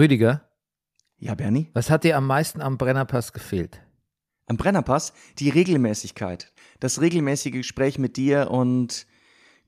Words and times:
Rüdiger, 0.00 0.48
Ja, 1.18 1.34
Bernie? 1.34 1.68
was 1.74 1.90
hat 1.90 2.04
dir 2.04 2.16
am 2.16 2.26
meisten 2.26 2.62
am 2.62 2.78
Brennerpass 2.78 3.34
gefehlt? 3.34 3.82
Am 4.46 4.56
Brennerpass 4.56 5.12
die 5.38 5.50
Regelmäßigkeit. 5.50 6.54
Das 6.80 7.02
regelmäßige 7.02 7.52
Gespräch 7.52 7.98
mit 7.98 8.16
dir 8.16 8.50
und 8.50 9.06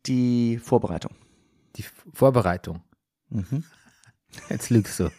die 0.07 0.57
Vorbereitung. 0.59 1.15
Die 1.77 1.85
Vorbereitung. 2.15 2.83
Mhm. 3.29 3.65
Jetzt 4.49 4.71
lügst 4.71 4.99
du. 5.01 5.11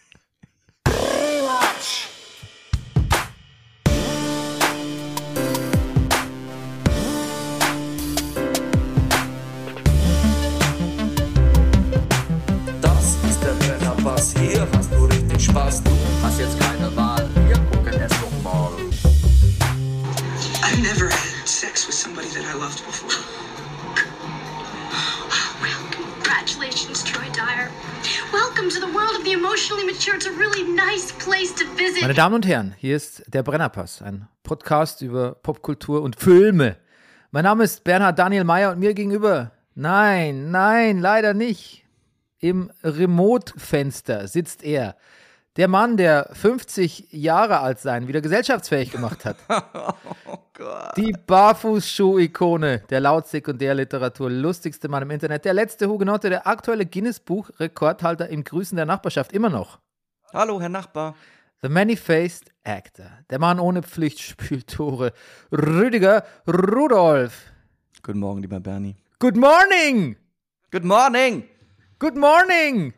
Meine 32.14 32.26
Damen 32.26 32.36
und 32.36 32.46
Herren, 32.46 32.76
hier 32.78 32.96
ist 32.96 33.24
der 33.26 33.42
Brennerpass, 33.42 34.04
ein 34.04 34.28
Podcast 34.44 35.02
über 35.02 35.34
Popkultur 35.34 36.04
und 36.04 36.16
Filme. 36.16 36.78
Mein 37.32 37.44
Name 37.44 37.64
ist 37.64 37.84
Bernhard 37.84 38.20
Daniel 38.20 38.44
Mayer 38.44 38.72
und 38.72 38.78
mir 38.78 38.94
gegenüber, 38.94 39.52
nein, 39.74 40.52
nein, 40.52 41.00
leider 41.00 41.34
nicht. 41.34 41.84
Im 42.38 42.70
Remote-Fenster 42.84 44.28
sitzt 44.28 44.64
er. 44.64 44.96
Der 45.56 45.68
Mann, 45.68 45.98
der 45.98 46.30
50 46.34 47.08
Jahre 47.10 47.62
alt 47.62 47.80
sein, 47.80 48.08
wieder 48.08 48.22
gesellschaftsfähig 48.22 48.92
gemacht 48.92 49.26
hat. 49.26 49.38
Die 50.98 51.14
Barfußschuh-Ikone 51.14 52.84
der 52.92 53.00
Lautsekundärliteratur, 53.00 54.30
lustigste 54.30 54.88
Mann 54.88 55.02
im 55.02 55.10
Internet, 55.10 55.46
der 55.46 55.56
letzte 55.56 55.90
Hugenotte, 55.90 56.30
der 56.30 56.46
aktuelle 56.46 56.86
Guinness-Buch-Rekordhalter 56.86 58.30
im 58.30 58.44
Grüßen 58.44 58.76
der 58.76 58.86
Nachbarschaft, 58.86 59.34
immer 59.34 59.50
noch. 59.50 59.80
Hallo, 60.32 60.62
Herr 60.62 60.70
Nachbar. 60.70 61.16
The 61.64 61.70
Many-Faced 61.70 62.52
Actor. 62.66 63.10
Der 63.30 63.40
Mann 63.40 63.58
ohne 63.58 63.84
Pflichtspieltore. 63.84 65.14
Rüdiger 65.50 66.26
Rudolf. 66.46 67.52
Guten 68.02 68.20
Morgen, 68.20 68.42
lieber 68.42 68.60
Bernie. 68.60 68.98
Good 69.20 69.38
morning! 69.38 70.18
Good 70.72 70.84
morning! 70.84 71.46
Good 72.00 72.18
morning! 72.18 72.94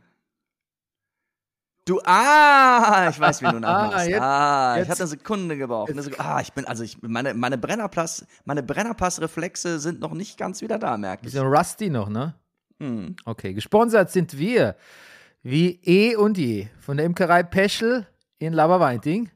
Du, 1.86 2.02
ah, 2.06 3.08
ich 3.12 3.20
weiß, 3.20 3.44
wie 3.44 3.52
du 3.52 3.60
nachmachst. 3.60 4.08
jetzt- 4.10 4.20
ah, 4.20 4.74
ich 4.74 4.80
jetzt- 4.80 4.90
hatte 4.90 5.02
eine 5.02 5.08
Sekunde 5.10 5.58
gebraucht. 5.58 5.92
Eine 5.92 6.02
Sekunde. 6.02 6.26
Ah, 6.26 6.42
ich 6.42 6.52
bin, 6.52 6.66
also 6.66 6.82
ich, 6.82 7.00
meine, 7.04 7.36
meine 7.36 7.60
Brennerpass, 7.60 8.26
meine 8.46 8.64
Brennerpass-Reflexe 8.64 9.78
sind 9.78 10.00
noch 10.00 10.14
nicht 10.16 10.40
ganz 10.40 10.64
wieder 10.64 10.80
da, 10.80 10.98
merke 10.98 11.28
ich. 11.28 11.34
Bisschen 11.34 11.46
rusty 11.46 11.92
noch, 11.92 12.10
ne? 12.10 12.34
Hm. 12.80 13.16
Okay, 13.26 13.54
gesponsert 13.54 14.10
sind 14.10 14.40
wir 14.40 14.76
wie 15.44 15.80
eh 15.84 16.16
und 16.16 16.40
je 16.40 16.66
von 16.80 16.98
der 16.98 17.06
Imkerei 17.06 17.44
Peschel 17.44 18.08
in 18.39 18.53
Laberweinting. 18.53 19.30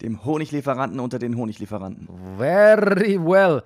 Dem 0.00 0.24
Honiglieferanten 0.24 1.00
unter 1.00 1.18
den 1.18 1.36
Honiglieferanten. 1.36 2.08
Very 2.38 3.18
well. 3.24 3.62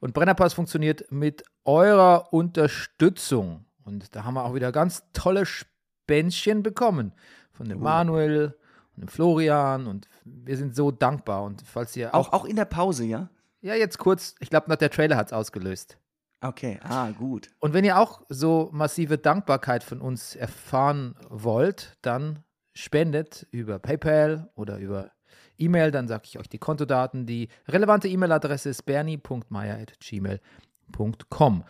Und 0.00 0.14
Brennerpass 0.14 0.54
funktioniert 0.54 1.10
mit 1.10 1.44
eurer 1.64 2.32
Unterstützung. 2.32 3.64
Und 3.84 4.14
da 4.14 4.24
haben 4.24 4.34
wir 4.34 4.44
auch 4.44 4.54
wieder 4.54 4.72
ganz 4.72 5.04
tolle 5.12 5.46
Spännchen 5.46 6.62
bekommen. 6.62 7.12
Von 7.52 7.68
dem 7.68 7.80
Manuel 7.80 8.56
und 8.96 9.02
dem 9.02 9.08
Florian. 9.08 9.86
Und 9.86 10.08
wir 10.24 10.56
sind 10.56 10.74
so 10.74 10.90
dankbar. 10.90 11.44
Und 11.44 11.62
falls 11.64 11.96
ihr 11.96 12.14
auch. 12.14 12.28
Auch, 12.28 12.32
auch 12.32 12.44
in 12.44 12.56
der 12.56 12.64
Pause, 12.64 13.04
ja? 13.04 13.30
Ja, 13.60 13.74
jetzt 13.74 13.98
kurz. 13.98 14.34
Ich 14.40 14.50
glaube, 14.50 14.68
noch 14.68 14.76
der 14.76 14.90
Trailer 14.90 15.16
hat 15.16 15.26
es 15.26 15.32
ausgelöst. 15.32 15.98
Okay, 16.40 16.78
ah, 16.82 17.10
gut. 17.10 17.48
Und 17.60 17.72
wenn 17.72 17.84
ihr 17.84 17.98
auch 17.98 18.22
so 18.28 18.68
massive 18.72 19.18
Dankbarkeit 19.18 19.82
von 19.82 20.00
uns 20.00 20.36
erfahren 20.36 21.16
wollt, 21.28 21.96
dann 22.02 22.44
spendet 22.76 23.46
über 23.50 23.78
PayPal 23.78 24.48
oder 24.54 24.78
über 24.78 25.10
E-Mail, 25.58 25.90
dann 25.90 26.08
sage 26.08 26.24
ich 26.26 26.38
euch 26.38 26.48
die 26.48 26.58
Kontodaten. 26.58 27.24
Die 27.26 27.48
relevante 27.66 28.08
E-Mail-Adresse 28.08 28.68
ist 28.68 28.82
bernie.meier.gmail.com. 28.84 31.64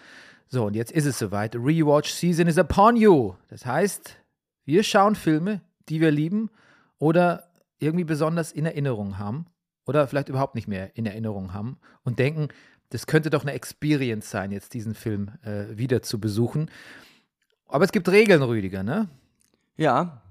So, 0.48 0.66
und 0.66 0.74
jetzt 0.74 0.92
ist 0.92 1.06
es 1.06 1.18
soweit. 1.18 1.56
Rewatch 1.56 2.10
Season 2.10 2.46
is 2.46 2.58
upon 2.58 2.96
you. 2.96 3.34
Das 3.48 3.64
heißt, 3.64 4.18
wir 4.64 4.82
schauen 4.82 5.14
Filme, 5.14 5.62
die 5.88 6.00
wir 6.00 6.10
lieben 6.10 6.50
oder 6.98 7.44
irgendwie 7.78 8.04
besonders 8.04 8.52
in 8.52 8.66
Erinnerung 8.66 9.18
haben 9.18 9.46
oder 9.86 10.06
vielleicht 10.08 10.28
überhaupt 10.28 10.56
nicht 10.56 10.68
mehr 10.68 10.96
in 10.96 11.06
Erinnerung 11.06 11.52
haben 11.52 11.78
und 12.02 12.18
denken, 12.18 12.48
das 12.90 13.06
könnte 13.06 13.30
doch 13.30 13.42
eine 13.42 13.52
Experience 13.52 14.30
sein, 14.30 14.52
jetzt 14.52 14.74
diesen 14.74 14.94
Film 14.94 15.30
äh, 15.42 15.76
wieder 15.76 16.02
zu 16.02 16.20
besuchen. 16.20 16.70
Aber 17.68 17.84
es 17.84 17.92
gibt 17.92 18.08
Regeln, 18.08 18.42
Rüdiger, 18.42 18.82
ne? 18.82 19.08
Ja. 19.76 20.22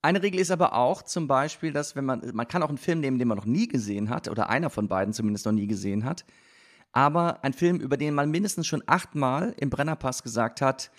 Eine 0.00 0.22
Regel 0.22 0.40
ist 0.40 0.50
aber 0.50 0.74
auch 0.74 1.02
zum 1.02 1.26
Beispiel, 1.26 1.72
dass 1.72 1.96
wenn 1.96 2.04
man, 2.04 2.22
man 2.32 2.46
kann 2.46 2.62
auch 2.62 2.68
einen 2.68 2.78
Film 2.78 3.00
nehmen, 3.00 3.18
den 3.18 3.28
man 3.28 3.36
noch 3.36 3.46
nie 3.46 3.66
gesehen 3.66 4.10
hat, 4.10 4.28
oder 4.28 4.48
einer 4.48 4.70
von 4.70 4.88
beiden 4.88 5.12
zumindest 5.12 5.44
noch 5.46 5.52
nie 5.52 5.66
gesehen 5.66 6.04
hat, 6.04 6.24
aber 6.92 7.42
ein 7.44 7.52
Film, 7.52 7.80
über 7.80 7.96
den 7.96 8.14
man 8.14 8.30
mindestens 8.30 8.66
schon 8.66 8.82
achtmal 8.86 9.54
im 9.58 9.70
Brennerpass 9.70 10.22
gesagt 10.22 10.60
hat, 10.60 10.90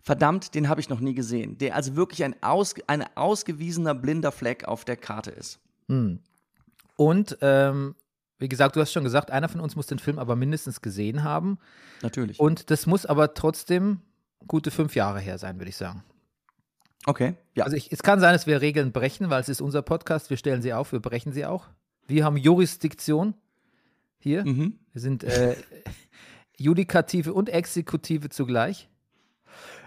verdammt, 0.00 0.54
den 0.54 0.68
habe 0.68 0.80
ich 0.80 0.88
noch 0.88 1.00
nie 1.00 1.14
gesehen, 1.14 1.58
der 1.58 1.74
also 1.74 1.96
wirklich 1.96 2.22
ein, 2.24 2.36
aus, 2.42 2.74
ein 2.86 3.04
ausgewiesener 3.16 3.94
blinder 3.94 4.32
Fleck 4.32 4.64
auf 4.64 4.84
der 4.84 4.96
Karte 4.96 5.30
ist. 5.30 5.58
Und 6.96 7.36
ähm, 7.40 7.94
wie 8.38 8.48
gesagt, 8.48 8.76
du 8.76 8.80
hast 8.80 8.92
schon 8.92 9.04
gesagt, 9.04 9.30
einer 9.30 9.48
von 9.48 9.60
uns 9.60 9.76
muss 9.76 9.86
den 9.86 9.98
Film 9.98 10.18
aber 10.18 10.36
mindestens 10.36 10.80
gesehen 10.80 11.24
haben. 11.24 11.58
Natürlich. 12.02 12.38
Und 12.38 12.70
das 12.70 12.86
muss 12.86 13.06
aber 13.06 13.34
trotzdem 13.34 14.00
gute 14.46 14.70
fünf 14.70 14.94
Jahre 14.94 15.20
her 15.20 15.38
sein, 15.38 15.58
würde 15.58 15.70
ich 15.70 15.76
sagen. 15.76 16.04
Okay, 17.06 17.34
ja. 17.54 17.64
Also 17.64 17.76
ich, 17.76 17.92
es 17.92 18.02
kann 18.02 18.20
sein, 18.20 18.32
dass 18.32 18.46
wir 18.46 18.60
Regeln 18.60 18.92
brechen, 18.92 19.30
weil 19.30 19.40
es 19.40 19.48
ist 19.48 19.60
unser 19.60 19.82
Podcast. 19.82 20.30
Wir 20.30 20.36
stellen 20.36 20.62
sie 20.62 20.72
auf, 20.72 20.92
wir 20.92 21.00
brechen 21.00 21.32
sie 21.32 21.46
auch. 21.46 21.68
Wir 22.06 22.24
haben 22.24 22.36
Jurisdiktion 22.36 23.34
hier. 24.18 24.44
mhm. 24.44 24.78
Wir 24.92 25.00
sind 25.00 25.24
äh, 25.24 25.56
Judikative 26.56 27.32
und 27.34 27.48
Exekutive 27.48 28.28
zugleich. 28.28 28.88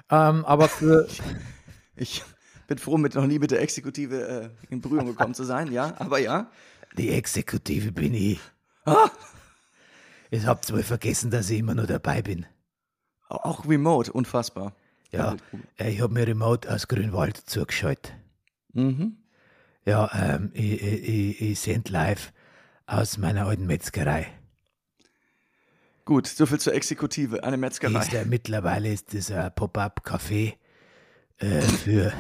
Ähm, 0.10 0.46
aber 0.46 0.68
für, 0.70 1.08
Ich 1.96 2.24
bin 2.68 2.78
froh, 2.78 2.98
mit 2.98 3.16
noch 3.16 3.26
nie 3.26 3.40
mit 3.40 3.52
der 3.52 3.62
Exekutive 3.62 4.28
äh, 4.28 4.50
in 4.70 4.82
Berührung 4.82 5.08
gekommen 5.08 5.34
zu 5.34 5.44
sein, 5.44 5.72
ja, 5.72 5.96
aber 6.00 6.20
ja. 6.20 6.52
Die 6.98 7.10
Exekutive 7.10 7.92
bin 7.92 8.14
ich. 8.14 8.40
Ah, 8.86 9.10
Ihr 10.30 10.46
habt 10.46 10.72
wohl 10.72 10.84
vergessen, 10.84 11.32
dass 11.32 11.50
ich 11.50 11.60
immer 11.60 11.74
noch 11.76 11.88
dabei 11.88 12.22
bin. 12.22 12.46
auch 13.30 13.66
remote, 13.68 14.12
unfassbar. 14.12 14.76
Ja, 15.12 15.38
ich 15.78 16.02
habe 16.02 16.14
mir 16.14 16.28
Remote 16.28 16.72
aus 16.72 16.88
Grünwald 16.88 17.38
zugeschaltet. 17.38 18.14
Mhm. 18.74 19.18
Ja, 19.86 20.10
ähm, 20.14 20.52
ich, 20.54 20.82
ich, 20.82 21.42
ich, 21.42 21.60
sende 21.60 21.92
live 21.92 22.34
aus 22.86 23.18
meiner 23.18 23.48
alten 23.48 23.66
Metzgerei. 23.66 24.28
Gut, 26.04 26.28
soviel 26.28 26.60
zur 26.60 26.74
Exekutive, 26.74 27.44
eine 27.44 27.58
Metzgerei. 27.58 28.00
Ist, 28.00 28.14
äh, 28.14 28.26
mittlerweile 28.26 28.92
ist 28.92 29.14
das 29.14 29.32
ein 29.32 29.54
Pop-up-Café 29.56 30.56
äh, 31.38 31.62
für, 31.84 32.14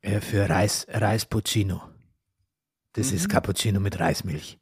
äh, 0.00 0.20
für 0.20 0.48
Reis, 0.48 0.86
Reispuccino. 0.88 1.82
Das 2.92 3.10
ist 3.10 3.28
Cappuccino 3.28 3.80
mit 3.80 3.98
Reismilch. 3.98 4.58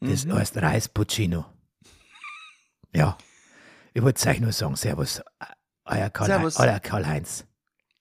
Das 0.00 0.26
heißt 0.26 0.58
Reispuccino. 0.58 1.46
Ja. 2.94 3.16
Ich 3.94 4.02
wollte 4.02 4.28
euch 4.28 4.40
nur 4.40 4.52
sagen, 4.52 4.76
Servus, 4.76 5.22
euer 5.84 6.10
Karl- 6.10 6.26
Servus. 6.26 6.56
euer 6.58 6.80
Karl-Heinz. 6.80 7.46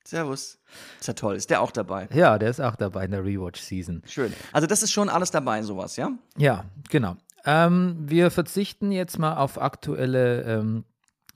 Servus. 0.05 0.59
Ist 0.99 1.07
ja 1.07 1.13
toll, 1.13 1.35
ist 1.35 1.49
der 1.49 1.61
auch 1.61 1.71
dabei. 1.71 2.09
Ja, 2.13 2.37
der 2.37 2.49
ist 2.49 2.59
auch 2.59 2.75
dabei 2.75 3.05
in 3.05 3.11
der 3.11 3.23
Rewatch-Season. 3.23 4.01
Schön. 4.07 4.33
Also 4.51 4.67
das 4.67 4.83
ist 4.83 4.91
schon 4.91 5.07
alles 5.07 5.31
dabei, 5.31 5.61
sowas, 5.61 5.95
ja? 5.95 6.11
Ja, 6.35 6.65
genau. 6.89 7.15
Ähm, 7.45 7.97
wir 7.99 8.31
verzichten 8.31 8.91
jetzt 8.91 9.17
mal 9.19 9.35
auf 9.37 9.61
aktuelle, 9.61 10.41
ähm, 10.43 10.83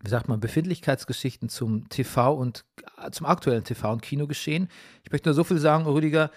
wie 0.02 0.10
sagt 0.10 0.28
man, 0.28 0.40
Befindlichkeitsgeschichten 0.40 1.50
zum 1.50 1.88
TV 1.90 2.34
und 2.34 2.66
äh, 3.02 3.12
zum 3.12 3.26
aktuellen 3.26 3.64
TV- 3.64 3.92
und 3.94 4.02
Kinogeschehen. 4.02 4.70
Ich 5.04 5.12
möchte 5.12 5.30
nur 5.30 5.34
so 5.36 5.44
viel 5.44 5.60
sagen, 5.60 5.86
Rüdiger, 5.86 6.32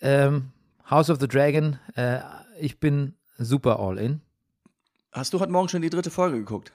ähm, 0.00 0.50
House 0.90 1.08
of 1.08 1.18
the 1.20 1.28
Dragon, 1.28 1.78
äh, 1.94 2.18
ich 2.58 2.80
bin 2.80 3.14
super 3.38 3.78
all 3.78 3.98
in. 3.98 4.20
Hast 5.12 5.32
du 5.32 5.40
heute 5.40 5.52
Morgen 5.52 5.68
schon 5.68 5.82
die 5.82 5.90
dritte 5.90 6.10
Folge 6.10 6.38
geguckt? 6.38 6.72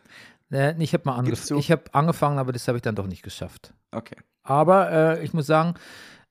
Äh, 0.52 0.82
ich 0.82 0.94
habe 0.94 1.04
mal 1.06 1.16
Gib's 1.24 1.28
angef 1.28 1.44
zu. 1.46 1.58
ich 1.58 1.72
hab 1.72 1.96
angefangen, 1.96 2.40
aber 2.40 2.52
das 2.52 2.68
habe 2.68 2.78
ich 2.78 2.82
dann 2.82 2.96
doch 2.96 3.08
nicht 3.08 3.24
geschafft. 3.24 3.74
Okay. 3.92 4.18
Aber 4.44 4.92
äh, 4.92 5.24
ich 5.24 5.34
muss 5.34 5.48
sagen, 5.48 5.76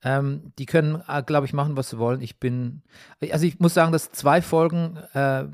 ähm, 0.03 0.53
die 0.59 0.67
können, 0.67 1.03
äh, 1.09 1.23
glaube 1.23 1.47
ich, 1.47 1.53
machen, 1.53 1.77
was 1.77 1.91
sie 1.91 1.99
wollen. 1.99 2.21
Ich 2.21 2.39
bin, 2.39 2.83
also 3.31 3.47
ich 3.47 3.59
muss 3.59 3.75
sagen, 3.75 3.91
dass 3.93 4.13
zwei 4.13 4.43
Folgen 4.43 4.99
äh, 5.15 5.47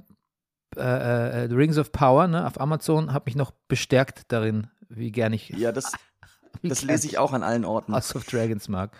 äh, 0.77 1.45
äh, 1.45 1.49
The 1.49 1.55
Rings 1.55 1.79
of 1.79 1.93
Power 1.93 2.29
ne, 2.29 2.47
auf 2.47 2.61
Amazon 2.61 3.12
hat 3.12 3.27
mich 3.27 3.37
noch 3.37 3.53
bestärkt 3.69 4.23
darin, 4.29 4.69
wie 4.89 5.11
gern 5.11 5.33
ich 5.33 5.49
Ja, 5.51 5.73
das, 5.73 5.93
Das 6.62 6.83
lese 6.83 7.07
ich 7.07 7.19
auch 7.19 7.33
an 7.33 7.43
allen 7.43 7.65
Orten. 7.65 7.95
House 7.95 8.15
of 8.15 8.25
Dragons 8.25 8.69
mag. 8.69 8.91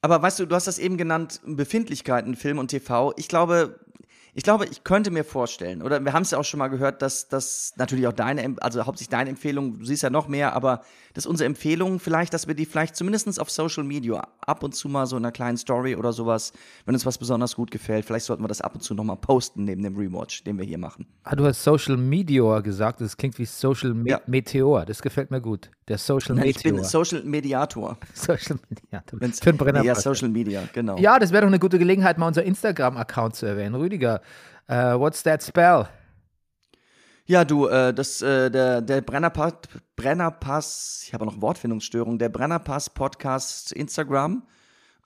Aber 0.00 0.20
weißt 0.20 0.40
du, 0.40 0.46
du 0.46 0.54
hast 0.54 0.66
das 0.66 0.78
eben 0.78 0.96
genannt, 0.96 1.40
Befindlichkeiten, 1.46 2.34
Film 2.34 2.58
und 2.58 2.68
TV. 2.68 3.12
Ich 3.16 3.28
glaube, 3.28 3.80
ich 4.34 4.44
glaube, 4.44 4.64
ich 4.66 4.82
könnte 4.82 5.10
mir 5.10 5.24
vorstellen, 5.24 5.82
oder 5.82 6.02
wir 6.02 6.14
haben 6.14 6.22
es 6.22 6.30
ja 6.30 6.38
auch 6.38 6.44
schon 6.44 6.58
mal 6.58 6.68
gehört, 6.68 7.02
dass 7.02 7.28
das 7.28 7.74
natürlich 7.76 8.06
auch 8.06 8.14
deine, 8.14 8.56
also 8.60 8.86
hauptsächlich 8.86 9.10
deine 9.10 9.28
Empfehlung, 9.30 9.78
du 9.78 9.84
siehst 9.84 10.02
ja 10.02 10.08
noch 10.08 10.26
mehr, 10.26 10.54
aber 10.54 10.82
dass 11.12 11.26
unsere 11.26 11.46
Empfehlungen 11.46 12.00
vielleicht, 12.00 12.32
dass 12.32 12.46
wir 12.46 12.54
die 12.54 12.64
vielleicht 12.64 12.96
zumindest 12.96 13.38
auf 13.38 13.50
Social 13.50 13.84
Media 13.84 14.26
ab 14.40 14.62
und 14.62 14.74
zu 14.74 14.88
mal 14.88 15.06
so 15.06 15.16
in 15.18 15.24
einer 15.24 15.32
kleinen 15.32 15.58
Story 15.58 15.96
oder 15.96 16.14
sowas, 16.14 16.54
wenn 16.86 16.94
uns 16.94 17.04
was 17.04 17.18
besonders 17.18 17.54
gut 17.54 17.70
gefällt, 17.70 18.06
vielleicht 18.06 18.24
sollten 18.24 18.42
wir 18.42 18.48
das 18.48 18.62
ab 18.62 18.74
und 18.74 18.80
zu 18.80 18.94
nochmal 18.94 19.18
posten 19.18 19.64
neben 19.64 19.82
dem 19.82 19.96
Rewatch, 19.96 20.44
den 20.44 20.56
wir 20.56 20.64
hier 20.64 20.78
machen. 20.78 21.06
Ah, 21.24 21.36
du 21.36 21.44
hast 21.44 21.62
Social 21.62 21.98
Meteor 21.98 22.62
gesagt, 22.62 23.02
das 23.02 23.16
klingt 23.16 23.38
wie 23.38 23.44
Social 23.44 23.92
Me 23.92 24.08
Ja. 24.08 24.20
Meteor. 24.26 24.86
Das 24.86 25.02
gefällt 25.02 25.30
mir 25.30 25.42
gut. 25.42 25.70
Der 25.88 25.98
Social 25.98 26.38
Ich 26.46 26.62
bin. 26.62 26.82
Social 26.84 27.22
Mediator. 27.24 27.98
Social 28.14 28.58
Meteor. 28.70 29.02
Wenn's- 29.20 29.40
Für 29.42 29.52
den 29.52 29.56
Brenner. 29.58 29.82
Ja, 29.82 29.94
Social 29.94 30.28
Media, 30.28 30.62
genau. 30.72 30.96
ja, 30.98 31.18
das 31.18 31.32
wäre 31.32 31.42
doch 31.42 31.48
eine 31.48 31.58
gute 31.58 31.78
Gelegenheit, 31.78 32.18
mal 32.18 32.28
unser 32.28 32.44
Instagram-Account 32.44 33.34
zu 33.34 33.46
erwähnen. 33.46 33.74
Rüdiger, 33.74 34.20
äh, 34.68 34.94
what's 34.94 35.22
that 35.24 35.42
spell? 35.42 35.88
Ja, 37.24 37.44
du, 37.44 37.66
äh, 37.68 37.92
das, 37.94 38.20
äh, 38.22 38.50
der, 38.50 38.80
der 38.80 39.00
Brennerpass, 39.00 39.54
Brennerpass, 39.96 41.02
ich 41.06 41.14
habe 41.14 41.24
noch 41.24 41.40
Wortfindungsstörung, 41.40 42.18
der 42.18 42.28
Brennerpass 42.28 42.90
Podcast 42.90 43.72
Instagram 43.72 44.42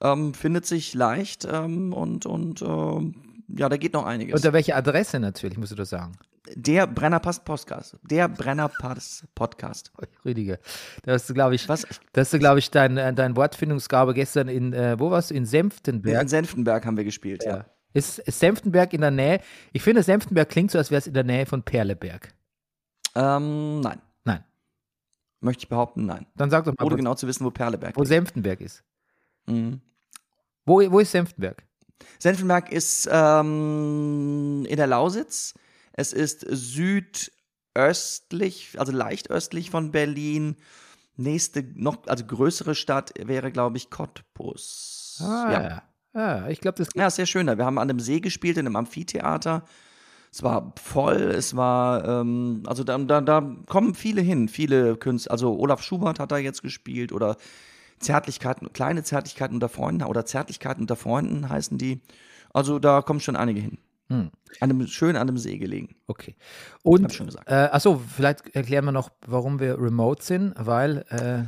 ähm, 0.01 0.33
findet 0.33 0.65
sich 0.65 0.93
leicht 0.93 1.47
ähm, 1.51 1.93
und, 1.93 2.25
und 2.25 2.61
ähm, 2.61 3.15
ja, 3.47 3.69
da 3.69 3.77
geht 3.77 3.93
noch 3.93 4.05
einiges. 4.05 4.35
Unter 4.35 4.53
welcher 4.53 4.75
Adresse 4.75 5.19
natürlich, 5.19 5.57
musst 5.57 5.71
du 5.71 5.75
das 5.75 5.89
sagen. 5.89 6.13
Der 6.55 6.87
Brennerpass 6.87 7.43
Podcast, 7.43 7.97
der 8.03 8.27
Brennerpass 8.29 9.25
Podcast. 9.35 9.91
Rüdiger, 10.25 10.59
da 11.03 11.13
hast 11.13 11.29
du, 11.29 11.33
glaube 11.33 11.55
ich, 11.55 11.67
Was? 11.67 11.85
da 12.13 12.21
hast 12.21 12.33
du, 12.33 12.39
glaube 12.39 12.59
ich, 12.59 12.71
dein, 12.71 12.97
äh, 12.97 13.13
dein 13.13 13.35
Wortfindungsgabe 13.35 14.13
gestern 14.13 14.47
in, 14.47 14.73
äh, 14.73 14.99
wo 14.99 15.11
warst 15.11 15.31
du? 15.31 15.35
In 15.35 15.45
Senftenberg. 15.45 16.21
In 16.21 16.27
Senftenberg 16.27 16.85
haben 16.85 16.97
wir 16.97 17.03
gespielt, 17.03 17.43
ja. 17.45 17.65
Ist, 17.93 18.19
ist 18.19 18.39
Senftenberg 18.39 18.93
in 18.93 19.01
der 19.01 19.11
Nähe? 19.11 19.41
Ich 19.73 19.81
finde, 19.81 20.03
Senftenberg 20.03 20.49
klingt 20.49 20.71
so, 20.71 20.77
als 20.77 20.91
wäre 20.91 20.99
es 20.99 21.07
in 21.07 21.13
der 21.13 21.23
Nähe 21.23 21.45
von 21.45 21.63
Perleberg. 21.63 22.33
Ähm, 23.15 23.79
nein. 23.81 24.01
Nein. 24.23 24.43
Möchte 25.39 25.63
ich 25.63 25.69
behaupten, 25.69 26.05
nein. 26.05 26.27
Dann 26.35 26.49
sag 26.49 26.65
doch 26.65 26.73
mal, 26.77 26.85
Ohne 26.85 26.93
wo, 26.93 26.97
genau 26.97 27.15
zu 27.15 27.27
wissen, 27.27 27.45
wo 27.45 27.49
Perleberg 27.51 27.95
wo 27.95 28.01
liegt. 28.01 28.09
Senftenberg 28.09 28.61
ist. 28.61 28.83
Mhm. 29.47 29.81
Wo, 30.65 30.81
wo 30.91 30.99
ist 30.99 31.11
Senftenberg? 31.11 31.63
Senftenberg 32.19 32.71
ist 32.71 33.09
ähm, 33.11 34.65
in 34.67 34.75
der 34.75 34.87
Lausitz. 34.87 35.55
Es 35.97 36.13
ist 36.13 36.45
südöstlich, 36.49 37.29
also 38.77 38.93
leicht 38.93 39.29
östlich 39.29 39.69
von 39.71 39.91
Berlin. 39.91 40.55
Nächste, 41.17 41.65
noch, 41.73 42.05
also 42.05 42.23
größere 42.23 42.75
Stadt 42.75 43.11
wäre, 43.19 43.51
glaube 43.51 43.77
ich, 43.77 43.89
Cottbus. 43.89 45.17
Ah, 45.19 45.51
ja. 45.51 45.81
Ah, 46.13 46.47
ich 46.49 46.61
glaube, 46.61 46.77
das 46.77 46.89
ja, 46.95 47.09
sehr 47.09 47.25
schön. 47.25 47.47
Wir 47.47 47.65
haben 47.65 47.79
an 47.79 47.89
einem 47.89 47.99
See 47.99 48.19
gespielt, 48.19 48.57
in 48.57 48.67
einem 48.67 48.75
Amphitheater. 48.75 49.65
Es 50.31 50.43
war 50.43 50.73
voll, 50.81 51.31
es 51.31 51.55
war, 51.55 52.05
ähm, 52.05 52.61
also 52.67 52.83
da, 52.83 52.97
da, 52.99 53.21
da 53.21 53.55
kommen 53.67 53.95
viele 53.95 54.21
hin, 54.21 54.49
viele 54.49 54.95
Künstler. 54.97 55.31
Also 55.31 55.57
Olaf 55.57 55.81
Schubert 55.81 56.19
hat 56.19 56.31
da 56.31 56.37
jetzt 56.37 56.61
gespielt 56.61 57.11
oder 57.11 57.37
Zärtlichkeiten, 57.99 58.71
kleine 58.71 59.03
Zärtlichkeiten 59.03 59.55
unter 59.55 59.69
Freunden 59.69 60.03
oder 60.03 60.25
Zärtlichkeiten 60.25 60.81
unter 60.81 60.95
Freunden 60.95 61.49
heißen 61.49 61.79
die. 61.79 62.01
Also 62.53 62.77
da 62.77 63.01
kommen 63.01 63.19
schon 63.19 63.35
einige 63.35 63.61
hin. 63.61 63.79
Hm. 64.09 64.31
An 64.61 64.69
einem, 64.71 64.87
schön 64.87 65.15
an 65.15 65.27
einem 65.27 65.37
See 65.37 65.57
gelegen. 65.57 65.95
Okay. 66.07 66.35
Und, 66.83 67.03
Hab 67.03 67.13
schon 67.13 67.25
gesagt. 67.27 67.49
äh, 67.49 67.69
achso, 67.71 68.01
vielleicht 68.15 68.55
erklären 68.55 68.85
wir 68.85 68.91
noch, 68.93 69.09
warum 69.25 69.59
wir 69.59 69.77
remote 69.79 70.23
sind, 70.23 70.53
weil, 70.57 71.05
äh, 71.09 71.43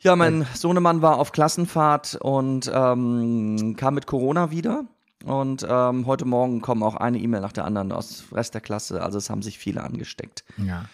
Ja, 0.00 0.14
mein 0.14 0.46
Sohnemann 0.54 1.02
war 1.02 1.18
auf 1.18 1.32
Klassenfahrt 1.32 2.16
und 2.20 2.70
ähm, 2.72 3.74
kam 3.76 3.94
mit 3.94 4.06
Corona 4.06 4.50
wieder. 4.50 4.84
Und 5.24 5.66
ähm, 5.68 6.06
heute 6.06 6.24
Morgen 6.26 6.60
kommen 6.60 6.82
auch 6.84 6.94
eine 6.94 7.18
E-Mail 7.18 7.40
nach 7.40 7.52
der 7.52 7.64
anderen 7.64 7.90
aus 7.90 8.24
dem 8.28 8.36
Rest 8.36 8.54
der 8.54 8.60
Klasse. 8.60 9.02
Also 9.02 9.18
es 9.18 9.30
haben 9.30 9.42
sich 9.42 9.58
viele 9.58 9.82
angesteckt. 9.82 10.44
ja. 10.58 10.84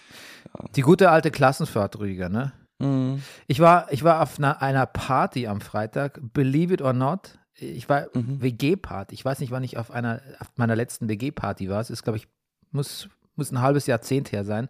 Die 0.76 0.82
gute 0.82 1.11
alte 1.11 1.31
Klassenfahrt, 1.31 1.99
Rüdiger, 1.99 2.29
ne? 2.29 2.52
Mhm. 2.79 3.23
Ich 3.49 3.61
war, 3.61 3.93
ich 3.93 4.05
war 4.05 4.23
auf 4.23 4.38
einer, 4.38 4.62
einer 4.62 4.87
Party 4.87 5.47
am 5.49 5.61
Freitag, 5.61 6.20
believe 6.32 6.73
it 6.73 6.81
or 6.82 6.93
not. 6.93 7.38
Ich 7.56 7.88
war 7.88 8.06
Mhm. 8.14 8.40
WG-Party. 8.42 9.14
Ich 9.14 9.24
weiß 9.24 9.38
nicht, 9.40 9.50
wann 9.50 9.62
ich 9.64 9.76
auf 9.78 9.90
einer 9.90 10.20
auf 10.40 10.48
meiner 10.56 10.74
letzten 10.76 11.08
WG-Party 11.08 11.68
war. 11.68 11.80
Es 11.80 11.90
ist, 11.90 12.02
glaube 12.02 12.16
ich, 12.18 12.26
muss, 12.72 13.08
muss 13.36 13.52
ein 13.52 13.60
halbes 13.60 13.86
Jahrzehnt 13.86 14.32
her 14.32 14.44
sein. 14.44 14.68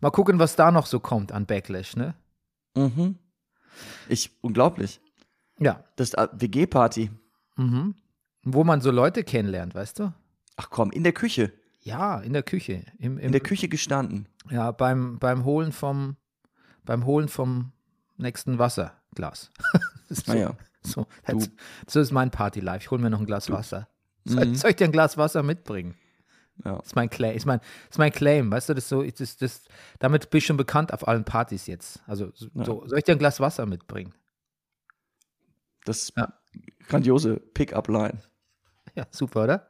Mal 0.00 0.10
gucken, 0.10 0.38
was 0.38 0.56
da 0.56 0.70
noch 0.70 0.86
so 0.86 1.00
kommt 1.00 1.32
an 1.32 1.46
Backlash, 1.46 1.96
ne? 1.96 2.14
Mhm. 2.74 3.16
Ich, 4.08 4.30
unglaublich. 4.42 5.00
Ja. 5.58 5.82
Das 5.96 6.14
äh, 6.14 6.28
WG-Party. 6.32 7.10
Mhm. 7.56 7.94
Wo 8.42 8.64
man 8.64 8.80
so 8.80 8.90
Leute 8.90 9.24
kennenlernt, 9.24 9.74
weißt 9.74 9.98
du? 10.00 10.12
Ach 10.56 10.68
komm, 10.70 10.90
in 10.92 11.02
der 11.04 11.12
Küche. 11.12 11.52
Ja, 11.80 12.20
in 12.20 12.32
der 12.32 12.42
Küche. 12.42 12.84
Im, 12.98 13.18
im, 13.18 13.26
In 13.26 13.32
der 13.32 13.40
Küche 13.40 13.68
gestanden. 13.68 14.28
ja, 14.50 14.70
beim, 14.72 15.18
beim 15.18 15.44
Holen 15.44 15.72
vom 15.72 16.16
beim 16.84 17.04
Holen 17.04 17.28
vom 17.28 17.72
nächsten 18.16 18.58
Wasserglas. 18.60 19.50
so, 20.08 20.32
Naja. 20.32 20.56
So, 20.92 21.06
Du- 21.26 21.32
jetzt, 21.38 21.50
so 21.86 22.00
ist 22.00 22.12
mein 22.12 22.30
Party-Life. 22.30 22.84
Ich 22.84 22.90
hole 22.90 23.00
mir 23.02 23.10
noch 23.10 23.20
ein 23.20 23.26
Glas 23.26 23.50
Wasser. 23.50 23.88
Soll, 24.24 24.46
Mhm. 24.46 24.54
soll 24.54 24.70
ich 24.70 24.76
dir 24.76 24.84
ein 24.86 24.92
Glas 24.92 25.16
Wasser 25.16 25.42
mitbringen? 25.42 25.94
Ja. 26.64 26.76
Das 26.76 26.86
ist 26.86 26.96
mein 26.96 27.10
Claim. 27.10 27.36
Ist 27.36 27.44
mein, 27.46 27.60
ist 27.90 27.98
mein 27.98 28.10
Claim. 28.12 28.50
Weißt 28.50 28.68
du, 28.70 28.74
das 28.74 28.88
so, 28.88 29.02
das, 29.02 29.36
das, 29.36 29.64
damit 29.98 30.30
bin 30.30 30.38
ich 30.38 30.46
schon 30.46 30.56
bekannt 30.56 30.92
auf 30.92 31.06
allen 31.06 31.24
Partys 31.24 31.66
jetzt. 31.66 32.02
Also, 32.06 32.30
so, 32.34 32.48
Ja. 32.54 32.64
so, 32.64 32.86
soll 32.86 32.98
ich 32.98 33.04
dir 33.04 33.12
ein 33.12 33.18
Glas 33.18 33.40
Wasser 33.40 33.66
mitbringen? 33.66 34.14
Das 35.84 36.12
Ja. 36.16 36.32
grandiose 36.88 37.36
Pick-up-Line. 37.54 38.18
Ja, 38.94 39.06
super, 39.10 39.44
oder? 39.44 39.68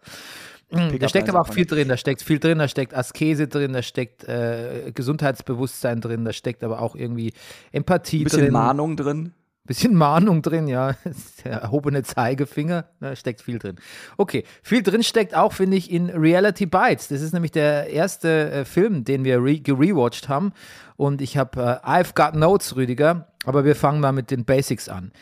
Da 0.70 0.88
Pick-up 0.88 1.10
steckt 1.10 1.28
aber 1.28 1.40
auch 1.40 1.52
viel 1.52 1.66
drin. 1.66 1.88
Da 1.88 1.96
steckt 1.96 2.22
viel 2.22 2.38
drin, 2.38 2.58
da 2.58 2.66
steckt 2.68 2.94
Askese 2.94 3.46
drin, 3.48 3.72
da 3.72 3.82
steckt 3.82 4.24
äh, 4.24 4.90
Gesundheitsbewusstsein 4.94 6.00
drin, 6.00 6.24
da 6.24 6.32
steckt 6.32 6.64
aber 6.64 6.80
auch 6.80 6.96
irgendwie 6.96 7.32
Empathie 7.72 8.20
Ein 8.20 8.24
bisschen 8.24 8.40
drin. 8.44 8.52
Mahnung 8.52 8.96
drin. 8.96 9.32
Bisschen 9.66 9.94
Mahnung 9.94 10.42
drin, 10.42 10.68
ja. 10.68 10.94
Der 11.44 11.52
erhobene 11.62 12.02
Zeigefinger, 12.02 12.86
da 13.00 13.16
steckt 13.16 13.42
viel 13.42 13.58
drin. 13.58 13.76
Okay, 14.16 14.44
viel 14.62 14.82
drin 14.82 15.02
steckt 15.02 15.34
auch, 15.34 15.52
finde 15.52 15.76
ich, 15.76 15.90
in 15.90 16.10
Reality 16.10 16.66
Bites. 16.66 17.08
Das 17.08 17.20
ist 17.20 17.32
nämlich 17.32 17.52
der 17.52 17.90
erste 17.90 18.50
äh, 18.50 18.64
Film, 18.64 19.04
den 19.04 19.24
wir 19.24 19.42
re 19.42 19.60
gerewatcht 19.60 20.28
haben. 20.28 20.52
Und 20.96 21.20
ich 21.20 21.36
habe 21.36 21.80
äh, 21.84 21.86
I've 21.86 22.14
Got 22.14 22.38
Notes, 22.38 22.76
Rüdiger, 22.76 23.32
aber 23.44 23.64
wir 23.64 23.76
fangen 23.76 24.00
mal 24.00 24.12
mit 24.12 24.30
den 24.30 24.44
Basics 24.44 24.88
an. 24.88 25.12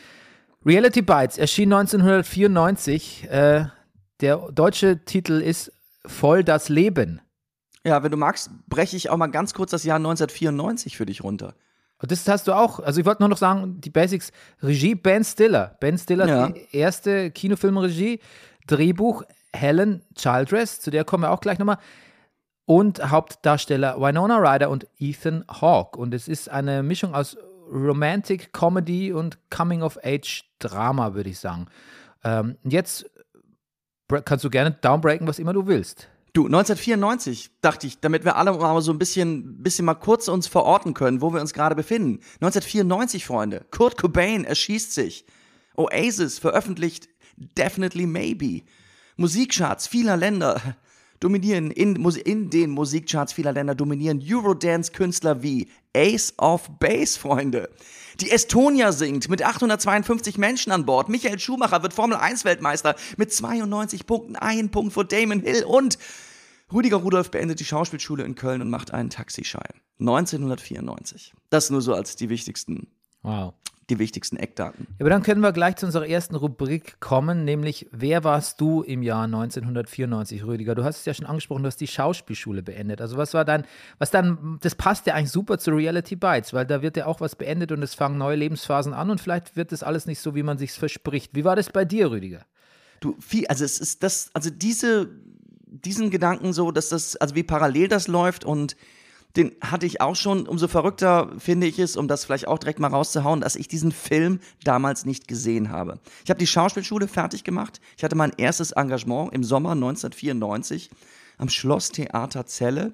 Reality 0.65 1.01
Bites 1.01 1.37
erschien 1.37 1.73
1994. 1.73 3.29
Äh, 3.29 3.65
der 4.21 4.37
deutsche 4.51 5.03
Titel 5.05 5.41
ist 5.41 5.71
Voll 6.05 6.43
das 6.43 6.69
Leben. 6.69 7.21
Ja, 7.83 8.01
wenn 8.03 8.11
du 8.11 8.17
magst, 8.17 8.49
breche 8.67 8.95
ich 8.95 9.09
auch 9.09 9.17
mal 9.17 9.27
ganz 9.27 9.53
kurz 9.53 9.71
das 9.71 9.83
Jahr 9.83 9.97
1994 9.97 10.97
für 10.97 11.05
dich 11.05 11.23
runter. 11.23 11.53
Und 12.01 12.11
Das 12.11 12.27
hast 12.27 12.47
du 12.47 12.53
auch. 12.53 12.79
Also 12.79 12.99
ich 12.99 13.05
wollte 13.05 13.21
nur 13.21 13.29
noch 13.29 13.37
sagen, 13.37 13.79
die 13.81 13.89
Basics. 13.89 14.31
Regie 14.61 14.95
Ben 14.95 15.23
Stiller. 15.23 15.77
Ben 15.79 15.97
Stiller, 15.97 16.27
Ja. 16.27 16.47
die 16.49 16.67
erste 16.75 17.31
Kinofilmregie. 17.31 18.19
Drehbuch 18.67 19.23
Helen 19.55 20.03
Childress, 20.15 20.81
zu 20.81 20.91
der 20.91 21.05
kommen 21.05 21.23
wir 21.23 21.31
auch 21.31 21.39
gleich 21.39 21.59
nochmal. 21.59 21.77
Und 22.65 23.09
Hauptdarsteller 23.11 23.99
Winona 24.01 24.37
Ryder 24.37 24.69
und 24.69 24.87
Ethan 24.99 25.45
Hawke. 25.49 25.97
Und 25.99 26.13
es 26.13 26.27
ist 26.27 26.49
eine 26.49 26.83
Mischung 26.83 27.13
aus 27.15 27.37
Romantic, 27.71 28.51
Comedy 28.53 29.13
und 29.13 29.37
Coming-of-Age-Drama, 29.49 31.13
würde 31.13 31.29
ich 31.29 31.39
sagen. 31.39 31.67
Ähm, 32.23 32.57
jetzt 32.63 33.09
kannst 34.25 34.43
du 34.43 34.49
gerne 34.49 34.71
downbreaken, 34.71 35.27
was 35.27 35.39
immer 35.39 35.53
du 35.53 35.67
willst. 35.67 36.09
Du, 36.35 36.47
1994 36.47 37.49
dachte 37.61 37.87
ich, 37.87 38.01
damit 38.01 38.25
wir 38.25 38.35
alle 38.35 38.51
mal 38.51 38.81
so 38.81 38.91
ein 38.91 38.99
bisschen, 38.99 39.63
bisschen 39.63 39.85
mal 39.85 39.93
kurz 39.93 40.27
uns 40.27 40.47
verorten 40.47 40.93
können, 40.93 41.21
wo 41.21 41.33
wir 41.33 41.39
uns 41.39 41.53
gerade 41.53 41.75
befinden. 41.75 42.19
1994, 42.41 43.25
Freunde. 43.25 43.65
Kurt 43.71 43.97
Cobain 43.97 44.43
erschießt 44.43 44.93
sich. 44.93 45.25
Oasis 45.77 46.37
veröffentlicht 46.39 47.07
Definitely 47.37 48.05
Maybe. 48.05 48.63
Musikcharts 49.15 49.87
vieler 49.87 50.17
Länder 50.17 50.61
dominieren, 51.21 51.71
in, 51.71 51.95
in 52.03 52.49
den 52.49 52.71
Musikcharts 52.71 53.31
vieler 53.31 53.53
Länder 53.53 53.73
dominieren 53.73 54.21
Eurodance-Künstler 54.21 55.41
wie 55.41 55.69
Ace 55.95 56.33
of 56.37 56.69
Base, 56.79 57.17
Freunde. 57.17 57.69
Die 58.19 58.29
Estonia 58.29 58.91
singt 58.91 59.29
mit 59.29 59.41
852 59.41 60.37
Menschen 60.37 60.73
an 60.73 60.85
Bord. 60.85 61.07
Michael 61.07 61.39
Schumacher 61.39 61.81
wird 61.81 61.93
Formel 61.93 62.17
1 62.17 62.43
Weltmeister 62.43 62.95
mit 63.15 63.31
92 63.33 64.05
Punkten, 64.05 64.35
ein 64.35 64.69
Punkt 64.69 64.91
vor 64.91 65.05
Damon 65.05 65.39
Hill 65.39 65.63
und 65.63 65.97
Rüdiger 66.73 66.97
Rudolph 66.97 67.31
beendet 67.31 67.59
die 67.59 67.65
Schauspielschule 67.65 68.23
in 68.23 68.35
Köln 68.35 68.61
und 68.61 68.69
macht 68.69 68.91
einen 68.93 69.09
Taxischein. 69.09 69.81
1994. 69.99 71.33
Das 71.49 71.69
nur 71.69 71.81
so 71.81 71.93
als 71.93 72.15
die 72.15 72.29
wichtigsten 72.29 72.87
Wow. 73.21 73.53
die 73.89 73.97
wichtigsten 73.99 74.37
Eckdaten. 74.37 74.87
Ja, 74.89 74.95
aber 74.99 75.09
dann 75.09 75.23
können 75.23 75.41
wir 75.41 75.51
gleich 75.51 75.77
zu 75.77 75.85
unserer 75.85 76.07
ersten 76.07 76.35
Rubrik 76.35 76.99
kommen, 76.99 77.43
nämlich 77.45 77.87
Wer 77.91 78.23
warst 78.23 78.59
du 78.61 78.81
im 78.81 79.03
Jahr 79.03 79.23
1994, 79.25 80.43
Rüdiger? 80.43 80.75
Du 80.75 80.83
hast 80.83 80.99
es 80.99 81.05
ja 81.05 81.13
schon 81.13 81.25
angesprochen, 81.25 81.63
du 81.63 81.67
hast 81.67 81.79
die 81.81 81.87
Schauspielschule 81.87 82.61
beendet. 82.61 82.99
Also 83.01 83.17
was 83.17 83.33
war 83.33 83.45
dann, 83.45 83.65
was 83.97 84.11
dann, 84.11 84.59
das 84.61 84.75
passt 84.75 85.05
ja 85.07 85.13
eigentlich 85.13 85.31
super 85.31 85.57
zu 85.59 85.71
Reality 85.71 86.15
Bites, 86.15 86.53
weil 86.53 86.65
da 86.65 86.81
wird 86.81 86.97
ja 86.97 87.05
auch 87.05 87.21
was 87.21 87.35
beendet 87.35 87.71
und 87.71 87.81
es 87.83 87.93
fangen 87.93 88.17
neue 88.17 88.35
Lebensphasen 88.35 88.93
an 88.93 89.09
und 89.09 89.21
vielleicht 89.21 89.55
wird 89.55 89.71
das 89.71 89.83
alles 89.83 90.05
nicht 90.07 90.19
so, 90.19 90.35
wie 90.35 90.43
man 90.43 90.57
sich 90.57 90.71
verspricht. 90.71 91.35
Wie 91.35 91.45
war 91.45 91.55
das 91.55 91.69
bei 91.71 91.85
dir, 91.85 92.11
Rüdiger? 92.11 92.45
Du, 93.01 93.15
viel, 93.19 93.45
also 93.47 93.63
es 93.65 93.79
ist 93.79 94.03
das, 94.03 94.29
also 94.33 94.49
diese, 94.49 95.09
diesen 95.83 96.09
Gedanken 96.09 96.53
so, 96.53 96.71
dass 96.71 96.89
das, 96.89 97.15
also 97.17 97.35
wie 97.35 97.43
parallel 97.43 97.87
das 97.87 98.07
läuft 98.07 98.45
und 98.45 98.75
den 99.35 99.53
hatte 99.61 99.85
ich 99.85 99.99
auch 100.01 100.15
schon. 100.15 100.47
Umso 100.47 100.67
verrückter 100.67 101.33
finde 101.37 101.67
ich 101.67 101.79
es, 101.79 101.97
um 101.97 102.07
das 102.07 102.23
vielleicht 102.23 102.47
auch 102.47 102.57
direkt 102.57 102.79
mal 102.79 102.87
rauszuhauen, 102.87 103.41
dass 103.41 103.55
ich 103.55 103.67
diesen 103.67 103.91
Film 103.91 104.39
damals 104.63 105.05
nicht 105.05 105.27
gesehen 105.27 105.71
habe. 105.71 105.99
Ich 106.23 106.29
habe 106.29 106.39
die 106.39 106.47
Schauspielschule 106.47 107.07
fertig 107.07 107.43
gemacht. 107.43 107.81
Ich 107.97 108.03
hatte 108.03 108.15
mein 108.15 108.31
erstes 108.37 108.71
Engagement 108.71 109.33
im 109.33 109.43
Sommer 109.43 109.71
1994 109.71 110.89
am 111.37 111.49
Schlosstheater 111.49 112.45
Celle. 112.45 112.93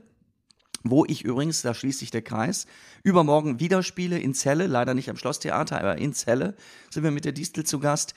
Wo 0.84 1.06
ich 1.06 1.24
übrigens, 1.24 1.62
da 1.62 1.76
schließt 1.76 2.00
sich 2.00 2.10
der 2.10 2.24
Kreis, 2.24 2.66
übermorgen 3.04 3.60
wieder 3.60 3.84
spiele 3.84 4.18
in 4.18 4.34
Celle, 4.34 4.66
leider 4.66 4.96
nicht 4.96 5.12
am 5.12 5.16
Schlosstheater, 5.16 5.80
aber 5.80 6.00
in 6.00 6.14
Celle 6.14 6.56
sind 6.90 7.04
wir 7.04 7.12
mit 7.12 7.24
der 7.24 7.34
Distel 7.34 7.64
zu 7.64 7.80
Gast. 7.80 8.16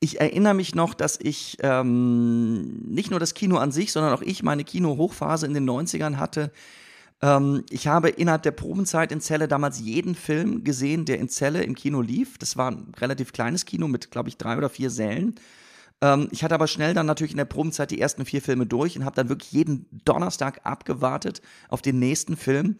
Ich 0.00 0.20
erinnere 0.20 0.54
mich 0.54 0.74
noch, 0.74 0.94
dass 0.94 1.18
ich 1.20 1.56
ähm, 1.60 2.82
nicht 2.86 3.10
nur 3.10 3.20
das 3.20 3.34
Kino 3.34 3.56
an 3.56 3.72
sich, 3.72 3.92
sondern 3.92 4.12
auch 4.12 4.22
ich 4.22 4.42
meine 4.42 4.64
Kino-Hochphase 4.64 5.46
in 5.46 5.54
den 5.54 5.68
90ern 5.68 6.16
hatte. 6.16 6.52
Ähm, 7.22 7.64
ich 7.70 7.86
habe 7.86 8.10
innerhalb 8.10 8.42
der 8.42 8.50
Probenzeit 8.50 9.12
in 9.12 9.20
Celle 9.20 9.48
damals 9.48 9.80
jeden 9.80 10.14
Film 10.14 10.62
gesehen, 10.64 11.04
der 11.04 11.18
in 11.18 11.28
Celle 11.28 11.62
im 11.62 11.74
Kino 11.74 12.02
lief. 12.02 12.38
Das 12.38 12.56
war 12.56 12.70
ein 12.70 12.92
relativ 13.00 13.32
kleines 13.32 13.64
Kino 13.64 13.88
mit, 13.88 14.10
glaube 14.10 14.28
ich, 14.28 14.36
drei 14.36 14.58
oder 14.58 14.68
vier 14.68 14.90
Sälen. 14.90 15.36
Ähm, 16.00 16.28
ich 16.32 16.44
hatte 16.44 16.54
aber 16.54 16.66
schnell 16.66 16.92
dann 16.92 17.06
natürlich 17.06 17.32
in 17.32 17.38
der 17.38 17.44
Probenzeit 17.46 17.90
die 17.90 18.00
ersten 18.00 18.24
vier 18.26 18.42
Filme 18.42 18.66
durch 18.66 18.96
und 18.98 19.04
habe 19.04 19.16
dann 19.16 19.28
wirklich 19.28 19.52
jeden 19.52 19.86
Donnerstag 20.04 20.60
abgewartet 20.64 21.40
auf 21.68 21.82
den 21.82 21.98
nächsten 21.98 22.36
Film. 22.36 22.76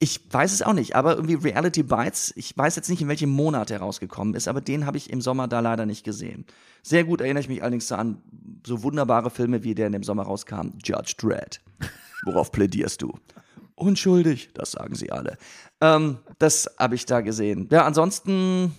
Ich 0.00 0.20
weiß 0.30 0.52
es 0.52 0.62
auch 0.62 0.74
nicht, 0.74 0.94
aber 0.94 1.16
irgendwie 1.16 1.34
Reality 1.34 1.82
Bites, 1.82 2.32
ich 2.36 2.56
weiß 2.56 2.76
jetzt 2.76 2.88
nicht, 2.88 3.02
in 3.02 3.08
welchem 3.08 3.30
Monat 3.30 3.72
er 3.72 3.80
rausgekommen 3.80 4.34
ist, 4.34 4.46
aber 4.46 4.60
den 4.60 4.86
habe 4.86 4.96
ich 4.96 5.10
im 5.10 5.20
Sommer 5.20 5.48
da 5.48 5.58
leider 5.58 5.86
nicht 5.86 6.04
gesehen. 6.04 6.46
Sehr 6.82 7.02
gut 7.02 7.20
erinnere 7.20 7.40
ich 7.40 7.48
mich 7.48 7.62
allerdings 7.62 7.90
an 7.90 8.22
so 8.64 8.84
wunderbare 8.84 9.30
Filme, 9.30 9.64
wie 9.64 9.74
der 9.74 9.88
in 9.88 9.92
dem 9.92 10.04
Sommer 10.04 10.22
rauskam, 10.22 10.70
Judge 10.84 11.14
Dredd. 11.18 11.60
Worauf 12.24 12.52
plädierst 12.52 13.02
du? 13.02 13.12
Unschuldig, 13.74 14.50
das 14.54 14.72
sagen 14.72 14.94
sie 14.94 15.10
alle. 15.10 15.36
Ähm, 15.80 16.18
das 16.38 16.70
habe 16.78 16.94
ich 16.94 17.04
da 17.04 17.20
gesehen. 17.20 17.68
Ja, 17.70 17.84
ansonsten, 17.84 18.74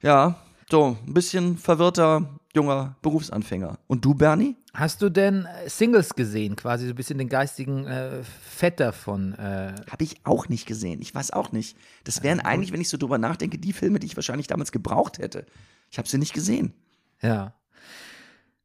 ja, 0.00 0.36
so 0.70 0.96
ein 1.06 1.14
bisschen 1.14 1.58
verwirrter 1.58 2.40
junger 2.54 2.96
Berufsanfänger. 3.02 3.78
Und 3.86 4.04
du, 4.04 4.14
Bernie? 4.14 4.56
Hast 4.72 5.02
du 5.02 5.10
denn 5.10 5.46
äh, 5.46 5.68
Singles 5.68 6.14
gesehen, 6.14 6.56
quasi 6.56 6.86
so 6.86 6.92
ein 6.92 6.96
bisschen 6.96 7.18
den 7.18 7.28
geistigen 7.28 7.86
äh, 7.86 8.22
Vetter 8.24 8.92
von. 8.92 9.34
Äh 9.34 9.74
Habe 9.90 10.04
ich 10.04 10.16
auch 10.24 10.48
nicht 10.48 10.66
gesehen. 10.66 11.00
Ich 11.00 11.14
weiß 11.14 11.32
auch 11.32 11.52
nicht. 11.52 11.76
Das 12.04 12.22
wären 12.22 12.40
eigentlich, 12.40 12.72
wenn 12.72 12.80
ich 12.80 12.88
so 12.88 12.96
drüber 12.96 13.18
nachdenke, 13.18 13.58
die 13.58 13.72
Filme, 13.72 13.98
die 13.98 14.06
ich 14.06 14.16
wahrscheinlich 14.16 14.46
damals 14.46 14.72
gebraucht 14.72 15.18
hätte. 15.18 15.46
Ich 15.90 15.98
habe 15.98 16.08
sie 16.08 16.18
nicht 16.18 16.34
gesehen. 16.34 16.74
Ja. 17.20 17.54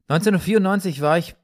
1994 0.08 1.00
war 1.00 1.18
ich 1.18 1.36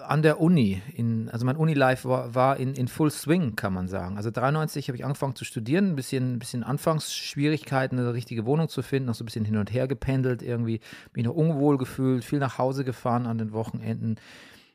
an 0.00 0.22
der 0.22 0.40
Uni, 0.40 0.82
in, 0.94 1.15
also 1.30 1.46
mein 1.46 1.56
Uni-Life 1.56 2.08
war, 2.08 2.34
war 2.34 2.56
in, 2.56 2.74
in 2.74 2.88
Full 2.88 3.10
Swing, 3.10 3.56
kann 3.56 3.72
man 3.72 3.88
sagen. 3.88 4.16
Also 4.16 4.30
93 4.30 4.88
habe 4.88 4.96
ich 4.96 5.04
angefangen 5.04 5.34
zu 5.34 5.44
studieren, 5.44 5.92
ein 5.92 5.96
bisschen, 5.96 6.34
ein 6.34 6.38
bisschen 6.38 6.62
Anfangsschwierigkeiten, 6.64 7.98
eine 7.98 8.14
richtige 8.14 8.46
Wohnung 8.46 8.68
zu 8.68 8.82
finden, 8.82 9.06
noch 9.06 9.14
so 9.14 9.24
ein 9.24 9.26
bisschen 9.26 9.44
hin 9.44 9.56
und 9.56 9.72
her 9.72 9.88
gependelt, 9.88 10.42
irgendwie 10.42 10.80
mich 11.14 11.24
noch 11.24 11.34
unwohl 11.34 11.78
gefühlt, 11.78 12.24
viel 12.24 12.38
nach 12.38 12.58
Hause 12.58 12.84
gefahren 12.84 13.26
an 13.26 13.38
den 13.38 13.52
Wochenenden. 13.52 14.16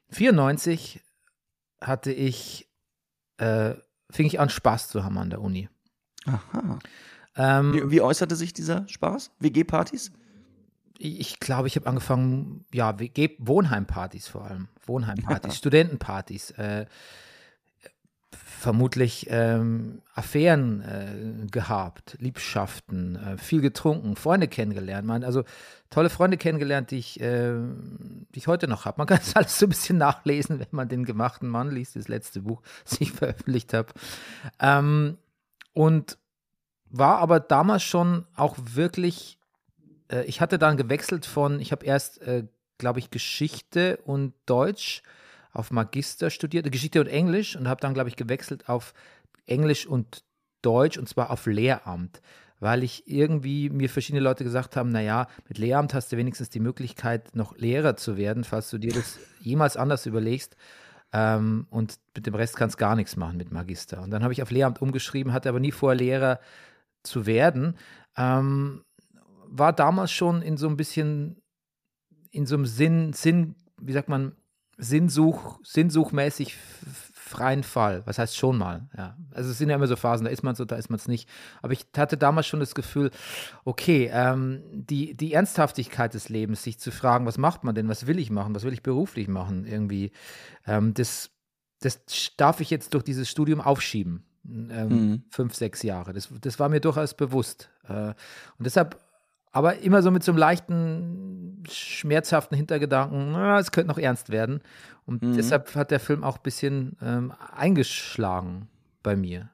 94 0.10 1.02
hatte 1.82 2.12
ich, 2.12 2.70
äh, 3.38 3.74
fing 4.10 4.26
ich 4.26 4.40
an, 4.40 4.50
Spaß 4.50 4.90
zu 4.90 5.04
haben 5.04 5.18
an 5.18 5.30
der 5.30 5.42
Uni. 5.42 5.70
Aha. 6.26 6.80
Ähm, 7.36 7.74
Wie, 7.74 7.92
wie 7.92 8.02
äußerte 8.02 8.36
sich 8.36 8.54
dieser 8.54 8.88
Spaß? 8.88 9.32
WG-Partys? 9.40 10.12
Ich 11.02 11.40
glaube, 11.40 11.68
ich 11.68 11.76
habe 11.76 11.88
angefangen, 11.88 12.66
ja, 12.74 12.96
Wohnheimpartys 13.40 14.28
vor 14.28 14.46
allem. 14.46 14.68
Wohnheimpartys, 14.86 15.58
Studentenpartys. 15.58 16.52
Äh, 16.52 16.86
vermutlich 18.62 19.26
ähm, 19.32 20.04
Affären 20.14 20.82
äh, 20.82 21.48
gehabt, 21.48 22.16
Liebschaften, 22.20 23.16
äh, 23.16 23.38
viel 23.38 23.60
getrunken, 23.62 24.16
Freunde 24.16 24.48
kennengelernt. 24.48 25.08
Man, 25.08 25.24
also 25.24 25.44
tolle 25.90 26.12
Freunde 26.12 26.38
kennengelernt, 26.38 26.92
die 26.92 27.00
ich, 27.00 27.20
äh, 27.20 27.54
die 27.56 28.38
ich 28.38 28.48
heute 28.48 28.68
noch 28.68 28.86
habe. 28.86 29.00
Man 29.00 29.08
kann 29.08 29.18
das 29.18 29.36
alles 29.36 29.58
so 29.58 29.66
ein 29.66 29.70
bisschen 29.70 29.98
nachlesen, 29.98 30.60
wenn 30.60 30.68
man 30.70 30.90
den 30.90 31.06
gemachten 31.06 31.50
Mann 31.50 31.72
liest, 31.72 31.96
das 31.96 32.08
letzte 32.08 32.42
Buch, 32.42 32.62
das 32.84 33.02
ich 33.02 33.12
veröffentlicht 33.14 33.74
habe. 33.74 33.90
Ähm, 34.60 35.18
und 35.74 36.20
war 36.92 37.18
aber 37.18 37.40
damals 37.40 37.82
schon 37.82 38.26
auch 38.36 38.58
wirklich 38.60 39.40
äh, 40.12 40.24
ich 40.26 40.42
hatte 40.42 40.60
dann 40.60 40.78
gewechselt 40.78 41.26
von, 41.26 41.60
ich 41.60 41.72
habe 41.72 41.86
erst, 41.86 42.22
äh, 42.22 42.46
glaube 42.78 43.00
ich, 43.00 43.10
Geschichte 43.10 43.98
und 44.06 44.34
Deutsch 44.46 45.02
auf 45.54 45.72
Magister 45.72 46.30
studiert, 46.30 46.72
Geschichte 46.72 47.00
und 47.02 47.08
Englisch 47.08 47.56
und 47.56 47.68
habe 47.68 47.82
dann, 47.82 47.94
glaube 47.94 48.10
ich, 48.10 48.16
gewechselt 48.16 48.70
auf 48.70 48.94
Englisch 49.46 49.86
und 49.86 50.24
Deutsch 50.62 50.98
und 50.98 51.10
zwar 51.10 51.32
auf 51.32 51.46
Lehramt, 51.46 52.22
weil 52.60 52.84
ich 52.84 53.08
irgendwie 53.08 53.70
mir 53.70 53.90
verschiedene 53.90 54.24
Leute 54.24 54.44
gesagt 54.44 54.76
haben, 54.76 54.90
naja, 54.90 55.28
mit 55.48 55.58
Lehramt 55.58 55.94
hast 55.94 56.12
du 56.12 56.18
wenigstens 56.18 56.50
die 56.50 56.60
Möglichkeit, 56.60 57.36
noch 57.36 57.58
Lehrer 57.58 57.98
zu 57.98 58.18
werden, 58.18 58.44
falls 58.44 58.70
du 58.70 58.78
dir 58.78 58.94
das 58.94 59.20
jemals 59.42 59.78
anders 59.78 60.06
überlegst. 60.06 60.56
Ähm, 61.14 61.68
und 61.70 62.00
mit 62.16 62.26
dem 62.26 62.36
Rest 62.36 62.56
kannst 62.56 62.76
du 62.76 62.80
gar 62.80 62.96
nichts 62.96 63.18
machen 63.18 63.36
mit 63.36 63.52
Magister. 63.52 64.02
Und 64.02 64.12
dann 64.12 64.24
habe 64.24 64.32
ich 64.32 64.42
auf 64.42 64.52
Lehramt 64.52 64.82
umgeschrieben, 64.82 65.34
hatte 65.34 65.50
aber 65.50 65.60
nie 65.60 65.74
vor, 65.74 65.94
Lehrer 65.94 66.40
zu 67.04 67.26
werden. 67.26 67.76
Ähm, 68.16 68.84
war 69.52 69.74
damals 69.74 70.12
schon 70.12 70.42
in 70.42 70.58
so 70.58 70.68
ein 70.68 70.78
bisschen, 70.78 71.42
in 72.32 72.46
so 72.46 72.56
einem 72.56 72.66
Sinn, 72.66 73.14
Sinn, 73.14 73.56
wie 73.80 73.94
sagt 73.94 74.10
man, 74.10 74.36
Sinnsuch, 74.78 75.60
sinnsuchmäßig 75.64 76.58
freien 77.14 77.64
Fall. 77.64 78.02
Was 78.06 78.18
heißt 78.18 78.36
schon 78.36 78.58
mal? 78.58 78.90
Ja. 78.98 79.16
Also 79.32 79.52
es 79.52 79.58
sind 79.58 79.70
ja 79.70 79.76
immer 79.76 79.88
so 79.88 79.96
Phasen, 79.96 80.26
da 80.26 80.32
ist 80.32 80.42
man 80.44 80.56
so, 80.56 80.66
da 80.66 80.76
ist 80.76 80.90
man 80.90 80.98
es 80.98 81.08
nicht. 81.08 81.30
Aber 81.62 81.74
ich 81.74 81.86
hatte 81.96 82.18
damals 82.18 82.48
schon 82.48 82.60
das 82.60 82.74
Gefühl, 82.74 83.12
okay, 83.64 84.10
ähm, 84.12 84.64
die, 84.74 85.16
die 85.16 85.34
Ernsthaftigkeit 85.34 86.14
des 86.14 86.30
Lebens, 86.30 86.64
sich 86.64 86.80
zu 86.80 86.92
fragen, 86.92 87.26
was 87.26 87.38
macht 87.38 87.64
man 87.64 87.76
denn, 87.76 87.90
was 87.90 88.08
will 88.08 88.20
ich 88.20 88.32
machen, 88.32 88.56
was 88.56 88.64
will 88.64 88.74
ich 88.74 88.84
beruflich 88.84 89.28
machen, 89.28 89.66
irgendwie, 89.66 90.12
ähm, 90.66 90.94
das, 90.94 91.30
das 91.80 92.02
darf 92.38 92.60
ich 92.60 92.70
jetzt 92.70 92.94
durch 92.94 93.04
dieses 93.04 93.30
Studium 93.30 93.62
aufschieben. 93.62 94.26
Ähm, 94.46 94.88
mhm. 94.88 95.24
Fünf, 95.30 95.54
sechs 95.54 95.84
Jahre. 95.84 96.14
Das, 96.14 96.30
das 96.42 96.60
war 96.60 96.70
mir 96.70 96.80
durchaus 96.80 97.14
bewusst. 97.14 97.70
Äh, 97.88 98.14
und 98.58 98.66
deshalb 98.66 99.00
aber 99.52 99.80
immer 99.80 100.02
so 100.02 100.12
mit 100.12 100.24
so 100.24 100.32
einem 100.32 100.40
leichten, 100.40 101.64
schmerzhaften 101.70 102.56
Hintergedanken, 102.56 103.32
na, 103.32 103.60
es 103.60 103.72
könnte 103.72 103.90
noch 103.90 103.98
ernst 103.98 104.30
werden. 104.30 104.62
Und 105.06 105.22
mhm. 105.22 105.36
deshalb 105.36 105.76
hat 105.76 105.92
der 105.92 106.00
Film 106.00 106.24
auch 106.24 106.38
ein 106.38 106.44
bisschen 106.44 106.98
ähm, 107.02 107.34
eingeschlagen 107.56 108.70
bei 109.04 109.16
mir. 109.16 109.50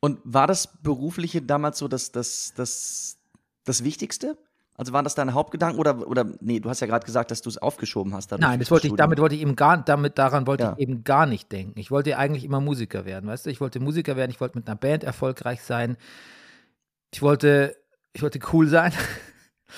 Und 0.00 0.18
war 0.24 0.46
das 0.46 0.80
Berufliche 0.82 1.42
damals 1.42 1.78
so 1.78 1.88
das, 1.88 2.10
das, 2.10 2.54
das, 2.56 3.18
das 3.64 3.84
Wichtigste? 3.84 4.38
Also 4.80 4.94
waren 4.94 5.04
das 5.04 5.14
deine 5.14 5.34
Hauptgedanken 5.34 5.78
oder, 5.78 6.08
oder 6.08 6.24
nee, 6.40 6.58
du 6.58 6.70
hast 6.70 6.80
ja 6.80 6.86
gerade 6.86 7.04
gesagt, 7.04 7.30
dass 7.30 7.42
du 7.42 7.50
es 7.50 7.58
aufgeschoben 7.58 8.14
hast. 8.14 8.32
Nein, 8.32 8.60
das 8.60 8.70
wollte 8.70 8.86
ich, 8.86 8.94
damit 8.94 9.18
wollte 9.18 9.34
ich 9.34 9.42
eben 9.42 9.54
gar, 9.54 9.76
damit, 9.76 10.16
daran 10.16 10.46
wollte 10.46 10.64
ja. 10.64 10.72
ich 10.72 10.78
eben 10.78 11.04
gar 11.04 11.26
nicht 11.26 11.52
denken. 11.52 11.78
Ich 11.78 11.90
wollte 11.90 12.16
eigentlich 12.16 12.44
immer 12.44 12.62
Musiker 12.62 13.04
werden, 13.04 13.28
weißt 13.28 13.44
du? 13.44 13.50
Ich 13.50 13.60
wollte 13.60 13.78
Musiker 13.78 14.16
werden, 14.16 14.30
ich 14.30 14.40
wollte 14.40 14.56
mit 14.56 14.66
einer 14.66 14.76
Band 14.76 15.04
erfolgreich 15.04 15.62
sein. 15.62 15.98
Ich 17.12 17.20
wollte 17.20 17.76
ich 18.12 18.22
wollte 18.22 18.40
cool 18.52 18.66
sein. 18.68 18.92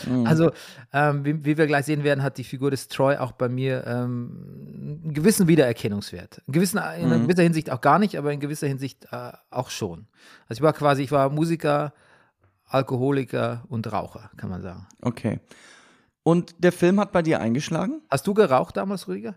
Mhm. 0.06 0.26
Also, 0.26 0.52
ähm, 0.92 1.24
wie, 1.24 1.44
wie, 1.44 1.58
wir 1.58 1.66
gleich 1.66 1.84
sehen 1.84 2.02
werden, 2.04 2.22
hat 2.22 2.38
die 2.38 2.44
Figur 2.44 2.70
des 2.70 2.88
Troy 2.88 3.16
auch 3.16 3.32
bei 3.32 3.48
mir 3.48 3.86
ähm, 3.86 5.00
einen 5.04 5.14
gewissen 5.14 5.48
Wiedererkennungswert. 5.48 6.42
In, 6.46 6.52
gewissen, 6.52 6.80
in 6.98 7.08
mhm. 7.08 7.22
gewisser 7.22 7.42
Hinsicht 7.42 7.70
auch 7.70 7.80
gar 7.80 7.98
nicht, 7.98 8.16
aber 8.16 8.32
in 8.32 8.40
gewisser 8.40 8.66
Hinsicht 8.66 9.06
äh, 9.12 9.32
auch 9.50 9.70
schon. 9.70 10.06
Also 10.48 10.60
ich 10.60 10.62
war 10.62 10.72
quasi, 10.72 11.02
ich 11.02 11.12
war 11.12 11.28
Musiker, 11.28 11.92
Alkoholiker 12.64 13.64
und 13.68 13.92
Raucher, 13.92 14.30
kann 14.36 14.48
man 14.48 14.62
sagen. 14.62 14.86
Okay. 15.02 15.40
Und 16.22 16.54
der 16.64 16.72
Film 16.72 17.00
hat 17.00 17.12
bei 17.12 17.22
dir 17.22 17.40
eingeschlagen? 17.40 18.00
Hast 18.08 18.26
du 18.26 18.34
geraucht 18.34 18.76
damals, 18.76 19.08
Rüdiger? 19.08 19.36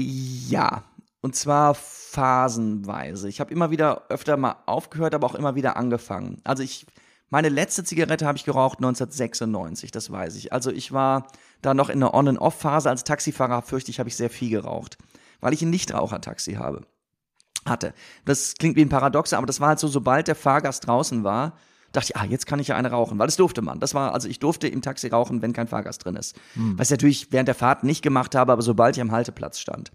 Ja, 0.00 0.84
und 1.20 1.34
zwar 1.34 1.74
phasenweise. 1.74 3.28
Ich 3.28 3.40
habe 3.40 3.52
immer 3.52 3.70
wieder 3.70 4.02
öfter 4.08 4.36
mal 4.36 4.56
aufgehört, 4.66 5.14
aber 5.14 5.26
auch 5.26 5.34
immer 5.34 5.54
wieder 5.54 5.76
angefangen. 5.76 6.40
Also 6.44 6.62
ich, 6.62 6.86
meine 7.28 7.48
letzte 7.48 7.84
Zigarette 7.84 8.26
habe 8.26 8.38
ich 8.38 8.44
geraucht 8.44 8.78
1996, 8.78 9.90
das 9.90 10.10
weiß 10.10 10.36
ich. 10.36 10.52
Also 10.52 10.70
ich 10.70 10.92
war 10.92 11.26
da 11.60 11.74
noch 11.74 11.88
in 11.88 12.00
der 12.00 12.14
On-and-Off-Phase. 12.14 12.88
Als 12.88 13.04
Taxifahrer 13.04 13.62
fürchte 13.62 13.90
ich, 13.90 13.98
habe 13.98 14.08
ich 14.08 14.16
sehr 14.16 14.30
viel 14.30 14.50
geraucht, 14.50 14.96
weil 15.40 15.52
ich 15.52 15.62
ein 15.62 15.70
Nichtraucher-Taxi 15.70 16.54
habe. 16.54 16.82
hatte. 17.66 17.92
Das 18.24 18.54
klingt 18.54 18.76
wie 18.76 18.82
ein 18.82 18.88
Paradox, 18.88 19.32
aber 19.32 19.46
das 19.46 19.60
war 19.60 19.68
halt 19.68 19.78
so, 19.78 19.88
sobald 19.88 20.28
der 20.28 20.36
Fahrgast 20.36 20.86
draußen 20.86 21.24
war, 21.24 21.58
dachte 21.92 22.12
ich, 22.12 22.16
ah, 22.16 22.24
jetzt 22.24 22.46
kann 22.46 22.60
ich 22.60 22.68
ja 22.68 22.76
eine 22.76 22.90
rauchen, 22.90 23.18
weil 23.18 23.26
das 23.26 23.36
durfte 23.36 23.60
man. 23.60 23.80
Das 23.80 23.92
war, 23.92 24.14
also 24.14 24.28
ich 24.28 24.38
durfte 24.38 24.68
im 24.68 24.82
Taxi 24.82 25.08
rauchen, 25.08 25.42
wenn 25.42 25.52
kein 25.52 25.68
Fahrgast 25.68 26.04
drin 26.04 26.16
ist. 26.16 26.36
Was 26.78 26.88
ich 26.88 26.92
natürlich 26.92 27.32
während 27.32 27.48
der 27.48 27.54
Fahrt 27.54 27.84
nicht 27.84 28.02
gemacht 28.02 28.34
habe, 28.34 28.52
aber 28.52 28.62
sobald 28.62 28.96
ich 28.96 29.00
am 29.02 29.10
Halteplatz 29.10 29.58
stand. 29.58 29.90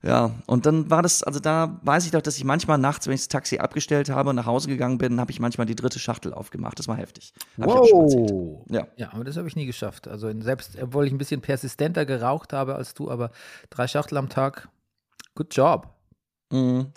Ja, 0.00 0.30
und 0.46 0.64
dann 0.64 0.90
war 0.90 1.02
das, 1.02 1.24
also 1.24 1.40
da 1.40 1.80
weiß 1.82 2.04
ich 2.04 2.12
doch, 2.12 2.22
dass 2.22 2.36
ich 2.36 2.44
manchmal 2.44 2.78
nachts, 2.78 3.08
wenn 3.08 3.14
ich 3.14 3.22
das 3.22 3.28
Taxi 3.28 3.58
abgestellt 3.58 4.10
habe 4.10 4.30
und 4.30 4.36
nach 4.36 4.46
Hause 4.46 4.68
gegangen 4.68 4.96
bin, 4.96 5.18
habe 5.18 5.32
ich 5.32 5.40
manchmal 5.40 5.66
die 5.66 5.74
dritte 5.74 5.98
Schachtel 5.98 6.32
aufgemacht. 6.32 6.78
Das 6.78 6.86
war 6.86 6.96
heftig. 6.96 7.32
Hab. 7.60 7.66
Wow. 7.66 8.64
Ja. 8.70 8.86
Ja, 8.96 9.12
aber 9.12 9.24
das 9.24 9.36
habe 9.36 9.48
ich 9.48 9.56
nie 9.56 9.66
geschafft. 9.66 10.06
Also 10.06 10.30
selbst, 10.40 10.80
obwohl 10.80 11.06
ich 11.06 11.12
ein 11.12 11.18
bisschen 11.18 11.40
persistenter 11.40 12.06
geraucht 12.06 12.52
habe 12.52 12.76
als 12.76 12.94
du, 12.94 13.10
aber 13.10 13.32
drei 13.70 13.88
Schachtel 13.88 14.18
am 14.18 14.28
Tag, 14.28 14.68
good 15.34 15.52
job. 15.54 15.88
Mhm. 16.52 16.92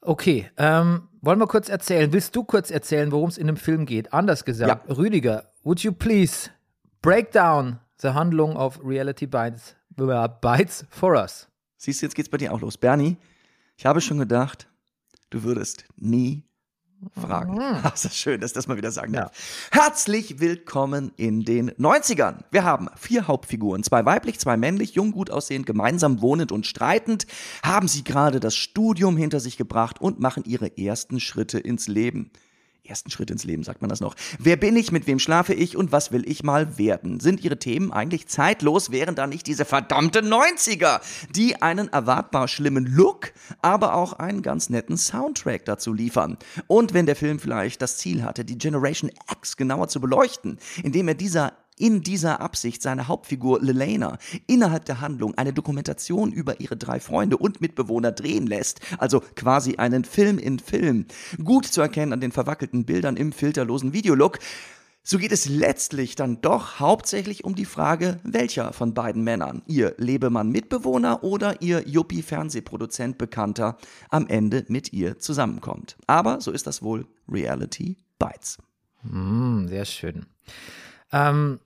Okay, 0.00 0.50
ähm, 0.56 1.08
wollen 1.22 1.38
wir 1.38 1.46
kurz 1.46 1.68
erzählen? 1.68 2.12
Willst 2.12 2.34
du 2.34 2.42
kurz 2.42 2.72
erzählen, 2.72 3.12
worum 3.12 3.28
es 3.28 3.38
in 3.38 3.46
dem 3.46 3.56
Film 3.56 3.86
geht? 3.86 4.12
Anders 4.12 4.44
gesagt, 4.44 4.90
Rüdiger, 4.94 5.52
would 5.62 5.80
you 5.80 5.92
please 5.92 6.50
break 7.02 7.30
down 7.30 7.78
the 8.02 8.08
Handlung 8.08 8.56
of 8.56 8.80
Reality 8.84 9.26
Bites, 9.26 9.76
Bites 9.96 10.84
for 10.90 11.14
us? 11.14 11.48
Siehst 11.84 12.00
du, 12.00 12.06
jetzt 12.06 12.14
geht's 12.14 12.30
bei 12.30 12.38
dir 12.38 12.50
auch 12.54 12.62
los. 12.62 12.78
Bernie, 12.78 13.18
ich 13.76 13.84
habe 13.84 14.00
schon 14.00 14.16
gedacht, 14.16 14.70
du 15.28 15.42
würdest 15.42 15.84
nie 15.98 16.42
fragen. 17.14 17.58
Ach, 17.60 17.92
ist 17.94 18.06
das 18.06 18.16
schön, 18.16 18.40
dass 18.40 18.52
ich 18.52 18.54
das 18.54 18.66
mal 18.66 18.78
wieder 18.78 18.90
sagen 18.90 19.12
darf. 19.12 19.68
Herzlich 19.70 20.40
willkommen 20.40 21.12
in 21.18 21.44
den 21.44 21.72
90ern. 21.72 22.38
Wir 22.50 22.64
haben 22.64 22.88
vier 22.96 23.28
Hauptfiguren, 23.28 23.82
zwei 23.82 24.06
weiblich, 24.06 24.40
zwei 24.40 24.56
männlich, 24.56 24.94
jung, 24.94 25.12
gut 25.12 25.28
aussehend, 25.28 25.66
gemeinsam 25.66 26.22
wohnend 26.22 26.52
und 26.52 26.66
streitend, 26.66 27.26
haben 27.62 27.86
sie 27.86 28.02
gerade 28.02 28.40
das 28.40 28.56
Studium 28.56 29.18
hinter 29.18 29.38
sich 29.38 29.58
gebracht 29.58 30.00
und 30.00 30.18
machen 30.18 30.44
ihre 30.46 30.78
ersten 30.78 31.20
Schritte 31.20 31.58
ins 31.58 31.86
Leben. 31.86 32.30
Ersten 32.86 33.10
Schritt 33.10 33.30
ins 33.30 33.44
Leben, 33.44 33.62
sagt 33.62 33.80
man 33.80 33.88
das 33.88 34.00
noch. 34.00 34.14
Wer 34.38 34.56
bin 34.56 34.76
ich, 34.76 34.92
mit 34.92 35.06
wem 35.06 35.18
schlafe 35.18 35.54
ich 35.54 35.74
und 35.74 35.90
was 35.90 36.12
will 36.12 36.28
ich 36.28 36.42
mal 36.42 36.76
werden? 36.76 37.18
Sind 37.18 37.42
ihre 37.42 37.58
Themen 37.58 37.92
eigentlich 37.92 38.26
zeitlos, 38.26 38.90
wären 38.90 39.14
da 39.14 39.26
nicht 39.26 39.46
diese 39.46 39.64
verdammte 39.64 40.20
90er, 40.20 41.00
die 41.34 41.62
einen 41.62 41.88
erwartbar 41.88 42.46
schlimmen 42.46 42.84
Look, 42.84 43.32
aber 43.62 43.94
auch 43.94 44.12
einen 44.12 44.42
ganz 44.42 44.68
netten 44.68 44.98
Soundtrack 44.98 45.64
dazu 45.64 45.94
liefern? 45.94 46.36
Und 46.66 46.92
wenn 46.92 47.06
der 47.06 47.16
Film 47.16 47.38
vielleicht 47.38 47.80
das 47.80 47.96
Ziel 47.96 48.22
hatte, 48.22 48.44
die 48.44 48.58
Generation 48.58 49.10
X 49.32 49.56
genauer 49.56 49.88
zu 49.88 49.98
beleuchten, 49.98 50.58
indem 50.82 51.08
er 51.08 51.14
dieser 51.14 51.54
in 51.78 52.02
dieser 52.02 52.40
Absicht 52.40 52.82
seine 52.82 53.08
Hauptfigur 53.08 53.60
Lelena 53.60 54.18
innerhalb 54.46 54.84
der 54.84 55.00
Handlung 55.00 55.34
eine 55.36 55.52
Dokumentation 55.52 56.32
über 56.32 56.60
ihre 56.60 56.76
drei 56.76 57.00
Freunde 57.00 57.36
und 57.36 57.60
Mitbewohner 57.60 58.12
drehen 58.12 58.46
lässt, 58.46 58.80
also 58.98 59.20
quasi 59.34 59.76
einen 59.76 60.04
Film 60.04 60.38
in 60.38 60.58
Film, 60.58 61.06
gut 61.42 61.66
zu 61.66 61.80
erkennen 61.80 62.12
an 62.12 62.20
den 62.20 62.32
verwackelten 62.32 62.84
Bildern 62.84 63.16
im 63.16 63.32
filterlosen 63.32 63.92
Videolook, 63.92 64.38
so 65.06 65.18
geht 65.18 65.32
es 65.32 65.46
letztlich 65.46 66.16
dann 66.16 66.40
doch 66.40 66.80
hauptsächlich 66.80 67.44
um 67.44 67.54
die 67.54 67.66
Frage, 67.66 68.20
welcher 68.22 68.72
von 68.72 68.94
beiden 68.94 69.22
Männern, 69.22 69.60
ihr 69.66 69.94
Lebemann-Mitbewohner 69.98 71.22
oder 71.22 71.60
ihr 71.60 71.86
Yuppie-Fernsehproduzent 71.86 73.18
Bekannter, 73.18 73.76
am 74.08 74.26
Ende 74.28 74.64
mit 74.68 74.94
ihr 74.94 75.18
zusammenkommt. 75.18 75.98
Aber 76.06 76.40
so 76.40 76.52
ist 76.52 76.66
das 76.66 76.82
wohl 76.82 77.06
Reality 77.28 77.98
Bites. 78.18 78.56
Hm, 79.02 79.68
sehr 79.68 79.84
schön. 79.84 80.24
Ähm, 81.12 81.60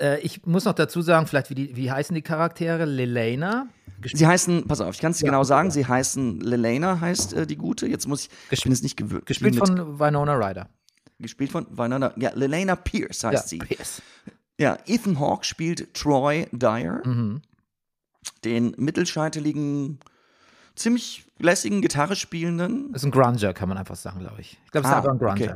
äh, 0.00 0.18
ich 0.20 0.44
muss 0.46 0.64
noch 0.64 0.74
dazu 0.74 1.00
sagen, 1.02 1.26
vielleicht, 1.26 1.50
wie, 1.50 1.54
die, 1.54 1.76
wie 1.76 1.90
heißen 1.90 2.14
die 2.14 2.22
Charaktere? 2.22 2.84
Lelena? 2.84 3.68
Sie 4.04 4.26
heißen, 4.26 4.66
pass 4.68 4.80
auf, 4.80 4.94
ich 4.94 5.00
kann 5.00 5.10
es 5.10 5.18
dir 5.18 5.24
genau 5.26 5.42
sagen, 5.42 5.70
sie 5.72 5.84
heißen 5.86 6.40
Lelena, 6.40 7.00
heißt 7.00 7.32
äh, 7.32 7.46
die 7.46 7.56
Gute. 7.56 7.86
Jetzt 7.88 8.06
muss 8.06 8.26
ich, 8.26 8.30
ich 8.50 8.62
bin 8.62 8.72
es 8.72 8.82
nicht 8.82 8.96
gewöhnt. 8.96 9.26
Gespielt 9.26 9.56
von 9.56 9.98
Winona 9.98 10.34
Ryder. 10.34 10.68
gespielt 11.18 11.50
von 11.50 11.66
Winona, 11.76 12.12
ja, 12.16 12.30
Lelena 12.34 12.76
Pierce 12.76 13.24
heißt 13.24 13.32
Ja, 13.34 13.48
sie. 13.48 13.58
Pierce. 13.58 14.00
Ja, 14.60 14.78
Ethan 14.86 15.18
Hawke 15.18 15.44
spielt 15.44 15.94
Troy 15.94 16.46
Dyer, 16.52 17.00
Mhm. 17.04 17.42
den 18.44 18.74
mittelscheiteligen, 18.76 19.98
ziemlich 20.76 21.24
lässigen 21.38 21.80
Gitarre 21.82 22.14
spielenden. 22.14 22.92
Das 22.92 23.02
ist 23.02 23.06
ein 23.06 23.10
Grunger, 23.10 23.52
kann 23.52 23.68
man 23.68 23.78
einfach 23.78 23.96
sagen, 23.96 24.20
glaube 24.20 24.40
ich. 24.40 24.58
Ich 24.64 24.70
glaube, 24.70 24.86
es 24.86 24.90
ist 24.90 24.94
Ah, 24.94 24.98
einfach 24.98 25.12
ein 25.12 25.18
Grunger. 25.18 25.32
okay. 25.32 25.54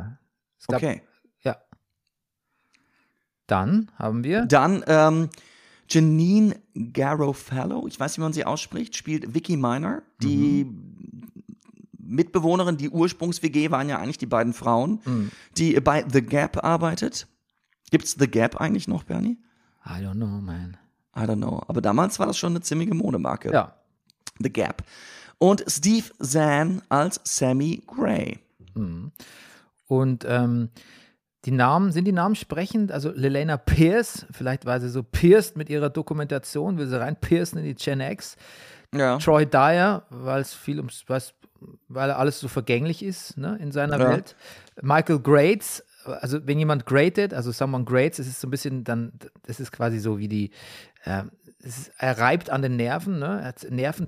Es 0.59 0.67
gab- 0.67 0.77
Okay. 0.83 1.03
Dann 3.53 3.91
haben 3.99 4.25
wir. 4.25 4.47
Dann 4.47 4.83
ähm, 4.87 5.29
Janine 5.89 6.57
Garofalo, 6.95 7.87
ich 7.87 8.01
weiß 8.01 8.13
nicht, 8.13 8.19
wie 8.19 8.23
man 8.23 8.33
sie 8.33 8.47
ausspricht, 8.47 8.97
spielt 8.97 9.35
Vicky 9.35 9.59
Miner, 9.59 10.03
die 10.23 10.67
Mitbewohnerin, 11.99 12.79
die 12.79 12.89
Ursprungs-WG 12.89 13.71
waren 13.71 13.89
ja 13.91 13.99
eigentlich 13.99 14.17
die 14.17 14.27
beiden 14.27 14.55
Frauen, 14.55 15.01
die 15.59 15.79
bei 15.81 16.05
The 16.11 16.23
Gap 16.23 16.65
arbeitet. 16.65 17.27
Gibt's 17.91 18.17
The 18.19 18.27
Gap 18.27 18.59
eigentlich 18.59 18.89
noch, 18.89 19.05
Bernie? 19.05 19.39
I 19.85 20.03
don't 20.03 20.15
know, 20.15 20.41
man. 20.41 20.79
I 21.15 21.21
don't 21.21 21.37
know. 21.37 21.63
Aber 21.69 21.83
damals 21.83 22.19
war 22.19 22.27
das 22.27 22.39
schon 22.39 22.53
eine 22.53 22.63
ziemliche 22.63 22.95
Modemarke. 22.95 23.53
Ja. 23.53 23.75
The 24.39 24.51
Gap. 24.51 24.83
Und 25.37 25.65
Steve 25.67 26.07
Zahn 26.21 26.81
als 26.89 27.21
Sammy 27.25 27.83
Gray. 27.87 28.39
Und 29.89 30.25
ähm, 30.27 30.71
die 31.45 31.51
Namen, 31.51 31.91
sind 31.93 32.05
die 32.05 32.13
Namen 32.13 32.35
sprechend? 32.37 32.93
Also 32.93 33.11
Lelena 33.11 33.57
Pierce, 33.57 34.27
vielleicht 34.31 34.65
war 34.65 34.81
sie 34.81 34.89
so 34.89 35.03
pierced 35.03 35.57
mit 35.57 35.69
ihrer 35.71 35.91
Dokumentation, 35.91 36.79
will 36.79 36.87
sie 36.87 37.01
rein 37.01 37.17
piercen 37.17 37.59
in 37.59 37.65
die 37.65 37.75
Gen 37.75 38.01
X. 38.01 38.37
Ja. 38.95 39.19
Troy 39.19 39.47
Dyer, 39.47 40.05
weil 40.11 40.43
es 40.43 40.55
viel 40.55 40.79
ums, 40.79 41.05
was, 41.09 41.35
weil 41.89 42.11
alles 42.11 42.39
so 42.41 42.49
vergänglich 42.49 43.03
ist 43.03 43.39
ne, 43.39 43.59
in 43.61 43.73
seiner 43.73 43.99
Ja. 43.99 44.11
Welt. 44.11 44.37
Michael 44.83 45.19
Grates, 45.21 45.83
also 46.05 46.47
wenn 46.47 46.59
jemand 46.59 46.87
grated, 46.87 47.33
also 47.35 47.53
someone 47.53 47.85
grates, 47.85 48.19
es 48.19 48.27
ist 48.27 48.41
so 48.41 48.49
ein 48.49 48.51
bisschen 48.51 48.85
dann, 48.85 49.13
das 49.47 49.61
ist 49.61 49.73
quasi 49.73 49.99
so 49.99 50.19
wie 50.19 50.29
die, 50.29 50.51
ähm, 51.07 51.31
es 51.65 51.91
er 51.99 52.19
reibt 52.19 52.51
an 52.51 52.61
den 52.63 52.77
Nerven, 52.77 53.19
ne? 53.19 53.41
Er 53.43 53.71
Nerven, 53.71 54.07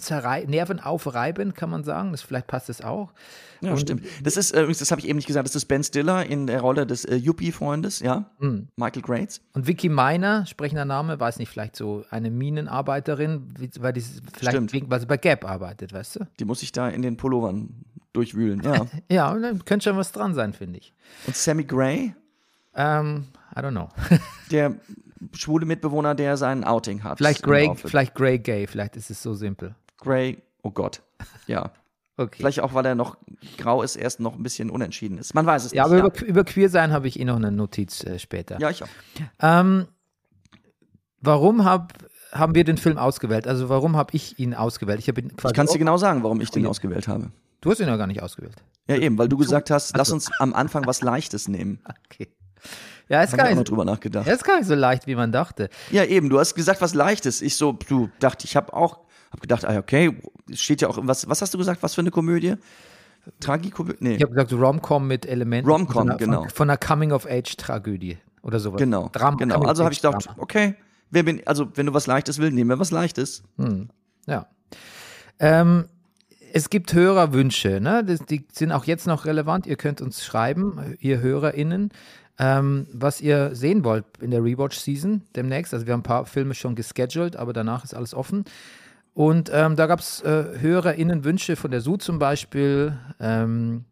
Nerven 0.48 0.80
aufreiben, 0.80 1.54
kann 1.54 1.70
man 1.70 1.84
sagen. 1.84 2.10
Das, 2.12 2.22
vielleicht 2.22 2.46
passt 2.46 2.68
das 2.68 2.80
auch. 2.82 3.12
Ja, 3.60 3.70
Und- 3.72 3.78
stimmt. 3.80 4.04
Das 4.22 4.36
ist 4.36 4.50
äh, 4.52 4.58
übrigens, 4.60 4.78
das 4.80 4.90
habe 4.90 5.00
ich 5.00 5.08
eben 5.08 5.16
nicht 5.16 5.26
gesagt, 5.26 5.46
das 5.46 5.54
ist 5.54 5.66
Ben 5.66 5.82
Stiller 5.84 6.26
in 6.26 6.46
der 6.46 6.60
Rolle 6.60 6.86
des 6.86 7.04
äh, 7.04 7.14
Yuppie-Freundes, 7.16 8.00
ja. 8.00 8.30
Hm. 8.40 8.68
Michael 8.76 9.02
Grates. 9.02 9.40
Und 9.52 9.66
Vicky 9.66 9.88
Miner, 9.88 10.44
sprechender 10.46 10.84
Name, 10.84 11.18
weiß 11.20 11.38
nicht, 11.38 11.48
vielleicht 11.48 11.76
so 11.76 12.04
eine 12.10 12.30
Minenarbeiterin, 12.30 13.54
weil 13.78 13.92
die 13.92 14.00
vielleicht 14.00 14.48
Stimmt. 14.50 14.72
wegen, 14.72 14.90
weil 14.90 15.00
sie 15.00 15.06
bei 15.06 15.16
Gap 15.16 15.44
arbeitet, 15.44 15.92
weißt 15.92 16.16
du? 16.16 16.26
Die 16.40 16.44
muss 16.44 16.62
ich 16.62 16.72
da 16.72 16.88
in 16.88 17.02
den 17.02 17.16
Pullovern 17.16 17.70
durchwühlen, 18.12 18.62
ja. 18.62 18.86
Ja, 19.10 19.30
und 19.32 19.42
dann 19.42 19.64
könnte 19.64 19.84
schon 19.84 19.96
was 19.96 20.12
dran 20.12 20.34
sein, 20.34 20.52
finde 20.52 20.78
ich. 20.78 20.92
Und 21.26 21.36
Sammy 21.36 21.64
Gray, 21.64 22.14
Ähm, 22.74 23.26
I 23.56 23.60
don't 23.60 23.70
know. 23.70 23.88
der 24.50 24.74
schwule 25.32 25.66
Mitbewohner, 25.66 26.14
der 26.14 26.37
sein 26.37 26.64
Outing 26.64 27.02
hat. 27.02 27.18
vielleicht 27.18 27.42
Grey, 27.42 27.72
vielleicht 27.76 28.14
Grey 28.14 28.38
Gay, 28.38 28.66
vielleicht 28.66 28.96
ist 28.96 29.10
es 29.10 29.22
so 29.22 29.34
simpel. 29.34 29.74
Gray, 29.98 30.38
oh 30.62 30.70
Gott. 30.70 31.02
Ja. 31.46 31.70
Okay. 32.16 32.37
Vielleicht 32.37 32.60
auch, 32.60 32.74
weil 32.74 32.87
er 32.87 32.94
noch 32.94 33.16
grau 33.58 33.82
ist, 33.82 33.96
erst 33.96 34.20
noch 34.20 34.37
ein 34.37 34.42
bisschen 34.44 34.70
unentschieden 34.70 35.18
ist. 35.18 35.34
Man 35.34 35.46
weiß 35.46 35.64
es 35.64 35.72
ja, 35.72 35.88
nicht. 35.88 36.00
aber 36.00 36.14
über, 36.14 36.26
über 36.26 36.44
Queer 36.44 36.68
sein 36.68 36.92
habe 36.92 37.08
ich 37.08 37.18
eh 37.18 37.24
noch 37.24 37.34
eine 37.34 37.50
Notiz 37.50 38.04
äh, 38.04 38.20
später. 38.20 38.60
ja, 38.60 38.70
ich 38.70 38.84
auch. 38.84 38.88
Ähm, 39.40 39.88
warum 41.20 41.64
hab, 41.64 41.92
haben 42.30 42.54
wir 42.54 42.62
den 42.62 42.76
Film 42.76 42.98
ausgewählt? 42.98 43.48
Also 43.48 43.68
warum 43.68 43.96
habe 43.96 44.14
ich 44.14 44.38
ihn 44.38 44.54
ausgewählt? 44.54 45.00
Ich, 45.00 45.08
ihn 45.08 45.32
Ich 45.37 45.52
kann 45.52 45.66
es 45.66 45.72
dir 45.72 45.78
genau 45.80 45.96
sagen, 45.96 46.22
warum 46.22 46.40
ich 46.40 46.50
den 46.50 46.66
ausgewählt 46.66 47.08
habe. 47.08 47.32
Du 47.60 47.70
hast 47.70 47.80
ihn 47.80 47.88
ja 47.88 47.96
gar 47.96 48.06
nicht 48.06 48.22
ausgewählt. 48.22 48.62
Ja, 48.87 48.96
eben, 48.96 49.18
weil 49.18 49.28
du 49.28 49.37
gesagt 49.37 49.70
hast, 49.70 49.96
lass 49.96 50.12
uns 50.12 50.30
am 50.38 50.54
Anfang 50.54 50.87
was 50.87 51.02
Leichtes 51.02 51.48
nehmen. 51.48 51.80
Okay. 52.12 52.28
Ja, 53.08 53.22
ist 53.22 53.32
Habe 53.32 53.42
gar, 53.42 53.54
nicht, 53.54 53.68
drüber 53.68 53.84
nachgedacht. 53.84 54.26
ja, 54.26 54.32
ist 54.32 54.44
gar 54.44 54.56
nicht 54.58 54.66
so 54.66 54.74
leicht, 54.74 55.06
wie 55.06 55.14
man 55.14 55.30
dachte. 55.30 55.68
Ja, 55.90 56.04
eben, 56.04 56.28
du 56.30 56.38
hast 56.38 56.54
gesagt, 56.54 56.80
was 56.80 56.94
Leichtes. 56.94 57.42
Ich 57.42 57.56
so, 57.56 57.72
du, 57.72 58.08
dachte, 58.18 58.46
ich 58.46 58.56
habe 58.56 58.72
auch, 58.72 59.00
hab 59.30 59.40
gedacht, 59.40 59.64
ah, 59.66 59.76
okay, 59.78 60.16
es 60.50 60.60
steht 60.60 60.80
ja 60.80 60.88
auch, 60.88 60.98
was, 61.02 61.28
was 61.28 61.42
hast 61.42 61.52
du 61.52 61.58
gesagt, 61.58 61.82
was 61.82 61.94
für 61.94 62.00
eine 62.00 62.10
Komödie? 62.10 62.54
Tragikomödie? 63.40 63.96
Nee, 64.00 64.16
Ich 64.16 64.22
habe 64.22 64.32
gesagt, 64.34 64.52
Rom-Com 64.52 65.06
mit 65.06 65.26
Elementen 65.26 65.68
Rom-Com, 65.70 65.92
von 65.94 66.08
einer, 66.10 66.18
genau. 66.18 66.40
von, 66.42 66.50
von 66.50 66.70
einer 66.70 66.76
Coming-of-Age-Tragödie 66.78 68.18
oder 68.42 68.60
sowas. 68.60 68.78
genau. 68.78 69.08
Dram 69.12 69.36
genau. 69.38 69.60
Also 69.62 69.84
habe 69.84 69.92
ich 69.92 70.00
gedacht, 70.00 70.14
Coming-of-Age-Drama. 70.26 70.42
okay, 70.42 70.74
wer 71.10 71.22
bin, 71.22 71.42
also 71.46 71.68
wenn 71.74 71.86
du 71.86 71.94
was 71.94 72.06
Leichtes 72.06 72.38
willst, 72.38 72.54
nehmen 72.54 72.70
wir 72.70 72.78
was 72.78 72.90
Leichtes. 72.90 73.42
Ja. 74.26 74.46
Ähm, 75.38 75.86
es 76.52 76.70
gibt 76.70 76.92
Hörerwünsche, 76.94 77.80
ne? 77.80 78.04
Die 78.04 78.46
sind 78.52 78.70
auch 78.72 78.84
jetzt 78.84 79.06
noch 79.08 79.24
relevant. 79.24 79.66
Ihr 79.66 79.74
könnt 79.76 80.00
uns 80.00 80.24
schreiben, 80.24 80.96
ihr 81.00 81.20
HörerInnen, 81.20 81.90
ähm, 82.38 82.87
was 82.92 83.20
ihr 83.20 83.55
sehen 83.55 83.85
wollt 83.85 84.05
in 84.20 84.31
der 84.31 84.42
Rewatch-Season 84.42 85.23
demnächst. 85.37 85.73
Also 85.73 85.87
wir 85.87 85.92
haben 85.92 86.01
ein 86.01 86.05
paar 86.05 86.27
Filme 86.27 86.55
schon 86.55 86.75
gescheduled, 86.75 87.37
aber 87.37 87.53
danach 87.53 87.85
ist 87.85 87.94
alles 87.94 88.14
offen. 88.14 88.44
Und 89.14 89.51
ähm, 89.55 89.77
da 89.77 89.87
gab 89.87 90.01
es 90.01 90.20
äh, 90.23 90.59
HörerInnen-Wünsche 90.59 91.55
von 91.55 91.70
der 91.70 91.81
SU 91.81 91.97
zum 91.97 92.18
Beispiel, 92.18 92.99
ähm, 93.20 93.85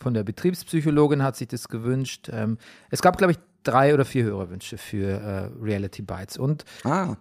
von 0.00 0.14
der 0.14 0.24
Betriebspsychologin 0.24 1.22
hat 1.22 1.36
sich 1.36 1.48
das 1.48 1.68
gewünscht. 1.68 2.30
Ähm, 2.32 2.58
es 2.90 3.02
gab, 3.02 3.18
glaube 3.18 3.32
ich, 3.32 3.38
drei 3.62 3.94
oder 3.94 4.04
vier 4.04 4.24
Hörerwünsche 4.24 4.78
für 4.78 5.08
äh, 5.08 5.50
Reality 5.62 6.02
Bites. 6.02 6.38
Und 6.38 6.64
Ah, 6.84 7.14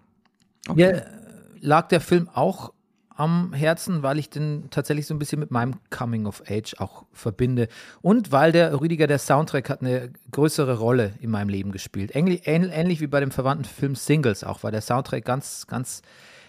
mir 0.74 0.96
äh, 0.96 1.06
lag 1.60 1.90
der 1.90 2.02
Film 2.02 2.30
auch 2.34 2.74
am 3.16 3.54
Herzen, 3.54 4.04
weil 4.04 4.18
ich 4.18 4.30
den 4.30 4.70
tatsächlich 4.70 5.08
so 5.08 5.14
ein 5.14 5.20
bisschen 5.20 5.40
mit 5.40 5.52
meinem 5.52 5.76
Coming 5.90 6.26
of 6.26 6.44
Age 6.50 6.76
auch 6.80 7.06
verbinde. 7.12 7.68
Und 8.02 8.32
weil 8.32 8.52
der 8.52 8.80
Rüdiger, 8.80 9.08
der 9.08 9.20
Soundtrack 9.20 9.70
hat 9.70 9.82
eine 9.82 10.12
größere 10.32 10.78
Rolle 10.78 11.14
in 11.20 11.30
meinem 11.30 11.50
Leben 11.50 11.72
gespielt. 11.72 12.16
Ähnlich, 12.16 12.42
ähnlich 12.46 13.02
wie 13.02 13.08
bei 13.08 13.20
dem 13.20 13.32
verwandten 13.32 13.66
Film 13.66 13.96
Singles 13.96 14.44
auch, 14.44 14.64
war 14.64 14.72
der 14.72 14.82
Soundtrack 14.82 15.26
ganz, 15.26 15.68
ganz 15.68 16.02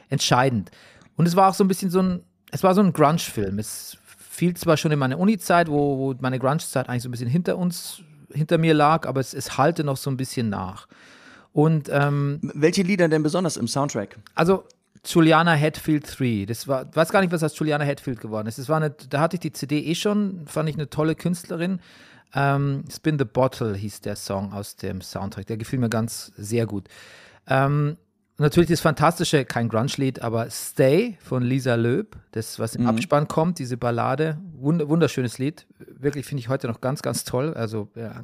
entscheidend. 0.08 0.70
Und 1.16 1.26
es 1.26 1.36
war 1.36 1.50
auch 1.50 1.54
so 1.54 1.64
ein 1.64 1.68
bisschen 1.68 1.90
so 1.90 2.00
ein, 2.00 2.22
es 2.50 2.62
war 2.62 2.74
so 2.74 2.82
ein 2.82 2.92
Grunge-Film. 2.92 3.58
Es 3.58 3.98
fiel 4.30 4.54
zwar 4.54 4.76
schon 4.76 4.92
in 4.92 4.98
meine 4.98 5.18
Uni-Zeit, 5.18 5.68
wo, 5.68 5.98
wo 5.98 6.14
meine 6.20 6.38
Grunge-Zeit 6.38 6.88
eigentlich 6.88 7.02
so 7.02 7.08
ein 7.08 7.12
bisschen 7.12 7.28
hinter 7.28 7.58
uns, 7.58 8.02
hinter 8.32 8.58
mir 8.58 8.74
lag, 8.74 9.06
aber 9.06 9.20
es, 9.20 9.34
es 9.34 9.58
halte 9.58 9.84
noch 9.84 9.96
so 9.96 10.10
ein 10.10 10.16
bisschen 10.16 10.48
nach. 10.48 10.88
Und 11.52 11.90
ähm, 11.92 12.40
Welche 12.54 12.82
Lieder 12.82 13.08
denn 13.08 13.22
besonders 13.22 13.56
im 13.56 13.68
Soundtrack? 13.68 14.18
also 14.34 14.64
Juliana 15.04 15.56
Hatfield 15.56 16.06
3, 16.18 16.44
das 16.46 16.68
war, 16.68 16.94
weiß 16.94 17.10
gar 17.10 17.20
nicht, 17.20 17.32
was 17.32 17.42
aus 17.42 17.58
Juliana 17.58 17.84
Hatfield 17.84 18.20
geworden 18.20 18.46
ist. 18.46 18.58
Das 18.58 18.68
war 18.68 18.76
eine, 18.76 18.90
da 18.90 19.20
hatte 19.20 19.36
ich 19.36 19.40
die 19.40 19.52
CD 19.52 19.80
eh 19.80 19.94
schon, 19.94 20.46
fand 20.46 20.68
ich 20.68 20.76
eine 20.76 20.90
tolle 20.90 21.16
Künstlerin. 21.16 21.80
Ähm, 22.34 22.84
Spin 22.90 23.18
the 23.18 23.24
Bottle 23.24 23.74
hieß 23.74 24.00
der 24.02 24.16
Song 24.16 24.52
aus 24.52 24.76
dem 24.76 25.00
Soundtrack. 25.00 25.46
Der 25.46 25.56
gefiel 25.56 25.80
mir 25.80 25.88
ganz 25.90 26.32
sehr 26.36 26.66
gut. 26.66 26.88
Ähm, 27.48 27.96
natürlich 28.38 28.70
das 28.70 28.80
fantastische, 28.80 29.44
kein 29.44 29.68
Grunge-Lied, 29.68 30.22
aber 30.22 30.48
Stay 30.50 31.18
von 31.20 31.42
Lisa 31.42 31.74
Löb, 31.74 32.16
das, 32.30 32.58
was 32.60 32.76
im 32.76 32.86
Abspann 32.86 33.28
kommt, 33.28 33.58
diese 33.58 33.76
Ballade, 33.76 34.38
wund 34.54 34.88
wunderschönes 34.88 35.38
Lied. 35.38 35.66
Wirklich 35.78 36.26
finde 36.26 36.40
ich 36.40 36.48
heute 36.48 36.68
noch 36.68 36.80
ganz, 36.80 37.02
ganz 37.02 37.24
toll. 37.24 37.54
Also 37.54 37.88
ja, 37.96 38.22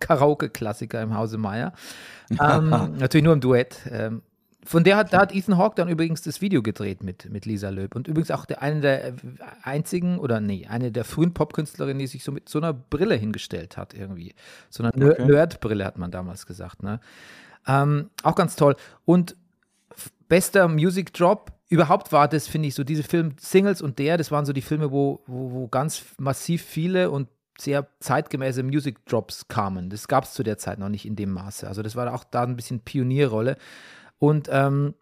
Karaoke-Klassiker 0.00 1.00
im 1.00 1.14
Hause 1.14 1.38
Meier. 1.38 1.72
ähm, 2.30 2.70
natürlich 2.98 3.24
nur 3.24 3.32
im 3.32 3.40
Duett. 3.40 3.78
Ähm, 3.90 4.22
von 4.66 4.84
der 4.84 4.96
hat, 4.96 5.12
da 5.12 5.20
hat 5.20 5.34
Ethan 5.34 5.56
Hawke 5.56 5.76
dann 5.76 5.88
übrigens 5.88 6.20
das 6.22 6.40
Video 6.40 6.62
gedreht 6.62 7.02
mit, 7.02 7.30
mit 7.30 7.46
Lisa 7.46 7.70
Löb. 7.70 7.94
Und 7.96 8.08
übrigens 8.08 8.30
auch 8.30 8.44
der, 8.44 8.60
eine 8.60 8.80
der 8.80 9.14
einzigen, 9.62 10.18
oder 10.18 10.40
nee, 10.40 10.66
eine 10.68 10.92
der 10.92 11.04
frühen 11.04 11.32
Popkünstlerinnen, 11.32 11.98
die 11.98 12.06
sich 12.06 12.24
so 12.24 12.32
mit 12.32 12.48
so 12.48 12.58
einer 12.58 12.72
Brille 12.72 13.14
hingestellt 13.14 13.76
hat, 13.76 13.94
irgendwie. 13.94 14.34
So 14.68 14.82
einer 14.82 14.92
Ner- 14.92 15.12
Okay. 15.12 15.24
Nerd-Brille 15.26 15.84
hat 15.84 15.96
man 15.96 16.10
damals 16.10 16.44
gesagt, 16.46 16.82
ne? 16.82 17.00
Ähm, 17.66 18.10
auch 18.22 18.34
ganz 18.34 18.56
toll. 18.56 18.76
Und 19.04 19.36
bester 20.28 20.68
Music 20.68 21.14
Drop 21.14 21.52
überhaupt 21.68 22.12
war 22.12 22.28
das, 22.28 22.46
finde 22.46 22.68
ich, 22.68 22.74
so 22.74 22.84
diese 22.84 23.02
Film 23.02 23.34
Singles 23.40 23.82
und 23.82 23.98
der, 23.98 24.16
das 24.16 24.30
waren 24.30 24.46
so 24.46 24.52
die 24.52 24.62
Filme, 24.62 24.92
wo, 24.92 25.22
wo, 25.26 25.52
wo 25.52 25.68
ganz 25.68 26.02
massiv 26.18 26.62
viele 26.62 27.10
und 27.10 27.28
sehr 27.58 27.86
zeitgemäße 28.00 28.62
Music 28.62 29.04
Drops 29.06 29.48
kamen. 29.48 29.88
Das 29.90 30.08
gab 30.08 30.24
es 30.24 30.34
zu 30.34 30.42
der 30.42 30.58
Zeit 30.58 30.78
noch 30.78 30.90
nicht 30.90 31.06
in 31.06 31.16
dem 31.16 31.30
Maße. 31.32 31.66
Also 31.66 31.82
das 31.82 31.96
war 31.96 32.12
auch 32.12 32.24
da 32.24 32.42
ein 32.42 32.54
bisschen 32.54 32.80
Pionierrolle. 32.80 33.56
Und 34.18 34.48
ähm, 34.50 34.94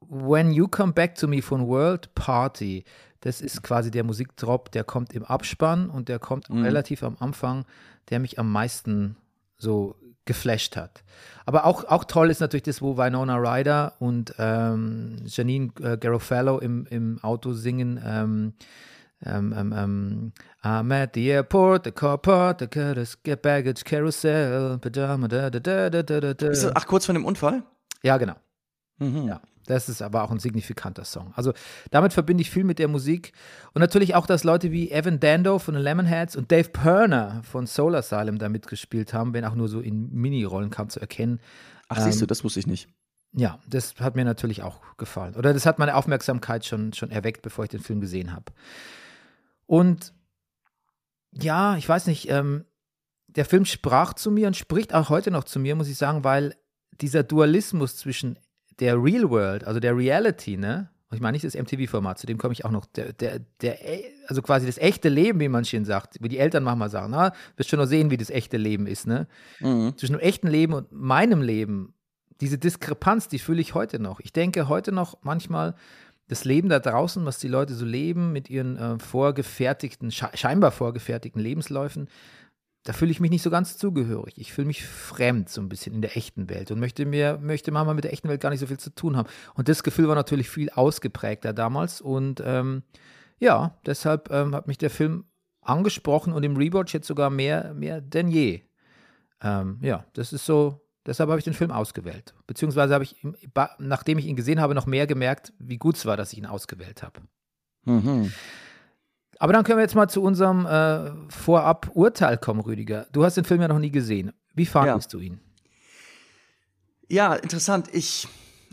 When 0.00 0.52
You 0.52 0.68
Come 0.68 0.92
Back 0.92 1.14
to 1.16 1.28
Me 1.28 1.42
von 1.42 1.66
World 1.66 2.14
Party, 2.14 2.84
das 3.20 3.40
ist 3.40 3.62
quasi 3.62 3.90
der 3.90 4.04
Musikdrop, 4.04 4.72
der 4.72 4.84
kommt 4.84 5.12
im 5.12 5.24
Abspann 5.24 5.90
und 5.90 6.08
der 6.08 6.18
kommt 6.18 6.50
auch 6.50 6.56
relativ 6.56 7.02
am 7.02 7.16
Anfang, 7.20 7.64
der 8.08 8.18
mich 8.18 8.38
am 8.38 8.50
meisten 8.50 9.16
so 9.58 9.94
geflasht 10.24 10.76
hat. 10.76 11.02
Aber 11.44 11.66
auch, 11.66 11.84
auch 11.84 12.04
toll 12.04 12.30
ist 12.30 12.40
natürlich 12.40 12.62
das, 12.62 12.80
wo 12.80 12.96
Winona 12.96 13.36
Ryder 13.36 13.94
und 13.98 14.34
ähm, 14.38 15.16
Janine 15.26 15.72
äh, 15.80 15.96
Garofalo 15.96 16.58
im, 16.58 16.86
im 16.86 17.18
Auto 17.22 17.52
singen. 17.52 18.00
Ähm, 18.04 18.54
ähm, 19.24 19.54
ähm, 19.56 19.74
ähm, 19.76 20.32
I'm 20.62 21.02
at 21.02 21.10
the 21.14 21.26
airport, 21.28 21.84
the 21.84 21.92
car 21.92 22.18
part, 22.18 22.60
the 22.60 23.04
the 23.24 23.36
baggage 23.36 23.84
carousel, 23.84 24.78
pajama, 24.78 25.28
da, 25.28 25.50
da, 25.50 25.60
da, 25.60 25.90
da, 25.90 26.02
da, 26.02 26.34
da. 26.34 26.48
Ist 26.48 26.64
das, 26.64 26.74
ach, 26.74 26.86
kurz 26.86 27.06
vor 27.06 27.12
dem 27.12 27.24
Unfall? 27.24 27.62
Ja, 28.02 28.16
genau. 28.16 28.34
Mhm. 28.98 29.28
Ja, 29.28 29.40
das 29.66 29.88
ist 29.88 30.00
aber 30.02 30.22
auch 30.22 30.30
ein 30.30 30.38
signifikanter 30.38 31.04
Song. 31.04 31.32
Also 31.36 31.52
damit 31.90 32.12
verbinde 32.12 32.42
ich 32.42 32.50
viel 32.50 32.64
mit 32.64 32.78
der 32.78 32.88
Musik. 32.88 33.32
Und 33.74 33.80
natürlich 33.80 34.14
auch, 34.14 34.26
dass 34.26 34.42
Leute 34.44 34.72
wie 34.72 34.90
Evan 34.90 35.20
Dando 35.20 35.58
von 35.58 35.74
den 35.74 35.82
Lemonheads 35.82 36.36
und 36.36 36.50
Dave 36.50 36.70
Perner 36.70 37.42
von 37.44 37.66
Soul 37.66 37.94
Asylum 37.96 38.38
da 38.38 38.48
mitgespielt 38.48 39.12
haben, 39.12 39.34
wenn 39.34 39.44
auch 39.44 39.54
nur 39.54 39.68
so 39.68 39.80
in 39.80 40.10
Mini-Rollen 40.12 40.70
kam 40.70 40.88
zu 40.88 40.98
erkennen. 41.00 41.40
Ach, 41.88 42.00
siehst 42.00 42.22
du, 42.22 42.26
das 42.26 42.42
wusste 42.44 42.60
ich 42.60 42.66
nicht. 42.66 42.88
Ja, 43.32 43.60
das 43.68 43.94
hat 44.00 44.16
mir 44.16 44.24
natürlich 44.24 44.62
auch 44.62 44.80
gefallen. 44.96 45.36
Oder 45.36 45.52
das 45.52 45.66
hat 45.66 45.78
meine 45.78 45.94
Aufmerksamkeit 45.94 46.64
schon, 46.64 46.92
schon 46.92 47.10
erweckt, 47.10 47.42
bevor 47.42 47.64
ich 47.64 47.70
den 47.70 47.80
Film 47.80 48.00
gesehen 48.00 48.32
habe. 48.32 48.46
Und 49.70 50.12
ja, 51.30 51.76
ich 51.76 51.88
weiß 51.88 52.08
nicht, 52.08 52.28
ähm, 52.28 52.64
der 53.28 53.44
Film 53.44 53.64
sprach 53.64 54.14
zu 54.14 54.32
mir 54.32 54.48
und 54.48 54.56
spricht 54.56 54.92
auch 54.92 55.10
heute 55.10 55.30
noch 55.30 55.44
zu 55.44 55.60
mir, 55.60 55.76
muss 55.76 55.86
ich 55.86 55.96
sagen, 55.96 56.24
weil 56.24 56.56
dieser 57.00 57.22
Dualismus 57.22 57.96
zwischen 57.96 58.36
der 58.80 59.00
Real 59.00 59.30
World, 59.30 59.62
also 59.62 59.78
der 59.78 59.96
Reality, 59.96 60.56
ne? 60.56 60.90
Und 61.08 61.18
ich 61.18 61.22
meine 61.22 61.36
nicht 61.36 61.44
das 61.44 61.54
MTV-Format, 61.54 62.18
zu 62.18 62.26
dem 62.26 62.36
komme 62.36 62.52
ich 62.52 62.64
auch 62.64 62.72
noch. 62.72 62.84
Der, 62.84 63.12
der, 63.12 63.42
der, 63.60 63.78
also 64.26 64.42
quasi 64.42 64.66
das 64.66 64.76
echte 64.76 65.08
Leben, 65.08 65.38
wie 65.38 65.48
man 65.48 65.64
schön 65.64 65.84
sagt, 65.84 66.16
wie 66.20 66.28
die 66.28 66.38
Eltern 66.38 66.64
manchmal 66.64 66.90
sagen, 66.90 67.12
na, 67.12 67.32
wirst 67.54 67.70
schon 67.70 67.78
noch 67.78 67.86
sehen, 67.86 68.10
wie 68.10 68.16
das 68.16 68.30
echte 68.30 68.56
Leben 68.56 68.88
ist, 68.88 69.06
ne? 69.06 69.28
Mhm. 69.60 69.96
zwischen 69.96 70.14
dem 70.14 70.20
echten 70.20 70.48
Leben 70.48 70.72
und 70.72 70.90
meinem 70.90 71.42
Leben, 71.42 71.94
diese 72.40 72.58
Diskrepanz, 72.58 73.28
die 73.28 73.38
fühle 73.38 73.60
ich 73.60 73.74
heute 73.74 74.00
noch. 74.00 74.18
Ich 74.18 74.32
denke 74.32 74.68
heute 74.68 74.90
noch 74.90 75.18
manchmal, 75.22 75.76
das 76.30 76.44
Leben 76.44 76.68
da 76.68 76.78
draußen, 76.78 77.26
was 77.26 77.38
die 77.38 77.48
Leute 77.48 77.74
so 77.74 77.84
leben 77.84 78.32
mit 78.32 78.48
ihren 78.48 78.76
äh, 78.76 78.98
vorgefertigten, 79.00 80.12
sche 80.12 80.30
scheinbar 80.34 80.70
vorgefertigten 80.70 81.42
Lebensläufen, 81.42 82.08
da 82.84 82.92
fühle 82.92 83.10
ich 83.10 83.18
mich 83.18 83.32
nicht 83.32 83.42
so 83.42 83.50
ganz 83.50 83.76
zugehörig. 83.76 84.34
Ich 84.38 84.52
fühle 84.52 84.68
mich 84.68 84.86
fremd 84.86 85.48
so 85.48 85.60
ein 85.60 85.68
bisschen 85.68 85.92
in 85.92 86.02
der 86.02 86.16
echten 86.16 86.48
Welt 86.48 86.70
und 86.70 86.78
möchte 86.78 87.04
mir, 87.04 87.38
möchte 87.42 87.72
manchmal 87.72 87.96
mit 87.96 88.04
der 88.04 88.12
echten 88.12 88.28
Welt 88.28 88.40
gar 88.40 88.50
nicht 88.50 88.60
so 88.60 88.68
viel 88.68 88.78
zu 88.78 88.94
tun 88.94 89.16
haben. 89.16 89.28
Und 89.54 89.68
das 89.68 89.82
Gefühl 89.82 90.06
war 90.06 90.14
natürlich 90.14 90.48
viel 90.48 90.70
ausgeprägter 90.70 91.52
damals 91.52 92.00
und 92.00 92.40
ähm, 92.46 92.84
ja, 93.40 93.76
deshalb 93.84 94.30
ähm, 94.30 94.54
hat 94.54 94.68
mich 94.68 94.78
der 94.78 94.90
Film 94.90 95.24
angesprochen 95.62 96.32
und 96.32 96.44
im 96.44 96.56
Rewatch 96.56 96.94
jetzt 96.94 97.08
sogar 97.08 97.28
mehr, 97.28 97.74
mehr 97.74 98.00
denn 98.00 98.28
je. 98.28 98.62
Ähm, 99.42 99.80
ja, 99.82 100.06
das 100.12 100.32
ist 100.32 100.46
so, 100.46 100.80
deshalb 101.10 101.28
habe 101.28 101.38
ich 101.40 101.44
den 101.44 101.54
Film 101.54 101.72
ausgewählt. 101.72 102.34
Beziehungsweise 102.46 102.94
habe 102.94 103.04
ich, 103.04 103.16
nachdem 103.78 104.18
ich 104.18 104.26
ihn 104.26 104.36
gesehen 104.36 104.60
habe, 104.60 104.74
noch 104.74 104.86
mehr 104.86 105.08
gemerkt, 105.08 105.52
wie 105.58 105.76
gut 105.76 105.96
es 105.96 106.06
war, 106.06 106.16
dass 106.16 106.32
ich 106.32 106.38
ihn 106.38 106.46
ausgewählt 106.46 107.02
habe. 107.02 107.20
Mhm. 107.84 108.32
Aber 109.38 109.52
dann 109.52 109.64
können 109.64 109.78
wir 109.78 109.82
jetzt 109.82 109.96
mal 109.96 110.08
zu 110.08 110.22
unserem 110.22 110.66
äh, 110.66 111.10
Vorab-Urteil 111.30 112.38
kommen, 112.38 112.60
Rüdiger. 112.60 113.06
Du 113.10 113.24
hast 113.24 113.36
den 113.36 113.44
Film 113.44 113.60
ja 113.60 113.68
noch 113.68 113.78
nie 113.78 113.90
gesehen. 113.90 114.32
Wie 114.54 114.66
fandest 114.66 115.12
du 115.12 115.18
ihn? 115.18 115.40
Ja, 117.08 117.34
interessant. 117.34 117.88
Ich, 117.92 118.28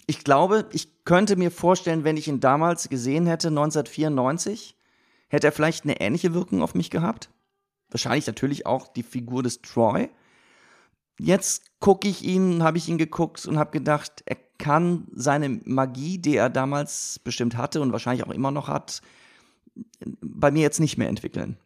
ich 0.05 0.23
glaube, 0.23 0.65
ich 0.71 1.03
könnte 1.05 1.37
mir 1.37 1.49
vorstellen, 1.49 2.03
wenn 2.03 2.17
ich 2.17 2.27
ihn 2.27 2.39
damals 2.39 2.89
gesehen 2.89 3.25
hätte, 3.25 3.47
1994, 3.47 4.75
hätte 5.29 5.47
er 5.47 5.53
vielleicht 5.53 5.85
eine 5.85 5.99
ähnliche 5.99 6.35
Wirkung 6.35 6.61
auf 6.61 6.75
mich 6.75 6.91
gehabt. 6.91 7.29
Wahrscheinlich 7.89 8.27
natürlich 8.27 8.67
auch 8.67 8.87
die 8.87 9.03
Figur 9.03 9.41
des 9.41 9.61
Troy. 9.61 10.09
Jetzt 11.19 11.63
gucke 11.79 12.07
ich 12.07 12.23
ihn, 12.23 12.63
habe 12.63 12.77
ich 12.77 12.87
ihn 12.89 12.97
geguckt 12.97 13.45
und 13.45 13.57
habe 13.57 13.71
gedacht, 13.71 14.23
er 14.25 14.37
kann 14.59 15.07
seine 15.13 15.49
Magie, 15.65 16.17
die 16.17 16.35
er 16.35 16.49
damals 16.49 17.19
bestimmt 17.23 17.57
hatte 17.57 17.81
und 17.81 17.91
wahrscheinlich 17.91 18.25
auch 18.25 18.31
immer 18.31 18.51
noch 18.51 18.67
hat, 18.67 19.01
bei 20.21 20.51
mir 20.51 20.61
jetzt 20.61 20.79
nicht 20.79 20.97
mehr 20.97 21.09
entwickeln. 21.09 21.57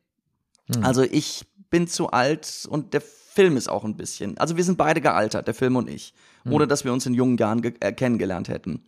Also 0.81 1.01
ich 1.01 1.45
bin 1.69 1.87
zu 1.87 2.09
alt 2.11 2.65
und 2.69 2.93
der 2.93 3.01
Film 3.01 3.55
ist 3.57 3.69
auch 3.69 3.83
ein 3.85 3.95
bisschen. 3.97 4.37
Also 4.37 4.57
wir 4.57 4.63
sind 4.63 4.77
beide 4.77 4.99
gealtert, 5.01 5.47
der 5.47 5.53
Film 5.53 5.75
und 5.77 5.89
ich, 5.89 6.13
ohne 6.45 6.67
dass 6.67 6.83
wir 6.85 6.91
uns 6.93 7.05
in 7.05 7.13
jungen 7.13 7.37
Jahren 7.37 7.63
äh, 7.63 7.91
kennengelernt 7.93 8.49
hätten. 8.49 8.81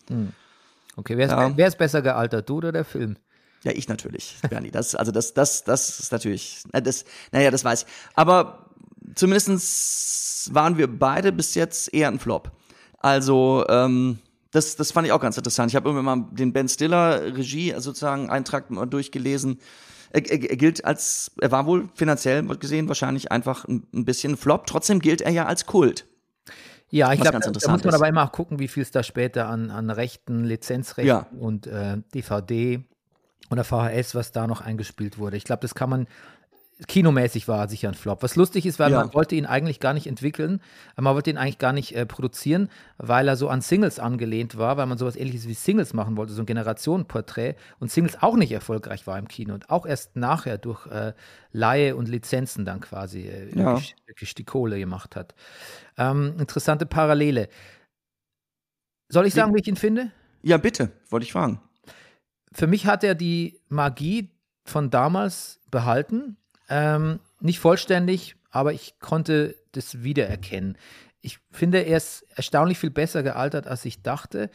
Okay, 0.95 1.17
wer 1.17 1.25
ist, 1.25 1.31
Ja. 1.31 1.57
wer 1.57 1.67
ist 1.67 1.77
besser 1.77 2.01
gealtert, 2.01 2.49
du 2.49 2.57
oder 2.57 2.71
der 2.71 2.85
Film? 2.85 3.17
Ja, 3.63 3.71
ich 3.71 3.87
natürlich, 3.87 4.35
Bernie. 4.49 4.71
Das, 4.71 4.93
also 4.95 5.11
das, 5.13 5.33
das, 5.33 5.63
das 5.63 5.99
ist 5.99 6.11
natürlich, 6.11 6.63
das, 6.73 7.05
naja, 7.31 7.49
das 7.49 7.63
weiß 7.63 7.83
ich. 7.83 7.87
Aber 8.15 8.62
zumindestens 9.15 10.49
waren 10.53 10.77
wir 10.77 10.87
beide 10.87 11.31
bis 11.31 11.55
jetzt 11.55 11.93
eher 11.93 12.09
ein 12.09 12.19
Flop. 12.19 12.51
Also, 12.99 13.65
ähm, 13.69 14.19
das, 14.51 14.75
das 14.75 14.91
fand 14.91 15.07
ich 15.07 15.13
auch 15.13 15.19
ganz 15.19 15.35
interessant. 15.37 15.71
Ich 15.71 15.75
habe 15.75 15.89
irgendwann 15.89 16.19
mal 16.19 16.27
den 16.31 16.53
Ben 16.53 16.69
Stiller 16.69 17.35
Regie 17.35 17.73
sozusagen 17.77 18.29
Eintrag 18.29 18.69
mal 18.69 18.85
durchgelesen. 18.85 19.59
Er, 20.11 20.29
er, 20.29 20.49
er 20.51 20.57
gilt 20.57 20.85
als, 20.85 21.31
er 21.41 21.51
war 21.51 21.65
wohl 21.65 21.89
finanziell 21.95 22.43
gesehen 22.57 22.87
wahrscheinlich 22.87 23.31
einfach 23.31 23.65
ein, 23.65 23.87
ein 23.93 24.05
bisschen 24.05 24.37
Flop. 24.37 24.67
Trotzdem 24.67 24.99
gilt 24.99 25.21
er 25.21 25.31
ja 25.31 25.45
als 25.47 25.65
Kult. 25.65 26.05
Ja, 26.93 27.11
ich 27.11 27.19
glaube, 27.19 27.39
ganz 27.39 27.45
da, 27.45 27.71
muss 27.71 27.83
man 27.83 27.95
aber 27.95 28.07
immer 28.07 28.23
auch 28.23 28.31
gucken, 28.31 28.59
wie 28.59 28.67
viel 28.67 28.83
es 28.83 28.91
da 28.91 29.01
später 29.01 29.47
an, 29.47 29.71
an 29.71 29.89
Rechten, 29.89 30.43
Lizenzrechten 30.43 31.07
Ja. 31.07 31.25
und 31.39 31.65
äh, 31.65 31.97
DVD 32.13 32.83
oder 33.49 33.63
VHS, 33.63 34.13
was 34.13 34.31
da 34.31 34.45
noch 34.45 34.61
eingespielt 34.61 35.17
wurde. 35.17 35.35
Ich 35.35 35.43
glaube, 35.43 35.61
das 35.61 35.73
kann 35.73 35.89
man, 35.89 36.07
kinomäßig 36.87 37.47
war 37.47 37.59
er 37.59 37.67
sicher 37.69 37.87
ein 37.87 37.93
Flop. 37.93 38.23
Was 38.23 38.35
lustig 38.35 38.65
ist, 38.65 38.79
weil 38.79 38.91
Ja. 38.91 38.99
man 39.01 39.13
wollte 39.13 39.35
ihn 39.35 39.45
eigentlich 39.45 39.79
gar 39.79 39.93
nicht 39.93 40.07
entwickeln, 40.07 40.61
man 40.97 41.13
wollte 41.13 41.29
ihn 41.29 41.37
eigentlich 41.37 41.57
gar 41.59 41.71
nicht 41.73 41.95
äh, 41.95 42.05
produzieren, 42.05 42.69
weil 42.97 43.27
er 43.27 43.35
so 43.35 43.47
an 43.49 43.61
Singles 43.61 43.99
angelehnt 43.99 44.57
war, 44.57 44.75
weil 44.77 44.85
man 44.87 44.97
sowas 44.97 45.15
ähnliches 45.15 45.47
wie 45.47 45.53
Singles 45.53 45.93
machen 45.93 46.17
wollte, 46.17 46.33
so 46.33 46.41
ein 46.41 46.45
Generationenporträt 46.45 47.55
und 47.79 47.91
Singles 47.91 48.21
auch 48.21 48.35
nicht 48.35 48.51
erfolgreich 48.51 49.05
war 49.07 49.17
im 49.19 49.27
Kino 49.27 49.53
und 49.53 49.69
auch 49.69 49.85
erst 49.85 50.15
nachher 50.15 50.57
durch 50.57 50.85
äh, 50.87 51.13
Laie 51.51 51.95
und 51.95 52.09
Lizenzen 52.09 52.65
dann 52.65 52.81
quasi 52.81 53.21
äh, 53.27 53.49
Ja. 53.49 53.65
wirklich, 53.73 53.95
wirklich 54.07 54.35
die 54.35 54.43
Kohle 54.45 54.79
gemacht 54.79 55.15
hat. 55.15 55.35
Ähm, 55.97 56.35
interessante 56.39 56.85
Parallele. 56.85 57.47
Soll 59.09 59.27
ich 59.27 59.33
sagen, 59.33 59.53
wie 59.53 59.59
ich 59.61 59.67
ihn 59.67 59.75
finde? 59.75 60.11
Ja, 60.41 60.57
bitte, 60.57 60.91
wollte 61.09 61.25
ich 61.25 61.31
fragen. 61.31 61.61
für 62.55 62.67
mich 62.67 62.85
hat 62.85 63.03
er 63.03 63.15
die 63.15 63.59
Magie 63.69 64.31
von 64.65 64.89
damals 64.89 65.59
behalten. 65.71 66.37
Ähm, 66.69 67.19
nicht 67.39 67.59
vollständig, 67.59 68.35
aber 68.51 68.73
ich 68.73 68.99
konnte 68.99 69.55
das 69.73 70.03
wiedererkennen. 70.03 70.77
Ich 71.21 71.39
finde, 71.51 71.79
er 71.79 71.97
ist 71.97 72.25
erstaunlich 72.35 72.77
viel 72.77 72.89
besser 72.89 73.23
gealtert, 73.23 73.67
als 73.67 73.85
ich 73.85 74.01
dachte. 74.01 74.49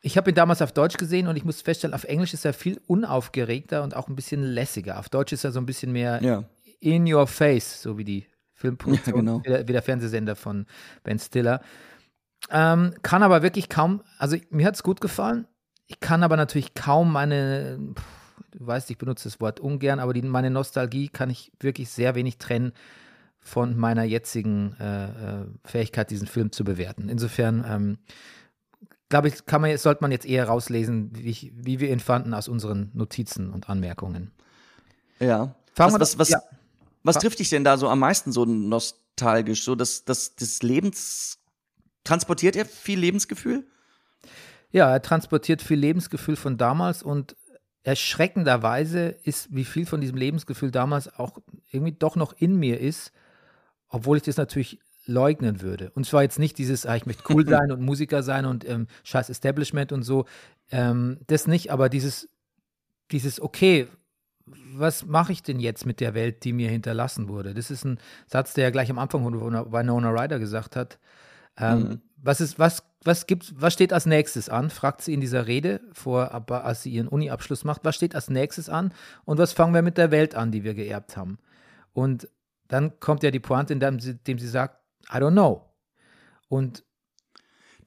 Ich 0.00 0.16
habe 0.16 0.30
ihn 0.30 0.34
damals 0.36 0.62
auf 0.62 0.72
Deutsch 0.72 0.96
gesehen 0.96 1.26
und 1.26 1.36
ich 1.36 1.44
muss 1.44 1.60
feststellen, 1.60 1.94
auf 1.94 2.04
Englisch 2.04 2.32
ist 2.32 2.44
er 2.44 2.52
viel 2.52 2.80
unaufgeregter 2.86 3.82
und 3.82 3.94
auch 3.96 4.08
ein 4.08 4.16
bisschen 4.16 4.42
lässiger. 4.42 4.98
Auf 4.98 5.08
Deutsch 5.08 5.32
ist 5.32 5.44
er 5.44 5.52
so 5.52 5.60
ein 5.60 5.66
bisschen 5.66 5.92
mehr 5.92 6.22
Ja. 6.22 6.44
in 6.80 7.12
your 7.12 7.26
face, 7.26 7.82
so 7.82 7.98
wie 7.98 8.04
die 8.04 8.26
Filmproduktion, 8.54 9.14
Ja, 9.14 9.20
genau. 9.20 9.38
wie, 9.44 9.48
der, 9.48 9.68
wie 9.68 9.72
der 9.72 9.82
Fernsehsender 9.82 10.36
von 10.36 10.66
Ben 11.02 11.18
Stiller. 11.18 11.60
Ähm, 12.50 12.94
kann 13.02 13.22
aber 13.22 13.42
wirklich 13.42 13.68
kaum, 13.68 14.02
also 14.18 14.36
mir 14.50 14.66
hat 14.66 14.76
es 14.76 14.82
gut 14.82 15.00
gefallen. 15.00 15.46
Ich 15.86 16.00
kann 16.00 16.22
aber 16.22 16.36
natürlich 16.36 16.74
kaum 16.74 17.12
meine, 17.12 17.94
du 18.52 18.66
weißt, 18.66 18.90
ich 18.90 18.98
benutze 18.98 19.28
das 19.28 19.40
Wort 19.40 19.60
ungern, 19.60 20.00
aber 20.00 20.12
die, 20.12 20.22
meine 20.22 20.50
Nostalgie 20.50 21.08
kann 21.08 21.30
ich 21.30 21.52
wirklich 21.60 21.90
sehr 21.90 22.14
wenig 22.14 22.38
trennen 22.38 22.72
von 23.40 23.76
meiner 23.76 24.04
jetzigen 24.04 24.76
äh, 24.78 25.40
äh, 25.40 25.44
Fähigkeit, 25.64 26.10
diesen 26.10 26.26
Film 26.26 26.52
zu 26.52 26.64
bewerten. 26.64 27.08
Insofern, 27.08 27.64
ähm, 27.66 27.98
glaube 29.08 29.28
ich, 29.28 29.46
kann 29.46 29.62
man, 29.62 29.76
sollte 29.78 30.02
man 30.02 30.10
jetzt 30.10 30.26
eher 30.26 30.46
rauslesen, 30.46 31.10
wie, 31.14 31.30
ich, 31.30 31.52
wie 31.54 31.80
wir 31.80 31.90
ihn 31.90 32.00
fanden 32.00 32.34
aus 32.34 32.48
unseren 32.48 32.90
Notizen 32.94 33.50
und 33.50 33.68
Anmerkungen. 33.68 34.32
Ja. 35.18 35.54
Fangen 35.74 35.94
was, 35.94 36.00
was, 36.00 36.18
was, 36.18 36.28
ja. 36.30 36.42
was 37.02 37.18
trifft 37.18 37.38
dich 37.38 37.48
denn 37.48 37.64
da 37.64 37.78
so 37.78 37.88
am 37.88 38.00
meisten 38.00 38.32
so 38.32 38.44
nostalgisch? 38.44 39.64
So 39.64 39.74
das, 39.74 40.04
das, 40.04 40.34
das 40.36 40.62
Lebens. 40.62 41.38
Transportiert 42.04 42.56
er 42.56 42.64
viel 42.64 42.98
Lebensgefühl? 42.98 43.66
Ja, 44.70 44.90
er 44.90 45.02
transportiert 45.02 45.62
viel 45.62 45.78
Lebensgefühl 45.78 46.36
von 46.36 46.56
damals 46.56 47.02
und 47.02 47.36
erschreckenderweise 47.88 49.16
ist, 49.22 49.48
wie 49.50 49.64
viel 49.64 49.86
von 49.86 50.02
diesem 50.02 50.18
Lebensgefühl 50.18 50.70
damals 50.70 51.18
auch 51.18 51.38
irgendwie 51.70 51.92
doch 51.92 52.16
noch 52.16 52.34
in 52.34 52.58
mir 52.58 52.78
ist, 52.78 53.12
obwohl 53.88 54.18
ich 54.18 54.24
das 54.24 54.36
natürlich 54.36 54.78
leugnen 55.06 55.62
würde. 55.62 55.90
Und 55.94 56.04
zwar 56.04 56.22
jetzt 56.22 56.38
nicht 56.38 56.58
dieses, 56.58 56.84
ah, 56.84 56.96
ich 56.96 57.06
möchte 57.06 57.22
cool 57.30 57.46
sein 57.48 57.72
und 57.72 57.80
Musiker 57.80 58.22
sein 58.22 58.44
und 58.44 58.68
ähm, 58.68 58.88
scheiß 59.04 59.30
Establishment 59.30 59.90
und 59.92 60.02
so. 60.02 60.26
Ähm, 60.70 61.20
das 61.28 61.46
nicht, 61.46 61.72
aber 61.72 61.88
dieses, 61.88 62.28
dieses, 63.10 63.40
okay, 63.40 63.86
was 64.74 65.06
mache 65.06 65.32
ich 65.32 65.42
denn 65.42 65.58
jetzt 65.58 65.86
mit 65.86 66.00
der 66.00 66.12
Welt, 66.12 66.44
die 66.44 66.52
mir 66.52 66.68
hinterlassen 66.68 67.26
wurde? 67.30 67.54
Das 67.54 67.70
ist 67.70 67.86
ein 67.86 67.98
Satz, 68.26 68.52
der 68.52 68.64
ja 68.64 68.70
gleich 68.70 68.90
am 68.90 68.98
Anfang 68.98 69.22
von 69.22 69.72
Winona 69.72 70.10
Ryder 70.10 70.38
gesagt 70.38 70.76
hat. 70.76 70.98
Ähm, 71.56 72.02
Was 72.22 72.42
ist, 72.42 72.58
was, 72.58 72.82
was 73.04 73.26
gibt, 73.26 73.60
was 73.60 73.72
steht 73.72 73.92
als 73.92 74.06
nächstes 74.06 74.48
an? 74.48 74.70
fragt 74.70 75.02
sie 75.02 75.14
in 75.14 75.20
dieser 75.20 75.46
Rede 75.46 75.80
vor, 75.92 76.32
aber 76.32 76.64
als 76.64 76.82
sie 76.82 76.90
ihren 76.90 77.08
Uni-Abschluss 77.08 77.64
macht. 77.64 77.84
Was 77.84 77.94
steht 77.96 78.14
als 78.14 78.28
nächstes 78.28 78.68
an? 78.68 78.92
Und 79.24 79.38
was 79.38 79.52
fangen 79.52 79.74
wir 79.74 79.82
mit 79.82 79.98
der 79.98 80.10
Welt 80.10 80.34
an, 80.34 80.50
die 80.50 80.64
wir 80.64 80.74
geerbt 80.74 81.16
haben? 81.16 81.38
Und 81.92 82.28
dann 82.66 82.98
kommt 83.00 83.22
ja 83.22 83.30
die 83.30 83.40
Pointe, 83.40 83.72
indem 83.72 84.00
sie, 84.00 84.10
indem 84.10 84.38
sie 84.38 84.48
sagt, 84.48 84.78
I 85.10 85.16
don't 85.16 85.32
know. 85.32 85.64
Und 86.48 86.82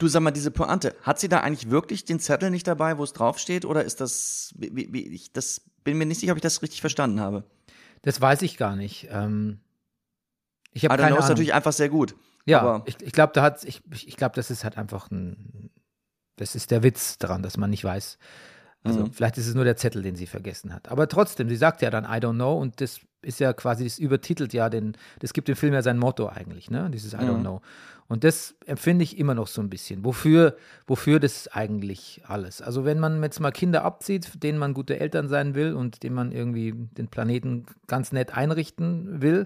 Du 0.02 0.08
sag 0.08 0.22
mal, 0.24 0.32
diese 0.32 0.50
Pointe, 0.50 0.96
hat 1.04 1.20
sie 1.20 1.30
da 1.30 1.42
eigentlich 1.42 1.70
wirklich 1.70 2.06
den 2.06 2.20
Zettel 2.20 2.50
nicht 2.50 2.66
dabei, 2.66 2.98
wo 2.98 3.04
es 3.04 3.14
draufsteht? 3.14 3.66
Oder 3.66 3.84
ist 3.84 4.02
das. 4.02 4.52
Wie, 4.58 4.92
wie, 4.92 5.08
ich 5.10 5.32
das 5.32 5.62
bin 5.84 5.96
mir 6.00 6.08
nicht 6.08 6.20
sicher, 6.20 6.32
ob 6.32 6.38
ich 6.38 6.42
das 6.42 6.64
richtig 6.64 6.82
verstanden 6.82 7.20
habe. 7.20 7.44
das 8.02 8.20
weiß 8.20 8.42
ich 8.42 8.58
gar 8.58 8.76
nicht. 8.76 9.10
Ähm, 9.12 9.60
ich 10.72 10.86
habe 10.86 10.96
keine 10.96 11.10
know 11.10 11.18
ist 11.20 11.26
Ahnung. 11.26 11.34
natürlich 11.34 11.54
einfach 11.54 11.72
sehr 11.72 11.90
gut. 11.90 12.16
Ja, 12.46 12.62
aber- 12.62 12.84
ich, 12.88 13.02
ich 13.02 13.12
glaube, 13.12 13.34
da 13.34 13.42
hat 13.44 13.64
ich, 13.64 13.82
ich 13.92 14.18
glaube, 14.18 14.36
das 14.36 14.50
ist 14.52 14.64
halt 14.64 14.78
einfach 14.78 15.12
ein, 15.12 15.70
das 16.38 16.56
ist 16.56 16.72
der 16.72 16.84
Witz 16.84 17.18
daran, 17.18 17.44
dass 17.44 17.58
man 17.58 17.70
nicht 17.70 17.84
weiß. 17.84 18.18
Also 18.84 19.02
Mhm. 19.02 19.12
vielleicht 19.14 19.38
ist 19.38 19.48
es 19.48 19.54
nur 19.54 19.64
der 19.64 19.76
Zettel, 19.78 20.02
den 20.02 20.16
sie 20.16 20.26
vergessen 20.26 20.74
hat. 20.74 20.90
Aber 20.90 21.08
trotzdem, 21.08 21.48
sie 21.50 21.56
sagt 21.56 21.82
ja 21.84 21.92
dann 21.92 22.04
I 22.06 22.18
don't 22.18 22.34
know 22.34 22.58
und 22.58 22.82
das 22.82 23.00
ist 23.22 23.40
ja 23.40 23.54
quasi, 23.54 23.84
das 23.84 24.00
übertitelt 24.00 24.52
ja 24.54 24.70
den, 24.70 24.98
das 25.20 25.34
gibt 25.34 25.48
dem 25.48 25.56
Film 25.56 25.74
ja 25.76 25.84
sein 25.84 26.00
Motto 26.00 26.28
eigentlich, 26.28 26.72
ne? 26.72 26.90
Dieses 26.90 27.14
I 27.14 27.18
don't 27.18 27.38
Mhm. 27.38 27.42
know. 27.42 27.62
Und 28.08 28.24
das 28.24 28.56
empfinde 28.66 29.04
ich 29.04 29.20
immer 29.20 29.36
noch 29.36 29.46
so 29.48 29.62
ein 29.62 29.70
bisschen. 29.70 30.04
Wofür, 30.04 30.58
wofür 30.88 31.20
das 31.20 31.48
eigentlich 31.48 32.24
alles? 32.26 32.62
Also 32.64 32.84
wenn 32.84 33.00
man 33.00 33.22
jetzt 33.22 33.40
mal 33.40 33.52
Kinder 33.52 33.86
abzieht, 33.86 34.44
denen 34.44 34.58
man 34.58 34.74
gute 34.74 35.00
Eltern 35.00 35.28
sein 35.30 35.54
will 35.54 35.76
und 35.76 36.02
denen 36.02 36.16
man 36.16 36.32
irgendwie 36.32 36.74
den 36.74 37.08
Planeten 37.08 37.68
ganz 37.86 38.12
nett 38.12 38.36
einrichten 38.36 39.22
will, 39.22 39.46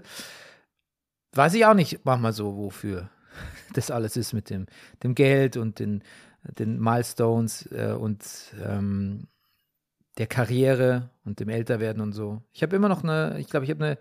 weiß 1.36 1.54
ich 1.54 1.66
auch 1.66 1.74
nicht 1.74 2.04
manchmal 2.04 2.32
so, 2.32 2.56
wofür 2.56 3.10
das 3.74 3.90
alles 3.90 4.16
ist 4.16 4.32
mit 4.32 4.50
dem, 4.50 4.66
dem 5.02 5.14
Geld 5.14 5.56
und 5.56 5.78
den, 5.78 6.02
den 6.42 6.80
Milestones 6.80 7.70
äh, 7.72 7.96
und 7.98 8.24
ähm, 8.64 9.28
der 10.18 10.26
Karriere 10.26 11.10
und 11.24 11.40
dem 11.40 11.48
Älterwerden 11.48 12.02
und 12.02 12.12
so. 12.12 12.42
Ich 12.52 12.62
habe 12.62 12.74
immer 12.76 12.88
noch 12.88 13.02
eine, 13.02 13.38
ich 13.38 13.48
glaube, 13.48 13.64
ich 13.64 13.70
habe 13.70 13.84
eine, 13.84 13.98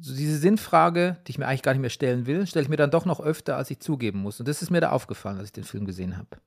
so 0.00 0.14
diese 0.14 0.38
Sinnfrage, 0.38 1.18
die 1.26 1.32
ich 1.32 1.38
mir 1.38 1.46
eigentlich 1.46 1.62
gar 1.62 1.72
nicht 1.72 1.80
mehr 1.80 1.90
stellen 1.90 2.26
will, 2.26 2.46
stelle 2.46 2.64
ich 2.64 2.68
mir 2.68 2.76
dann 2.76 2.90
doch 2.90 3.04
noch 3.04 3.20
öfter, 3.20 3.56
als 3.56 3.70
ich 3.70 3.80
zugeben 3.80 4.20
muss. 4.20 4.40
Und 4.40 4.48
das 4.48 4.62
ist 4.62 4.70
mir 4.70 4.80
da 4.80 4.90
aufgefallen, 4.90 5.38
als 5.38 5.48
ich 5.48 5.52
den 5.52 5.64
Film 5.64 5.84
gesehen 5.84 6.16
habe. 6.16 6.38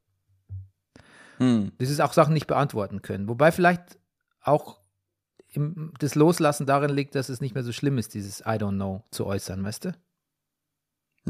Hm. 1.37 1.71
Das 1.77 1.89
ist 1.89 2.01
auch 2.01 2.13
Sachen 2.13 2.33
nicht 2.33 2.47
beantworten 2.47 3.01
können. 3.01 3.29
Wobei 3.29 3.51
vielleicht 3.51 3.99
auch 4.41 4.79
im, 5.53 5.93
das 5.99 6.15
Loslassen 6.15 6.65
darin 6.65 6.89
liegt, 6.89 7.15
dass 7.15 7.29
es 7.29 7.41
nicht 7.41 7.53
mehr 7.53 7.63
so 7.63 7.71
schlimm 7.71 7.97
ist, 7.97 8.13
dieses 8.13 8.41
I 8.41 8.57
don't 8.57 8.75
know 8.75 9.03
zu 9.11 9.25
äußern, 9.25 9.63
weißt 9.63 9.85
du? 9.85 9.91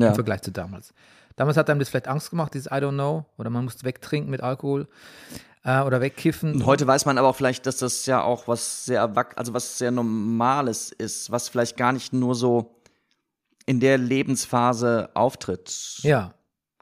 Ja. 0.01 0.09
im 0.09 0.15
Vergleich 0.15 0.41
zu 0.41 0.51
damals. 0.51 0.93
Damals 1.35 1.57
hat 1.57 1.69
einem 1.69 1.79
das 1.79 1.89
vielleicht 1.89 2.07
Angst 2.07 2.29
gemacht, 2.31 2.53
dieses 2.53 2.67
I 2.67 2.75
don't 2.75 2.93
know, 2.93 3.25
oder 3.37 3.49
man 3.49 3.63
musste 3.63 3.85
wegtrinken 3.85 4.31
mit 4.31 4.41
Alkohol 4.41 4.87
äh, 5.63 5.81
oder 5.81 6.01
wegkiffen. 6.01 6.53
Und 6.53 6.65
heute 6.65 6.87
weiß 6.87 7.05
man 7.05 7.17
aber 7.17 7.27
auch 7.27 7.35
vielleicht, 7.35 7.65
dass 7.65 7.77
das 7.77 8.05
ja 8.07 8.21
auch 8.23 8.47
was 8.47 8.85
sehr 8.85 9.01
also 9.35 9.53
was 9.53 9.77
sehr 9.77 9.91
Normales 9.91 10.91
ist, 10.91 11.29
was 11.31 11.49
vielleicht 11.49 11.77
gar 11.77 11.91
nicht 11.91 12.13
nur 12.13 12.33
so 12.35 12.81
in 13.67 13.79
der 13.79 13.97
Lebensphase 13.97 15.09
auftritt. 15.13 15.99
Ja, 16.01 16.33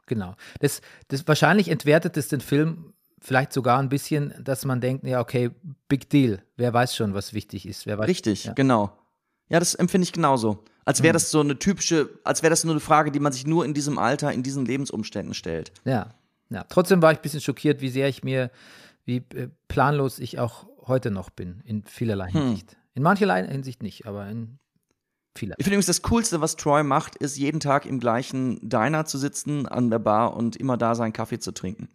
genau. 0.06 0.34
Das, 0.60 0.80
das 1.08 1.26
wahrscheinlich 1.28 1.68
entwertet 1.68 2.16
es 2.16 2.28
den 2.28 2.40
Film 2.40 2.94
vielleicht 3.20 3.52
sogar 3.52 3.78
ein 3.80 3.88
bisschen, 3.88 4.32
dass 4.42 4.64
man 4.64 4.80
denkt, 4.80 5.04
ja, 5.04 5.20
okay, 5.20 5.50
big 5.88 6.08
deal. 6.10 6.40
Wer 6.56 6.72
weiß 6.72 6.94
schon, 6.94 7.12
was 7.12 7.32
wichtig 7.34 7.66
ist. 7.66 7.86
Wer 7.86 7.98
weiß, 7.98 8.08
Richtig, 8.08 8.44
Ja. 8.44 8.52
genau. 8.52 8.96
Ja, 9.48 9.58
das 9.58 9.74
empfinde 9.74 10.04
ich 10.04 10.12
genauso. 10.12 10.64
Als 10.84 11.02
wäre 11.02 11.12
das 11.12 11.30
so 11.30 11.40
eine 11.40 11.58
typische, 11.58 12.08
als 12.24 12.42
wäre 12.42 12.50
das 12.50 12.64
nur 12.64 12.72
eine 12.72 12.80
Frage, 12.80 13.10
die 13.10 13.18
man 13.20 13.32
sich 13.32 13.46
nur 13.46 13.64
in 13.64 13.74
diesem 13.74 13.98
Alter, 13.98 14.32
in 14.32 14.42
diesen 14.42 14.64
Lebensumständen 14.64 15.34
stellt. 15.34 15.72
Ja, 15.84 16.14
ja. 16.50 16.64
Trotzdem 16.68 17.02
war 17.02 17.10
ich 17.12 17.18
ein 17.18 17.22
bisschen 17.22 17.40
schockiert, 17.40 17.80
wie 17.80 17.88
sehr 17.88 18.08
ich 18.08 18.22
mir, 18.22 18.50
wie 19.04 19.16
äh, 19.34 19.48
planlos 19.68 20.18
ich 20.20 20.38
auch 20.38 20.66
heute 20.86 21.10
noch 21.10 21.30
bin, 21.30 21.60
in 21.64 21.82
vielerlei 21.84 22.30
Hm. 22.30 22.40
Hinsicht. 22.42 22.76
In 22.94 23.02
mancherlei 23.02 23.44
Hinsicht 23.46 23.82
nicht, 23.82 24.06
aber 24.06 24.28
in 24.28 24.58
vieler. 25.36 25.56
Ich 25.58 25.64
finde 25.64 25.74
übrigens, 25.74 25.86
das 25.86 26.02
Coolste, 26.02 26.40
was 26.40 26.56
Troy 26.56 26.82
macht, 26.84 27.16
ist 27.16 27.36
jeden 27.36 27.58
Tag 27.60 27.84
im 27.84 27.98
gleichen 27.98 28.68
Diner 28.68 29.04
zu 29.06 29.18
sitzen, 29.18 29.66
an 29.66 29.90
der 29.90 29.98
Bar 29.98 30.36
und 30.36 30.56
immer 30.56 30.76
da 30.76 30.94
seinen 30.94 31.12
Kaffee 31.12 31.40
zu 31.40 31.52
trinken 31.52 31.88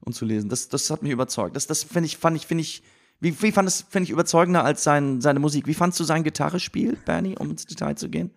und 0.00 0.14
zu 0.14 0.24
lesen. 0.24 0.48
Das, 0.50 0.68
das 0.68 0.90
hat 0.90 1.02
mich 1.02 1.12
überzeugt. 1.12 1.54
Das, 1.56 1.66
das 1.68 1.84
finde 1.84 2.06
ich, 2.06 2.16
fand 2.18 2.36
ich, 2.36 2.46
finde 2.46 2.62
ich, 2.62 2.82
wie, 3.20 3.40
wie 3.42 3.52
fand 3.52 3.68
es, 3.68 3.82
finde 3.88 4.04
ich 4.04 4.10
überzeugender 4.10 4.64
als 4.64 4.84
sein, 4.84 5.20
seine 5.20 5.40
Musik. 5.40 5.66
Wie 5.66 5.74
fandst 5.74 5.98
du 6.00 6.04
sein 6.04 6.22
Gitarrespiel, 6.24 6.96
Bernie, 7.04 7.36
um 7.38 7.50
ins 7.50 7.66
Detail 7.66 7.94
zu 7.96 8.08
gehen? 8.08 8.30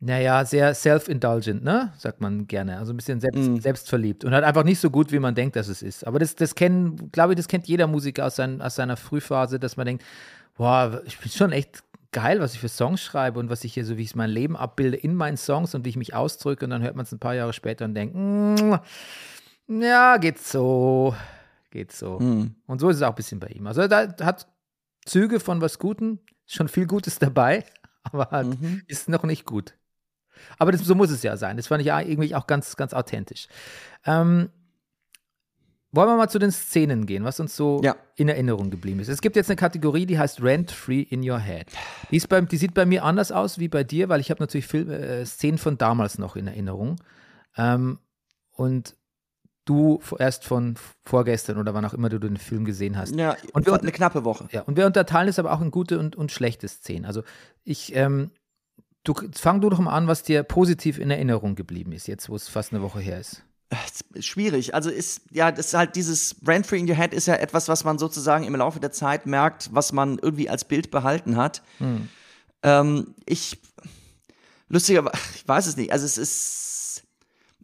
Naja, 0.00 0.44
sehr 0.44 0.74
self-indulgent, 0.74 1.64
ne? 1.64 1.92
Sagt 1.98 2.20
man 2.20 2.46
gerne. 2.46 2.78
Also 2.78 2.92
ein 2.92 2.96
bisschen 2.96 3.18
selbst, 3.18 3.40
Mm. 3.48 3.56
selbstverliebt. 3.56 4.24
Und 4.24 4.32
halt 4.32 4.44
einfach 4.44 4.62
nicht 4.62 4.78
so 4.78 4.90
gut, 4.90 5.10
wie 5.10 5.18
man 5.18 5.34
denkt, 5.34 5.56
dass 5.56 5.66
es 5.66 5.82
ist. 5.82 6.06
Aber 6.06 6.20
das, 6.20 6.36
das 6.36 6.54
kennen, 6.54 7.10
glaube 7.10 7.32
ich, 7.32 7.36
das 7.36 7.48
kennt 7.48 7.66
jeder 7.66 7.88
Musiker 7.88 8.26
aus, 8.26 8.36
sein, 8.36 8.62
aus 8.62 8.76
seiner 8.76 8.96
Frühphase, 8.96 9.58
dass 9.58 9.76
man 9.76 9.86
denkt, 9.86 10.04
boah, 10.56 11.02
ich 11.04 11.18
bin 11.18 11.32
schon 11.32 11.50
echt 11.50 11.82
geil, 12.12 12.38
was 12.38 12.54
ich 12.54 12.60
für 12.60 12.68
Songs 12.68 13.02
schreibe 13.02 13.40
und 13.40 13.50
was 13.50 13.64
ich 13.64 13.74
hier, 13.74 13.84
so 13.84 13.96
wie 13.96 14.02
ich 14.02 14.14
mein 14.14 14.30
Leben 14.30 14.56
abbilde 14.56 14.96
in 14.96 15.16
meinen 15.16 15.36
Songs 15.36 15.74
und 15.74 15.84
wie 15.84 15.88
ich 15.88 15.96
mich 15.96 16.14
ausdrücke. 16.14 16.64
Und 16.66 16.70
dann 16.70 16.82
hört 16.82 16.94
man 16.94 17.04
es 17.04 17.10
ein 17.10 17.18
paar 17.18 17.34
Jahre 17.34 17.52
später 17.52 17.84
und 17.84 17.94
denkt, 17.94 18.14
mm, 18.14 18.74
ja, 19.82 20.16
geht 20.18 20.38
so. 20.38 21.12
Geht 21.70 21.92
so. 21.92 22.18
Hm. 22.18 22.54
Und 22.66 22.80
so 22.80 22.88
ist 22.88 22.96
es 22.96 23.02
auch 23.02 23.10
ein 23.10 23.14
bisschen 23.14 23.40
bei 23.40 23.48
ihm. 23.48 23.66
Also 23.66 23.86
da 23.88 24.08
hat 24.22 24.48
Züge 25.04 25.40
von 25.40 25.60
was 25.60 25.78
Guten, 25.78 26.20
schon 26.46 26.68
viel 26.68 26.86
Gutes 26.86 27.18
dabei, 27.18 27.64
aber 28.02 28.30
halt 28.30 28.60
Mhm. 28.60 28.82
ist 28.86 29.08
noch 29.08 29.22
nicht 29.24 29.44
gut. 29.44 29.74
Aber 30.58 30.70
das, 30.72 30.82
so 30.82 30.94
muss 30.94 31.10
es 31.10 31.22
ja 31.22 31.36
sein. 31.36 31.56
Das 31.56 31.66
fand 31.66 31.82
ich 31.82 31.88
irgendwie 31.88 32.34
auch 32.34 32.46
ganz, 32.46 32.76
ganz 32.76 32.94
authentisch. 32.94 33.48
Ähm, 34.06 34.50
wollen 35.90 36.08
wir 36.08 36.16
mal 36.16 36.28
zu 36.28 36.38
den 36.38 36.52
Szenen 36.52 37.06
gehen, 37.06 37.24
was 37.24 37.40
uns 37.40 37.56
so 37.56 37.80
Ja. 37.82 37.96
in 38.14 38.28
Erinnerung 38.28 38.70
geblieben 38.70 39.00
ist. 39.00 39.08
Es 39.08 39.20
gibt 39.22 39.36
jetzt 39.36 39.48
eine 39.48 39.56
Kategorie, 39.56 40.04
die 40.06 40.18
heißt 40.18 40.42
Rent 40.42 40.70
Free 40.70 41.00
in 41.00 41.28
Your 41.28 41.40
Head. 41.40 41.66
Die, 42.10 42.18
beim, 42.20 42.46
die 42.46 42.58
sieht 42.58 42.74
bei 42.74 42.84
mir 42.86 43.04
anders 43.04 43.32
aus 43.32 43.58
wie 43.58 43.68
bei 43.68 43.84
dir, 43.84 44.08
weil 44.10 44.20
ich 44.20 44.30
habe 44.30 44.40
natürlich 44.42 44.66
Film, 44.66 44.90
äh, 44.90 45.24
Szenen 45.24 45.58
von 45.58 45.76
damals 45.78 46.18
noch 46.18 46.36
in 46.36 46.46
Erinnerung. 46.46 46.96
Ähm, 47.56 47.98
und 48.52 48.96
du 49.68 50.00
erst 50.18 50.44
von 50.44 50.76
vorgestern 51.04 51.58
oder 51.58 51.74
wann 51.74 51.84
auch 51.84 51.94
immer 51.94 52.08
du 52.08 52.18
den 52.18 52.36
Film 52.36 52.64
gesehen 52.64 52.96
hast. 52.96 53.14
Ja, 53.14 53.36
Und 53.52 53.66
wir- 53.66 53.74
eine 53.74 53.92
knappe 53.92 54.24
Woche. 54.24 54.48
Ja, 54.52 54.62
und 54.62 54.76
wir 54.76 54.86
unterteilen 54.86 55.28
es 55.28 55.38
aber 55.38 55.52
auch 55.52 55.60
in 55.60 55.70
gute 55.70 55.98
und, 55.98 56.16
und 56.16 56.32
schlechte 56.32 56.66
Szenen. 56.68 57.04
Also 57.04 57.22
ich, 57.64 57.94
ähm, 57.94 58.30
du 59.04 59.14
fang 59.34 59.60
du 59.60 59.68
doch 59.70 59.78
mal 59.78 59.92
an, 59.92 60.06
was 60.08 60.22
dir 60.22 60.42
positiv 60.42 60.98
in 60.98 61.10
Erinnerung 61.10 61.54
geblieben 61.54 61.92
ist, 61.92 62.06
jetzt 62.08 62.28
wo 62.28 62.36
es 62.36 62.48
fast 62.48 62.72
eine 62.72 62.82
Woche 62.82 63.00
her 63.00 63.20
ist. 63.20 63.42
schwierig. 64.18 64.74
Also 64.74 64.88
ist, 64.90 65.22
ja, 65.30 65.52
das 65.52 65.66
ist 65.68 65.74
halt 65.74 65.94
dieses 65.96 66.36
Rent 66.46 66.66
Free 66.66 66.78
in 66.78 66.88
Your 66.88 66.96
Head 66.96 67.12
ist 67.12 67.26
ja 67.26 67.34
etwas, 67.34 67.68
was 67.68 67.84
man 67.84 67.98
sozusagen 67.98 68.44
im 68.44 68.56
Laufe 68.56 68.80
der 68.80 68.92
Zeit 68.92 69.26
merkt, 69.26 69.68
was 69.72 69.92
man 69.92 70.18
irgendwie 70.18 70.48
als 70.48 70.64
Bild 70.64 70.90
behalten 70.90 71.36
hat. 71.36 71.62
Hm. 71.78 72.08
Ähm, 72.62 73.14
ich, 73.26 73.58
lustiger, 74.68 75.10
ich 75.34 75.46
weiß 75.46 75.66
es 75.66 75.76
nicht. 75.76 75.92
Also 75.92 76.06
es 76.06 76.16
ist, 76.18 76.67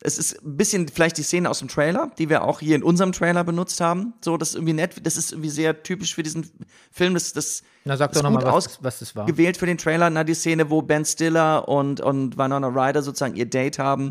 es 0.07 0.19
ist 0.19 0.45
ein 0.45 0.59
bisschen 0.59 0.87
vielleicht 0.87 1.17
die 1.17 1.23
Szene 1.23 1.49
aus 1.49 1.61
dem 1.61 1.69
Trailer, 1.69 2.11
die 2.19 2.29
wir 2.29 2.45
auch 2.45 2.61
hier 2.61 2.77
in 2.77 2.83
unserem 2.83 3.12
Trailer 3.12 3.43
benutzt 3.43 3.81
haben. 3.81 4.12
So, 4.23 4.37
das 4.37 4.51
ist 4.51 4.55
irgendwie 4.57 4.75
nett. 4.75 4.95
Das 5.03 5.17
ist 5.17 5.33
irgendwie 5.33 5.49
sehr 5.49 5.83
typisch 5.83 6.14
für 6.14 6.23
diesen 6.23 6.51
Film. 6.93 7.14
Das, 7.14 7.33
das 7.33 7.62
Na, 7.85 7.97
sag 7.97 8.12
ist 8.12 8.19
doch 8.19 8.23
nochmal, 8.23 8.45
gut 8.45 8.53
was, 8.53 8.85
was 8.85 8.99
das 8.99 9.17
war. 9.17 9.25
gewählt 9.25 9.57
für 9.57 9.64
den 9.64 9.79
Trailer. 9.79 10.11
Na, 10.11 10.23
die 10.23 10.35
Szene, 10.35 10.69
wo 10.69 10.83
Ben 10.83 11.07
Stiller 11.07 11.67
und, 11.69 12.03
und 12.03 12.37
Winona 12.37 12.69
Ryder 12.69 13.03
sozusagen 13.03 13.35
ihr 13.35 13.47
Date 13.47 13.79
haben. 13.79 14.09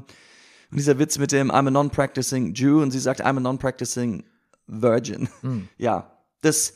Und 0.71 0.77
dieser 0.79 0.97
Witz 0.97 1.19
mit 1.19 1.31
dem 1.31 1.51
I'm 1.51 1.67
a 1.67 1.71
non-practicing 1.71 2.55
Jew 2.55 2.81
und 2.81 2.89
sie 2.89 2.99
sagt 2.99 3.21
I'm 3.23 3.37
a 3.37 3.39
non-practicing 3.39 4.23
Virgin. 4.65 5.29
Ja, 5.77 6.17
das 6.41 6.73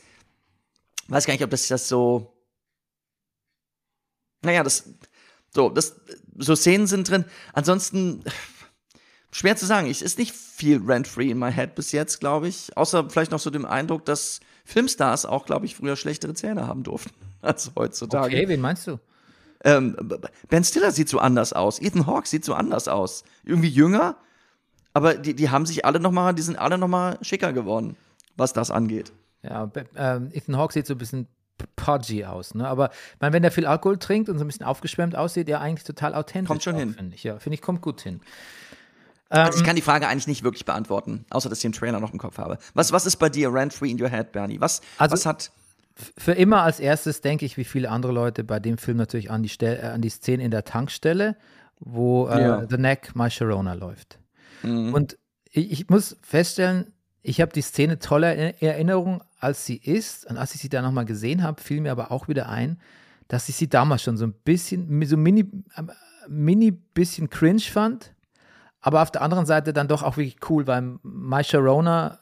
weiß 1.08 1.26
gar 1.26 1.34
nicht, 1.34 1.42
ob 1.42 1.50
das 1.50 1.66
das 1.66 1.88
so. 1.88 2.32
Naja, 4.42 4.62
das 4.62 4.84
so, 5.52 5.70
das 5.70 5.96
so 6.36 6.54
Szenen 6.54 6.86
sind 6.86 7.10
drin. 7.10 7.24
Ansonsten 7.52 8.22
schwer 9.30 9.56
zu 9.56 9.66
sagen. 9.66 9.90
Es 9.90 10.02
ist 10.02 10.18
nicht 10.18 10.34
viel 10.34 10.82
rent-free 10.84 11.30
in 11.30 11.38
my 11.38 11.52
head 11.52 11.74
bis 11.74 11.92
jetzt, 11.92 12.20
glaube 12.20 12.48
ich. 12.48 12.76
Außer 12.76 13.08
vielleicht 13.10 13.30
noch 13.30 13.40
so 13.40 13.50
dem 13.50 13.64
Eindruck, 13.64 14.04
dass 14.04 14.40
Filmstars 14.64 15.26
auch, 15.26 15.46
glaube 15.46 15.66
ich, 15.66 15.76
früher 15.76 15.96
schlechtere 15.96 16.34
Zähne 16.34 16.66
haben 16.66 16.82
durften 16.82 17.14
als 17.42 17.72
heutzutage. 17.76 18.36
Okay, 18.36 18.48
wen 18.48 18.60
meinst 18.60 18.86
du? 18.86 18.98
Ähm, 19.64 19.96
ben 20.48 20.62
Stiller 20.62 20.92
sieht 20.92 21.08
so 21.08 21.18
anders 21.18 21.52
aus. 21.52 21.80
Ethan 21.80 22.06
Hawke 22.06 22.28
sieht 22.28 22.44
so 22.44 22.54
anders 22.54 22.86
aus. 22.86 23.24
Irgendwie 23.44 23.68
jünger, 23.68 24.16
aber 24.92 25.14
die, 25.14 25.34
die 25.34 25.50
haben 25.50 25.66
sich 25.66 25.84
alle 25.84 26.00
noch 26.00 26.12
mal, 26.12 26.32
die 26.32 26.42
sind 26.42 26.58
alle 26.58 26.78
noch 26.78 26.88
mal 26.88 27.18
schicker 27.22 27.52
geworden, 27.52 27.96
was 28.36 28.52
das 28.52 28.70
angeht. 28.70 29.12
Ja, 29.42 29.70
ähm, 29.96 30.30
Ethan 30.32 30.56
Hawke 30.56 30.72
sieht 30.72 30.86
so 30.86 30.94
ein 30.94 30.98
bisschen 30.98 31.28
podgy 31.76 32.24
aus, 32.24 32.54
ne? 32.54 32.68
Aber 32.68 32.90
meine, 33.20 33.32
wenn 33.32 33.42
der 33.42 33.50
viel 33.50 33.66
Alkohol 33.66 33.98
trinkt 33.98 34.28
und 34.28 34.38
so 34.38 34.44
ein 34.44 34.48
bisschen 34.48 34.66
aufgeschwemmt 34.66 35.16
aussieht, 35.16 35.48
der 35.48 35.60
eigentlich 35.60 35.84
total 35.84 36.14
authentisch. 36.14 36.48
Kommt 36.48 36.62
schon 36.62 36.74
auch, 36.76 36.80
hin. 36.80 36.94
Finde 36.94 37.14
ich. 37.16 37.24
Ja, 37.24 37.38
finde 37.38 37.54
ich, 37.54 37.62
kommt 37.62 37.82
gut 37.82 38.00
hin. 38.00 38.20
Also 39.30 39.58
ich 39.58 39.64
kann 39.64 39.76
die 39.76 39.82
Frage 39.82 40.08
eigentlich 40.08 40.26
nicht 40.26 40.42
wirklich 40.42 40.64
beantworten, 40.64 41.24
außer 41.30 41.48
dass 41.48 41.58
ich 41.58 41.62
den 41.62 41.72
Trailer 41.72 42.00
noch 42.00 42.12
im 42.12 42.18
Kopf 42.18 42.38
habe. 42.38 42.58
Was, 42.74 42.92
was 42.92 43.04
ist 43.04 43.16
bei 43.16 43.28
dir 43.28 43.52
rent 43.52 43.72
free 43.74 43.90
in 43.90 44.00
your 44.00 44.08
head, 44.08 44.32
Bernie? 44.32 44.60
Was, 44.60 44.80
Also- 44.96 45.12
was 45.12 45.26
hat 45.26 45.50
Für 46.16 46.32
immer 46.32 46.62
als 46.62 46.78
erstes 46.80 47.20
denke 47.22 47.44
ich, 47.44 47.56
wie 47.56 47.64
viele 47.64 47.90
andere 47.90 48.12
Leute 48.12 48.44
bei 48.44 48.60
dem 48.60 48.78
Film 48.78 48.96
natürlich 48.98 49.30
an 49.32 49.42
die, 49.42 49.48
Stel 49.48 49.78
äh, 49.82 49.86
an 49.88 50.00
die 50.00 50.08
Szene 50.10 50.44
in 50.44 50.50
der 50.52 50.64
Tankstelle, 50.64 51.36
wo 51.80 52.28
äh, 52.28 52.40
Ja. 52.40 52.66
The 52.70 52.78
Neck 52.78 53.16
My 53.16 53.28
Sharona 53.30 53.72
läuft. 53.74 54.18
Und 54.62 55.18
ich, 55.50 55.70
ich 55.72 55.88
muss 55.88 56.16
feststellen, 56.22 56.92
ich 57.22 57.40
habe 57.40 57.52
die 57.52 57.62
Szene 57.62 57.98
toller 57.98 58.34
in 58.34 58.54
Erinnerung, 58.66 59.22
als 59.40 59.66
sie 59.66 59.76
ist. 59.76 60.24
Und 60.30 60.36
als 60.36 60.54
ich 60.54 60.60
sie 60.60 60.68
dann 60.68 60.84
nochmal 60.84 61.04
gesehen 61.04 61.42
habe, 61.42 61.60
fiel 61.60 61.80
mir 61.80 61.92
aber 61.92 62.10
auch 62.12 62.28
wieder 62.28 62.48
ein, 62.48 62.78
dass 63.28 63.48
ich 63.48 63.56
sie 63.56 63.68
damals 63.68 64.02
schon 64.02 64.16
so 64.16 64.24
ein 64.24 64.32
bisschen, 64.32 65.04
so 65.04 65.16
mini, 65.16 65.46
ähm, 65.76 65.90
mini 66.28 66.70
bisschen 66.70 67.28
cringe 67.28 67.60
fand. 67.60 68.12
Aber 68.88 69.02
auf 69.02 69.10
der 69.10 69.20
anderen 69.20 69.44
Seite 69.44 69.74
dann 69.74 69.86
doch 69.86 70.02
auch 70.02 70.16
wirklich 70.16 70.38
cool, 70.48 70.66
weil 70.66 70.98
My 71.02 71.44
Sharona 71.44 72.20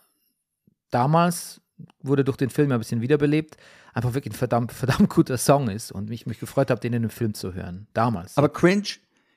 damals 0.90 1.60
wurde 2.02 2.24
durch 2.24 2.36
den 2.36 2.50
Film 2.50 2.72
ein 2.72 2.78
bisschen 2.80 3.02
wiederbelebt, 3.02 3.56
einfach 3.94 4.14
wirklich 4.14 4.34
ein 4.34 4.36
verdammt, 4.36 4.72
verdammt 4.72 5.08
guter 5.10 5.38
Song 5.38 5.68
ist 5.70 5.92
und 5.92 6.08
mich, 6.08 6.26
mich 6.26 6.40
gefreut 6.40 6.70
habe, 6.72 6.80
den 6.80 6.92
in 6.92 7.02
dem 7.02 7.10
Film 7.10 7.34
zu 7.34 7.54
hören. 7.54 7.86
Damals. 7.94 8.36
Aber 8.36 8.48
cringe, 8.48 8.82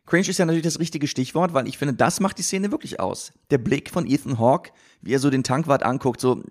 cringe 0.08 0.28
ist 0.28 0.40
ja 0.40 0.46
natürlich 0.46 0.64
das 0.64 0.80
richtige 0.80 1.06
Stichwort, 1.08 1.54
weil 1.54 1.68
ich 1.68 1.78
finde, 1.78 1.94
das 1.94 2.20
macht 2.20 2.40
die 2.40 2.42
Szene 2.42 2.72
wirklich 2.72 3.00
aus. 3.00 3.32
Der 3.52 3.60
Blick 3.60 3.92
von 3.92 4.08
Ethan 4.08 4.40
Hawke, 4.40 4.72
wie 5.02 5.14
er 5.14 5.20
so 5.20 5.30
den 5.30 5.44
Tankwart 5.44 5.84
anguckt, 5.84 6.20
so, 6.20 6.42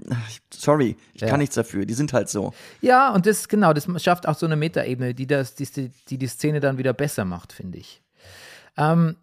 sorry, 0.55 0.97
ich 1.12 1.23
Ja. 1.23 1.27
kann 1.29 1.41
nichts 1.41 1.57
dafür, 1.57 1.87
die 1.87 1.95
sind 1.95 2.12
halt 2.12 2.29
so. 2.29 2.53
ja, 2.83 3.12
und 3.12 3.27
das, 3.27 3.49
genau, 3.49 3.73
das 3.73 3.88
schafft 4.01 4.29
auch 4.29 4.37
so 4.38 4.47
eine 4.47 4.55
Metaebene, 4.55 5.12
die, 5.12 5.27
das, 5.27 5.57
die, 5.57 5.91
die 6.09 6.19
die 6.19 6.29
Szene 6.29 6.61
dann 6.61 6.79
wieder 6.79 6.93
besser 6.93 7.25
macht, 7.25 7.53
finde 7.53 7.79
ich. 7.79 8.01
Ähm, 8.77 9.17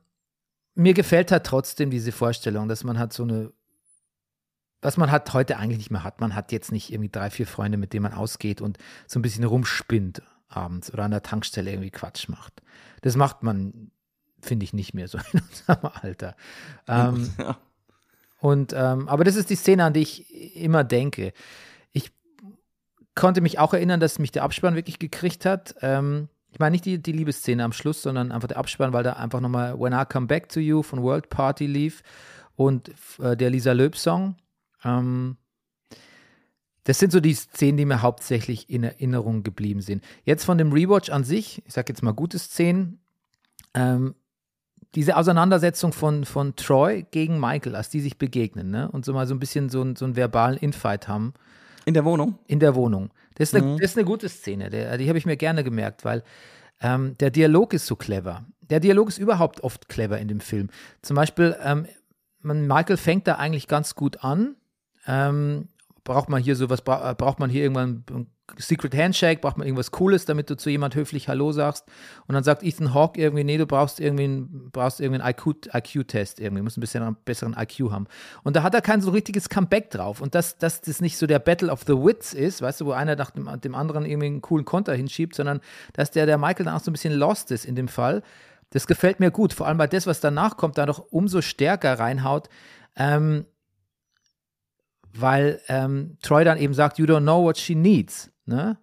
mir 0.75 0.93
gefällt 0.93 1.31
halt 1.31 1.45
trotzdem 1.45 1.89
diese 1.89 2.11
Vorstellung, 2.11 2.67
dass 2.67 2.83
man 2.83 2.99
hat 2.99 3.13
so 3.13 3.23
eine, 3.23 3.51
was 4.81 4.97
man 4.97 5.09
hat 5.09 5.33
heute 5.33 5.57
eigentlich 5.57 5.77
nicht 5.77 5.91
mehr 5.91 6.03
hat. 6.03 6.21
Man 6.21 6.35
hat 6.35 6.51
jetzt 6.51 6.71
nicht 6.71 6.91
irgendwie 6.91 7.09
drei, 7.09 7.29
vier 7.29 7.47
Freunde, 7.47 7.77
mit 7.77 7.93
denen 7.93 8.03
man 8.03 8.13
ausgeht 8.13 8.61
und 8.61 8.77
so 9.07 9.17
ein 9.17 9.21
bisschen 9.21 9.45
rumspinnt 9.45 10.21
abends 10.47 10.93
oder 10.93 11.03
an 11.03 11.11
der 11.11 11.23
Tankstelle 11.23 11.71
irgendwie 11.71 11.91
Quatsch 11.91 12.29
macht. 12.29 12.61
Das 13.01 13.15
macht 13.15 13.41
man, 13.41 13.91
finde 14.41 14.65
ich, 14.65 14.73
nicht 14.73 14.93
mehr 14.93 15.07
so 15.07 15.17
in 15.33 15.41
unserem 15.41 15.91
Alter. 16.01 16.35
Ähm, 16.87 17.33
Ja. 17.39 17.57
Und 18.39 18.73
ähm, 18.73 19.07
aber 19.07 19.23
das 19.23 19.37
ist 19.37 19.49
die 19.49 19.55
Szene, 19.55 19.85
an 19.85 19.93
die 19.93 20.01
ich 20.01 20.55
immer 20.55 20.83
denke. 20.83 21.33
Ich 21.93 22.11
konnte 23.15 23.41
mich 23.41 23.57
auch 23.57 23.73
erinnern, 23.73 23.99
dass 23.99 24.19
mich 24.19 24.31
der 24.31 24.43
Abspann 24.43 24.75
wirklich 24.75 24.99
gekriegt 24.99 25.45
hat. 25.45 25.73
Ähm, 25.81 26.29
ich 26.55 26.59
meine 26.59 26.71
nicht 26.71 26.85
die, 26.85 27.03
die 27.03 27.11
Liebesszene 27.11 27.65
am 27.65 27.73
Schluss, 27.73 28.01
sondern 28.01 28.31
einfach 28.31 28.47
der 28.47 28.55
Abspann, 28.55 28.93
weil 28.93 29.03
da 29.03 29.13
einfach 29.13 29.41
nochmal 29.41 29.77
When 29.77 29.91
I 29.91 30.05
Come 30.09 30.27
Back 30.27 30.47
to 30.47 30.61
You 30.61 30.83
von 30.83 31.03
World 31.03 31.29
Party 31.29 31.67
lief 31.67 32.01
und 32.55 32.93
äh, 33.19 33.35
der 33.35 33.49
Lisa 33.49 33.73
Löb 33.73 33.97
Song. 33.97 34.37
Ähm, 34.85 35.35
das 36.85 36.97
sind 36.97 37.11
so 37.11 37.19
die 37.19 37.33
Szenen, 37.33 37.75
die 37.75 37.83
mir 37.83 38.01
hauptsächlich 38.01 38.69
in 38.69 38.85
Erinnerung 38.85 39.43
geblieben 39.43 39.81
sind. 39.81 40.01
Jetzt 40.23 40.45
von 40.45 40.57
dem 40.57 40.71
Rewatch 40.71 41.09
an 41.09 41.25
sich, 41.25 41.61
ich 41.65 41.73
sag 41.73 41.89
jetzt 41.89 42.03
mal 42.03 42.13
gute 42.13 42.39
Szenen, 42.39 43.01
ähm, 43.73 44.15
diese 44.95 45.17
Auseinandersetzung 45.17 45.91
von, 45.91 46.23
von 46.23 46.55
Troy 46.55 47.05
gegen 47.11 47.37
Michael, 47.37 47.75
als 47.75 47.89
die 47.89 47.99
sich 47.99 48.17
begegnen, 48.17 48.71
ne? 48.71 48.89
Und 48.89 49.03
so 49.03 49.11
mal 49.11 49.27
so 49.27 49.35
ein 49.35 49.39
bisschen 49.39 49.67
so, 49.67 49.85
so 49.93 50.05
einen 50.05 50.15
verbalen 50.15 50.57
Infight 50.57 51.09
haben 51.09 51.33
In 51.85 51.93
der 51.93 52.05
Wohnung? 52.05 52.39
in 52.47 52.59
der 52.59 52.75
Wohnung. 52.75 53.11
Das 53.35 53.49
ist 53.49 53.55
eine, 53.55 53.73
das 53.75 53.91
ist 53.91 53.97
eine 53.97 54.05
gute 54.05 54.29
Szene, 54.29 54.69
der, 54.69 54.97
die 54.97 55.07
habe 55.07 55.17
ich 55.17 55.25
mir 55.25 55.37
gerne 55.37 55.63
gemerkt, 55.63 56.05
weil 56.05 56.23
ähm, 56.81 57.17
der 57.19 57.31
Dialog 57.31 57.73
ist 57.73 57.85
so 57.85 57.95
clever. 57.95 58.45
Der 58.61 58.79
Dialog 58.79 59.09
ist 59.09 59.17
überhaupt 59.17 59.61
oft 59.61 59.87
clever 59.89 60.19
in 60.19 60.27
dem 60.27 60.39
Film. 60.39 60.69
Zum 61.01 61.15
Beispiel, 61.15 61.55
ähm, 61.63 61.85
man, 62.41 62.67
Michael 62.67 62.97
fängt 62.97 63.27
da 63.27 63.35
eigentlich 63.35 63.67
ganz 63.67 63.95
gut 63.95 64.23
an. 64.23 64.55
Ähm, 65.07 65.69
braucht 66.03 66.29
man 66.29 66.41
hier 66.41 66.55
sowas, 66.55 66.81
bra 66.81 67.13
braucht 67.13 67.39
man 67.39 67.49
hier 67.49 67.63
irgendwann 67.63 68.03
Secret 68.57 68.95
Handshake, 68.95 69.41
braucht 69.41 69.57
man 69.57 69.65
irgendwas 69.65 69.91
Cooles, 69.91 70.25
damit 70.25 70.49
du 70.49 70.55
zu 70.55 70.69
jemand 70.69 70.95
höflich 70.95 71.27
Hallo 71.27 71.51
sagst. 71.51 71.85
Und 72.27 72.35
dann 72.35 72.43
sagt 72.43 72.63
Ethan 72.63 72.93
Hawke 72.93 73.19
irgendwie, 73.19 73.43
nee, 73.43 73.57
du 73.57 73.65
brauchst 73.65 73.99
irgendwie 73.99 74.25
einen, 74.25 74.69
brauchst 74.71 75.01
irgendwie 75.01 75.21
einen 75.21 75.31
IQ 75.31 75.67
IQ-Test 75.73 76.39
irgendwie, 76.39 76.61
musst 76.61 76.77
ein 76.77 76.81
bisschen 76.81 77.03
einen 77.03 77.17
besseren 77.25 77.55
IQ 77.57 77.91
haben. 77.91 78.07
Und 78.43 78.55
da 78.55 78.63
hat 78.63 78.73
er 78.73 78.81
kein 78.81 79.01
so 79.01 79.11
richtiges 79.11 79.49
Comeback 79.49 79.89
drauf. 79.89 80.21
Und 80.21 80.35
dass, 80.35 80.57
dass 80.57 80.81
das 80.81 81.01
nicht 81.01 81.17
so 81.17 81.27
der 81.27 81.39
Battle 81.39 81.71
of 81.71 81.83
the 81.87 81.93
Wits 81.93 82.33
ist, 82.33 82.61
weißt 82.61 82.81
du, 82.81 82.85
wo 82.85 82.91
einer 82.91 83.15
nach 83.15 83.31
dem, 83.31 83.49
dem 83.61 83.75
anderen 83.75 84.05
irgendwie 84.05 84.27
einen 84.27 84.41
coolen 84.41 84.65
Konter 84.65 84.93
hinschiebt, 84.93 85.35
sondern 85.35 85.59
dass 85.93 86.11
der, 86.11 86.25
der 86.25 86.37
Michael 86.37 86.65
dann 86.65 86.75
auch 86.75 86.81
so 86.81 86.91
ein 86.91 86.93
bisschen 86.93 87.13
lost 87.13 87.51
ist 87.51 87.65
in 87.65 87.75
dem 87.75 87.87
Fall. 87.87 88.21
Das 88.69 88.87
gefällt 88.87 89.19
mir 89.19 89.31
gut, 89.31 89.53
vor 89.53 89.67
allem 89.67 89.77
weil 89.77 89.87
das, 89.87 90.07
was 90.07 90.19
danach 90.19 90.57
kommt, 90.57 90.77
da 90.77 90.85
noch 90.85 90.99
umso 91.11 91.41
stärker 91.41 91.99
reinhaut. 91.99 92.49
Ähm, 92.95 93.45
weil 95.17 95.61
ähm, 95.67 96.17
Troy 96.21 96.43
dann 96.43 96.57
eben 96.57 96.73
sagt, 96.73 96.99
you 96.99 97.05
don't 97.05 97.21
know 97.21 97.43
what 97.43 97.57
she 97.57 97.73
needs, 97.73 98.31
ne? 98.45 98.77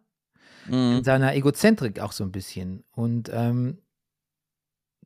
In 0.97 1.05
seiner 1.05 1.35
Egozentrik 1.35 1.99
auch 2.01 2.13
so 2.13 2.23
ein 2.23 2.31
bisschen. 2.31 2.85
Und 2.93 3.31
ähm, 3.33 3.79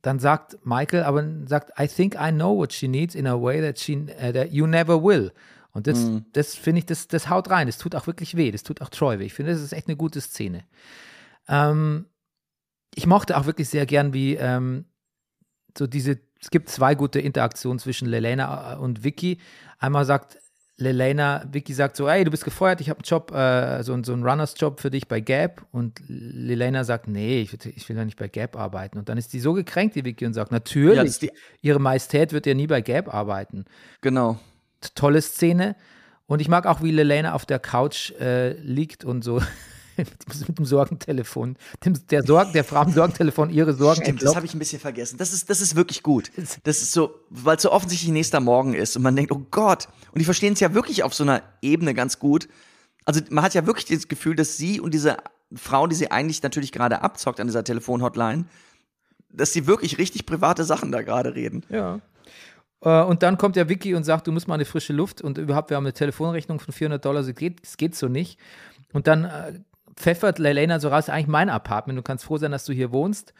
dann 0.02 0.18
sagt 0.18 0.58
Michael, 0.64 1.04
aber 1.04 1.24
sagt, 1.46 1.80
I 1.80 1.88
think 1.88 2.14
I 2.14 2.30
know 2.30 2.56
what 2.56 2.72
she 2.72 2.88
needs 2.88 3.14
in 3.14 3.26
a 3.26 3.40
way 3.40 3.60
that 3.60 3.78
she 3.78 3.94
äh, 3.94 4.32
that 4.32 4.52
you 4.52 4.66
never 4.66 5.02
will. 5.02 5.32
Und 5.72 5.86
das, 5.86 6.10
das 6.32 6.54
finde 6.54 6.78
ich, 6.78 6.86
das, 6.86 7.06
das 7.06 7.28
haut 7.28 7.50
rein. 7.50 7.66
Das 7.66 7.76
tut 7.76 7.94
auch 7.94 8.06
wirklich 8.06 8.34
weh. 8.34 8.50
Das 8.50 8.62
tut 8.62 8.80
auch 8.80 8.88
Troy 8.88 9.18
weh. 9.18 9.26
Ich 9.26 9.34
finde, 9.34 9.52
das 9.52 9.60
ist 9.60 9.74
echt 9.74 9.88
eine 9.88 9.96
gute 9.96 10.22
Szene. 10.22 10.64
Ähm, 11.48 12.06
ich 12.94 13.06
mochte 13.06 13.36
auch 13.36 13.44
wirklich 13.44 13.68
sehr 13.68 13.84
gern, 13.84 14.14
wie 14.14 14.36
ähm, 14.36 14.86
so 15.76 15.86
diese, 15.86 16.18
es 16.40 16.48
gibt 16.48 16.70
zwei 16.70 16.94
gute 16.94 17.20
Interaktionen 17.20 17.78
zwischen 17.78 18.08
Lelena 18.08 18.76
und 18.76 19.04
Vicky. 19.04 19.38
Einmal 19.78 20.06
sagt 20.06 20.38
Lelena, 20.78 21.42
Vicky 21.50 21.72
sagt 21.72 21.96
so, 21.96 22.06
ey, 22.06 22.22
du 22.24 22.30
bist 22.30 22.44
gefeuert, 22.44 22.82
ich 22.82 22.90
habe 22.90 22.98
einen 22.98 23.04
Job, 23.06 23.32
äh, 23.32 23.82
so, 23.82 23.98
so 24.02 24.12
einen 24.12 24.22
Runners-Job 24.26 24.78
für 24.80 24.90
dich 24.90 25.08
bei 25.08 25.20
Gap. 25.20 25.64
Und 25.72 26.00
Lelena 26.06 26.84
sagt, 26.84 27.08
nee, 27.08 27.40
ich, 27.40 27.52
will- 27.52 27.72
ich 27.74 27.88
will 27.88 27.96
ja 27.96 28.04
nicht 28.04 28.18
bei 28.18 28.28
Gap 28.28 28.56
arbeiten. 28.56 28.98
Und 28.98 29.08
dann 29.08 29.16
ist 29.16 29.32
die 29.32 29.40
so 29.40 29.54
gekränkt, 29.54 29.94
die 29.96 30.04
Vicky, 30.04 30.26
und 30.26 30.34
sagt, 30.34 30.52
natürlich, 30.52 31.20
Ja, 31.22 31.28
ihre 31.62 31.78
Majestät 31.80 32.32
wird 32.32 32.44
ja 32.46 32.52
nie 32.54 32.66
bei 32.66 32.82
Gap 32.82 33.12
arbeiten. 33.12 33.64
Genau. 34.02 34.38
Tolle 34.94 35.22
Szene. 35.22 35.76
Und 36.26 36.40
ich 36.40 36.48
mag 36.48 36.66
auch, 36.66 36.82
wie 36.82 36.90
Lelena 36.90 37.32
auf 37.32 37.46
der 37.46 37.58
Couch 37.58 38.10
äh, 38.20 38.52
liegt 38.60 39.04
und 39.04 39.22
so 39.24 39.40
mit 40.48 40.58
dem 40.58 40.64
Sorgentelefon, 40.64 41.56
dem, 41.84 41.94
der, 42.08 42.24
Sorgen, 42.24 42.52
der 42.52 42.64
Frau 42.64 42.80
am 42.80 42.92
Sorgentelefon 42.92 43.50
ihre 43.50 43.72
Sorgen 43.72 44.02
Stimmt, 44.02 44.22
das 44.22 44.36
habe 44.36 44.46
ich 44.46 44.54
ein 44.54 44.58
bisschen 44.58 44.80
vergessen. 44.80 45.18
Das 45.18 45.32
ist, 45.32 45.48
das 45.50 45.60
ist 45.60 45.76
wirklich 45.76 46.02
gut. 46.02 46.30
Das 46.64 46.82
ist 46.82 46.92
so, 46.92 47.14
weil 47.30 47.56
es 47.56 47.62
so 47.62 47.72
offensichtlich 47.72 48.10
nächster 48.10 48.40
Morgen 48.40 48.74
ist 48.74 48.96
und 48.96 49.02
man 49.02 49.16
denkt, 49.16 49.32
oh 49.32 49.42
Gott. 49.50 49.88
Und 50.12 50.18
die 50.18 50.24
verstehen 50.24 50.52
es 50.52 50.60
ja 50.60 50.74
wirklich 50.74 51.02
auf 51.02 51.14
so 51.14 51.24
einer 51.24 51.42
Ebene 51.62 51.94
ganz 51.94 52.18
gut. 52.18 52.48
Also 53.04 53.20
man 53.30 53.44
hat 53.44 53.54
ja 53.54 53.66
wirklich 53.66 53.86
das 53.86 54.08
Gefühl, 54.08 54.34
dass 54.34 54.56
sie 54.56 54.80
und 54.80 54.92
diese 54.92 55.16
Frau, 55.54 55.86
die 55.86 55.94
sie 55.94 56.10
eigentlich 56.10 56.42
natürlich 56.42 56.72
gerade 56.72 57.02
abzockt 57.02 57.40
an 57.40 57.46
dieser 57.46 57.64
Telefonhotline, 57.64 58.46
dass 59.30 59.52
sie 59.52 59.66
wirklich 59.66 59.98
richtig 59.98 60.26
private 60.26 60.64
Sachen 60.64 60.90
da 60.90 61.02
gerade 61.02 61.34
reden. 61.34 61.64
Ja. 61.68 62.00
Äh, 62.80 63.02
und 63.02 63.22
dann 63.22 63.38
kommt 63.38 63.56
der 63.56 63.68
Vicky 63.68 63.94
und 63.94 64.04
sagt, 64.04 64.26
du 64.26 64.32
musst 64.32 64.48
mal 64.48 64.54
eine 64.54 64.64
frische 64.64 64.92
Luft 64.92 65.22
und 65.22 65.38
überhaupt, 65.38 65.70
wir 65.70 65.76
haben 65.76 65.84
eine 65.84 65.92
Telefonrechnung 65.92 66.60
von 66.60 66.72
400 66.72 67.04
Dollar, 67.04 67.22
das 67.22 67.34
geht, 67.34 67.62
das 67.62 67.76
geht 67.76 67.94
so 67.94 68.08
nicht. 68.08 68.38
Und 68.92 69.06
dann 69.06 69.24
äh, 69.24 69.60
pfeffert 69.96 70.38
Lelena 70.38 70.78
so 70.80 70.88
raus, 70.88 71.08
eigentlich 71.08 71.26
mein 71.26 71.48
Apartment, 71.48 71.98
du 71.98 72.02
kannst 72.02 72.24
froh 72.24 72.36
sein, 72.38 72.52
dass 72.52 72.64
du 72.64 72.72
hier 72.72 72.92
wohnst. 72.92 73.32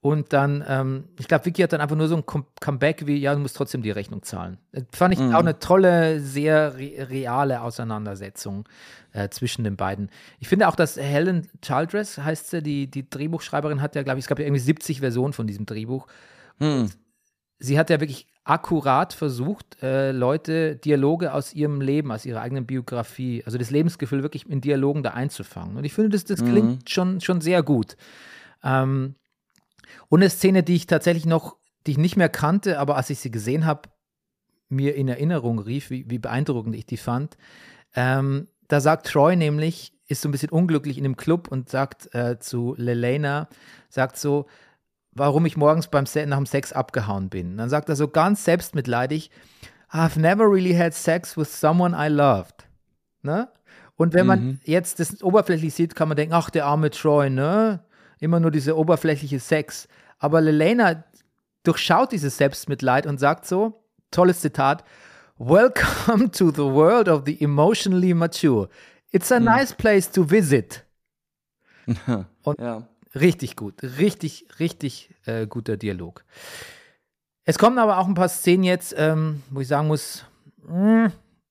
Und 0.00 0.34
dann, 0.34 0.62
ähm, 0.68 1.04
ich 1.18 1.28
glaube, 1.28 1.46
Vicky 1.46 1.62
hat 1.62 1.72
dann 1.72 1.80
einfach 1.80 1.96
nur 1.96 2.08
so 2.08 2.16
ein 2.16 2.26
Com 2.26 2.44
Comeback 2.60 3.06
wie, 3.06 3.16
ja, 3.16 3.32
du 3.34 3.40
musst 3.40 3.56
trotzdem 3.56 3.80
die 3.80 3.90
Rechnung 3.90 4.22
zahlen. 4.22 4.58
Das 4.72 4.84
fand 4.92 5.14
ich 5.14 5.20
Mhm. 5.20 5.34
auch 5.34 5.38
eine 5.40 5.58
tolle, 5.58 6.20
sehr 6.20 6.76
re 6.76 7.08
reale 7.08 7.62
Auseinandersetzung 7.62 8.68
äh, 9.12 9.30
zwischen 9.30 9.64
den 9.64 9.76
beiden. 9.76 10.10
Ich 10.40 10.48
finde 10.48 10.68
auch, 10.68 10.76
dass 10.76 10.98
Helen 10.98 11.48
Childress, 11.62 12.18
heißt 12.18 12.50
sie, 12.50 12.62
die, 12.62 12.86
die 12.90 13.08
Drehbuchschreiberin, 13.08 13.80
hat 13.80 13.94
ja, 13.96 14.02
glaube 14.02 14.18
ich, 14.18 14.24
es 14.24 14.28
gab 14.28 14.38
ja 14.38 14.44
irgendwie 14.44 14.60
70 14.60 15.00
Versionen 15.00 15.32
von 15.32 15.46
diesem 15.46 15.64
Drehbuch. 15.64 16.06
Hm. 16.58 16.90
Sie 17.58 17.78
hat 17.78 17.90
ja 17.90 18.00
wirklich 18.00 18.26
akkurat 18.44 19.14
versucht, 19.14 19.82
äh, 19.82 20.12
Leute 20.12 20.76
Dialoge 20.76 21.32
aus 21.32 21.54
ihrem 21.54 21.80
Leben, 21.80 22.12
aus 22.12 22.26
ihrer 22.26 22.42
eigenen 22.42 22.66
Biografie, 22.66 23.42
also 23.46 23.56
das 23.56 23.70
Lebensgefühl 23.70 24.22
wirklich 24.22 24.48
in 24.48 24.60
Dialogen 24.60 25.02
da 25.02 25.10
einzufangen. 25.10 25.76
Und 25.76 25.84
ich 25.84 25.94
finde, 25.94 26.10
das, 26.10 26.24
das 26.24 26.44
klingt 26.44 26.90
schon, 26.90 27.20
schon 27.20 27.40
sehr 27.40 27.62
gut. 27.62 27.96
Ähm, 28.62 29.14
und 30.08 30.20
eine 30.20 30.30
Szene, 30.30 30.62
die 30.62 30.74
ich 30.74 30.86
tatsächlich 30.86 31.26
noch, 31.26 31.56
die 31.86 31.92
ich 31.92 31.98
nicht 31.98 32.16
mehr 32.16 32.28
kannte, 32.28 32.78
aber 32.78 32.96
als 32.96 33.10
ich 33.10 33.20
sie 33.20 33.30
gesehen 33.30 33.64
habe, 33.64 33.88
mir 34.68 34.94
in 34.94 35.08
Erinnerung 35.08 35.58
rief, 35.58 35.90
wie, 35.90 36.08
wie 36.08 36.18
beeindruckend 36.18 36.74
ich 36.74 36.86
die 36.86 36.96
fand. 36.96 37.36
Ähm, 37.94 38.48
da 38.68 38.80
sagt 38.80 39.06
Troy 39.06 39.36
nämlich, 39.36 39.92
ist 40.06 40.22
so 40.22 40.28
ein 40.28 40.32
bisschen 40.32 40.50
unglücklich 40.50 40.98
in 40.98 41.04
dem 41.04 41.16
Club 41.16 41.48
und 41.48 41.68
sagt 41.68 42.14
äh, 42.14 42.38
zu 42.38 42.74
Lelena, 42.76 43.48
sagt 43.88 44.16
so, 44.18 44.46
warum 45.14 45.46
ich 45.46 45.56
morgens 45.56 45.88
beim 45.88 46.06
Se 46.06 46.26
nach 46.26 46.36
dem 46.36 46.46
Sex 46.46 46.72
abgehauen 46.72 47.28
bin. 47.28 47.56
Dann 47.56 47.68
sagt 47.68 47.88
er 47.88 47.96
so 47.96 48.08
ganz 48.08 48.44
selbstmitleidig, 48.44 49.30
I've 49.90 50.18
never 50.18 50.44
really 50.44 50.74
had 50.74 50.92
sex 50.94 51.36
with 51.36 51.48
someone 51.48 51.96
I 51.96 52.08
loved. 52.08 52.66
Ne? 53.22 53.48
Und 53.96 54.12
wenn 54.12 54.26
man 54.26 54.60
jetzt 54.64 54.98
das 54.98 55.22
oberflächlich 55.22 55.72
sieht, 55.72 55.94
kann 55.94 56.08
man 56.08 56.16
denken, 56.16 56.34
ach, 56.34 56.50
der 56.50 56.66
arme 56.66 56.90
Troy, 56.90 57.30
ne? 57.30 57.84
Immer 58.18 58.40
nur 58.40 58.50
diese 58.50 58.76
oberflächliche 58.76 59.38
Sex. 59.38 59.86
Aber 60.18 60.40
Lelena 60.40 61.04
durchschaut 61.62 62.10
dieses 62.10 62.36
Selbstmitleid 62.36 63.06
und 63.06 63.20
sagt 63.20 63.46
so, 63.46 63.84
tolles 64.10 64.40
Zitat, 64.40 64.84
Welcome 65.38 66.30
to 66.32 66.50
the 66.50 66.62
world 66.62 67.08
of 67.08 67.22
the 67.26 67.40
emotionally 67.40 68.14
mature. 68.14 68.68
It's 69.10 69.30
a 69.30 69.38
nice 69.38 69.72
place 69.72 70.10
to 70.10 70.28
visit. 70.28 70.84
Ja. 72.58 72.88
Richtig 73.14 73.56
gut, 73.56 73.82
richtig, 73.82 74.46
richtig 74.58 75.14
äh, 75.24 75.46
guter 75.46 75.76
Dialog. 75.76 76.24
Es 77.44 77.58
kommen 77.58 77.78
aber 77.78 77.98
auch 77.98 78.08
ein 78.08 78.14
paar 78.14 78.28
Szenen 78.28 78.64
jetzt, 78.64 78.94
ähm, 78.96 79.42
wo 79.50 79.60
ich 79.60 79.68
sagen 79.68 79.86
muss, 79.86 80.24
mm, 80.66 81.06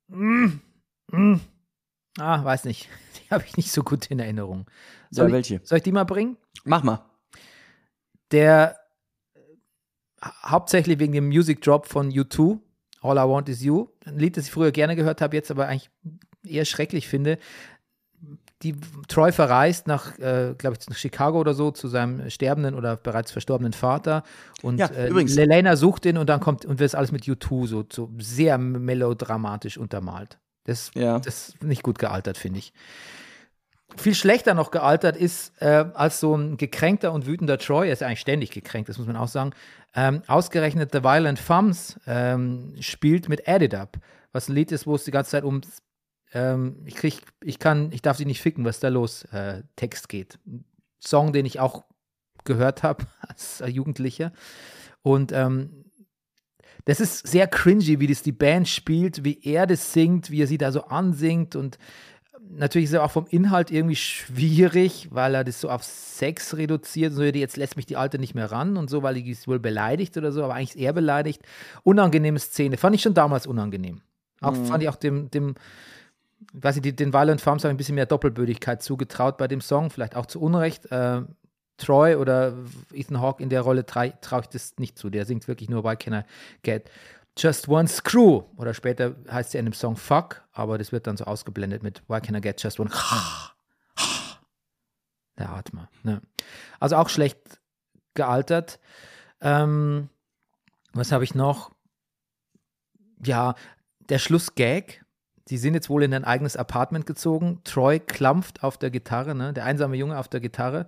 mm, 0.08 0.62
mm, 1.12 1.40
ah, 2.20 2.44
weiß 2.44 2.66
nicht, 2.66 2.90
die 3.16 3.30
habe 3.30 3.44
ich 3.46 3.56
nicht 3.58 3.72
so 3.72 3.84
gut 3.84 4.08
in 4.08 4.20
Erinnerung. 4.20 4.66
Soll, 5.10 5.26
Ja, 5.26 5.28
ich, 5.30 5.34
welche? 5.34 5.62
soll 5.66 5.78
ich 5.78 5.84
die 5.84 5.92
mal 5.92 6.04
bringen? 6.04 6.38
Mach 6.66 6.84
mal. 6.84 7.06
Der 8.32 8.78
hauptsächlich 10.44 11.00
wegen 11.00 11.14
dem 11.14 11.28
Music 11.28 11.62
Drop 11.62 11.88
von 11.88 12.10
U2, 12.12 12.60
All 13.02 13.18
I 13.18 13.30
Want 13.30 13.50
Is 13.50 13.62
You, 13.62 13.90
ein 14.06 14.18
Lied, 14.18 14.38
das 14.38 14.46
ich 14.46 14.52
früher 14.52 14.72
gerne 14.72 14.96
gehört 14.96 15.22
habe, 15.22 15.36
jetzt 15.36 15.52
aber 15.52 15.68
eigentlich 15.68 15.90
eher 16.46 16.66
schrecklich 16.66 17.08
finde. 17.08 17.38
Die 18.64 18.76
Troy 19.10 19.32
verreist 19.32 19.88
nach, 19.88 20.18
äh, 20.20 20.56
glaube 20.58 20.78
ich, 20.80 20.90
nach 20.90 20.96
Chicago 20.96 21.40
oder 21.40 21.54
so 21.54 21.72
zu 21.72 21.88
seinem 21.90 22.30
sterbenden 22.30 22.76
oder 22.76 22.96
bereits 22.96 23.32
verstorbenen 23.32 23.74
Vater 23.74 24.24
und 24.62 24.78
Ja, 24.80 24.88
äh. 24.88 25.10
Lelena 25.10 25.76
sucht 25.76 26.06
ihn 26.06 26.18
und 26.18 26.28
dann 26.30 26.40
kommt 26.40 26.66
und 26.66 26.80
wird 26.80 26.88
es 26.88 26.96
alles 26.96 27.12
mit 27.12 27.24
U2 27.24 27.68
so, 27.68 27.84
so 27.92 28.10
sehr 28.20 28.58
melodramatisch 28.58 29.78
untermalt. 29.78 30.40
Das, 30.64 30.92
Ja. 30.96 31.20
das 31.20 31.50
ist 31.50 31.64
nicht 31.64 31.84
gut 31.84 32.00
gealtert, 32.00 32.38
finde 32.38 32.60
ich. 32.60 32.72
Viel 33.98 34.16
schlechter 34.16 34.54
noch 34.56 34.72
gealtert 34.72 35.18
ist, 35.18 35.54
äh, 35.62 35.86
als 35.94 36.20
so 36.20 36.36
ein 36.36 36.58
gekränkter 36.58 37.12
und 37.12 37.28
wütender 37.28 37.60
Troy, 37.60 37.88
er 37.88 37.94
ist 37.94 38.02
eigentlich 38.02 38.22
ständig 38.22 38.50
gekränkt, 38.50 38.90
das 38.90 38.98
muss 38.98 39.06
man 39.06 39.16
auch 39.18 39.28
sagen, 39.28 39.52
ähm, 39.94 40.24
ausgerechnet 40.26 40.92
The 40.94 41.04
Violent 41.04 41.38
Femmes 41.38 42.00
ähm, 42.08 42.74
spielt 42.80 43.30
mit 43.30 43.48
Add 43.48 43.66
It 43.66 43.76
Up, 43.76 43.98
was 44.32 44.48
ein 44.50 44.56
Lied 44.56 44.72
ist, 44.72 44.88
wo 44.88 44.96
es 44.96 45.04
die 45.04 45.12
ganze 45.12 45.32
Zeit 45.32 45.44
um 45.44 45.62
ähm, 46.34 46.82
ich 46.86 46.96
krieg, 46.96 47.22
ich 47.44 47.60
kann, 47.60 47.92
ich 47.92 48.02
darf 48.02 48.18
sie 48.18 48.26
nicht 48.26 48.42
ficken, 48.42 48.66
was 48.66 48.80
da 48.80 48.90
los 48.90 49.24
äh, 49.26 49.64
Text 49.76 50.10
geht. 50.10 50.40
Song, 51.00 51.34
den 51.34 51.46
ich 51.46 51.60
auch 51.60 51.84
gehört 52.44 52.84
habe 52.84 53.06
als 53.22 53.64
Jugendlicher. 53.66 54.32
Und 55.02 55.32
ähm, 55.32 55.86
das 56.86 57.00
ist 57.00 57.28
sehr 57.28 57.48
cringy, 57.48 58.00
wie 58.00 58.08
das 58.08 58.24
die 58.24 58.32
Band 58.32 58.68
spielt, 58.68 59.24
wie 59.24 59.40
er 59.44 59.68
das 59.68 59.94
singt, 59.94 60.32
wie 60.32 60.42
er 60.42 60.48
sie 60.48 60.58
da 60.58 60.72
so 60.72 60.84
ansingt 60.86 61.56
und 61.56 61.78
natürlich 62.50 62.86
ist 62.86 62.94
er 62.94 63.04
auch 63.04 63.12
vom 63.12 63.26
Inhalt 63.30 63.72
irgendwie 63.72 63.96
schwierig, 63.96 65.10
weil 65.12 65.36
er 65.36 65.44
das 65.44 65.62
so 65.62 65.70
auf 65.70 65.84
Sex 65.84 66.58
reduziert. 66.58 67.14
So, 67.14 67.24
jetzt 67.24 67.58
lässt 67.58 67.76
mich 67.76 67.86
die 67.86 67.98
Alte 67.98 68.20
nicht 68.20 68.36
mehr 68.36 68.52
ran 68.52 68.78
und 68.78 68.90
so, 68.90 69.04
weil 69.04 69.16
die 69.16 69.30
ist 69.30 69.48
wohl 69.48 69.60
beleidigt 69.60 70.18
oder 70.18 70.32
so, 70.32 70.44
aber 70.44 70.56
eigentlich 70.56 70.76
ist 70.76 70.82
er 70.82 70.94
beleidigt. 70.94 71.42
Unangenehme 71.84 72.40
Szene. 72.40 72.78
Fand 72.78 72.96
ich 72.96 73.02
schon 73.02 73.14
damals 73.14 73.48
unangenehm. 73.48 74.02
Auch 74.42 74.56
fand 74.56 74.84
ich 74.84 74.90
auch 74.90 74.98
dem, 74.98 75.32
dem 75.32 75.56
weiß 76.54 76.82
die- 76.82 76.96
den 76.96 77.14
Violent 77.14 77.42
Farms 77.42 77.64
habe 77.64 77.72
ich 77.72 77.76
ein 77.76 77.78
bisschen 77.78 77.96
mehr 77.96 78.06
Doppelbödigkeit 78.06 78.82
zugetraut 78.84 79.38
bei 79.38 79.48
dem 79.48 79.62
Song, 79.62 79.90
vielleicht 79.90 80.16
auch 80.16 80.26
zu 80.26 80.42
Unrecht. 80.42 80.92
Äh, 80.92 81.22
Troy 81.78 82.16
oder 82.16 82.54
Ethan 82.94 83.20
Hawke 83.20 83.42
in 83.42 83.50
der 83.50 83.62
Rolle 83.62 83.86
traue 83.86 84.14
trau 84.22 84.40
ich 84.40 84.48
das 84.48 84.76
nicht 84.78 84.98
zu. 84.98 85.10
Der 85.10 85.26
singt 85.26 85.48
wirklich 85.48 85.70
nur 85.70 85.84
Why 85.84 85.96
Can 85.96 86.14
I 86.14 86.22
Get 86.62 86.90
Just 87.38 87.68
One 87.68 87.88
Screw. 87.88 88.44
Oder 88.58 88.74
später 88.76 89.16
heißt 89.30 89.56
er 89.56 89.60
in 89.60 89.66
dem 89.66 89.74
Song 89.74 89.96
Fuck, 89.96 90.44
aber 90.52 90.78
das 90.78 90.92
wird 90.92 91.08
dann 91.08 91.18
so 91.18 91.26
ausgeblendet 91.26 91.82
mit 91.82 92.04
Why 92.08 92.22
Can 92.22 92.36
I 92.36 92.42
Get 92.42 92.62
Just 92.62 92.80
One 92.80 92.92
Der 95.38 95.50
Atmer. 95.50 95.90
Ne? 96.04 96.22
Also 96.80 96.96
auch 96.96 97.10
schlecht 97.10 97.40
gealtert. 98.14 98.80
Ähm, 99.42 100.10
was 100.94 101.12
habe 101.12 101.24
ich 101.24 101.34
noch? 101.34 101.72
Ja, 103.26 103.56
der 104.10 104.20
Schlussgag. 104.20 105.03
Sie 105.48 105.58
sind 105.58 105.74
jetzt 105.74 105.90
wohl 105.90 106.04
in 106.04 106.14
ein 106.14 106.24
eigenes 106.24 106.56
Apartment 106.56 107.06
gezogen. 107.06 107.60
Troy 107.64 108.00
klampft 108.00 108.64
auf 108.64 108.78
der 108.78 108.92
Gitarre, 108.92 109.36
ne? 109.36 109.54
der 109.54 109.66
einsame 109.66 109.98
Junge 109.98 110.18
auf 110.18 110.28
der 110.30 110.40
Gitarre. 110.40 110.88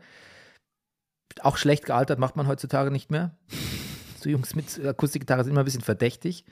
Auch 1.41 1.57
schlecht 1.57 1.85
gealtert, 1.85 2.19
macht 2.19 2.35
man 2.37 2.47
heutzutage 2.47 2.91
nicht 2.91 3.11
mehr. 3.11 3.35
So 4.17 4.31
Jungs 4.31 4.55
mit 4.55 4.83
Akustikgitarre 4.83 5.43
sind 5.43 5.51
immer 5.51 5.61
ein 5.61 5.65
bisschen 5.65 5.81
verdächtig. 5.83 6.45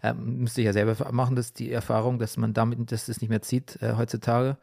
Ähm, 0.00 0.42
müsste 0.42 0.60
ich 0.60 0.64
ja 0.66 0.72
selber 0.72 1.10
machen, 1.10 1.34
dass 1.34 1.52
die 1.52 1.72
Erfahrung, 1.72 2.20
dass 2.20 2.36
man 2.36 2.54
damit, 2.54 2.92
dass 2.92 3.06
das 3.06 3.20
nicht 3.20 3.30
mehr 3.30 3.42
zieht 3.42 3.82
äh, 3.82 3.94
heutzutage 3.96 4.58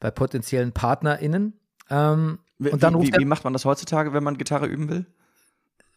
bei 0.00 0.10
potenziellen 0.10 0.72
PartnerInnen. 0.72 1.54
Ähm, 1.88 2.40
Wie, 2.58 2.68
und 2.68 2.82
dann 2.82 2.92
wie, 2.92 2.98
ruft 2.98 3.14
wie, 3.16 3.20
wie 3.20 3.24
macht 3.24 3.44
man 3.44 3.54
das 3.54 3.64
heutzutage, 3.64 4.12
wenn 4.12 4.22
man 4.22 4.36
Gitarre 4.36 4.66
üben 4.66 4.90
will? 4.90 5.06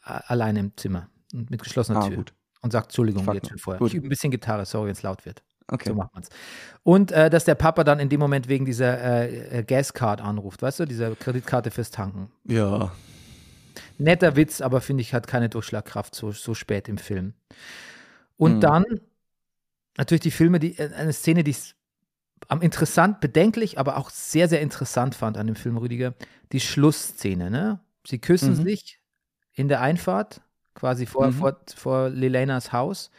alleine 0.02 0.60
im 0.62 0.78
Zimmer 0.78 1.10
und 1.34 1.50
mit 1.52 1.62
geschlossener 1.62 2.00
Ah, 2.00 2.08
Tür 2.08 2.16
gut. 2.16 2.34
und 2.62 2.72
sagt 2.72 2.86
Entschuldigung 2.88 3.26
jetzt 3.34 3.50
schon 3.50 3.58
vorher. 3.58 3.80
gut. 3.80 3.90
Ich 3.90 3.96
übe 3.96 4.08
ein 4.08 4.10
bisschen 4.10 4.32
Gitarre, 4.32 4.66
sorry, 4.66 4.86
wenn 4.86 4.94
es 4.94 5.04
laut 5.04 5.26
wird. 5.26 5.44
Okay. 5.70 5.90
So 5.90 5.96
macht 5.96 6.14
man's. 6.14 6.30
Und 6.84 7.12
äh, 7.12 7.30
dass 7.30 7.44
der 7.46 7.56
Papa 7.56 7.84
dann 7.84 8.00
in 8.00 8.10
dem 8.10 8.20
Moment 8.20 8.48
wegen 8.48 8.66
dieser 8.66 9.00
äh, 9.02 9.60
äh, 9.60 9.64
Gascard 9.64 10.22
anruft, 10.22 10.62
weißt 10.62 10.80
du, 10.82 10.86
dieser 10.86 11.16
Kreditkarte 11.16 11.72
fürs 11.72 11.92
Tanken. 11.92 12.32
Ja. 12.46 12.92
Netter 13.98 14.36
Witz, 14.36 14.62
aber 14.62 14.82
finde 14.82 15.02
ich, 15.02 15.14
hat 15.14 15.28
keine 15.28 15.50
Durchschlagkraft 15.50 16.16
so, 16.16 16.32
so 16.32 16.54
spät 16.54 16.88
im 16.88 16.98
Film. 16.98 17.34
Und 18.38 18.54
Hm. 18.54 18.60
dann 18.62 18.84
natürlich 19.98 20.22
die 20.22 20.32
Filme, 20.32 20.60
die 20.60 20.78
äh, 20.78 20.94
eine 20.94 21.14
Szene, 21.14 21.44
die 21.44 21.52
ich 21.52 21.74
am 22.48 22.62
interessant, 22.62 23.20
bedenklich, 23.20 23.80
aber 23.80 23.98
auch 23.98 24.10
sehr, 24.10 24.48
sehr 24.48 24.62
interessant 24.62 25.16
fand 25.16 25.38
an 25.38 25.48
dem 25.48 25.56
Film, 25.56 25.78
Rüdiger, 25.78 26.14
die 26.52 26.60
Schlussszene, 26.60 27.50
ne? 27.50 27.80
Sie 28.06 28.20
küssen 28.20 28.52
Mhm. 28.52 28.64
sich 28.64 29.00
in 29.54 29.68
der 29.68 29.82
Einfahrt, 29.82 30.42
quasi 30.76 31.06
vor, 31.08 31.28
Mhm. 31.28 31.34
vor, 31.34 31.58
vor 31.76 32.10
Lelenas 32.10 32.72
Haus. 32.72 33.10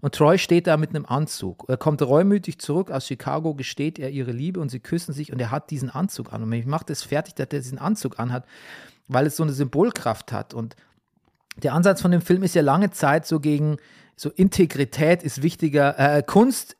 Und 0.00 0.14
Troy 0.14 0.38
steht 0.38 0.66
da 0.66 0.76
mit 0.76 0.90
einem 0.90 1.06
Anzug. 1.06 1.64
Er 1.68 1.76
kommt 1.76 2.02
reumütig 2.02 2.58
zurück 2.58 2.90
aus 2.90 3.06
Chicago, 3.06 3.54
gesteht 3.54 3.98
er 3.98 4.10
ihre 4.10 4.30
Liebe 4.30 4.60
und 4.60 4.68
sie 4.68 4.80
küssen 4.80 5.12
sich 5.12 5.32
und 5.32 5.40
er 5.40 5.50
hat 5.50 5.70
diesen 5.70 5.90
Anzug 5.90 6.32
an. 6.32 6.42
Und 6.42 6.50
mich 6.50 6.66
macht 6.66 6.90
es 6.90 7.02
fertig, 7.02 7.34
dass 7.34 7.48
er 7.50 7.60
diesen 7.60 7.78
Anzug 7.78 8.20
anhat, 8.20 8.44
weil 9.08 9.26
es 9.26 9.36
so 9.36 9.42
eine 9.42 9.52
Symbolkraft 9.52 10.32
hat. 10.32 10.54
Und 10.54 10.76
der 11.56 11.74
Ansatz 11.74 12.00
von 12.00 12.12
dem 12.12 12.20
Film 12.20 12.42
ist 12.44 12.54
ja 12.54 12.62
lange 12.62 12.90
Zeit 12.90 13.26
so 13.26 13.40
gegen 13.40 13.78
so 14.14 14.30
Integrität 14.30 15.22
ist 15.22 15.42
wichtiger, 15.42 15.98
äh, 15.98 16.22
Kunst 16.22 16.76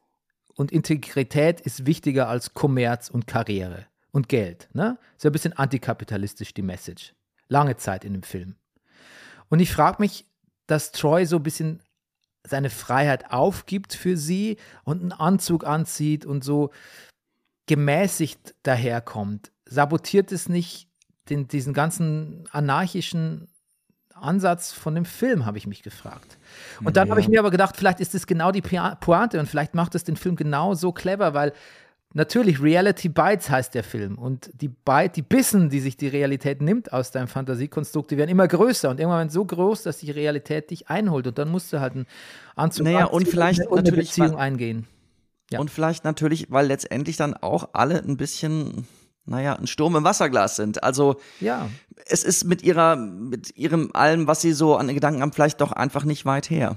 und 0.54 0.72
Integrität 0.72 1.60
ist 1.60 1.86
wichtiger 1.86 2.28
als 2.28 2.52
Kommerz 2.52 3.08
und 3.10 3.26
Karriere 3.28 3.86
und 4.10 4.28
Geld. 4.28 4.68
Ne? 4.72 4.98
So 5.16 5.28
ein 5.28 5.32
bisschen 5.32 5.52
antikapitalistisch 5.52 6.52
die 6.52 6.62
Message. 6.62 7.14
Lange 7.48 7.76
Zeit 7.76 8.04
in 8.04 8.12
dem 8.12 8.24
Film. 8.24 8.56
Und 9.48 9.60
ich 9.60 9.72
frage 9.72 9.96
mich, 10.00 10.26
dass 10.66 10.92
Troy 10.92 11.26
so 11.26 11.36
ein 11.36 11.42
bisschen 11.42 11.80
seine 12.46 12.70
Freiheit 12.70 13.32
aufgibt 13.32 13.94
für 13.94 14.16
sie 14.16 14.56
und 14.84 15.00
einen 15.00 15.12
Anzug 15.12 15.66
anzieht 15.66 16.24
und 16.24 16.44
so 16.44 16.70
gemäßigt 17.66 18.54
daherkommt. 18.62 19.52
Sabotiert 19.66 20.32
es 20.32 20.48
nicht 20.48 20.88
den, 21.28 21.48
diesen 21.48 21.74
ganzen 21.74 22.44
anarchischen 22.50 23.48
Ansatz 24.14 24.72
von 24.72 24.94
dem 24.94 25.04
Film, 25.04 25.46
habe 25.46 25.58
ich 25.58 25.66
mich 25.66 25.82
gefragt. 25.82 26.38
Und 26.82 26.96
dann 26.96 27.10
habe 27.10 27.20
ich 27.20 27.28
mir 27.28 27.38
aber 27.38 27.50
gedacht, 27.50 27.76
vielleicht 27.76 28.00
ist 28.00 28.14
es 28.14 28.26
genau 28.26 28.50
die 28.50 28.62
Pointe 28.62 29.38
und 29.38 29.46
vielleicht 29.46 29.74
macht 29.74 29.94
es 29.94 30.04
den 30.04 30.16
Film 30.16 30.34
genau 30.34 30.74
so 30.74 30.92
clever, 30.92 31.34
weil 31.34 31.52
natürlich 32.14 32.60
Reality 32.62 33.08
Bites 33.08 33.50
heißt 33.50 33.74
der 33.74 33.84
Film 33.84 34.16
und 34.18 34.50
die 34.60 34.68
Bite, 34.68 35.10
die 35.16 35.22
Bissen, 35.22 35.68
die 35.70 35.80
sich 35.80 35.96
die 35.96 36.08
Realität 36.08 36.62
nimmt 36.62 36.92
aus 36.92 37.10
deinem 37.10 37.28
Fantasiekonstrukt, 37.28 38.10
die 38.10 38.16
werden 38.16 38.30
immer 38.30 38.48
größer 38.48 38.88
und 38.90 38.98
irgendwann 39.00 39.30
so 39.30 39.44
groß, 39.44 39.82
dass 39.82 39.98
die 39.98 40.10
Realität 40.10 40.70
dich 40.70 40.88
einholt 40.88 41.26
und 41.26 41.38
dann 41.38 41.50
musst 41.50 41.72
du 41.72 41.80
halt 41.80 41.94
einen 41.94 42.06
Anzug 42.56 42.84
Naja, 42.84 43.00
anziehen 43.06 43.14
und 43.16 43.28
vielleicht 43.28 43.60
eine 43.66 43.76
natürlich, 43.76 44.08
Beziehung 44.08 44.32
weil- 44.32 44.38
eingehen. 44.38 44.86
Ja. 45.50 45.60
Und 45.60 45.70
vielleicht 45.70 46.04
natürlich, 46.04 46.50
weil 46.50 46.66
letztendlich 46.66 47.16
dann 47.16 47.32
auch 47.34 47.70
alle 47.72 48.02
ein 48.02 48.18
bisschen, 48.18 48.86
naja, 49.24 49.54
ein 49.54 49.66
Sturm 49.66 49.96
im 49.96 50.04
Wasserglas 50.04 50.56
sind. 50.56 50.82
Also 50.84 51.16
Ja, 51.40 51.70
es 52.04 52.22
ist 52.22 52.44
mit 52.44 52.62
ihrer, 52.62 52.96
mit 52.96 53.56
ihrem 53.56 53.90
allem, 53.94 54.26
was 54.26 54.42
sie 54.42 54.52
so 54.52 54.76
an 54.76 54.88
Gedanken 54.88 55.22
haben, 55.22 55.32
vielleicht 55.32 55.62
doch 55.62 55.72
einfach 55.72 56.04
nicht 56.04 56.26
weit 56.26 56.50
her. 56.50 56.76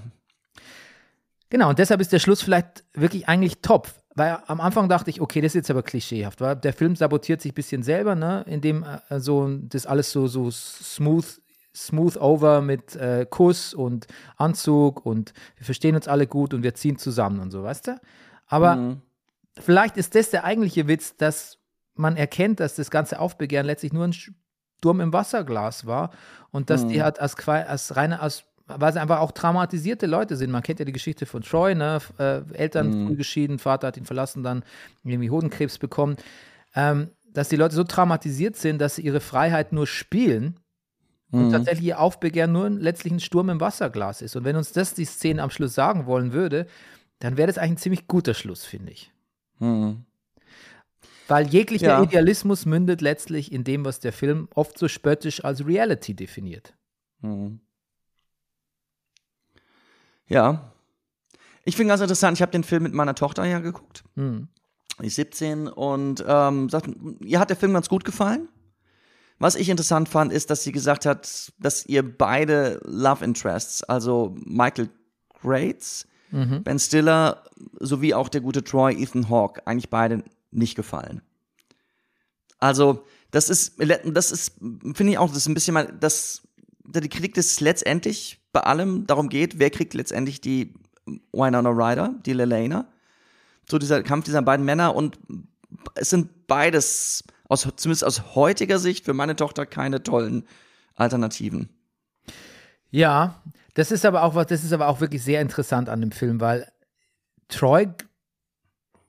Genau, 1.49 1.67
und 1.69 1.79
deshalb 1.79 1.99
ist 1.99 2.13
der 2.13 2.19
Schluss 2.19 2.41
vielleicht 2.41 2.85
wirklich 2.93 3.27
eigentlich 3.27 3.57
top. 3.61 3.89
Weil 4.15 4.39
am 4.47 4.59
Anfang 4.59 4.89
dachte 4.89 5.09
ich, 5.09 5.21
okay, 5.21 5.39
das 5.39 5.51
ist 5.51 5.55
jetzt 5.55 5.71
aber 5.71 5.83
klischeehaft, 5.83 6.41
weil 6.41 6.55
der 6.57 6.73
Film 6.73 6.95
sabotiert 6.95 7.41
sich 7.41 7.53
ein 7.53 7.55
bisschen 7.55 7.83
selber, 7.83 8.15
ne, 8.15 8.43
indem 8.47 8.83
äh, 8.83 9.19
so 9.19 9.47
das 9.47 9.85
alles 9.85 10.11
so, 10.11 10.27
so 10.27 10.51
smooth, 10.51 11.41
smooth 11.73 12.17
over 12.17 12.61
mit 12.61 12.95
äh, 12.95 13.25
Kuss 13.29 13.73
und 13.73 14.07
Anzug 14.35 15.05
und 15.05 15.33
wir 15.55 15.65
verstehen 15.65 15.95
uns 15.95 16.09
alle 16.09 16.27
gut 16.27 16.53
und 16.53 16.63
wir 16.63 16.73
ziehen 16.75 16.97
zusammen 16.97 17.39
und 17.39 17.51
so, 17.51 17.63
weißt 17.63 17.87
du? 17.87 18.01
Aber 18.47 18.97
vielleicht 19.57 19.95
ist 19.95 20.13
das 20.15 20.29
der 20.29 20.43
eigentliche 20.43 20.87
Witz, 20.89 21.15
dass 21.15 21.57
man 21.95 22.17
erkennt, 22.17 22.59
dass 22.59 22.75
das 22.75 22.91
ganze 22.91 23.19
Aufbegehren 23.19 23.65
letztlich 23.65 23.93
nur 23.93 24.05
ein 24.05 24.13
Sturm 24.13 24.99
im 24.99 25.13
Wasserglas 25.13 25.85
war 25.85 26.11
und 26.51 26.69
dass 26.69 26.85
die 26.87 27.01
halt 27.01 27.19
als, 27.19 27.47
als 27.47 27.95
reine, 27.95 28.19
als, 28.19 28.43
weil 28.77 28.93
sie 28.93 29.01
einfach 29.01 29.19
auch 29.19 29.31
traumatisierte 29.31 30.05
Leute 30.05 30.35
sind. 30.35 30.51
Man 30.51 30.63
kennt 30.63 30.79
ja 30.79 30.85
die 30.85 30.91
Geschichte 30.91 31.25
von 31.25 31.41
Troy, 31.41 31.75
ne? 31.75 31.99
Äh, 32.17 32.41
Eltern 32.53 33.07
früh 33.07 33.15
geschieden, 33.15 33.59
Vater 33.59 33.87
hat 33.87 33.97
ihn 33.97 34.05
verlassen, 34.05 34.43
dann 34.43 34.63
irgendwie 35.03 35.29
Hodenkrebs 35.29 35.77
bekommen. 35.77 36.17
Ähm, 36.75 37.09
dass 37.33 37.49
die 37.49 37.55
Leute 37.55 37.75
so 37.75 37.83
traumatisiert 37.83 38.57
sind, 38.57 38.79
dass 38.79 38.95
sie 38.95 39.03
ihre 39.03 39.21
Freiheit 39.21 39.71
nur 39.71 39.87
spielen 39.87 40.59
und 41.31 41.51
tatsächlich 41.51 41.87
ihr 41.87 41.99
Aufbegehren 41.99 42.51
nur 42.51 42.69
letztlich 42.69 43.13
ein 43.13 43.19
Sturm 43.21 43.49
im 43.49 43.61
Wasserglas 43.61 44.21
ist. 44.21 44.35
Und 44.35 44.43
wenn 44.43 44.57
uns 44.57 44.73
das 44.73 44.93
die 44.93 45.05
Szene 45.05 45.41
am 45.41 45.49
Schluss 45.49 45.73
sagen 45.73 46.05
wollen 46.05 46.33
würde, 46.33 46.67
dann 47.19 47.37
wäre 47.37 47.47
das 47.47 47.57
eigentlich 47.57 47.71
ein 47.71 47.77
ziemlich 47.77 48.07
guter 48.07 48.33
Schluss, 48.33 48.65
finde 48.65 48.91
ich. 48.91 49.13
Hm. 49.59 50.03
Weil 51.29 51.47
jeglicher 51.47 51.87
Ja. 51.87 52.03
Idealismus 52.03 52.65
mündet 52.65 52.99
letztlich 52.99 53.53
in 53.53 53.63
dem, 53.63 53.85
was 53.85 54.01
der 54.01 54.11
Film 54.11 54.49
oft 54.55 54.77
so 54.77 54.89
spöttisch 54.89 55.45
als 55.45 55.65
Reality 55.65 56.13
definiert. 56.13 56.73
Hm. 57.21 57.61
Ja. 60.31 60.71
Ich 61.65 61.75
finde 61.75 61.89
ganz 61.89 62.01
interessant, 62.01 62.37
ich 62.37 62.41
habe 62.41 62.51
den 62.51 62.63
Film 62.63 62.83
mit 62.83 62.93
meiner 62.93 63.15
Tochter 63.15 63.45
ja 63.45 63.59
geguckt. 63.59 64.03
Hm. 64.15 64.47
Die 64.99 65.07
ist 65.07 65.15
17 65.15 65.67
und 65.67 66.23
ähm, 66.27 66.69
sagt, 66.69 66.89
ihr 67.21 67.39
hat 67.39 67.49
der 67.49 67.57
Film 67.57 67.73
ganz 67.73 67.89
gut 67.89 68.05
gefallen. 68.05 68.47
Was 69.39 69.55
ich 69.55 69.69
interessant 69.69 70.07
fand, 70.07 70.31
ist, 70.31 70.49
dass 70.49 70.63
sie 70.63 70.71
gesagt 70.71 71.05
hat, 71.05 71.51
dass 71.59 71.85
ihr 71.85 72.17
beide 72.17 72.79
Love 72.85 73.25
Interests, 73.25 73.83
also 73.83 74.35
Michael 74.45 74.89
Grates, 75.41 76.07
Ben 76.31 76.79
Stiller 76.79 77.43
sowie 77.79 78.13
auch 78.13 78.29
der 78.29 78.39
gute 78.39 78.63
Troy 78.63 78.93
Ethan 78.93 79.29
Hawke, 79.29 79.65
eigentlich 79.67 79.89
beide 79.89 80.23
nicht 80.51 80.75
gefallen. 80.75 81.21
Also, 82.57 83.03
das 83.31 83.49
ist, 83.49 83.73
das 84.05 84.31
ist, 84.31 84.53
finde 84.59 85.11
ich 85.11 85.17
auch, 85.17 85.27
das 85.27 85.39
ist 85.39 85.47
ein 85.49 85.55
bisschen 85.55 85.73
mal, 85.73 85.91
das, 85.99 86.47
die 86.85 87.09
Kritik 87.09 87.35
ist 87.35 87.59
letztendlich 87.59 88.40
bei 88.51 88.61
allem 88.61 89.07
darum 89.07 89.29
geht, 89.29 89.59
wer 89.59 89.69
kriegt 89.69 89.93
letztendlich 89.93 90.41
die 90.41 90.73
Winona 91.31 91.69
Ryder, 91.69 92.15
die 92.25 92.33
Lelena. 92.33 92.85
So 93.69 93.77
dieser 93.77 94.03
Kampf 94.03 94.25
dieser 94.25 94.41
beiden 94.41 94.65
Männer 94.65 94.95
und 94.95 95.19
es 95.95 96.09
sind 96.09 96.47
beides, 96.47 97.23
aus, 97.47 97.67
zumindest 97.75 98.03
aus 98.03 98.35
heutiger 98.35 98.79
Sicht, 98.79 99.05
für 99.05 99.13
meine 99.13 99.35
Tochter 99.35 99.65
keine 99.65 100.03
tollen 100.03 100.45
Alternativen. 100.95 101.69
Ja, 102.89 103.41
das 103.73 103.91
ist 103.91 104.05
aber 104.05 104.23
auch 104.23 104.35
was, 104.35 104.47
das 104.47 104.63
ist 104.63 104.73
aber 104.73 104.87
auch 104.87 104.99
wirklich 104.99 105.23
sehr 105.23 105.41
interessant 105.41 105.87
an 105.87 106.01
dem 106.01 106.11
Film, 106.11 106.41
weil 106.41 106.69
Troy 107.47 107.87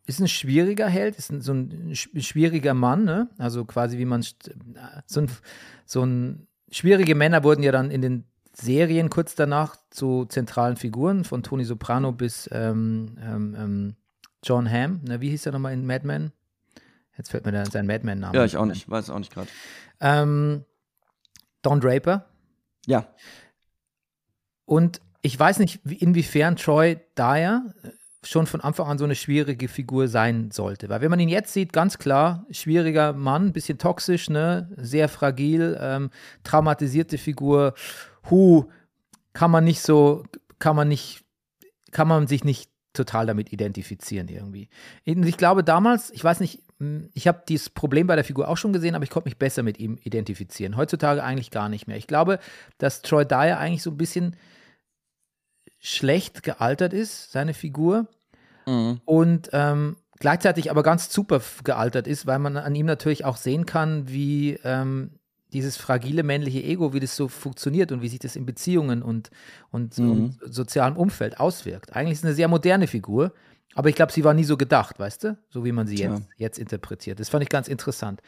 ist 0.06 0.20
ein 0.20 0.28
schwieriger 0.28 0.88
Held, 0.88 1.16
ist 1.16 1.30
ein, 1.30 1.40
so 1.40 1.52
ein 1.52 1.92
sch- 1.92 2.22
schwieriger 2.22 2.74
Mann, 2.74 3.04
ne? 3.04 3.28
Also 3.38 3.64
quasi 3.64 3.98
wie 3.98 4.04
man 4.04 4.22
so 5.06 5.20
ein, 5.20 5.30
so 5.84 6.02
ein 6.04 6.46
schwierige 6.70 7.14
Männer 7.14 7.44
wurden 7.44 7.62
ja 7.62 7.72
dann 7.72 7.90
in 7.90 8.02
den 8.02 8.24
Serien 8.54 9.08
kurz 9.10 9.34
danach 9.34 9.76
zu 9.90 10.26
zentralen 10.26 10.76
Figuren, 10.76 11.24
von 11.24 11.42
Tony 11.42 11.64
Soprano 11.64 12.12
bis 12.12 12.48
ähm, 12.52 13.16
ähm, 13.22 13.56
ähm, 13.58 13.96
John 14.44 14.70
Hamm. 14.70 15.00
Ne, 15.04 15.20
wie 15.20 15.30
hieß 15.30 15.46
er 15.46 15.52
nochmal 15.52 15.72
in 15.72 15.86
Mad 15.86 16.06
Men? 16.06 16.32
Jetzt 17.16 17.30
fällt 17.30 17.44
mir 17.46 17.52
der, 17.52 17.66
sein 17.66 17.86
Mad 17.86 18.04
Men-Name. 18.04 18.36
Ja, 18.36 18.44
ich 18.44 18.56
auch 18.56 18.64
nicht, 18.66 18.88
weiß 18.88 19.10
auch 19.10 19.18
nicht 19.18 19.32
gerade. 19.32 19.48
Ähm, 20.00 20.64
Don 21.62 21.80
Draper. 21.80 22.26
Ja, 22.86 23.06
Und 24.64 25.00
ich 25.20 25.38
weiß 25.38 25.58
nicht, 25.60 25.80
wie- 25.84 25.96
inwiefern 25.96 26.56
Troy 26.56 26.98
Dyer 27.16 27.62
äh, 27.84 27.88
schon 28.24 28.46
von 28.46 28.60
Anfang 28.60 28.86
an 28.88 28.98
so 28.98 29.04
eine 29.04 29.14
schwierige 29.14 29.68
Figur 29.68 30.08
sein 30.08 30.50
sollte. 30.50 30.88
Weil 30.88 31.00
wenn 31.00 31.10
man 31.10 31.20
ihn 31.20 31.28
jetzt 31.28 31.52
sieht, 31.52 31.72
ganz 31.72 31.98
klar, 31.98 32.46
schwieriger 32.50 33.12
Mann, 33.12 33.52
bisschen 33.52 33.78
toxisch, 33.78 34.30
ne, 34.30 34.68
sehr 34.76 35.08
fragil, 35.08 35.76
ähm, 35.80 36.10
traumatisierte 36.44 37.18
Figur, 37.18 37.74
hu, 38.30 38.64
kann 39.32 39.50
man 39.50 39.64
nicht 39.64 39.80
so, 39.80 40.24
kann 40.58 40.76
man 40.76 40.88
nicht, 40.88 41.24
kann 41.90 42.08
man 42.08 42.26
sich 42.26 42.44
nicht 42.44 42.70
total 42.92 43.26
damit 43.26 43.52
identifizieren 43.52 44.28
irgendwie. 44.28 44.68
Und 45.06 45.26
ich 45.26 45.36
glaube 45.36 45.64
damals, 45.64 46.10
ich 46.10 46.22
weiß 46.22 46.40
nicht, 46.40 46.62
mh, 46.78 47.08
ich 47.14 47.26
habe 47.26 47.42
dieses 47.48 47.70
Problem 47.70 48.06
bei 48.06 48.16
der 48.16 48.24
Figur 48.24 48.48
auch 48.48 48.56
schon 48.56 48.72
gesehen, 48.72 48.94
aber 48.94 49.04
ich 49.04 49.10
konnte 49.10 49.28
mich 49.28 49.38
besser 49.38 49.62
mit 49.62 49.78
ihm 49.78 49.98
identifizieren. 50.02 50.76
Heutzutage 50.76 51.22
eigentlich 51.24 51.50
gar 51.50 51.68
nicht 51.68 51.86
mehr. 51.86 51.96
Ich 51.96 52.06
glaube, 52.06 52.38
dass 52.78 53.02
Troy 53.02 53.24
Dyer 53.24 53.58
eigentlich 53.58 53.82
so 53.82 53.90
ein 53.90 53.96
bisschen 53.96 54.36
schlecht 55.80 56.42
gealtert 56.42 56.92
ist, 56.92 57.32
seine 57.32 57.54
Figur. 57.54 58.08
Und 59.04 59.50
ähm, 59.52 59.96
gleichzeitig 60.18 60.70
aber 60.70 60.82
ganz 60.82 61.12
super 61.12 61.40
gealtert 61.64 62.06
ist, 62.06 62.26
weil 62.26 62.38
man 62.38 62.56
an 62.56 62.74
ihm 62.74 62.86
natürlich 62.86 63.24
auch 63.24 63.36
sehen 63.36 63.66
kann, 63.66 64.08
wie 64.08 64.58
ähm, 64.64 65.18
dieses 65.52 65.76
fragile 65.76 66.22
männliche 66.22 66.62
Ego, 66.62 66.92
wie 66.92 67.00
das 67.00 67.16
so 67.16 67.28
funktioniert 67.28 67.92
und 67.92 68.02
wie 68.02 68.08
sich 68.08 68.18
das 68.18 68.36
in 68.36 68.46
Beziehungen 68.46 69.02
und, 69.02 69.30
und, 69.70 69.98
und 69.98 70.38
sozialem 70.44 70.96
Umfeld 70.96 71.38
auswirkt. 71.38 71.94
Eigentlich 71.94 72.12
ist 72.12 72.18
es 72.20 72.24
eine 72.24 72.34
sehr 72.34 72.48
moderne 72.48 72.86
Figur, 72.86 73.32
aber 73.74 73.88
ich 73.88 73.94
glaube, 73.94 74.12
sie 74.12 74.24
war 74.24 74.34
nie 74.34 74.44
so 74.44 74.56
gedacht, 74.56 74.98
weißt 74.98 75.24
du? 75.24 75.38
So 75.50 75.64
wie 75.64 75.72
man 75.72 75.86
sie 75.86 75.96
jetzt, 75.96 76.22
jetzt 76.36 76.58
interpretiert. 76.58 77.20
Das 77.20 77.28
fand 77.28 77.42
ich 77.42 77.48
ganz 77.48 77.68
interessant. 77.68 78.20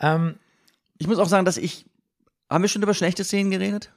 Ähm, 0.00 0.36
ich 0.98 1.06
muss 1.06 1.18
auch 1.18 1.28
sagen, 1.28 1.44
dass 1.44 1.56
ich, 1.56 1.86
haben 2.50 2.62
wir 2.62 2.68
schon 2.68 2.82
über 2.82 2.94
schlechte 2.94 3.24
Szenen 3.24 3.50
geredet? 3.50 3.92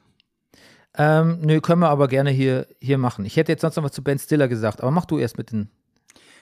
ähm, 0.98 1.38
nö, 1.42 1.60
können 1.60 1.80
wir 1.80 1.90
aber 1.90 2.08
gerne 2.08 2.30
hier, 2.30 2.66
hier 2.80 2.98
machen. 2.98 3.24
Ich 3.24 3.36
hätte 3.36 3.52
jetzt 3.52 3.60
sonst 3.60 3.76
noch 3.76 3.84
was 3.84 3.92
zu 3.92 4.02
Ben 4.02 4.18
Stiller 4.18 4.48
gesagt, 4.48 4.80
aber 4.80 4.90
mach 4.90 5.04
du 5.04 5.18
erst 5.18 5.38
mit 5.38 5.52
den. 5.52 5.70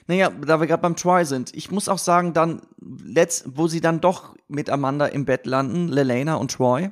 Naja, 0.07 0.29
da 0.29 0.59
wir 0.59 0.67
gerade 0.67 0.81
beim 0.81 0.95
Troy 0.95 1.25
sind, 1.25 1.55
ich 1.55 1.71
muss 1.71 1.89
auch 1.89 1.97
sagen, 1.97 2.33
dann, 2.33 2.61
letzt, 2.79 3.45
wo 3.47 3.67
sie 3.67 3.81
dann 3.81 4.01
doch 4.01 4.35
mit 4.47 4.69
Amanda 4.69 5.07
im 5.07 5.25
Bett 5.25 5.45
landen, 5.45 5.87
Lelena 5.87 6.35
und 6.35 6.51
Troy. 6.51 6.91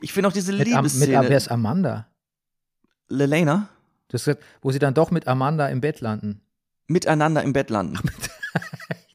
Ich 0.00 0.12
finde 0.12 0.28
auch 0.28 0.32
diese 0.32 0.52
Mit, 0.52 0.72
Am, 0.72 0.84
mit 0.84 0.92
Liebesszene. 0.92 1.28
wer 1.28 1.36
ist 1.36 1.50
Du 1.50 3.14
Lelena 3.14 3.68
hast 4.14 4.24
gesagt, 4.24 4.42
wo 4.62 4.70
sie 4.70 4.78
dann 4.78 4.94
doch 4.94 5.10
mit 5.10 5.26
Amanda 5.26 5.68
im 5.68 5.80
Bett 5.80 6.00
landen. 6.00 6.40
miteinander 6.86 7.42
im 7.42 7.52
Bett 7.52 7.70
landen. 7.70 7.98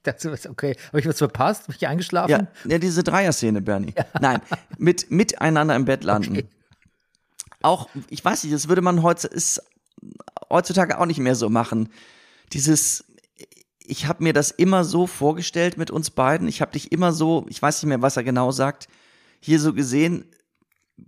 Ich 0.04 0.12
dachte, 0.12 0.50
okay, 0.50 0.76
habe 0.88 1.00
ich 1.00 1.08
was 1.08 1.20
verpasst? 1.20 1.68
Bin 1.68 1.76
ich 1.76 1.86
eingeschlafen? 1.86 2.32
Ja, 2.32 2.48
ja 2.66 2.80
diese 2.80 3.04
Dreier-Szene, 3.04 3.62
Bernie. 3.62 3.94
Nein, 4.20 4.42
mit, 4.80 5.12
miteinander 5.12 5.76
im 5.76 5.86
Bett 5.86 6.04
landen. 6.04 6.32
Okay. 6.32 6.48
Auch, 7.62 7.88
ich 8.10 8.26
weiß 8.26 8.44
nicht, 8.44 8.52
das 8.52 8.68
würde 8.68 8.82
man 8.82 9.04
heute, 9.04 9.28
ist 9.28 9.62
heutzutage 10.50 11.00
auch 11.00 11.06
nicht 11.06 11.20
mehr 11.20 11.36
so 11.36 11.52
machen. 11.52 11.90
Dieses, 12.54 13.06
ich 13.80 14.08
habe 14.08 14.24
mir 14.24 14.34
das 14.34 14.52
immer 14.52 14.84
so 14.84 15.08
vorgestellt 15.08 15.78
mit 15.78 15.92
uns 15.92 16.10
beiden. 16.12 16.48
Ich 16.48 16.62
habe 16.62 16.72
dich 16.72 16.92
immer 16.92 17.14
so, 17.14 17.46
ich 17.50 17.62
weiß 17.62 17.82
nicht 17.82 17.90
mehr, 17.90 18.02
was 18.02 18.18
er 18.18 18.24
genau 18.24 18.52
sagt, 18.52 18.88
hier 19.40 19.60
so 19.60 19.74
gesehen. 19.74 20.26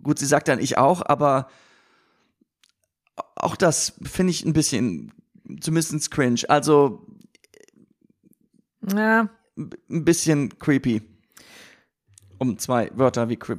Gut, 0.02 0.20
sie 0.20 0.26
sagt 0.26 0.48
dann 0.48 0.60
ich 0.60 0.78
auch, 0.78 1.02
aber 1.06 1.48
auch 3.36 3.56
das 3.56 3.94
finde 4.04 4.32
ich 4.32 4.44
ein 4.46 4.54
bisschen, 4.54 5.12
zumindest 5.60 6.12
cringe. 6.12 6.42
Also 6.48 7.06
Ja, 8.88 9.30
ein 9.56 10.06
bisschen 10.06 10.58
creepy. 10.58 11.02
Um 12.38 12.58
zwei 12.58 12.92
Wörter 12.96 13.30
wie 13.30 13.38
cri 13.38 13.58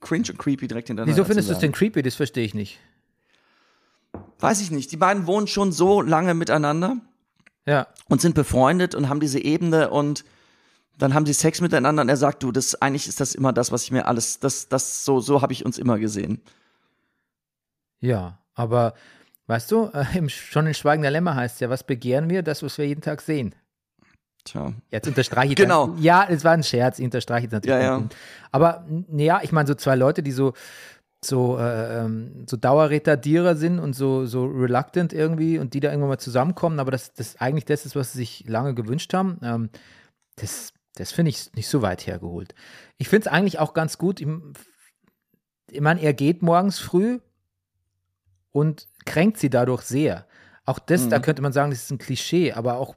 cringe 0.00 0.30
und 0.30 0.38
creepy 0.38 0.68
direkt 0.68 0.88
hintereinander 0.88 1.16
wieso 1.16 1.26
findest 1.26 1.48
du 1.48 1.52
es 1.52 1.58
denn 1.58 1.72
creepy? 1.72 2.02
Das 2.02 2.14
verstehe 2.14 2.44
ich 2.44 2.54
nicht. 2.54 2.78
Weiß 4.38 4.60
ich 4.60 4.70
nicht. 4.70 4.92
Die 4.92 4.96
beiden 4.96 5.26
wohnen 5.26 5.46
schon 5.46 5.72
so 5.72 6.00
lange 6.00 6.34
miteinander 6.34 7.00
Ja, 7.66 7.88
und 8.08 8.20
sind 8.20 8.34
befreundet 8.34 8.94
und 8.94 9.08
haben 9.08 9.20
diese 9.20 9.42
Ebene 9.42 9.90
und 9.90 10.24
dann 10.98 11.14
haben 11.14 11.26
sie 11.26 11.32
Sex 11.32 11.60
miteinander 11.60 12.02
und 12.02 12.08
er 12.08 12.16
sagt, 12.16 12.42
du, 12.42 12.52
das 12.52 12.80
eigentlich 12.80 13.08
ist 13.08 13.20
das 13.20 13.34
immer 13.34 13.52
das, 13.52 13.72
was 13.72 13.82
ich 13.82 13.90
mir 13.90 14.06
alles, 14.06 14.38
das, 14.40 14.68
das 14.68 15.04
so, 15.04 15.20
so 15.20 15.42
habe 15.42 15.52
ich 15.52 15.64
uns 15.66 15.78
immer 15.78 15.98
gesehen. 15.98 16.40
Ja, 18.00 18.38
aber 18.54 18.94
weißt 19.46 19.70
du, 19.72 19.90
äh, 19.92 20.16
im, 20.16 20.28
schon 20.28 20.66
in 20.66 20.74
Schweigen 20.74 21.02
der 21.02 21.10
Lämmer 21.10 21.34
heißt 21.34 21.56
es 21.56 21.60
ja, 21.60 21.70
was 21.70 21.84
begehren 21.84 22.30
wir? 22.30 22.42
Das, 22.42 22.62
was 22.62 22.78
wir 22.78 22.86
jeden 22.86 23.02
Tag 23.02 23.20
sehen. 23.20 23.54
Tja. 24.44 24.72
Jetzt 24.90 25.08
unterstreiche 25.08 25.52
ich 25.52 25.56
Genau. 25.56 25.88
Das. 25.88 26.00
Ja, 26.02 26.26
es 26.28 26.44
war 26.44 26.52
ein 26.52 26.62
Scherz, 26.62 26.98
ich 26.98 27.04
unterstreiche 27.04 27.44
jetzt 27.44 27.52
natürlich. 27.52 27.82
Ja, 27.82 27.98
ja. 27.98 28.04
Aber 28.52 28.86
ja, 29.12 29.40
ich 29.42 29.52
meine, 29.52 29.66
so 29.66 29.74
zwei 29.74 29.96
Leute, 29.96 30.22
die 30.22 30.32
so, 30.32 30.54
so, 31.26 31.58
äh, 31.58 32.04
ähm, 32.04 32.44
so 32.46 32.56
Dauerretardierer 32.56 33.56
sind 33.56 33.78
und 33.78 33.94
so, 33.94 34.26
so 34.26 34.46
reluctant 34.46 35.12
irgendwie 35.12 35.58
und 35.58 35.74
die 35.74 35.80
da 35.80 35.88
irgendwann 35.88 36.10
mal 36.10 36.18
zusammenkommen, 36.18 36.78
aber 36.78 36.90
das, 36.90 37.12
das 37.12 37.36
eigentlich 37.40 37.64
das 37.64 37.86
ist, 37.86 37.96
was 37.96 38.12
sie 38.12 38.18
sich 38.18 38.44
lange 38.48 38.74
gewünscht 38.74 39.12
haben, 39.14 39.38
ähm, 39.42 39.70
das, 40.36 40.72
das 40.94 41.12
finde 41.12 41.30
ich 41.30 41.52
nicht 41.54 41.68
so 41.68 41.82
weit 41.82 42.06
hergeholt. 42.06 42.54
Ich 42.98 43.08
finde 43.08 43.28
es 43.28 43.32
eigentlich 43.32 43.58
auch 43.58 43.74
ganz 43.74 43.98
gut. 43.98 44.20
Ich, 44.20 44.28
ich 45.70 45.80
meine, 45.80 46.00
er 46.00 46.14
geht 46.14 46.42
morgens 46.42 46.78
früh 46.78 47.20
und 48.52 48.88
kränkt 49.04 49.38
sie 49.38 49.50
dadurch 49.50 49.82
sehr. 49.82 50.26
Auch 50.64 50.78
das, 50.78 51.08
da 51.08 51.20
könnte 51.20 51.42
man 51.42 51.52
sagen, 51.52 51.70
das 51.70 51.84
ist 51.84 51.90
ein 51.92 51.98
Klischee, 51.98 52.52
aber 52.52 52.78
auch 52.78 52.96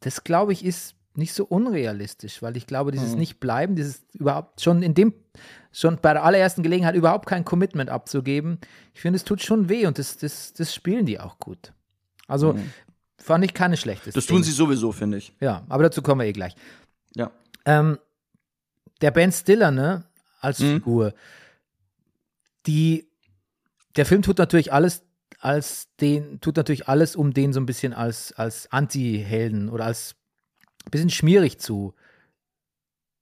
das, 0.00 0.24
glaube 0.24 0.52
ich, 0.52 0.64
ist 0.64 0.95
nicht 1.18 1.32
so 1.32 1.44
unrealistisch, 1.44 2.42
weil 2.42 2.56
ich 2.56 2.66
glaube, 2.66 2.92
dieses 2.92 3.14
Nicht-Bleiben, 3.14 3.76
dieses 3.76 4.04
überhaupt 4.14 4.60
schon 4.60 4.82
in 4.82 4.94
dem, 4.94 5.14
schon 5.72 5.98
bei 6.00 6.12
der 6.12 6.24
allerersten 6.24 6.62
Gelegenheit 6.62 6.94
überhaupt 6.94 7.26
kein 7.26 7.44
Commitment 7.44 7.90
abzugeben, 7.90 8.58
ich 8.94 9.00
finde, 9.00 9.16
es 9.16 9.24
tut 9.24 9.42
schon 9.42 9.68
weh 9.68 9.86
und 9.86 9.98
das, 9.98 10.16
das, 10.16 10.52
das 10.52 10.74
spielen 10.74 11.06
die 11.06 11.20
auch 11.20 11.38
gut. 11.38 11.72
Also 12.26 12.56
fand 13.18 13.44
ich 13.44 13.54
keine 13.54 13.76
schlechte 13.76 14.10
Das 14.10 14.26
tun 14.26 14.42
sie 14.42 14.52
sowieso, 14.52 14.92
finde 14.92 15.18
ich. 15.18 15.32
Ja, 15.40 15.64
aber 15.68 15.84
dazu 15.84 16.02
kommen 16.02 16.20
wir 16.20 16.26
eh 16.26 16.32
gleich. 16.32 16.54
Ja. 17.14 17.30
Ähm, 17.64 17.98
der 19.00 19.10
Ben 19.10 19.32
Stiller, 19.32 19.70
ne, 19.70 20.04
als 20.40 20.60
Mhm. 20.60 20.74
Figur, 20.74 21.14
die, 22.66 23.08
der 23.96 24.06
Film 24.06 24.22
tut 24.22 24.38
natürlich 24.38 24.72
alles 24.72 25.02
als 25.38 25.88
den, 26.00 26.40
tut 26.40 26.56
natürlich 26.56 26.88
alles, 26.88 27.14
um 27.14 27.32
den 27.32 27.52
so 27.52 27.60
ein 27.60 27.66
bisschen 27.66 27.92
als, 27.92 28.32
als 28.32 28.70
Anti-Helden 28.72 29.68
oder 29.68 29.84
als 29.84 30.16
bisschen 30.90 31.10
schmierig 31.10 31.58
zu, 31.58 31.94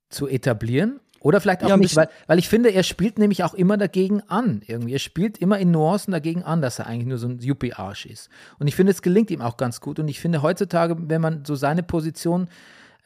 zu 0.08 0.28
etablieren. 0.28 1.00
Oder 1.20 1.40
vielleicht 1.40 1.64
auch 1.64 1.68
Ja, 1.70 1.78
nicht, 1.78 1.96
weil, 1.96 2.10
weil 2.26 2.38
ich 2.38 2.50
finde, 2.50 2.70
er 2.70 2.82
spielt 2.82 3.18
nämlich 3.18 3.44
auch 3.44 3.54
immer 3.54 3.78
dagegen 3.78 4.20
an. 4.28 4.60
Irgendwie. 4.66 4.92
Er 4.92 4.98
spielt 4.98 5.38
immer 5.38 5.58
in 5.58 5.70
Nuancen 5.70 6.12
dagegen 6.12 6.42
an, 6.42 6.60
dass 6.60 6.78
er 6.78 6.86
eigentlich 6.86 7.06
nur 7.06 7.16
so 7.16 7.28
ein 7.28 7.38
Yuppie-Arsch 7.38 8.04
ist. 8.04 8.28
Und 8.58 8.66
ich 8.66 8.76
finde, 8.76 8.92
es 8.92 9.00
gelingt 9.00 9.30
ihm 9.30 9.40
auch 9.40 9.56
ganz 9.56 9.80
gut. 9.80 9.98
Und 9.98 10.08
ich 10.08 10.20
finde 10.20 10.42
heutzutage, 10.42 10.96
wenn 10.98 11.22
man 11.22 11.46
so 11.46 11.54
seine 11.54 11.82
Position, 11.82 12.48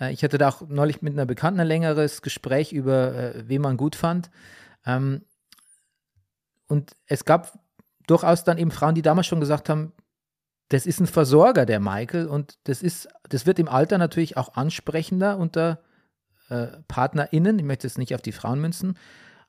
äh, 0.00 0.12
ich 0.12 0.24
hatte 0.24 0.36
da 0.36 0.48
auch 0.48 0.62
neulich 0.68 1.00
mit 1.00 1.12
einer 1.12 1.26
Bekannten 1.26 1.60
ein 1.60 1.68
längeres 1.68 2.20
Gespräch 2.20 2.72
über, 2.72 3.14
äh, 3.14 3.44
wen 3.46 3.62
man 3.62 3.76
gut 3.76 3.94
fand. 3.94 4.30
Ähm, 4.84 5.22
und 6.66 6.96
es 7.06 7.24
gab 7.24 7.56
durchaus 8.08 8.42
dann 8.42 8.58
eben 8.58 8.72
Frauen, 8.72 8.96
die 8.96 9.02
damals 9.02 9.28
schon 9.28 9.38
gesagt 9.38 9.68
haben, 9.68 9.92
das 10.68 10.86
ist 10.86 11.00
ein 11.00 11.06
Versorger, 11.06 11.66
der 11.66 11.80
Michael, 11.80 12.26
und 12.26 12.58
das 12.64 12.82
ist, 12.82 13.08
das 13.28 13.46
wird 13.46 13.58
im 13.58 13.68
Alter 13.68 13.98
natürlich 13.98 14.36
auch 14.36 14.54
ansprechender 14.54 15.38
unter 15.38 15.80
äh, 16.50 16.66
PartnerInnen. 16.88 17.58
Ich 17.58 17.64
möchte 17.64 17.86
jetzt 17.86 17.98
nicht 17.98 18.14
auf 18.14 18.22
die 18.22 18.32
Frauen 18.32 18.60
münzen, 18.60 18.98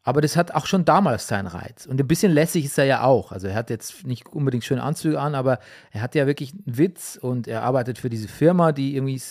aber 0.01 0.21
das 0.21 0.37
hat 0.37 0.51
auch 0.51 0.65
schon 0.65 0.85
damals 0.85 1.27
seinen 1.27 1.47
Reiz. 1.47 1.85
Und 1.85 1.99
ein 1.99 2.07
bisschen 2.07 2.31
lässig 2.31 2.65
ist 2.65 2.77
er 2.77 2.85
ja 2.85 3.03
auch. 3.03 3.31
Also 3.33 3.47
er 3.47 3.55
hat 3.55 3.69
jetzt 3.69 4.07
nicht 4.07 4.29
unbedingt 4.29 4.63
schöne 4.63 4.81
Anzüge 4.81 5.19
an, 5.19 5.35
aber 5.35 5.59
er 5.91 6.01
hat 6.01 6.15
ja 6.15 6.25
wirklich 6.25 6.53
einen 6.53 6.77
Witz 6.77 7.17
und 7.21 7.47
er 7.47 7.63
arbeitet 7.63 7.97
für 7.97 8.09
diese 8.09 8.29
Firma, 8.29 8.71
die 8.71 8.95
irgendwie 8.95 9.21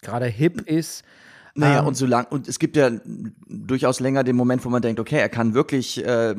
gerade 0.00 0.26
hip 0.26 0.62
ist. 0.62 1.04
Naja, 1.54 1.80
Ähm, 1.80 1.86
und 1.86 1.94
so 1.94 2.06
lang, 2.06 2.26
und 2.30 2.48
es 2.48 2.58
gibt 2.58 2.76
ja 2.76 2.90
durchaus 3.46 4.00
länger 4.00 4.24
den 4.24 4.36
Moment, 4.36 4.64
wo 4.64 4.70
man 4.70 4.82
denkt, 4.82 4.98
okay, 4.98 5.18
er 5.18 5.28
kann 5.28 5.54
wirklich, 5.54 6.04
äh, 6.04 6.34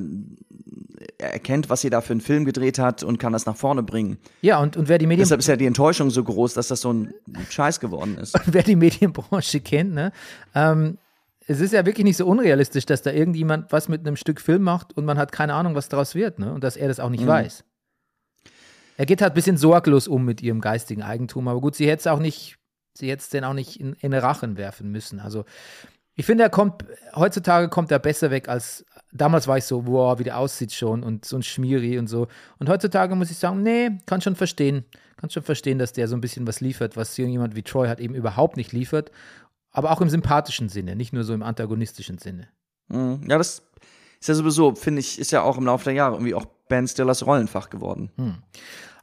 erkennt, 1.31 1.69
was 1.69 1.81
sie 1.81 1.89
da 1.89 2.01
für 2.01 2.13
einen 2.13 2.21
Film 2.21 2.45
gedreht 2.45 2.79
hat 2.79 3.03
und 3.03 3.17
kann 3.17 3.33
das 3.33 3.45
nach 3.45 3.55
vorne 3.55 3.83
bringen. 3.83 4.17
Ja, 4.41 4.59
und, 4.59 4.77
und 4.77 4.89
wer 4.89 4.97
die 4.97 5.07
Medien 5.07 5.23
Deshalb 5.23 5.39
ist 5.39 5.47
ja 5.47 5.55
die 5.55 5.65
Enttäuschung 5.65 6.09
so 6.09 6.23
groß, 6.23 6.53
dass 6.53 6.67
das 6.67 6.81
so 6.81 6.91
ein 6.91 7.13
Scheiß 7.49 7.79
geworden 7.79 8.17
ist. 8.17 8.39
wer 8.45 8.63
die 8.63 8.75
Medienbranche 8.75 9.59
kennt, 9.61 9.93
ne? 9.93 10.11
Ähm, 10.55 10.97
es 11.45 11.59
ist 11.59 11.73
ja 11.73 11.85
wirklich 11.85 12.05
nicht 12.05 12.17
so 12.17 12.25
unrealistisch, 12.25 12.85
dass 12.85 13.01
da 13.01 13.11
irgendjemand 13.11 13.71
was 13.71 13.89
mit 13.89 14.01
einem 14.01 14.15
Stück 14.15 14.39
Film 14.39 14.63
macht 14.63 14.95
und 14.95 15.05
man 15.05 15.17
hat 15.17 15.31
keine 15.31 15.53
Ahnung, 15.53 15.75
was 15.75 15.89
daraus 15.89 16.15
wird, 16.15 16.39
ne? 16.39 16.53
Und 16.53 16.63
dass 16.63 16.77
er 16.77 16.87
das 16.87 16.99
auch 16.99 17.09
nicht 17.09 17.25
weiß. 17.25 17.63
Er 18.95 19.05
geht 19.05 19.21
halt 19.21 19.33
ein 19.33 19.35
bisschen 19.35 19.57
sorglos 19.57 20.07
um 20.07 20.23
mit 20.23 20.41
ihrem 20.41 20.61
geistigen 20.61 21.01
Eigentum, 21.01 21.47
aber 21.47 21.59
gut, 21.61 21.75
sie 21.75 21.87
hätte 21.87 22.01
es 22.01 22.07
auch 22.07 22.19
nicht, 22.19 22.57
sie 22.93 23.09
hätte 23.09 23.21
es 23.21 23.29
denn 23.29 23.43
auch 23.43 23.53
nicht 23.53 23.79
in, 23.79 23.93
in 23.99 24.13
Rachen 24.13 24.55
werfen 24.57 24.91
müssen. 24.91 25.19
Also 25.19 25.45
ich 26.15 26.25
finde, 26.25 26.43
er 26.43 26.49
kommt, 26.49 26.85
heutzutage 27.15 27.69
kommt 27.69 27.91
er 27.91 27.99
besser 27.99 28.29
weg 28.29 28.47
als, 28.47 28.85
damals 29.11 29.47
war 29.47 29.57
ich 29.57 29.65
so, 29.65 29.87
wow, 29.87 30.17
wie 30.19 30.23
der 30.23 30.37
aussieht 30.37 30.73
schon 30.73 31.03
und 31.03 31.25
so 31.25 31.37
ein 31.37 31.43
Schmieri 31.43 31.97
und 31.97 32.07
so. 32.07 32.27
Und 32.59 32.69
heutzutage 32.69 33.15
muss 33.15 33.31
ich 33.31 33.37
sagen, 33.37 33.63
nee, 33.63 33.91
kann 34.05 34.21
schon 34.21 34.35
verstehen, 34.35 34.85
kann 35.17 35.29
schon 35.29 35.43
verstehen, 35.43 35.79
dass 35.79 35.93
der 35.93 36.07
so 36.07 36.15
ein 36.15 36.21
bisschen 36.21 36.45
was 36.45 36.61
liefert, 36.61 36.95
was 36.97 37.17
jemand 37.17 37.55
wie 37.55 37.63
Troy 37.63 37.87
hat 37.87 37.99
eben 37.99 38.15
überhaupt 38.15 38.57
nicht 38.57 38.71
liefert. 38.71 39.11
Aber 39.71 39.91
auch 39.91 40.01
im 40.01 40.09
sympathischen 40.09 40.69
Sinne, 40.69 40.95
nicht 40.95 41.13
nur 41.13 41.23
so 41.23 41.33
im 41.33 41.41
antagonistischen 41.41 42.19
Sinne. 42.19 42.47
Mhm. 42.89 43.25
Ja, 43.27 43.39
das 43.39 43.63
ist 44.19 44.27
ja 44.27 44.35
sowieso, 44.35 44.75
finde 44.75 44.99
ich, 44.99 45.17
ist 45.17 45.31
ja 45.31 45.41
auch 45.41 45.57
im 45.57 45.65
Laufe 45.65 45.85
der 45.85 45.93
Jahre 45.93 46.15
irgendwie 46.15 46.35
auch 46.35 46.45
Ben 46.69 46.87
Stillers 46.87 47.25
Rollenfach 47.25 47.71
geworden. 47.71 48.11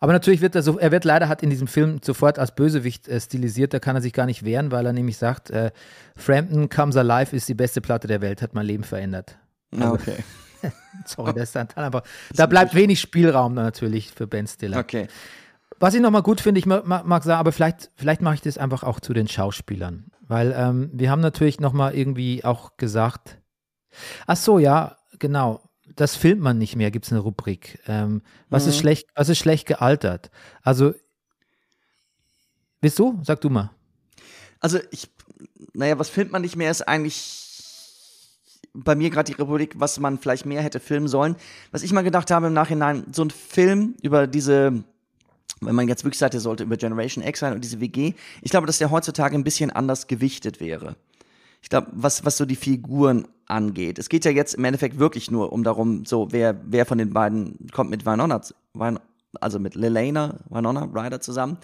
Aber 0.01 0.13
natürlich 0.13 0.41
wird 0.41 0.55
er 0.55 0.63
so, 0.63 0.79
er 0.79 0.91
wird 0.91 1.05
leider 1.05 1.29
hat 1.29 1.43
in 1.43 1.51
diesem 1.51 1.67
Film 1.67 2.01
sofort 2.03 2.39
als 2.39 2.55
Bösewicht 2.55 3.07
äh, 3.07 3.21
stilisiert, 3.21 3.75
da 3.75 3.79
kann 3.79 3.97
er 3.97 4.03
sich 4.03 4.15
gar 4.15 4.27
nicht 4.27 4.45
wehren, 4.45 4.73
weil 4.73 4.87
er 4.87 4.95
nämlich 4.95 5.19
sagt, 5.19 5.51
äh, 5.51 5.71
Frampton 6.17 6.69
Comes 6.71 6.97
Alive 6.97 7.37
ist 7.37 7.49
die 7.49 7.55
beste 7.55 7.81
Platte 7.81 8.09
der 8.09 8.23
Welt, 8.23 8.41
hat 8.43 8.55
mein 8.55 8.67
Leben 8.67 8.85
verändert. 8.85 9.39
Ja, 9.73 9.93
okay. 9.93 10.17
Sorry, 11.07 11.35
das 11.35 11.45
ist 11.45 11.57
dann 11.57 11.69
einfach, 11.77 12.03
da 12.35 12.47
bleibt 12.47 12.75
wenig 12.75 13.01
Spielraum 13.01 13.55
natürlich 13.55 14.11
für 14.11 14.27
Ben 14.27 14.47
Stiller. 14.47 14.79
Okay. 14.79 15.09
Was 15.79 15.95
ich 15.95 16.01
nochmal 16.01 16.23
gut 16.23 16.41
finde, 16.41 16.59
ich 16.59 16.67
mag, 16.67 16.87
mag 16.87 17.25
sagen, 17.25 17.39
aber 17.41 17.53
vielleicht, 17.53 17.91
vielleicht 17.97 18.21
mache 18.21 18.35
ich 18.35 18.41
das 18.43 18.59
einfach 18.59 18.83
auch 18.83 19.01
zu 19.01 19.15
den 19.15 19.29
Schauspielern. 19.29 20.11
Weil 20.21 20.55
ähm, 20.57 20.91
wir 20.93 21.11
haben 21.11 21.21
natürlich 21.21 21.59
nochmal 21.59 21.95
irgendwie 21.95 22.45
auch 22.45 22.77
gesagt, 22.77 23.39
ach 24.27 24.37
so, 24.37 24.59
ja, 24.59 24.99
genau, 25.19 25.63
das 25.97 26.17
filmt 26.17 26.41
man 26.41 26.59
nicht 26.59 26.77
mehr, 26.77 26.91
gibt 26.91 27.07
es 27.07 27.13
eine 27.13 27.21
Rubrik. 27.21 27.81
Ähm, 27.87 28.23
was, 28.49 28.67
ist 28.67 28.79
schlecht, 28.79 29.09
was 29.15 29.29
ist 29.29 29.39
schlecht 29.39 29.67
gealtert? 29.67 30.31
Also, 30.63 30.95
willst 32.81 32.99
du? 32.99 33.21
Sag 33.23 33.41
du 33.41 33.51
mal. 33.51 33.71
Also 34.61 34.79
ich, 34.91 35.09
naja, 35.73 35.99
was 35.99 36.11
filmt 36.11 36.33
man 36.33 36.43
nicht 36.43 36.57
mehr, 36.57 36.71
ist 36.71 36.83
eigentlich 36.83 37.47
bei 38.73 38.95
mir 38.95 39.11
gerade 39.11 39.33
die 39.33 39.39
Republik, 39.39 39.75
was 39.79 39.99
man 39.99 40.19
vielleicht 40.19 40.47
mehr 40.47 40.63
hätte 40.63 40.81
filmen 40.81 41.09
sollen. 41.09 41.37
Was 41.73 41.83
ich 41.83 41.93
mal 41.93 42.03
gedacht 42.03 42.31
habe 42.31 42.47
im 42.47 42.53
Nachhinein, 42.53 43.05
so 43.13 43.25
ein 43.25 43.31
Film 43.31 43.97
über 44.03 44.27
diese, 44.27 44.85
wenn 45.61 45.75
man 45.75 45.89
jetzt 45.89 46.05
wirklich 46.05 46.19
sagt, 46.19 46.35
der 46.35 46.41
sollte 46.41 46.65
über 46.65 46.77
Generation 46.77 47.25
X 47.25 47.41
sein 47.41 47.55
und 47.55 47.65
diese 47.65 47.81
WG, 47.81 48.15
ich 48.43 48.51
glaube, 48.51 48.67
dass 48.67 48.79
der 48.79 48.91
heutzutage 48.91 49.35
ein 49.35 49.45
bisschen 49.45 49.71
anders 49.71 50.07
gewichtet 50.07 50.61
wäre. 50.61 50.97
Ich 51.63 51.69
glaube, 51.69 51.89
was, 51.93 52.25
was 52.25 52.37
so 52.37 52.45
die 52.45 52.57
Figuren 52.57 53.27
angeht. 53.47 53.99
Es 53.99 54.09
geht 54.09 54.25
ja 54.25 54.31
jetzt 54.31 54.55
im 54.55 54.65
Endeffekt 54.65 54.99
wirklich 54.99 55.31
nur 55.31 55.53
um 55.53 55.63
darum, 55.65 56.05
so, 56.05 56.29
wer, 56.31 56.61
wer 56.65 56.87
von 56.87 56.99
den 56.99 57.13
beiden 57.13 57.69
kommt 57.73 57.91
mit 57.91 58.07
Winona, 58.07 58.41
Win- 58.75 58.99
also 59.41 59.59
mit 59.59 59.75
Lelena, 59.75 60.39
Winona 60.49 60.85
Ryder 60.85 61.21
zusammen. 61.21 61.59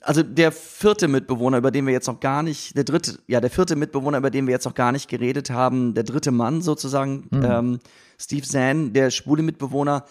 Also 0.00 0.22
der 0.24 0.50
vierte 0.50 1.06
Mitbewohner, 1.06 1.58
über 1.58 1.70
den 1.70 1.86
wir 1.86 1.92
jetzt 1.92 2.08
noch 2.08 2.18
gar 2.18 2.42
nicht, 2.42 2.76
der 2.76 2.82
dritte, 2.84 3.18
ja, 3.28 3.40
der 3.40 3.50
vierte 3.50 3.76
Mitbewohner, 3.76 4.18
über 4.18 4.30
den 4.30 4.46
wir 4.46 4.52
jetzt 4.52 4.64
noch 4.64 4.74
gar 4.74 4.90
nicht 4.90 5.08
geredet 5.08 5.50
haben, 5.50 5.94
der 5.94 6.02
dritte 6.02 6.32
Mann 6.32 6.62
sozusagen, 6.62 7.28
ähm, 7.32 7.78
Steve 8.18 8.46
Zahn, 8.46 8.92
der 8.92 9.10
schwule 9.10 9.42
Mitbewohner, 9.42 10.04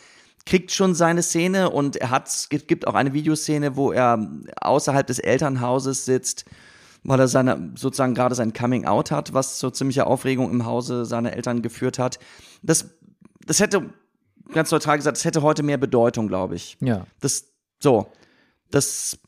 kriegt 0.46 0.72
schon 0.72 0.96
seine 0.96 1.22
Szene 1.22 1.70
und 1.70 1.98
er 1.98 2.10
hat, 2.12 2.28
es 2.28 2.50
gibt 2.50 2.88
auch 2.88 2.96
eine 2.96 3.14
Videoszene, 3.14 3.76
wo 3.76 3.92
er 3.92 4.26
außerhalb 4.62 5.06
des 5.06 5.20
Elternhauses 5.20 6.06
sitzt, 6.06 6.46
weil 7.04 7.20
er 7.20 7.28
seine, 7.28 7.72
sozusagen 7.76 8.14
gerade 8.14 8.36
sein 8.36 8.54
Coming 8.54 8.86
Out 8.86 9.12
hat, 9.12 9.34
was 9.34 9.58
zu 9.60 9.70
ziemlicher 9.72 10.08
Aufregung 10.08 10.50
im 10.50 10.66
Hause 10.66 11.06
seiner 11.06 11.34
Eltern 11.34 11.62
geführt 11.62 12.00
hat. 12.00 12.20
Das, 12.62 12.96
das 13.46 13.60
hätte, 13.60 13.90
ganz 14.54 14.72
neutral 14.72 14.98
gesagt, 14.98 15.18
das 15.18 15.26
hätte 15.26 15.42
heute 15.42 15.64
mehr 15.64 15.78
Bedeutung, 15.78 16.28
glaube 16.28 16.56
ich. 16.56 16.78
Ja. 16.80 17.06
Das, 17.20 17.46
so, 17.80 18.08
das, 18.72 19.20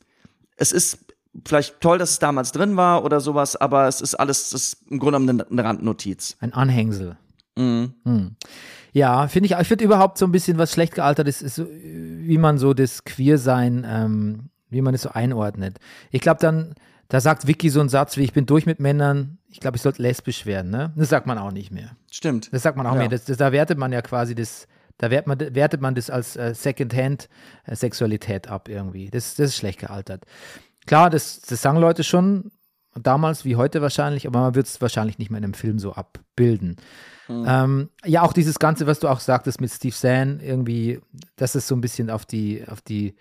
es 0.56 0.72
ist 0.72 0.98
vielleicht 1.44 1.80
toll, 1.80 1.98
dass 1.98 2.10
es 2.10 2.18
damals 2.18 2.52
drin 2.52 2.76
war 2.76 3.04
oder 3.04 3.20
sowas, 3.20 3.56
aber 3.56 3.88
es 3.88 4.00
ist 4.00 4.14
alles, 4.14 4.50
das 4.50 4.62
ist 4.62 4.90
im 4.90 4.98
Grunde 4.98 5.20
genommen 5.20 5.42
eine, 5.50 5.64
Randnotiz. 5.64 6.36
Ein 6.40 6.52
Anhängsel. 6.52 7.16
Mhm. 7.56 7.94
Hm. 8.04 8.36
Ja, 8.92 9.28
finde 9.28 9.48
ich, 9.48 9.58
ich 9.58 9.68
finde 9.68 9.84
überhaupt 9.84 10.16
so 10.16 10.24
ein 10.24 10.32
bisschen, 10.32 10.56
was 10.56 10.72
schlecht 10.72 10.94
gealtert 10.94 11.28
ist, 11.28 11.42
ist 11.42 11.60
wie 11.60 12.38
man 12.38 12.56
so 12.56 12.72
das 12.72 13.04
Queersein, 13.04 13.86
ähm, 13.86 14.50
wie 14.70 14.80
man 14.80 14.94
es 14.94 15.02
so 15.02 15.10
einordnet. 15.10 15.78
Ich 16.10 16.22
glaube 16.22 16.40
dann, 16.40 16.74
da 17.08 17.20
sagt 17.20 17.46
Vicky 17.46 17.70
so 17.70 17.80
einen 17.80 17.88
Satz 17.88 18.16
wie, 18.16 18.22
ich 18.24 18.32
bin 18.32 18.46
durch 18.46 18.66
mit 18.66 18.80
Männern, 18.80 19.38
ich 19.48 19.60
glaube, 19.60 19.76
ich 19.76 19.82
sollte 19.82 20.02
lesbisch 20.02 20.44
werden, 20.46 20.70
ne? 20.70 20.92
Das 20.96 21.08
sagt 21.08 21.26
man 21.26 21.38
auch 21.38 21.52
nicht 21.52 21.70
mehr. 21.70 21.96
Stimmt. 22.10 22.52
Das 22.52 22.62
sagt 22.62 22.76
man 22.76 22.86
auch 22.86 22.92
Ja. 22.94 23.00
mehr. 23.00 23.08
Das, 23.08 23.24
das, 23.24 23.36
da 23.36 23.52
wertet 23.52 23.78
man 23.78 23.92
ja 23.92 24.02
quasi 24.02 24.34
das, 24.34 24.66
da 24.98 25.10
wertet 25.10 25.26
man, 25.28 25.54
wertet 25.54 25.80
man 25.80 25.94
das 25.94 26.10
als 26.10 26.36
äh, 26.36 26.54
Second-Hand-Sexualität 26.54 28.48
ab 28.48 28.68
irgendwie. 28.68 29.10
Das, 29.10 29.34
das 29.34 29.50
ist 29.50 29.56
schlecht 29.56 29.80
gealtert. 29.80 30.24
Klar, 30.86 31.10
das, 31.10 31.40
das 31.40 31.62
sagen 31.62 31.78
Leute 31.78 32.04
schon, 32.04 32.50
damals 32.94 33.44
wie 33.44 33.56
heute 33.56 33.82
wahrscheinlich, 33.82 34.26
aber 34.26 34.40
man 34.40 34.54
wird 34.54 34.66
es 34.66 34.80
wahrscheinlich 34.80 35.18
nicht 35.18 35.30
mehr 35.30 35.38
in 35.38 35.44
einem 35.44 35.54
Film 35.54 35.78
so 35.78 35.92
abbilden. 35.92 36.76
Ähm, 37.28 37.88
ja, 38.04 38.22
auch 38.22 38.32
dieses 38.32 38.60
Ganze, 38.60 38.86
was 38.86 39.00
du 39.00 39.08
auch 39.08 39.18
sagtest 39.18 39.60
mit 39.60 39.70
Steve 39.72 39.94
Zahn, 39.94 40.38
irgendwie, 40.38 41.00
dass 41.34 41.56
es 41.56 41.66
so 41.66 41.74
ein 41.74 41.80
bisschen 41.80 42.08
auf 42.08 42.24
die, 42.24 42.64
auf 42.68 42.80
die 42.80 43.16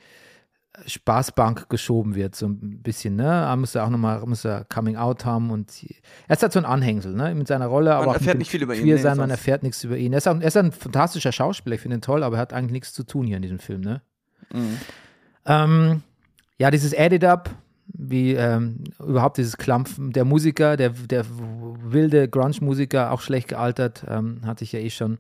Spaßbank 0.85 1.69
geschoben 1.69 2.15
wird, 2.15 2.35
so 2.35 2.47
ein 2.47 2.81
bisschen, 2.81 3.15
ne? 3.15 3.25
Er 3.25 3.55
muss 3.55 3.73
ja 3.73 3.85
auch 3.85 3.89
nochmal, 3.89 4.21
muss 4.25 4.45
er 4.45 4.65
Coming 4.65 4.95
Out 4.95 5.25
haben 5.25 5.51
und 5.51 5.71
er 6.27 6.35
ist 6.35 6.41
halt 6.41 6.53
so 6.53 6.59
ein 6.59 6.65
Anhängsel, 6.65 7.13
ne? 7.13 7.33
Mit 7.35 7.47
seiner 7.47 7.67
Rolle, 7.67 7.95
aber 7.95 8.07
auch 8.07 8.13
erfährt 8.13 8.35
mit 8.35 8.39
nicht 8.39 8.51
viel 8.51 8.63
über 8.63 8.75
ihn, 8.75 8.85
nee, 8.85 8.97
sein, 8.97 9.17
man 9.17 9.29
erfährt 9.29 9.63
nichts 9.63 9.83
über 9.83 9.97
ihn. 9.97 10.13
Er 10.13 10.17
ist, 10.17 10.27
auch, 10.27 10.39
er 10.39 10.47
ist 10.47 10.57
ein 10.57 10.71
fantastischer 10.71 11.31
Schauspieler, 11.31 11.75
ich 11.75 11.81
finde 11.81 11.97
ihn 11.97 12.01
toll, 12.01 12.23
aber 12.23 12.37
er 12.37 12.41
hat 12.41 12.53
eigentlich 12.53 12.71
nichts 12.71 12.93
zu 12.93 13.03
tun 13.03 13.25
hier 13.25 13.37
in 13.37 13.41
diesem 13.41 13.59
Film, 13.59 13.81
ne? 13.81 14.01
Mhm. 14.53 14.77
Ähm, 15.45 16.01
ja, 16.57 16.71
dieses 16.71 16.93
Edit-Up, 16.93 17.49
wie 17.87 18.33
ähm, 18.33 18.83
überhaupt 18.99 19.37
dieses 19.37 19.57
Klampfen 19.57 20.11
der 20.11 20.25
Musiker, 20.25 20.77
der, 20.77 20.89
der 20.89 21.25
wilde 21.83 22.27
Grunge-Musiker, 22.27 23.11
auch 23.11 23.21
schlecht 23.21 23.49
gealtert, 23.49 24.05
ähm, 24.07 24.41
hatte 24.45 24.63
ich 24.63 24.71
ja 24.71 24.79
eh 24.79 24.89
schon. 24.89 25.19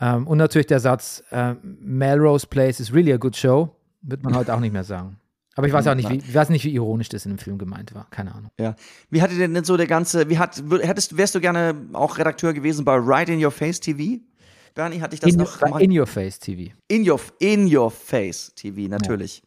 Ähm, 0.00 0.26
und 0.26 0.38
natürlich 0.38 0.66
der 0.66 0.80
Satz, 0.80 1.24
äh, 1.30 1.54
Melrose 1.62 2.46
Place 2.46 2.80
is 2.80 2.92
really 2.92 3.12
a 3.12 3.16
good 3.16 3.36
show, 3.36 3.74
wird 4.02 4.22
man 4.22 4.36
heute 4.36 4.54
auch 4.54 4.60
nicht 4.60 4.72
mehr 4.72 4.84
sagen. 4.84 5.18
Aber 5.56 5.66
ich 5.66 5.72
weiß 5.72 5.88
auch 5.88 5.96
nicht, 5.96 6.08
wie, 6.08 6.18
ich 6.18 6.34
weiß 6.34 6.50
nicht, 6.50 6.64
wie 6.64 6.72
ironisch 6.72 7.08
das 7.08 7.26
in 7.26 7.32
dem 7.32 7.38
Film 7.38 7.58
gemeint 7.58 7.92
war. 7.92 8.06
Keine 8.10 8.32
Ahnung. 8.32 8.50
Ja. 8.60 8.76
Wie 9.10 9.22
hatte 9.22 9.34
denn 9.36 9.64
so 9.64 9.76
der 9.76 9.88
ganze, 9.88 10.28
wie 10.30 10.38
hat, 10.38 10.62
hättest, 10.82 11.16
wärst 11.16 11.34
du 11.34 11.40
gerne 11.40 11.74
auch 11.94 12.16
Redakteur 12.16 12.52
gewesen 12.52 12.84
bei 12.84 12.94
Right 12.96 13.28
in 13.28 13.44
Your 13.44 13.50
Face 13.50 13.80
TV? 13.80 14.20
Bernie, 14.74 15.00
hatte 15.00 15.14
ich 15.14 15.20
das 15.20 15.32
In, 15.32 15.40
noch? 15.40 15.58
bei 15.58 15.80
In 15.80 15.98
Your 15.98 16.06
Face 16.06 16.38
TV. 16.38 16.72
in, 16.86 17.08
your, 17.10 17.20
in 17.40 17.66
Your 17.76 17.90
Face 17.90 18.52
TV, 18.54 18.88
natürlich. 18.88 19.42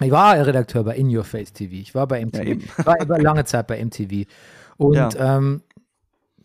Ich 0.00 0.12
war 0.12 0.36
Redakteur 0.46 0.84
bei 0.84 0.94
In 0.94 1.08
Your 1.14 1.24
Face 1.24 1.52
TV. 1.52 1.72
Ich 1.74 1.92
war 1.92 2.06
bei 2.06 2.24
MTV. 2.24 2.62
Ja, 2.78 2.86
war 2.86 3.02
über 3.02 3.18
lange 3.18 3.44
Zeit 3.44 3.66
bei 3.66 3.84
MTV. 3.84 4.26
Und 4.76 4.94
Ja. 4.94 5.08
ja, 5.10 5.36
ähm, 5.38 5.62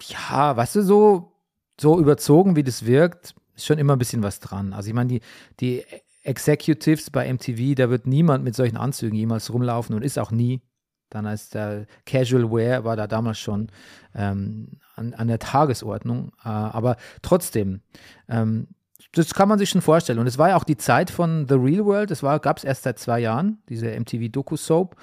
ja 0.02 0.58
weißt 0.58 0.78
du, 0.78 0.82
so, 0.82 1.32
so 1.80 2.00
überzogen, 2.00 2.56
wie 2.56 2.64
das 2.64 2.88
wirkt, 2.88 3.36
ist 3.56 3.68
schon 3.68 3.78
immer 3.78 3.94
ein 3.94 4.00
bisschen 4.00 4.24
was 4.24 4.40
dran. 4.40 4.74
Also 4.74 4.88
ich 4.90 4.96
meine, 4.96 5.10
die, 5.10 5.22
die 5.60 5.84
Executives 6.24 7.10
bei 7.10 7.32
MTV, 7.32 7.76
da 7.76 7.90
wird 7.90 8.08
niemand 8.08 8.44
mit 8.44 8.56
solchen 8.56 8.78
Anzügen 8.78 9.16
jemals 9.16 9.52
rumlaufen 9.54 9.96
und 9.96 10.04
ist 10.04 10.18
auch 10.18 10.32
nie. 10.32 10.62
Dann 11.10 11.28
als 11.28 11.50
der 11.50 11.86
Casual 12.06 12.52
Wear 12.52 12.84
war 12.86 12.96
da 12.96 13.06
damals 13.06 13.38
schon 13.38 13.68
ähm, 14.16 14.80
an, 14.96 15.14
an 15.14 15.28
der 15.28 15.40
Tagesordnung. 15.40 16.32
Äh, 16.44 16.50
aber 16.50 16.98
trotzdem, 17.22 17.82
ähm, 18.28 18.70
das 19.12 19.34
kann 19.34 19.48
man 19.48 19.60
sich 19.60 19.70
schon 19.70 19.82
vorstellen. 19.82 20.18
Und 20.18 20.26
es 20.26 20.40
war 20.40 20.50
ja 20.50 20.56
auch 20.56 20.64
die 20.64 20.78
Zeit 20.78 21.12
von 21.12 21.46
The 21.48 21.56
Real 21.56 21.86
World. 21.86 22.10
Das 22.10 22.22
gab 22.22 22.58
es 22.58 22.64
erst 22.64 22.84
seit 22.84 22.98
zwei 22.98 23.20
Jahren, 23.20 23.62
diese 23.70 23.88
MTV-Doku-Soap. 24.00 24.96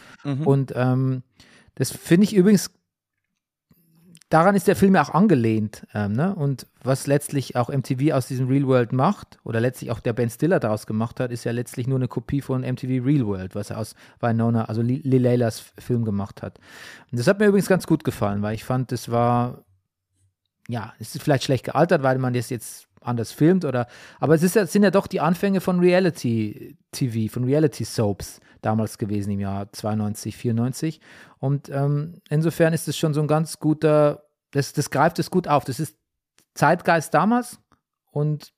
Und 0.44 0.72
ähm, 0.74 1.22
das 1.76 1.92
finde 1.92 2.24
ich 2.24 2.34
übrigens, 2.34 2.70
daran 4.30 4.54
ist 4.54 4.66
der 4.66 4.76
Film 4.76 4.94
ja 4.94 5.02
auch 5.02 5.10
angelehnt. 5.10 5.86
Ähm, 5.92 6.14
ne? 6.14 6.34
Und 6.34 6.66
was 6.82 7.06
letztlich 7.06 7.56
auch 7.56 7.68
MTV 7.68 8.12
aus 8.14 8.26
diesem 8.26 8.48
Real 8.48 8.66
World 8.66 8.92
macht, 8.92 9.38
oder 9.44 9.60
letztlich 9.60 9.90
auch 9.90 10.00
der 10.00 10.14
Ben 10.14 10.30
Stiller 10.30 10.58
daraus 10.58 10.86
gemacht 10.86 11.20
hat, 11.20 11.30
ist 11.30 11.44
ja 11.44 11.52
letztlich 11.52 11.86
nur 11.86 11.98
eine 11.98 12.08
Kopie 12.08 12.40
von 12.40 12.62
MTV 12.62 13.04
Real 13.04 13.26
World, 13.26 13.54
was 13.54 13.70
er 13.70 13.78
aus 13.78 13.94
Winona, 14.20 14.64
also 14.64 14.80
Li- 14.80 15.02
Lileilas 15.04 15.60
Film 15.78 16.04
gemacht 16.04 16.40
hat. 16.42 16.58
Und 17.10 17.18
das 17.18 17.26
hat 17.26 17.38
mir 17.38 17.46
übrigens 17.46 17.68
ganz 17.68 17.86
gut 17.86 18.04
gefallen, 18.04 18.40
weil 18.40 18.54
ich 18.54 18.64
fand, 18.64 18.92
das 18.92 19.10
war, 19.10 19.64
ja, 20.68 20.94
es 20.98 21.14
ist 21.14 21.22
vielleicht 21.22 21.44
schlecht 21.44 21.64
gealtert, 21.64 22.02
weil 22.02 22.18
man 22.18 22.32
das 22.32 22.48
jetzt 22.48 22.86
anders 23.00 23.32
filmt 23.32 23.64
oder, 23.64 23.86
aber 24.18 24.34
es 24.34 24.42
ist 24.42 24.56
ja, 24.56 24.66
sind 24.66 24.82
ja 24.82 24.90
doch 24.90 25.06
die 25.06 25.20
Anfänge 25.20 25.60
von 25.60 25.80
Reality 25.80 26.76
TV, 26.92 27.32
von 27.32 27.44
Reality 27.44 27.84
Soaps 27.84 28.40
damals 28.60 28.98
gewesen 28.98 29.30
im 29.32 29.40
Jahr 29.40 29.72
92, 29.72 30.36
94 30.36 31.00
und 31.38 31.68
ähm, 31.70 32.20
insofern 32.28 32.72
ist 32.72 32.88
es 32.88 32.96
schon 32.96 33.14
so 33.14 33.20
ein 33.20 33.28
ganz 33.28 33.58
guter, 33.58 34.24
das, 34.50 34.72
das 34.72 34.90
greift 34.90 35.18
es 35.18 35.30
gut 35.30 35.48
auf, 35.48 35.64
das 35.64 35.80
ist 35.80 35.96
Zeitgeist 36.54 37.14
damals 37.14 37.58
und 38.10 38.52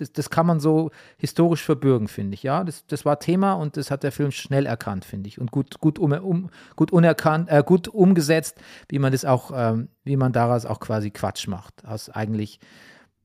das, 0.00 0.12
das 0.12 0.30
kann 0.30 0.46
man 0.46 0.60
so 0.60 0.90
historisch 1.16 1.62
verbürgen, 1.62 2.08
finde 2.08 2.34
ich, 2.34 2.42
ja, 2.42 2.64
das, 2.64 2.86
das 2.86 3.04
war 3.04 3.18
Thema 3.18 3.54
und 3.54 3.76
das 3.76 3.90
hat 3.90 4.02
der 4.02 4.12
Film 4.12 4.30
schnell 4.30 4.66
erkannt, 4.66 5.04
finde 5.04 5.28
ich. 5.28 5.40
Und 5.40 5.50
gut, 5.50 5.80
gut, 5.80 5.98
um, 5.98 6.12
um, 6.12 6.50
gut 6.76 6.92
unerkannt, 6.92 7.48
äh, 7.50 7.62
gut 7.64 7.88
umgesetzt, 7.88 8.60
wie 8.88 8.98
man 8.98 9.12
das 9.12 9.24
auch, 9.24 9.50
ähm, 9.54 9.88
wie 10.04 10.16
man 10.16 10.32
daraus 10.32 10.66
auch 10.66 10.80
quasi 10.80 11.10
Quatsch 11.10 11.48
macht, 11.48 11.84
aus 11.84 12.10
eigentlich 12.10 12.60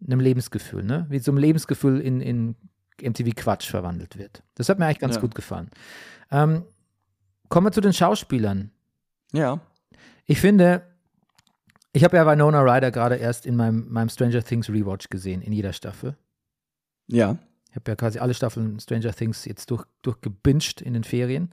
einem 0.06 0.20
Lebensgefühl, 0.20 0.84
ne? 0.84 1.06
Wie 1.10 1.20
so 1.20 1.32
ein 1.32 1.38
Lebensgefühl 1.38 1.99
in, 2.01 2.22
in 2.22 2.56
MTV 3.01 3.32
Quatsch 3.36 3.70
verwandelt 3.70 4.18
wird. 4.18 4.43
Das 4.56 4.70
hat 4.70 4.80
mir 4.80 4.86
eigentlich 4.86 4.99
ganz 4.99 5.16
Ja. 5.16 5.22
gut 5.22 5.36
gefallen. 5.36 5.70
Ähm, 6.32 6.64
kommen 7.49 7.68
wir 7.68 7.72
zu 7.72 7.82
den 7.82 7.93
Schauspielern. 7.93 8.72
Ja. 9.32 9.60
Ich 10.26 10.39
finde, 10.39 10.84
ich 11.91 12.04
habe 12.04 12.18
ja 12.18 12.26
Winona 12.26 12.62
Ryder 12.62 12.91
gerade 12.91 13.16
erst 13.16 13.45
in 13.45 13.56
meinem, 13.56 13.88
meinem 13.91 14.10
Stranger 14.10 14.43
Things 14.43 14.70
Rewatch 14.70 15.10
gesehen, 15.10 15.41
in 15.41 15.54
jeder 15.54 15.74
Staffel. 15.74 16.16
Ja. 17.08 17.38
Ich 17.70 17.76
habe 17.76 17.89
ja 17.91 17.95
quasi 17.95 18.20
alle 18.20 18.34
Staffeln 18.34 18.80
Stranger 18.80 19.14
Things 19.14 19.45
jetzt 19.45 19.72
durch, 19.72 19.84
durchgebinged 20.04 20.82
in 20.82 20.93
den 20.93 21.04
Ferien. 21.04 21.49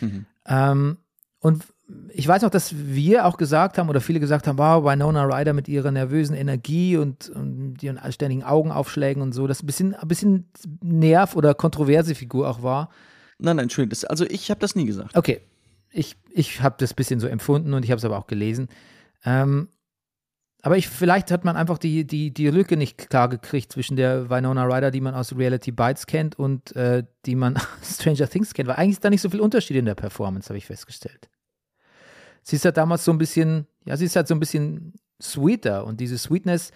Mhm. 0.00 0.26
Ähm, 0.46 0.98
und 1.40 1.64
ich 2.10 2.28
weiß 2.28 2.42
noch, 2.42 2.50
dass 2.50 2.74
wir 2.76 3.24
auch 3.24 3.36
gesagt 3.38 3.78
haben 3.78 3.88
oder 3.88 4.00
viele 4.00 4.20
gesagt 4.20 4.46
haben, 4.46 4.58
wow, 4.58 4.84
Winona 4.84 5.24
Ryder 5.24 5.54
mit 5.54 5.68
ihrer 5.68 5.90
nervösen 5.90 6.36
Energie 6.36 6.96
und, 6.96 7.30
und 7.30 7.82
ihren 7.82 8.00
ständigen 8.12 8.42
Augenaufschlägen 8.42 9.22
und 9.22 9.32
so, 9.32 9.46
das 9.46 9.62
ein 9.62 9.66
bisschen, 9.66 9.94
ein 9.94 10.08
bisschen 10.08 10.48
Nerv- 10.82 11.34
oder 11.34 11.54
kontroverse 11.54 12.14
Figur 12.14 12.48
auch 12.48 12.62
war. 12.62 12.90
Nein, 13.38 13.56
nein, 13.56 13.64
Entschuldigung. 13.64 13.90
Das, 13.90 14.04
also 14.04 14.26
ich 14.26 14.50
habe 14.50 14.60
das 14.60 14.74
nie 14.74 14.84
gesagt. 14.84 15.16
Okay, 15.16 15.40
ich, 15.90 16.16
ich 16.30 16.60
habe 16.60 16.76
das 16.78 16.92
ein 16.92 16.96
bisschen 16.96 17.20
so 17.20 17.26
empfunden 17.26 17.72
und 17.72 17.84
ich 17.84 17.90
habe 17.90 17.98
es 17.98 18.04
aber 18.04 18.18
auch 18.18 18.26
gelesen. 18.26 18.68
Ähm, 19.24 19.68
aber 20.60 20.76
ich, 20.76 20.88
vielleicht 20.88 21.30
hat 21.30 21.44
man 21.44 21.56
einfach 21.56 21.78
die, 21.78 22.04
die, 22.04 22.34
die 22.34 22.48
Lücke 22.48 22.76
nicht 22.76 23.08
klar 23.08 23.28
gekriegt 23.28 23.72
zwischen 23.72 23.96
der 23.96 24.28
Winona 24.28 24.64
Ryder, 24.64 24.90
die 24.90 25.00
man 25.00 25.14
aus 25.14 25.34
Reality 25.36 25.70
Bites 25.70 26.06
kennt 26.06 26.38
und 26.38 26.74
äh, 26.76 27.04
die 27.24 27.36
man 27.36 27.56
aus 27.80 27.94
Stranger 27.94 28.28
Things 28.28 28.52
kennt, 28.52 28.68
weil 28.68 28.76
eigentlich 28.76 28.96
ist 28.96 29.04
da 29.04 29.10
nicht 29.10 29.22
so 29.22 29.30
viel 29.30 29.40
Unterschied 29.40 29.76
in 29.76 29.86
der 29.86 29.94
Performance, 29.94 30.48
habe 30.48 30.58
ich 30.58 30.66
festgestellt. 30.66 31.30
Sie 32.42 32.56
ist 32.56 32.64
halt 32.64 32.76
damals 32.76 33.04
so 33.04 33.12
ein 33.12 33.18
bisschen, 33.18 33.66
ja, 33.84 33.96
sie 33.96 34.04
ist 34.04 34.16
halt 34.16 34.28
so 34.28 34.34
ein 34.34 34.40
bisschen 34.40 34.94
sweeter 35.20 35.84
und 35.84 36.00
diese 36.00 36.18
Sweetness, 36.18 36.70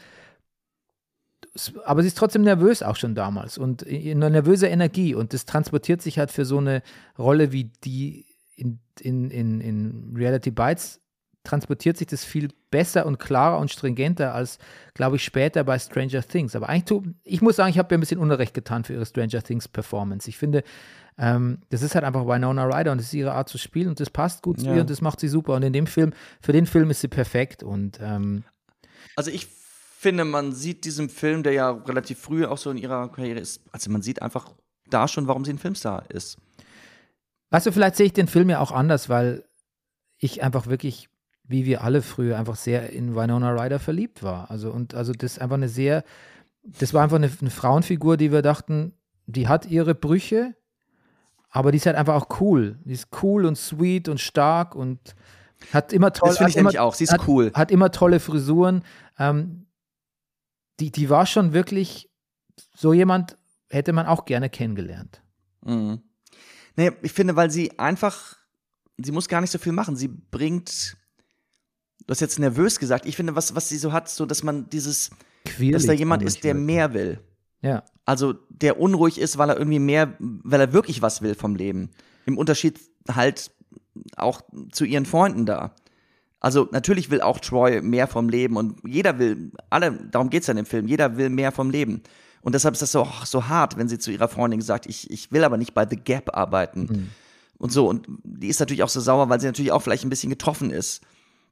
aber 1.85 2.03
sie 2.03 2.09
ist 2.09 2.17
trotzdem 2.17 2.43
nervös 2.43 2.83
auch 2.83 2.97
schon 2.97 3.15
damals 3.15 3.59
und 3.59 3.83
in 3.83 4.19
einer 4.19 4.31
nervöser 4.31 4.71
Energie 4.71 5.15
und 5.15 5.35
das 5.35 5.45
transportiert 5.45 6.01
sich 6.01 6.19
halt 6.19 6.31
für 6.31 6.45
so 6.45 6.59
eine 6.59 6.83
Rolle 7.19 7.53
wie 7.53 7.65
die 7.85 8.27
in, 8.57 8.81
in, 9.01 9.31
in, 9.31 9.61
in 9.61 10.15
Reality 10.17 10.51
Bites 10.51 11.02
transportiert 11.45 11.97
sich 11.97 12.07
das 12.07 12.25
viel 12.25 12.49
besser 12.71 13.05
und 13.07 13.19
klarer 13.19 13.59
und 13.59 13.71
stringenter 13.71 14.35
als, 14.35 14.59
glaube 14.95 15.17
ich, 15.17 15.25
später 15.25 15.65
bei 15.65 15.79
Stranger 15.79 16.23
Things. 16.23 16.55
Aber 16.55 16.69
eigentlich, 16.69 16.85
tu, 16.85 17.03
ich 17.25 17.43
muss 17.43 17.57
sagen, 17.57 17.71
ich 17.71 17.79
habe 17.79 17.93
ihr 17.93 17.99
ein 17.99 18.01
bisschen 18.01 18.21
Unrecht 18.21 18.55
getan 18.55 18.85
für 18.85 18.93
ihre 18.95 19.07
Stranger 19.07 19.43
Things 19.43 19.67
Performance. 19.69 20.29
Ich 20.29 20.39
finde, 20.39 20.63
ähm, 21.19 21.59
das 21.71 21.83
ist 21.83 21.95
halt 21.95 22.05
einfach 22.05 22.27
Winona 22.27 22.65
Ryder 22.65 22.93
und 22.93 22.99
das 22.99 23.09
ist 23.09 23.15
ihre 23.15 23.33
Art 23.33 23.49
zu 23.49 23.59
spielen 23.59 23.89
und 23.89 24.01
das 24.01 24.09
passt 24.11 24.43
gut 24.43 24.61
zu 24.61 24.67
Ja. 24.67 24.75
ihr 24.77 24.81
und 24.83 24.91
das 24.91 25.01
macht 25.01 25.21
sie 25.21 25.29
super. 25.29 25.55
Und 25.55 25.63
in 25.63 25.73
dem 25.73 25.87
Film, 25.87 26.13
für 26.41 26.53
den 26.53 26.67
Film 26.67 26.91
ist 26.91 27.01
sie 27.01 27.09
perfekt 27.09 27.63
und 27.63 27.99
ähm, 28.01 28.45
Also 29.17 29.31
ich 29.31 29.47
finde, 29.47 30.25
man 30.25 30.53
sieht 30.53 30.85
diesem 30.85 31.09
Film, 31.09 31.43
der 31.43 31.53
ja 31.53 31.71
relativ 31.71 32.19
früh 32.19 32.45
auch 32.47 32.59
so 32.59 32.71
in 32.71 32.77
ihrer 32.79 33.11
Karriere 33.11 33.41
ist, 33.41 33.61
also 33.73 33.91
man 33.91 34.03
sieht 34.03 34.23
einfach 34.23 34.53
da 34.91 35.07
schon, 35.09 35.27
warum 35.27 35.45
sie 35.45 35.53
ein 35.53 35.59
Filmstar 35.59 36.09
ist. 36.11 36.39
Weißt 37.51 37.67
du, 37.67 37.73
vielleicht 37.73 37.97
sehe 37.97 38.07
ich 38.07 38.13
den 38.13 38.29
Film 38.29 38.49
ja 38.49 38.61
auch 38.61 38.73
anders, 38.73 39.09
weil 39.09 39.45
ich 40.19 40.43
einfach 40.43 40.67
wirklich, 40.69 41.09
wie 41.45 41.65
wir 41.67 41.83
alle 41.83 42.03
früher, 42.03 42.39
einfach 42.39 42.57
sehr 42.57 42.91
in 42.91 43.15
Winona 43.15 43.51
Ryder 43.51 43.79
verliebt 43.79 44.23
war. 44.23 44.51
Also, 44.51 44.71
und 44.71 44.95
also 44.95 45.13
das 45.13 45.33
ist 45.33 45.39
einfach 45.41 45.57
eine 45.57 45.69
sehr, 45.69 46.05
das 46.63 46.95
war 46.95 47.03
einfach 47.03 47.17
eine, 47.17 47.31
eine 47.41 47.51
Frauenfigur, 47.51 48.17
die 48.17 48.33
wir 48.33 48.43
dachten, 48.43 48.95
die 49.27 49.49
hat 49.49 49.67
ihre 49.67 49.95
Brüche, 49.95 50.55
aber 51.51 51.71
die 51.71 51.77
ist 51.77 51.87
halt 51.87 51.97
einfach 51.97 52.15
auch 52.15 52.41
cool. 52.41 52.79
Die 52.85 52.95
ist 52.95 53.09
cool 53.23 53.45
und 53.45 53.57
sweet 53.57 54.09
und 54.09 54.21
stark 54.21 54.75
und 54.75 55.15
hat 55.73 55.93
immer 55.93 56.13
toll. 56.13 56.31
Das 56.31 56.39
finde 56.39 56.51
ich 56.51 56.57
nämlich 56.57 56.79
auch. 56.79 56.95
Sie 56.95 57.05
ist 57.05 57.13
hat, 57.13 57.29
cool. 57.29 57.53
Hat 57.55 57.71
immer 57.71 57.91
tolle 57.91 58.21
Frisuren. 58.21 58.83
Ähm, 59.19 59.67
die, 60.81 60.91
die 60.91 61.11
war 61.11 61.27
schon 61.27 61.53
wirklich 61.53 62.11
so 62.75 62.93
jemand, 62.93 63.37
hätte 63.69 63.93
man 63.93 64.07
auch 64.07 64.25
gerne 64.25 64.49
kennengelernt. 64.49 65.23
Mhm. 65.65 66.03
Nee, 66.77 66.93
ich 67.03 67.13
finde, 67.13 67.37
weil 67.37 67.51
sie 67.51 67.79
einfach, 67.79 68.37
sie 68.97 69.13
muss 69.13 69.29
gar 69.29 69.41
nicht 69.41 69.51
so 69.51 69.59
viel 69.59 69.73
machen. 69.73 69.95
Sie 69.95 70.09
bringt, 70.09 70.97
du 72.07 72.11
hast 72.11 72.21
jetzt 72.21 72.39
nervös 72.39 72.79
gesagt, 72.79 73.07
ich 73.07 73.17
finde, 73.17 73.37
was, 73.37 73.55
was 73.55 73.69
sie 73.69 73.79
so 73.79 73.93
hat, 73.93 74.09
so, 74.09 74.27
dass 74.27 74.43
man 74.43 74.69
dieses, 74.71 75.11
Queerlich 75.45 75.73
dass 75.73 75.87
da 75.87 75.93
jemand 75.93 76.23
ist, 76.23 76.45
der 76.45 76.55
mehr 76.55 76.95
will. 76.95 77.21
Ja. 77.61 77.85
Also, 78.05 78.35
der 78.49 78.81
unruhig 78.81 79.19
ist, 79.19 79.39
weil 79.39 79.51
er 79.51 79.59
irgendwie 79.59 79.79
mehr, 79.79 80.17
weil 80.19 80.61
er 80.61 80.73
wirklich 80.73 81.03
was 81.03 81.23
will 81.23 81.35
vom 81.35 81.55
Leben. 81.55 81.91
Im 82.27 82.37
Unterschied 82.37 82.81
halt 83.09 83.53
auch 84.17 84.43
zu 84.73 84.85
ihren 84.85 85.07
Freunden 85.07 85.47
da. 85.47 85.75
Also, 86.41 86.69
natürlich 86.73 87.11
will 87.11 87.21
auch 87.21 87.39
Troy 87.39 87.81
mehr 87.81 88.09
vom 88.09 88.29
Leben 88.29 88.57
und 88.57 88.81
jeder 88.85 89.19
will, 89.19 89.53
alle, 89.71 89.93
darum 90.11 90.31
geht's 90.31 90.49
ja 90.49 90.53
in 90.53 90.57
dem 90.57 90.67
Film, 90.67 90.89
jeder 90.89 91.17
will 91.17 91.31
mehr 91.31 91.53
vom 91.53 91.71
Leben. 91.71 92.03
Und 92.41 92.57
deshalb 92.57 92.75
ist 92.75 92.83
das 92.83 92.91
so, 92.91 93.07
so 93.25 93.49
hart, 93.49 93.77
wenn 93.77 93.89
sie 93.89 93.99
zu 93.99 94.11
ihrer 94.11 94.27
Freundin 94.27 94.61
sagt, 94.61 94.87
ich, 94.87 95.09
ich 95.11 95.31
will 95.31 95.45
aber 95.45 95.57
nicht 95.57 95.75
bei 95.75 95.87
The 95.89 95.97
Gap 95.97 96.37
arbeiten. 96.37 96.87
und 97.63 97.71
so. 97.71 97.89
Und 97.89 98.09
die 98.25 98.49
ist 98.49 98.59
natürlich 98.59 98.83
auch 98.83 98.89
so 98.89 99.01
sauer, 99.01 99.29
weil 99.29 99.41
sie 99.41 99.47
natürlich 99.47 99.71
auch 99.71 99.83
vielleicht 99.83 100.05
ein 100.05 100.11
bisschen 100.11 100.31
getroffen 100.31 100.73
ist. 100.73 101.01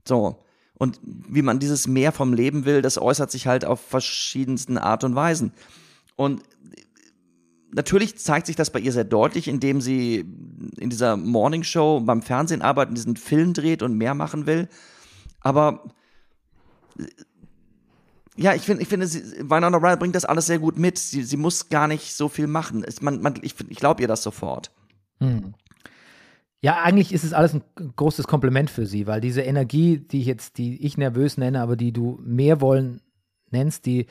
So. 0.06 0.42
Und 0.74 0.98
wie 1.02 1.42
man 1.42 1.58
dieses 1.58 1.86
Mehr 1.86 2.10
vom 2.10 2.32
Leben 2.32 2.64
will, 2.64 2.80
das 2.80 2.96
äußert 2.96 3.30
sich 3.30 3.46
halt 3.46 3.64
auf 3.64 3.80
verschiedensten 3.80 4.78
Art 4.78 5.04
und 5.04 5.14
Weisen. 5.14 5.52
Und 6.16 6.42
natürlich 7.72 8.18
zeigt 8.18 8.46
sich 8.46 8.56
das 8.56 8.70
bei 8.70 8.80
ihr 8.80 8.92
sehr 8.92 9.04
deutlich, 9.04 9.48
indem 9.48 9.80
sie 9.80 10.24
in 10.78 10.90
dieser 10.90 11.16
Morning 11.16 11.62
Show 11.64 12.00
beim 12.00 12.22
Fernsehen 12.22 12.62
arbeitet, 12.62 12.96
diesen 12.96 13.16
Film 13.16 13.52
dreht 13.52 13.82
und 13.82 13.96
mehr 13.96 14.14
machen 14.14 14.46
will. 14.46 14.68
Aber 15.40 15.84
ja, 18.36 18.54
ich 18.54 18.62
finde, 18.62 18.82
ich 18.82 18.88
finde, 18.88 19.06
sie, 19.06 19.22
Winona 19.50 19.76
Ryder 19.76 19.98
bringt 19.98 20.14
das 20.14 20.24
alles 20.24 20.46
sehr 20.46 20.58
gut 20.58 20.78
mit. 20.78 20.98
Sie, 20.98 21.22
sie 21.22 21.36
muss 21.36 21.68
gar 21.68 21.88
nicht 21.88 22.14
so 22.14 22.28
viel 22.28 22.46
machen. 22.46 22.84
Es, 22.84 23.02
man, 23.02 23.20
man, 23.20 23.34
ich 23.42 23.54
ich 23.68 23.78
glaube 23.78 24.00
ihr 24.00 24.08
das 24.08 24.22
sofort. 24.22 24.70
Hm. 25.18 25.54
Ja, 26.62 26.82
eigentlich 26.82 27.12
ist 27.12 27.24
es 27.24 27.32
alles 27.32 27.54
ein 27.54 27.62
großes 27.96 28.26
Kompliment 28.26 28.68
für 28.70 28.84
sie, 28.84 29.06
weil 29.06 29.20
diese 29.20 29.40
Energie, 29.40 29.98
die 29.98 30.20
ich 30.20 30.26
jetzt, 30.26 30.58
die 30.58 30.84
ich 30.84 30.98
nervös 30.98 31.38
nenne, 31.38 31.62
aber 31.62 31.76
die 31.76 31.92
du 31.92 32.18
mehr 32.22 32.60
wollen 32.60 33.00
nennst, 33.50 33.86
die, 33.86 34.06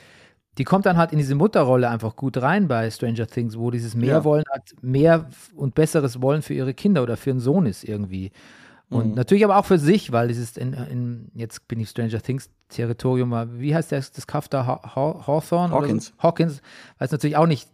die 0.58 0.64
kommt 0.64 0.88
dann 0.88 0.98
halt 0.98 1.12
in 1.12 1.20
diese 1.20 1.36
Mutterrolle 1.36 1.90
einfach 1.90 2.16
gut 2.16 2.38
rein 2.38 2.68
bei 2.68 2.90
Stranger 2.90 3.28
Things, 3.28 3.58
wo 3.58 3.70
dieses 3.70 3.94
Mehrwollen 3.94 4.46
ja. 4.48 4.54
halt 4.54 4.84
mehr 4.84 5.30
und 5.56 5.76
besseres 5.76 6.22
Wollen 6.22 6.42
für 6.42 6.56
ihre 6.56 6.74
Kinder 6.74 7.04
oder 7.04 7.18
für 7.18 7.30
einen 7.30 7.40
Sohn 7.40 7.68
ist 7.68 7.84
irgendwie. 7.84 8.32
Und 8.90 9.10
mhm. 9.10 9.14
natürlich 9.14 9.44
aber 9.44 9.58
auch 9.58 9.66
für 9.66 9.78
sich, 9.78 10.12
weil 10.12 10.30
dieses 10.30 10.58
in, 10.58 10.74
in, 10.74 11.32
jetzt 11.36 11.68
bin 11.68 11.80
ich 11.80 11.90
Stranger 11.90 12.22
Things 12.22 12.50
Territorium, 12.70 13.60
wie 13.60 13.76
heißt 13.76 13.92
das, 13.92 14.12
das 14.12 14.26
Kaff 14.26 14.50
da, 14.50 14.66
Hawthorne? 14.66 15.74
Hawkins. 15.74 16.08
So? 16.08 16.14
Hawkins, 16.24 16.62
weil 16.98 17.06
es 17.06 17.12
natürlich 17.12 17.38
auch 17.38 17.48
nicht 17.48 17.70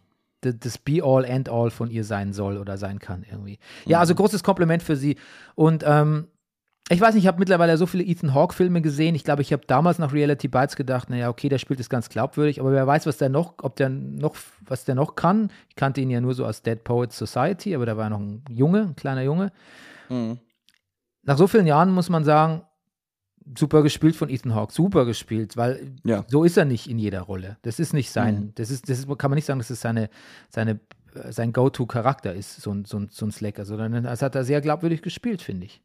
das 0.54 0.78
Be-all, 0.78 1.24
End-all 1.24 1.70
von 1.70 1.90
ihr 1.90 2.04
sein 2.04 2.32
soll 2.32 2.58
oder 2.58 2.78
sein 2.78 2.98
kann 2.98 3.24
irgendwie. 3.28 3.58
Ja, 3.84 4.00
also 4.00 4.14
mhm. 4.14 4.18
großes 4.18 4.42
Kompliment 4.42 4.82
für 4.82 4.96
sie. 4.96 5.16
Und 5.54 5.84
ähm, 5.86 6.28
ich 6.88 7.00
weiß 7.00 7.14
nicht, 7.14 7.24
ich 7.24 7.26
habe 7.26 7.40
mittlerweile 7.40 7.76
so 7.76 7.86
viele 7.86 8.04
Ethan 8.04 8.32
Hawke-Filme 8.32 8.80
gesehen. 8.80 9.16
Ich 9.16 9.24
glaube, 9.24 9.42
ich 9.42 9.52
habe 9.52 9.66
damals 9.66 9.98
nach 9.98 10.12
Reality 10.12 10.46
Bites 10.46 10.76
gedacht, 10.76 11.10
naja, 11.10 11.28
okay, 11.28 11.48
der 11.48 11.58
spielt 11.58 11.80
es 11.80 11.88
ganz 11.88 12.08
glaubwürdig, 12.08 12.60
aber 12.60 12.70
wer 12.70 12.86
weiß, 12.86 13.06
was 13.06 13.18
der 13.18 13.28
noch, 13.28 13.54
ob 13.62 13.74
der 13.74 13.88
noch, 13.88 14.36
was 14.64 14.84
der 14.84 14.94
noch 14.94 15.16
kann. 15.16 15.50
Ich 15.68 15.74
kannte 15.74 16.00
ihn 16.00 16.10
ja 16.10 16.20
nur 16.20 16.34
so 16.34 16.46
aus 16.46 16.62
Dead 16.62 16.82
Poets 16.82 17.18
Society, 17.18 17.74
aber 17.74 17.86
da 17.86 17.96
war 17.96 18.08
noch 18.08 18.20
ein 18.20 18.44
Junge, 18.48 18.82
ein 18.82 18.96
kleiner 18.96 19.22
Junge. 19.22 19.50
Mhm. 20.08 20.38
Nach 21.24 21.36
so 21.36 21.48
vielen 21.48 21.66
Jahren 21.66 21.90
muss 21.90 22.08
man 22.08 22.22
sagen, 22.22 22.62
super 23.56 23.82
gespielt 23.82 24.16
von 24.16 24.28
Ethan 24.28 24.54
Hawke, 24.54 24.72
super 24.72 25.04
gespielt, 25.04 25.56
weil 25.56 25.92
ja. 26.04 26.24
so 26.28 26.44
ist 26.44 26.56
er 26.56 26.64
nicht 26.64 26.88
in 26.88 26.98
jeder 26.98 27.20
Rolle. 27.20 27.58
Das 27.62 27.78
ist 27.78 27.92
nicht 27.92 28.10
sein, 28.10 28.36
mhm. 28.36 28.52
das 28.54 28.70
ist, 28.70 28.88
das 28.88 28.98
ist, 28.98 29.18
kann 29.18 29.30
man 29.30 29.36
nicht 29.36 29.44
sagen, 29.44 29.58
dass 29.58 29.70
es 29.70 29.80
seine, 29.80 30.10
seine, 30.48 30.80
äh, 31.14 31.32
sein 31.32 31.52
Go-To-Charakter 31.52 32.34
ist, 32.34 32.60
so 32.60 32.72
ein, 32.72 32.84
so, 32.84 32.98
ein, 32.98 33.08
so 33.10 33.26
ein 33.26 33.30
Slacker, 33.30 33.64
sondern 33.64 34.04
das 34.04 34.22
hat 34.22 34.34
er 34.34 34.44
sehr 34.44 34.60
glaubwürdig 34.60 35.02
gespielt, 35.02 35.42
finde 35.42 35.66
ich. 35.66 35.82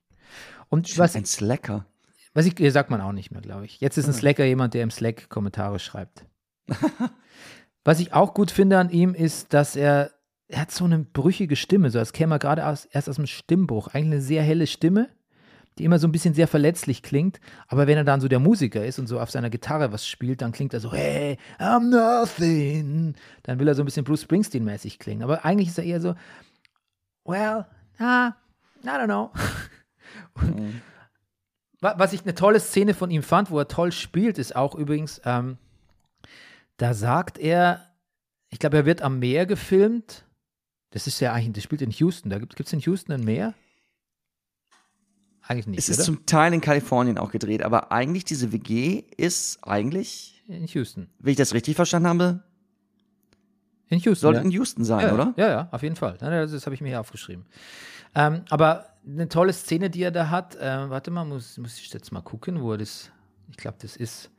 Und 0.69 0.97
was 0.97 1.15
ein 1.15 1.25
Slacker. 1.25 1.85
Was 2.33 2.45
ich, 2.45 2.55
sagt 2.71 2.89
man 2.89 3.01
auch 3.01 3.11
nicht 3.11 3.31
mehr, 3.31 3.41
glaube 3.41 3.65
ich. 3.65 3.81
Jetzt 3.81 3.97
ist 3.97 4.05
ein 4.05 4.11
ah. 4.11 4.17
Slacker 4.17 4.45
jemand, 4.45 4.73
der 4.73 4.83
im 4.83 4.91
Slack 4.91 5.29
Kommentare 5.29 5.79
schreibt. 5.79 6.25
was 7.83 7.99
ich 7.99 8.13
auch 8.13 8.33
gut 8.33 8.51
finde 8.51 8.79
an 8.79 8.89
ihm 8.89 9.13
ist, 9.13 9.53
dass 9.53 9.75
er, 9.75 10.11
er 10.47 10.61
hat 10.61 10.71
so 10.71 10.85
eine 10.85 10.99
brüchige 10.99 11.57
Stimme, 11.57 11.89
so 11.89 11.99
als 11.99 12.13
käme 12.13 12.35
er 12.35 12.39
gerade 12.39 12.65
aus, 12.65 12.85
erst 12.85 13.09
aus 13.09 13.17
dem 13.17 13.27
Stimmbruch. 13.27 13.89
Eigentlich 13.89 14.13
eine 14.13 14.21
sehr 14.21 14.43
helle 14.43 14.67
Stimme, 14.67 15.09
die 15.81 15.85
immer 15.85 15.97
so 15.97 16.07
ein 16.07 16.11
bisschen 16.11 16.35
sehr 16.35 16.47
verletzlich 16.47 17.01
klingt. 17.01 17.39
Aber 17.67 17.87
wenn 17.87 17.97
er 17.97 18.03
dann 18.03 18.21
so 18.21 18.27
der 18.27 18.39
Musiker 18.39 18.85
ist 18.85 18.99
und 18.99 19.07
so 19.07 19.19
auf 19.19 19.31
seiner 19.31 19.49
Gitarre 19.49 19.91
was 19.91 20.07
spielt, 20.07 20.41
dann 20.41 20.51
klingt 20.51 20.73
er 20.73 20.79
so, 20.79 20.93
hey, 20.93 21.37
I'm 21.59 21.89
nothing. 21.89 23.15
Dann 23.43 23.59
will 23.59 23.67
er 23.67 23.73
so 23.73 23.81
ein 23.81 23.85
bisschen 23.85 24.03
Bruce 24.03 24.23
Springsteen-mäßig 24.23 24.99
klingen. 24.99 25.23
Aber 25.23 25.43
eigentlich 25.43 25.69
ist 25.69 25.79
er 25.79 25.83
eher 25.83 25.99
so, 25.99 26.13
well, 27.25 27.65
ah, 27.97 28.33
I 28.83 28.87
don't 28.87 29.05
know. 29.05 29.31
Mhm. 30.35 30.81
Was 31.79 32.13
ich 32.13 32.23
eine 32.23 32.35
tolle 32.35 32.59
Szene 32.59 32.93
von 32.93 33.09
ihm 33.09 33.23
fand, 33.23 33.49
wo 33.49 33.57
er 33.57 33.67
toll 33.67 33.91
spielt, 33.91 34.37
ist 34.37 34.55
auch 34.55 34.75
übrigens, 34.75 35.21
ähm, 35.25 35.57
da 36.77 36.93
sagt 36.93 37.37
er, 37.37 37.85
ich 38.49 38.59
glaube, 38.59 38.77
er 38.77 38.85
wird 38.85 39.01
am 39.01 39.19
Meer 39.19 39.45
gefilmt. 39.45 40.25
Das 40.91 41.07
ist 41.07 41.19
ja 41.21 41.33
eigentlich, 41.33 41.53
das 41.53 41.63
spielt 41.63 41.81
in 41.81 41.91
Houston. 41.91 42.29
Da 42.29 42.39
gibt 42.39 42.59
es 42.59 42.73
in 42.73 42.81
Houston 42.81 43.13
ein 43.13 43.23
Meer? 43.23 43.53
Eigentlich 45.51 45.67
nicht. 45.67 45.79
Es 45.79 45.89
ist 45.89 45.97
oder? 45.97 46.05
zum 46.05 46.25
Teil 46.25 46.53
in 46.53 46.61
Kalifornien 46.61 47.17
auch 47.17 47.29
gedreht, 47.29 47.61
aber 47.61 47.91
eigentlich 47.91 48.23
diese 48.23 48.53
WG 48.53 49.03
ist 49.17 49.59
eigentlich. 49.63 50.41
In 50.47 50.65
Houston. 50.67 51.09
Wenn 51.19 51.31
ich 51.31 51.37
das 51.37 51.53
richtig 51.53 51.75
verstanden 51.75 52.07
habe. 52.07 52.43
In 53.89 53.99
Houston. 53.99 54.21
Soll 54.21 54.35
ja. 54.35 54.41
in 54.41 54.51
Houston 54.51 54.85
sein, 54.85 55.07
ja, 55.07 55.13
oder? 55.13 55.33
Ja, 55.35 55.49
ja, 55.49 55.69
auf 55.71 55.83
jeden 55.83 55.97
Fall. 55.97 56.17
Das 56.19 56.65
habe 56.65 56.73
ich 56.73 56.79
mir 56.79 56.87
hier 56.87 57.01
aufgeschrieben. 57.01 57.45
Ähm, 58.15 58.43
aber 58.49 58.85
eine 59.05 59.27
tolle 59.27 59.51
Szene, 59.51 59.89
die 59.89 60.03
er 60.03 60.11
da 60.11 60.29
hat. 60.29 60.55
Äh, 60.55 60.89
warte 60.89 61.11
mal, 61.11 61.25
muss, 61.25 61.57
muss 61.57 61.77
ich 61.77 61.91
jetzt 61.91 62.13
mal 62.13 62.21
gucken, 62.21 62.61
wo 62.61 62.71
er 62.71 62.77
das. 62.77 63.11
Ich 63.49 63.57
glaube, 63.57 63.77
das 63.81 63.97
ist. 63.97 64.31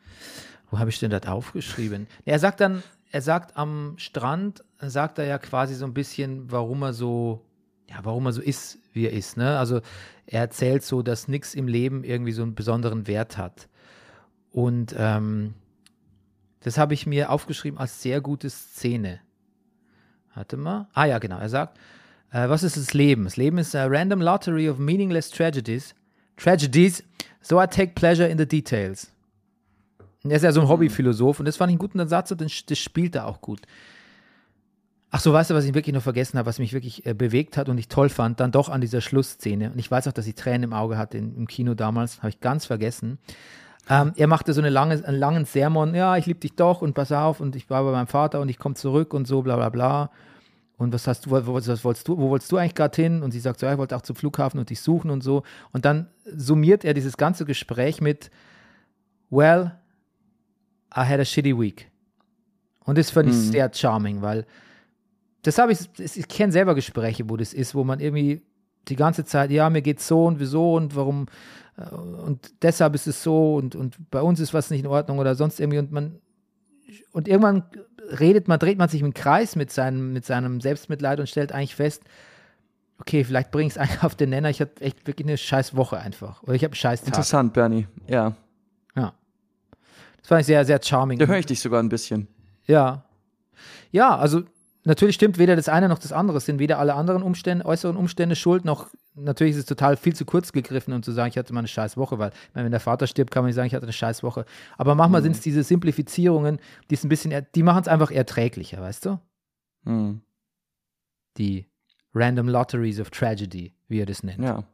Wo 0.70 0.78
habe 0.78 0.88
ich 0.88 0.98
denn 0.98 1.10
das 1.10 1.26
aufgeschrieben? 1.26 2.06
Er 2.24 2.38
sagt 2.38 2.60
dann, 2.60 2.82
er 3.10 3.20
sagt 3.20 3.58
am 3.58 3.94
Strand, 3.98 4.64
sagt 4.78 5.18
er 5.18 5.26
ja 5.26 5.36
quasi 5.36 5.74
so 5.74 5.84
ein 5.84 5.92
bisschen, 5.92 6.50
warum 6.50 6.80
er 6.82 6.94
so, 6.94 7.44
ja, 7.90 7.96
warum 8.02 8.24
er 8.24 8.32
so 8.32 8.40
ist, 8.40 8.78
wie 8.93 9.07
er 9.07 9.12
ist. 9.12 9.36
Ne? 9.36 9.59
Also 9.59 9.80
er 10.26 10.40
erzählt 10.40 10.82
so, 10.82 11.03
dass 11.03 11.28
nichts 11.28 11.55
im 11.55 11.68
Leben 11.68 12.05
irgendwie 12.05 12.32
so 12.32 12.43
einen 12.43 12.55
besonderen 12.55 13.07
Wert 13.07 13.38
hat. 13.38 13.68
Und 14.51 14.95
ähm, 14.99 15.55
das 16.61 16.78
habe 16.78 16.95
ich 16.95 17.07
mir 17.07 17.30
aufgeschrieben 17.30 17.78
als 17.78 18.03
sehr 18.03 18.20
gute 18.20 18.51
Szene. 18.51 19.20
Warte 20.34 20.57
mal. 20.57 20.88
Ah 20.93 21.05
ja, 21.07 21.18
genau. 21.18 21.38
Er 21.38 21.49
sagt, 21.49 21.78
äh, 22.30 22.49
was 22.49 22.62
ist 22.62 22.76
das 22.76 22.95
Leben? 22.95 23.24
Das 23.24 23.36
Leben 23.36 23.59
ist 23.59 23.74
a 23.74 23.86
random 23.86 24.20
lottery 24.20 24.68
of 24.68 24.78
meaningless 24.78 25.30
tragedies. 25.30 25.95
Tragedies, 26.36 27.05
so 27.40 27.61
I 27.61 27.66
take 27.66 27.93
pleasure 27.95 28.28
in 28.28 28.38
the 28.38 28.47
details. 28.47 29.12
er 30.24 30.36
ist 30.36 30.43
ja 30.43 30.53
so 30.53 30.61
ein 30.61 30.68
Hobbyphilosoph 30.68 31.40
und 31.40 31.47
das 31.47 31.57
fand 31.57 31.70
ich 31.70 31.74
einen 31.74 31.78
guten 31.78 32.07
Satz 32.09 32.30
und 32.30 32.40
das 32.40 32.78
spielt 32.78 33.14
er 33.14 33.26
auch 33.26 33.40
gut. 33.40 33.61
Ach 35.14 35.20
so, 35.20 35.32
weißt 35.32 35.50
du, 35.50 35.54
was 35.54 35.64
ich 35.64 35.74
wirklich 35.74 35.94
noch 35.94 36.02
vergessen 36.02 36.38
habe, 36.38 36.46
was 36.46 36.58
mich 36.58 36.72
wirklich 36.72 37.06
äh, 37.06 37.14
bewegt 37.14 37.56
hat 37.56 37.68
und 37.68 37.78
ich 37.78 37.88
toll 37.88 38.08
fand, 38.08 38.40
dann 38.40 38.50
doch 38.50 38.68
an 38.68 38.80
dieser 38.80 39.00
Schlussszene. 39.00 39.70
Und 39.70 39.78
ich 39.78 39.90
weiß 39.90 40.08
auch, 40.08 40.12
dass 40.12 40.26
ich 40.26 40.34
Tränen 40.34 40.64
im 40.64 40.72
Auge 40.72 40.98
hatte 40.98 41.18
in, 41.18 41.36
im 41.36 41.46
Kino 41.46 41.74
damals, 41.74 42.18
habe 42.18 42.30
ich 42.30 42.40
ganz 42.40 42.66
vergessen. 42.66 43.18
Ähm, 43.88 44.12
er 44.16 44.26
machte 44.26 44.52
so 44.52 44.60
eine 44.60 44.70
lange, 44.70 45.04
einen 45.04 45.18
langen 45.18 45.44
Sermon, 45.44 45.94
ja, 45.94 46.16
ich 46.16 46.26
liebe 46.26 46.40
dich 46.40 46.54
doch 46.56 46.82
und 46.82 46.94
pass 46.94 47.12
auf 47.12 47.40
und 47.40 47.54
ich 47.56 47.68
war 47.68 47.84
bei 47.84 47.92
meinem 47.92 48.06
Vater 48.06 48.40
und 48.40 48.48
ich 48.48 48.58
komme 48.58 48.74
zurück 48.74 49.12
und 49.12 49.26
so, 49.26 49.42
bla 49.42 49.56
bla 49.56 49.68
bla 49.68 50.10
und 50.82 50.92
was 50.92 51.06
hast 51.06 51.26
du, 51.26 51.30
wo, 51.30 51.54
was 51.54 51.84
wolltest 51.84 52.08
du, 52.08 52.18
wo 52.18 52.28
wolltest 52.30 52.50
du 52.50 52.56
eigentlich 52.56 52.74
gerade 52.74 53.00
hin? 53.00 53.22
Und 53.22 53.30
sie 53.30 53.40
sagt 53.40 53.60
so, 53.60 53.66
ja, 53.66 53.72
ich 53.72 53.78
wollte 53.78 53.96
auch 53.96 54.02
zum 54.02 54.16
Flughafen 54.16 54.58
und 54.58 54.68
dich 54.68 54.80
suchen 54.80 55.10
und 55.10 55.22
so. 55.22 55.44
Und 55.72 55.84
dann 55.84 56.08
summiert 56.24 56.84
er 56.84 56.92
dieses 56.92 57.16
ganze 57.16 57.44
Gespräch 57.44 58.00
mit, 58.00 58.30
well, 59.30 59.72
I 60.94 61.00
had 61.00 61.20
a 61.20 61.24
shitty 61.24 61.58
week. 61.58 61.90
Und 62.84 62.98
das 62.98 63.10
fand 63.10 63.28
ich 63.28 63.36
mhm. 63.36 63.52
sehr 63.52 63.72
charming, 63.72 64.22
weil 64.22 64.44
das 65.43 65.59
habe 65.59 65.72
ich, 65.72 65.78
ich 65.99 66.28
kenne 66.28 66.53
selber 66.53 66.74
Gespräche, 66.74 67.28
wo 67.28 67.36
das 67.36 67.53
ist, 67.53 67.74
wo 67.74 67.84
man 67.84 68.01
irgendwie 68.01 68.43
die 68.88 68.97
ganze 68.97 69.24
Zeit, 69.24 69.51
ja, 69.51 69.70
mir 69.70 69.82
geht's 69.82 70.07
so 70.09 70.24
und 70.26 70.40
wieso 70.40 70.74
und 70.74 70.97
warum 70.97 71.26
äh, 71.76 71.95
und 71.95 72.53
deshalb 72.62 72.95
ist 72.95 73.07
es 73.07 73.22
so 73.22 73.57
und, 73.57 73.74
und 73.74 74.11
bei 74.11 74.20
uns 74.20 74.40
ist 74.40 74.55
was 74.55 74.70
nicht 74.70 74.80
in 74.80 74.86
Ordnung 74.86 75.18
oder 75.18 75.34
sonst 75.34 75.61
irgendwie 75.61 75.78
und 75.78 75.93
man 75.93 76.18
und 77.12 77.28
irgendwann 77.28 77.64
redet 78.18 78.49
man, 78.49 78.59
dreht 78.59 78.78
man 78.78 78.88
sich 78.88 79.01
im 79.01 79.14
Kreis 79.14 79.57
mit 79.57 79.70
seinem, 79.70 80.12
mit 80.12 80.24
seinem 80.24 80.61
Selbstmitleid 80.61 81.20
und 81.20 81.28
stellt 81.28 81.53
eigentlich 81.53 81.74
fest, 81.74 82.03
okay, 82.99 83.24
vielleicht 83.24 83.51
bringe 83.51 83.68
ich 83.68 83.74
es 83.74 83.78
eigentlich 83.78 84.03
auf 84.03 84.14
den 84.14 84.30
Nenner, 84.30 84.51
ich 84.51 84.61
hatte 84.61 84.82
echt 84.82 85.07
wirklich 85.07 85.26
eine 85.26 85.36
scheiß 85.36 85.76
Woche 85.76 85.99
einfach. 85.99 86.43
Oder 86.43 86.55
ich 86.55 86.62
habe 86.62 86.72
einen 86.72 86.76
scheiß 86.76 87.01
Tag. 87.01 87.09
Interessant, 87.09 87.53
Bernie, 87.53 87.86
ja. 88.09 88.34
Ja. 88.95 89.14
Das 90.18 90.28
fand 90.28 90.40
ich 90.43 90.47
sehr, 90.47 90.64
sehr 90.64 90.80
charming. 90.82 91.18
Da 91.18 91.26
höre 91.26 91.38
ich 91.38 91.47
dich 91.47 91.61
sogar 91.61 91.82
ein 91.82 91.88
bisschen. 91.88 92.28
Ja. 92.66 93.05
Ja, 93.90 94.16
also 94.16 94.43
natürlich 94.85 95.14
stimmt 95.14 95.39
weder 95.39 95.57
das 95.57 95.68
eine 95.68 95.89
noch 95.89 95.99
das 95.99 96.12
andere. 96.12 96.39
Es 96.39 96.47
sind 96.47 96.59
weder 96.59 96.78
alle 96.78 96.95
anderen 96.95 97.22
Umstände, 97.22 97.64
äußeren 97.64 97.97
Umstände 97.97 98.37
schuld, 98.37 98.64
noch 98.64 98.89
natürlich 99.14 99.53
ist 99.53 99.61
es 99.61 99.66
total 99.66 99.97
viel 99.97 100.14
zu 100.14 100.24
kurz 100.24 100.53
gegriffen, 100.53 100.95
um 100.95 101.03
zu 101.03 101.12
sagen, 101.12 101.28
ich 101.30 101.39
hatte 101.39 101.53
mal 101.53 101.61
eine 101.61 101.68
scheiß 101.68 101.97
Woche, 101.97 102.18
weil 102.18 102.33
wenn 102.55 102.70
der 102.70 102.80
Vater 102.80 103.07
stirbt, 103.07 103.30
kann 103.30 103.43
man 103.43 103.49
nicht 103.49 103.57
sagen, 103.57 103.66
ich 103.66 103.74
hatte 103.74 103.85
eine 103.85 103.93
scheiß 103.93 104.22
Woche. 104.22 104.45
Aber 104.78 104.95
manchmal 104.95 105.20
mhm. 105.20 105.24
sind 105.24 105.37
es 105.37 105.41
diese 105.41 105.62
Simplifizierungen, 105.62 106.59
die 106.91 106.95
es 106.95 107.05
ein 107.05 107.09
bisschen, 107.09 107.47
die 107.55 107.62
machen 107.62 107.83
es 107.83 107.89
einfach 107.89 108.11
erträglicher, 108.11 108.80
weißt 108.80 109.07
du? 109.07 109.20
Mhm. 109.85 110.22
Die 111.39 111.66
Random 112.14 112.49
Lotteries 112.49 113.01
of 113.01 113.11
Tragedy, 113.11 113.74
wie 113.89 114.01
er 114.01 114.07
das 114.07 114.22
nennt. 114.22 114.43
Ja. 114.43 114.64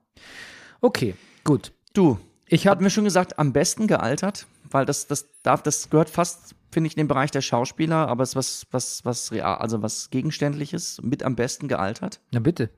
Okay, 0.81 1.15
gut. 1.45 1.73
Du, 1.93 2.19
ich 2.49 2.67
habe 2.67 2.83
mir 2.83 2.91
schon 2.91 3.05
gesagt, 3.05 3.39
am 3.39 3.53
besten 3.53 3.87
gealtert, 3.87 4.47
weil 4.71 4.85
das, 4.85 5.07
das 5.07 5.27
darf, 5.43 5.63
das 5.63 5.91
gehört 5.91 6.11
fast 6.11 6.55
finde 6.71 6.89
ich, 6.89 6.97
in 6.97 7.03
den 7.03 7.09
Bereich 7.09 7.31
der 7.31 7.41
Schauspieler, 7.41 8.09
aber 8.09 8.23
es 8.23 8.31
ist 8.31 8.37
was, 8.37 8.67
was, 8.71 9.05
was 9.05 9.33
real, 9.33 9.57
also 9.57 9.83
was 9.83 10.11
Gegenständliches, 10.11 11.01
mit 11.03 11.23
am 11.23 11.37
besten 11.37 11.69
gealtert. 11.69 12.21
Na 12.31 12.41
bitte. 12.41 12.71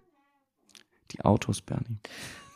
Die 1.11 1.21
Autos, 1.25 1.61
Bernie. 1.61 1.99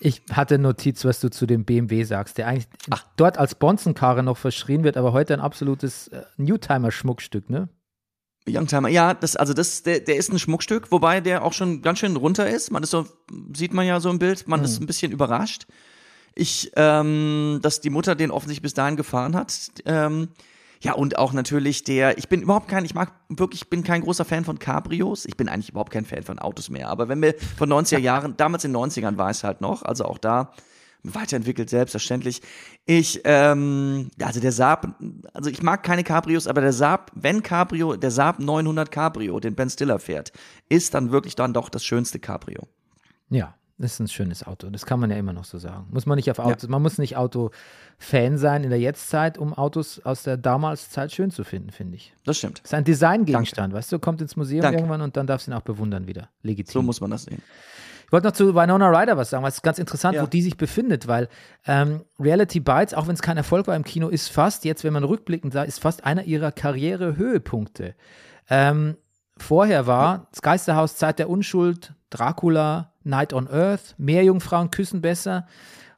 Ich 0.01 0.23
hatte 0.31 0.59
Notiz, 0.59 1.05
was 1.05 1.21
du 1.21 1.31
zu 1.31 1.47
dem 1.47 1.65
BMW 1.65 2.05
sagst, 2.05 2.39
der 2.39 2.47
eigentlich 2.47 2.69
Ach. 2.91 3.05
dort 3.17 3.39
als 3.39 3.55
Bonzenkarre 3.55 4.23
noch 4.23 4.37
verschrien 4.37 4.85
wird, 4.85 4.97
aber 4.97 5.13
heute 5.13 5.35
ein 5.35 5.41
absolutes 5.41 6.09
äh, 6.09 6.23
Newtimer-Schmuckstück, 6.37 7.51
ne? 7.51 7.69
Youngtimer, 8.47 8.91
ja, 8.91 9.15
das, 9.15 9.37
also 9.37 9.55
das, 9.55 9.83
der, 9.83 10.01
der 10.01 10.17
ist 10.17 10.31
ein 10.31 10.39
Schmuckstück, 10.39 10.93
wobei 10.93 11.23
der 11.23 11.43
auch 11.43 11.55
schon 11.55 11.81
ganz 11.81 12.01
schön 12.01 12.15
runter 12.15 12.49
ist. 12.49 12.71
Man 12.71 12.83
ist 12.83 12.91
so, 12.91 13.07
sieht 13.55 13.73
man 13.73 13.87
ja 13.87 14.01
so 14.01 14.11
im 14.11 14.19
Bild, 14.19 14.47
man 14.47 14.63
ist 14.63 14.81
ein 14.81 14.87
bisschen 14.87 15.13
überrascht. 15.13 15.67
Ich, 16.35 16.73
ähm, 16.77 17.61
dass 17.63 17.81
die 17.81 17.91
Mutter 17.91 18.15
den 18.15 18.31
offensichtlich 18.31 18.63
bis 18.63 18.75
dahin 18.75 18.97
gefahren 18.97 19.37
hat. 19.37 19.71
Ähm, 19.87 20.29
ja, 20.81 20.93
und 20.93 21.19
auch 21.19 21.33
natürlich 21.33 21.85
der, 21.85 22.19
ich 22.19 22.29
bin 22.29 22.43
überhaupt 22.43 22.69
kein, 22.69 22.85
ich 22.85 22.95
mag 22.95 23.13
wirklich, 23.29 23.63
ich 23.63 23.71
bin 23.71 23.85
kein 23.85 24.03
großer 24.03 24.25
Fan 24.25 24.45
von 24.45 24.59
Cabrios. 24.59 25.25
Ich 25.25 25.37
bin 25.37 25.49
eigentlich 25.49 25.71
überhaupt 25.71 25.93
kein 25.93 26.05
Fan 26.05 26.23
von 26.23 26.39
Autos 26.39 26.69
mehr. 26.69 26.89
Aber 26.89 27.09
wenn 27.09 27.23
wir 27.23 27.35
von 27.57 27.73
90er 27.73 27.99
Jahren, 28.01 28.37
damals 28.37 28.65
in 28.65 28.73
den 28.73 28.83
90ern 28.83 29.17
war 29.17 29.31
es 29.31 29.45
halt 29.45 29.61
noch, 29.61 29.83
also 29.83 30.05
auch 30.05 30.19
da 30.19 30.53
weiterentwickelt, 31.05 31.71
selbstverständlich. 31.71 32.43
Ich, 32.87 33.21
ähm, 33.25 34.11
also 34.21 34.41
der 34.41 34.53
Saab, 34.53 34.99
also 35.33 35.51
ich 35.51 35.63
mag 35.63 35.83
keine 35.83 36.03
Cabrios, 36.03 36.47
aber 36.47 36.61
der 36.61 36.73
Saab, 36.73 37.13
wenn 37.15 37.43
Cabrio, 37.43 37.97
der 37.97 38.11
Saab 38.11 38.39
900 38.41 38.91
Cabrio, 38.91 39.39
den 39.39 39.55
Ben 39.55 39.71
Stiller 39.71 39.99
fährt, 39.99 40.33
ist 40.69 40.95
dann 40.95 41.13
wirklich 41.13 41.37
dann 41.37 41.53
doch 41.53 41.69
das 41.69 41.85
schönste 41.85 42.19
Cabrio. 42.19 42.67
Ja, 43.29 43.55
ist 43.79 43.99
ein 44.01 44.09
schönes 44.09 44.47
Auto. 44.47 44.71
Das 44.71 44.87
kann 44.87 45.01
man 45.01 45.11
ja 45.11 45.17
immer 45.17 45.33
noch 45.33 45.45
so 45.45 45.59
sagen. 45.59 45.87
Muss 45.91 46.07
man 46.07 46.17
nicht 46.17 46.31
auf 46.31 46.39
Autos, 46.39 46.69
man 46.69 46.81
muss 46.81 46.99
nicht 46.99 47.17
Auto-Fan 47.17 48.39
sein 48.39 48.63
in 48.65 48.71
der 48.71 48.79
Jetztzeit, 48.79 49.37
um 49.37 49.53
Autos 49.53 50.01
aus 50.05 50.23
der 50.23 50.37
damals 50.37 50.91
Zeit 50.91 51.11
schön 51.13 51.31
zu 51.31 51.43
finden, 51.45 51.71
finde 51.71 51.97
ich. 51.97 52.15
Das 52.25 52.39
stimmt. 52.39 52.61
Das 52.61 52.71
ist 52.71 52.75
ein 52.75 52.85
Designgegenstand, 52.85 53.75
weißt 53.75 53.91
du, 53.91 53.99
kommt 53.99 54.21
ins 54.21 54.37
Museum 54.37 54.63
Danke. 54.63 54.79
irgendwann 54.79 55.01
und 55.01 55.17
dann 55.17 55.27
darfst 55.27 55.47
du 55.47 55.51
ihn 55.51 55.55
auch 55.55 55.63
bewundern 55.63 56.07
wieder. 56.07 56.29
Legitim. 56.43 56.73
So 56.73 56.83
muss 56.83 57.01
man 57.01 57.11
das 57.11 57.25
sehen. 57.25 57.43
Ich 58.07 58.13
wollte 58.13 58.29
noch 58.29 58.35
zu 58.35 58.55
Winona 58.55 58.91
Ryder 58.91 59.17
was 59.17 59.31
sagen, 59.31 59.43
weil 59.43 59.49
es 59.49 59.57
ist 59.57 59.63
ganz 59.63 59.79
interessant, 59.81 60.15
Ja. 60.15 60.23
wo 60.23 60.27
die 60.27 60.43
sich 60.43 60.57
befindet, 60.57 61.09
weil 61.09 61.29
ähm, 61.67 62.03
Reality 62.21 62.61
Bites, 62.61 62.95
auch 62.95 63.09
wenn 63.09 63.15
es 63.15 63.23
kein 63.23 63.37
Erfolg 63.39 63.67
war 63.67 63.75
im 63.75 63.83
Kino, 63.83 64.09
ist 64.09 64.29
fast, 64.29 64.65
jetzt 64.65 64.85
wenn 64.85 64.93
man 64.93 65.03
rückblickend 65.03 65.53
sah, 65.53 65.63
ist 65.65 65.81
fast 65.81 66.05
einer 66.05 66.23
ihrer 66.23 66.53
Karrierehöhepunkte. 66.53 67.95
Ähm, 68.49 68.97
vorher 69.37 69.87
war 69.87 70.29
das 70.31 70.43
Geisterhaus, 70.43 70.97
Zeit 70.97 71.19
der 71.19 71.29
Unschuld, 71.29 71.95
Dracula, 72.11 72.93
Night 73.05 73.33
on 73.33 73.49
Earth, 73.49 73.95
Meerjungfrauen 73.99 74.71
küssen 74.71 75.01
besser 75.01 75.47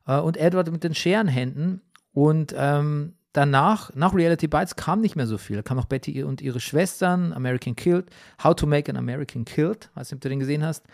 äh, 0.06 0.18
und 0.18 0.36
Edward 0.36 0.70
mit 0.70 0.84
den 0.84 0.94
Scherenhänden. 0.94 1.80
Und 2.12 2.54
ähm, 2.56 3.14
danach, 3.32 3.94
nach 3.94 4.14
Reality 4.14 4.48
Bites, 4.48 4.76
kam 4.76 5.00
nicht 5.00 5.16
mehr 5.16 5.26
so 5.26 5.38
viel. 5.38 5.56
Da 5.56 5.62
kam 5.62 5.78
auch 5.78 5.84
Betty 5.84 6.22
und 6.22 6.40
ihre 6.40 6.60
Schwestern, 6.60 7.32
American 7.32 7.76
Killed, 7.76 8.06
How 8.42 8.54
to 8.54 8.66
Make 8.66 8.90
an 8.90 8.96
American 8.96 9.44
Killed, 9.44 9.90
weiß 9.94 10.10
nicht, 10.10 10.18
ob 10.18 10.20
du 10.22 10.28
den 10.28 10.40
gesehen 10.40 10.64
hast. 10.64 10.84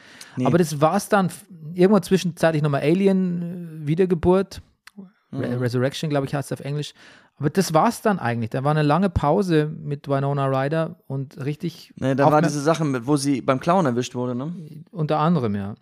Aber 0.44 0.58
das 0.58 0.80
war 0.80 0.96
es 0.96 1.08
dann. 1.08 1.30
Irgendwann 1.74 2.02
zwischenzeitlich 2.02 2.62
nochmal 2.62 2.82
Alien, 2.82 3.82
äh, 3.84 3.86
Wiedergeburt, 3.86 4.60
Re 5.32 5.60
Resurrection, 5.60 6.10
glaube 6.10 6.26
ich, 6.26 6.34
heißt 6.34 6.52
es 6.52 6.60
auf 6.60 6.64
Englisch. 6.64 6.92
Aber 7.38 7.48
das 7.50 7.72
war 7.72 7.88
es 7.88 8.02
dann 8.02 8.18
eigentlich. 8.18 8.50
Da 8.50 8.62
war 8.64 8.72
eine 8.72 8.82
lange 8.82 9.08
Pause 9.08 9.72
mit 9.82 10.08
Winona 10.08 10.46
Ryder 10.46 10.96
und 11.06 11.42
richtig. 11.42 11.92
Ne, 11.96 12.14
da 12.14 12.30
war 12.30 12.42
diese 12.42 12.60
Sache, 12.60 12.84
mit, 12.84 13.06
wo 13.06 13.16
sie 13.16 13.40
beim 13.40 13.58
Clown 13.58 13.86
erwischt 13.86 14.14
wurde, 14.14 14.34
ne? 14.34 14.52
unter 14.90 15.18
anderem, 15.18 15.54
ja. 15.54 15.74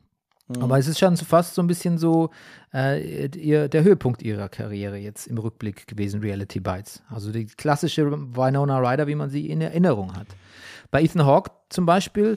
Mhm. 0.57 0.63
Aber 0.63 0.79
es 0.79 0.89
ist 0.89 0.99
schon 0.99 1.17
fast 1.17 1.55
so 1.55 1.63
ein 1.63 1.67
bisschen 1.67 1.97
so 1.99 2.31
äh, 2.75 3.27
ihr, 3.37 3.69
der 3.69 3.85
Höhepunkt 3.85 4.23
ihrer 4.23 4.49
Karriere 4.49 4.97
jetzt 4.97 5.27
im 5.27 5.39
Rückblick 5.39 5.87
gewesen, 5.87 6.21
Reality 6.21 6.61
Bites. 6.61 7.03
Also 7.09 7.31
die 7.31 7.47
klassische 7.47 8.11
Winona 8.11 8.79
Ryder, 8.79 9.07
wie 9.07 9.15
man 9.15 9.31
sie 9.31 9.49
in 9.49 9.61
Erinnerung 9.61 10.17
hat. 10.17 10.27
Bei 10.91 11.03
Ethan 11.03 11.25
Hawke 11.25 11.53
zum 11.69 11.87
Beispiel, 11.87 12.37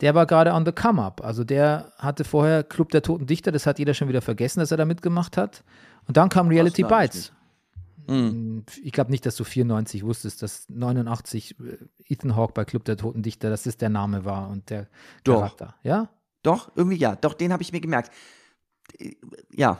der 0.00 0.14
war 0.14 0.26
gerade 0.26 0.52
on 0.52 0.66
the 0.66 0.72
come-up. 0.72 1.24
Also 1.24 1.44
der 1.44 1.92
hatte 1.98 2.24
vorher 2.24 2.64
Club 2.64 2.90
der 2.90 3.02
Toten 3.02 3.26
Dichter, 3.26 3.50
das 3.50 3.66
hat 3.66 3.78
jeder 3.78 3.94
schon 3.94 4.08
wieder 4.08 4.20
vergessen, 4.20 4.60
dass 4.60 4.70
er 4.70 4.76
da 4.76 4.84
mitgemacht 4.84 5.36
hat. 5.36 5.64
Und 6.06 6.16
dann 6.16 6.28
kam 6.28 6.48
Reality 6.48 6.82
Das 6.82 6.90
weiß 6.90 7.14
ich 7.14 7.30
Bites. 7.30 7.32
Ich 8.82 8.92
glaube 8.92 9.10
nicht, 9.10 9.24
dass 9.24 9.36
du 9.36 9.44
94 9.44 10.04
wusstest, 10.04 10.42
dass 10.42 10.68
89 10.68 11.56
äh, 11.58 11.78
Ethan 12.06 12.36
Hawke 12.36 12.52
bei 12.52 12.66
Club 12.66 12.84
der 12.84 12.98
Toten 12.98 13.22
Dichter, 13.22 13.48
dass 13.48 13.62
das 13.62 13.78
der 13.78 13.88
Name 13.88 14.26
war 14.26 14.50
und 14.50 14.68
der 14.68 14.88
Doch. 15.22 15.36
Charakter. 15.36 15.74
Ja? 15.82 16.10
Doch, 16.44 16.70
irgendwie 16.76 16.96
ja. 16.96 17.16
Doch, 17.16 17.34
den 17.34 17.52
habe 17.52 17.62
ich 17.64 17.72
mir 17.72 17.80
gemerkt. 17.80 18.12
Äh, 18.98 19.12
Ja, 19.50 19.78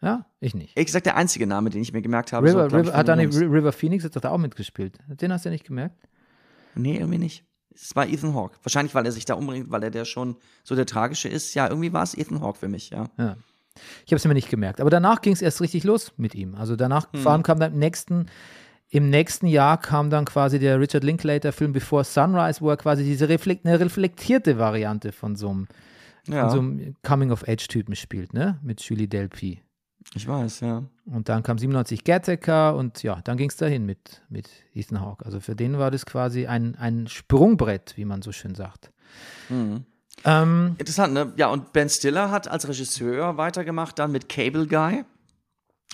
Ja? 0.00 0.24
Ich 0.40 0.54
nicht. 0.54 0.76
ehrlich 0.76 0.86
gesagt 0.86 1.06
der 1.06 1.16
einzige 1.16 1.46
Name, 1.46 1.68
den 1.70 1.82
ich 1.82 1.92
mir 1.92 2.00
gemerkt 2.02 2.32
habe. 2.32 2.46
River, 2.48 2.62
so, 2.62 2.66
ich, 2.68 2.72
River, 2.74 2.84
von 2.92 2.94
hat 2.96 3.08
den 3.08 3.16
da 3.18 3.22
Jungs. 3.22 3.36
nicht 3.36 3.50
River 3.50 3.72
Phoenix 3.72 4.04
hat 4.04 4.16
doch 4.16 4.20
da 4.22 4.30
auch 4.30 4.38
mitgespielt. 4.38 4.98
Den 5.08 5.32
hast 5.32 5.44
du 5.44 5.50
nicht 5.50 5.64
gemerkt? 5.66 5.96
Nee, 6.74 6.96
irgendwie 6.96 7.18
nicht. 7.18 7.44
Es 7.74 7.94
war 7.96 8.06
Ethan 8.06 8.34
Hawke. 8.34 8.56
Wahrscheinlich, 8.62 8.94
weil 8.94 9.04
er 9.04 9.12
sich 9.12 9.24
da 9.24 9.34
umbringt, 9.34 9.70
weil 9.70 9.82
er 9.82 9.90
der 9.90 10.04
schon 10.04 10.36
so 10.62 10.74
der 10.76 10.86
Tragische 10.86 11.28
ist. 11.28 11.54
Ja, 11.54 11.68
irgendwie 11.68 11.92
war 11.92 12.02
es 12.04 12.14
Ethan 12.16 12.40
Hawke 12.40 12.58
für 12.58 12.68
mich, 12.68 12.90
ja. 12.90 13.06
Ja. 13.18 13.36
Ich 14.06 14.12
habe 14.12 14.16
es 14.18 14.24
mir 14.24 14.34
nicht 14.34 14.48
gemerkt. 14.50 14.80
Aber 14.80 14.90
danach 14.90 15.20
ging 15.20 15.32
es 15.32 15.42
erst 15.42 15.60
richtig 15.60 15.82
los 15.82 16.12
mit 16.16 16.34
ihm. 16.36 16.54
Also 16.54 16.76
danach, 16.76 17.12
Hm. 17.12 17.20
vor 17.20 17.32
allem 17.32 17.42
kam 17.42 17.58
dann 17.58 17.72
im 17.72 17.78
nächsten, 17.80 18.26
im 18.90 19.10
nächsten 19.10 19.48
Jahr 19.48 19.80
kam 19.80 20.10
dann 20.10 20.24
quasi 20.26 20.60
der 20.60 20.78
Richard 20.78 21.02
Linklater-Film 21.02 21.72
Before 21.72 22.04
Sunrise, 22.04 22.60
wo 22.60 22.70
er 22.70 22.76
quasi 22.76 23.02
diese 23.02 23.28
reflekt, 23.28 23.66
eine 23.66 23.80
reflektierte 23.80 24.56
Variante 24.58 25.10
von 25.10 25.34
so 25.34 25.48
einem, 25.50 25.66
Ja, 26.26 26.48
so 26.50 26.58
einem 26.58 26.94
Coming-of-Age-Typen 27.02 27.94
spielt, 27.96 28.32
ne? 28.32 28.58
Mit 28.62 28.80
Julie 28.80 29.08
Delpy. 29.08 29.60
ich 30.14 30.26
weiß, 30.26 30.60
ja. 30.60 30.82
Und 31.06 31.28
dann 31.28 31.42
kam 31.42 31.58
97 31.58 32.02
Gattaker 32.04 32.76
und 32.76 33.02
ja, 33.02 33.20
dann 33.24 33.36
ging 33.36 33.50
es 33.50 33.56
dahin 33.56 33.84
mit, 33.84 34.22
mit 34.30 34.48
Ethan 34.74 35.00
Hawke. 35.00 35.24
Also 35.26 35.40
für 35.40 35.54
den 35.54 35.78
war 35.78 35.90
das 35.90 36.06
quasi 36.06 36.46
ein, 36.46 36.76
ein 36.76 37.06
Sprungbrett, 37.08 37.94
wie 37.96 38.04
man 38.06 38.22
so 38.22 38.32
schön 38.32 38.54
sagt. 38.54 38.90
Mhm. 39.50 39.84
Ähm, 40.24 40.76
Interessant, 40.78 41.12
ne? 41.12 41.32
Ja, 41.36 41.48
und 41.48 41.72
Ben 41.74 41.88
Stiller 41.90 42.30
hat 42.30 42.48
als 42.48 42.66
Regisseur 42.68 43.36
weitergemacht, 43.36 43.98
dann 43.98 44.12
mit 44.12 44.28
Cable 44.28 44.66
Guy. 44.66 45.04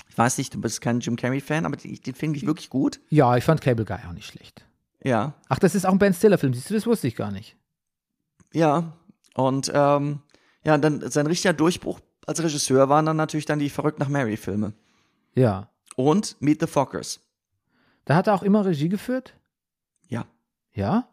Ich 0.08 0.16
weiß 0.18 0.38
nicht, 0.38 0.54
du 0.54 0.60
bist 0.60 0.80
kein 0.80 1.00
Jim 1.00 1.16
Carrey-Fan, 1.16 1.66
aber 1.66 1.76
den, 1.76 1.94
den 1.96 2.14
finde 2.14 2.36
ich 2.38 2.46
wirklich 2.46 2.70
gut. 2.70 3.00
ja, 3.08 3.36
ich 3.36 3.42
fand 3.44 3.60
Cable 3.60 3.84
Guy 3.84 3.98
auch 4.08 4.12
nicht 4.12 4.26
schlecht. 4.28 4.64
Ja, 5.02 5.34
Ach, 5.48 5.58
das 5.58 5.74
ist 5.74 5.86
auch 5.86 5.92
ein 5.92 5.98
Ben 5.98 6.12
Stiller-Film. 6.14 6.52
Siehst 6.54 6.70
du, 6.70 6.74
das 6.74 6.86
wusste 6.86 7.08
ich 7.08 7.16
gar 7.16 7.32
nicht. 7.32 7.56
ja. 8.52 8.92
Und 9.34 9.70
ähm, 9.74 10.20
ja, 10.64 10.76
dann 10.78 11.08
sein 11.10 11.26
richtiger 11.26 11.52
Durchbruch 11.52 12.00
als 12.26 12.42
Regisseur 12.42 12.88
waren 12.88 13.06
dann 13.06 13.16
natürlich 13.16 13.46
dann 13.46 13.58
die 13.58 13.70
Verrückt 13.70 13.98
nach 13.98 14.08
Mary-Filme. 14.08 14.72
Ja. 15.34 15.68
Und 15.96 16.36
Meet 16.40 16.60
the 16.60 16.66
Fockers. 16.66 17.20
Da 18.04 18.14
hat 18.14 18.26
er 18.26 18.34
auch 18.34 18.42
immer 18.42 18.64
Regie 18.64 18.88
geführt? 18.88 19.34
Ja. 20.08 20.26
Ja? 20.72 21.08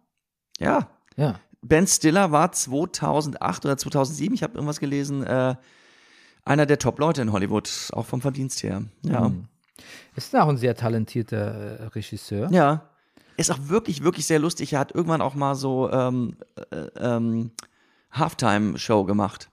Ja. 0.60 0.90
Ja. 1.16 1.40
Ben 1.62 1.88
Stiller 1.88 2.32
war 2.32 2.52
2008 2.52 3.66
oder 3.66 3.78
2007, 3.78 4.34
ich 4.34 4.44
habe 4.44 4.54
irgendwas 4.54 4.80
gelesen, 4.80 5.24
äh, 5.24 5.56
einer 6.46 6.66
der 6.66 6.80
Top-Leute 6.80 7.22
in 7.22 7.32
Hollywood, 7.32 7.70
auch 7.92 8.06
vom 8.06 8.22
Verdienst 8.22 8.64
her. 8.64 8.84
Ja. 9.04 9.30
Mhm. 9.30 9.46
Ist 10.16 10.36
auch 10.36 10.48
ein 10.48 10.58
sehr 10.58 10.76
talentierter 10.76 11.80
äh, 11.80 11.84
Regisseur. 11.88 12.50
Ja. 12.52 12.90
Ist 13.36 13.52
auch 13.52 13.60
wirklich, 13.64 14.04
wirklich 14.04 14.26
sehr 14.26 14.40
lustig. 14.40 14.74
Er 14.74 14.80
hat 14.80 14.94
irgendwann 14.94 15.22
auch 15.22 15.36
mal 15.36 15.56
so 15.56 15.92
ähm, 15.92 16.38
äh, 16.72 16.88
ähm, 17.00 17.52
Halftime-Show 18.12 19.04
gemacht. 19.06 19.50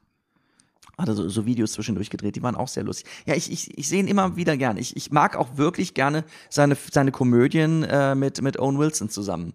Hat 0.97 1.09
er 1.09 1.15
so, 1.15 1.29
so 1.29 1.45
Videos 1.45 1.73
zwischendurch 1.73 2.09
gedreht, 2.09 2.37
die 2.37 2.43
waren 2.43 2.55
auch 2.55 2.69
sehr 2.69 2.85
lustig. 2.85 3.07
Ja, 3.27 3.35
ich, 3.35 3.51
ich, 3.51 3.77
ich 3.77 3.89
sehe 3.89 3.99
ihn 3.99 4.07
immer 4.07 4.37
wieder 4.37 4.57
gern. 4.57 4.77
Ich, 4.77 4.97
ich 4.97 5.11
mag 5.11 5.35
auch 5.37 5.57
wirklich 5.57 5.95
gerne 5.95 6.23
seine, 6.51 6.77
seine 6.93 7.11
Komödien 7.11 7.83
äh, 7.83 8.15
mit, 8.15 8.41
mit 8.43 8.61
Owen 8.61 8.79
Wilson 8.79 9.09
zusammen. 9.09 9.55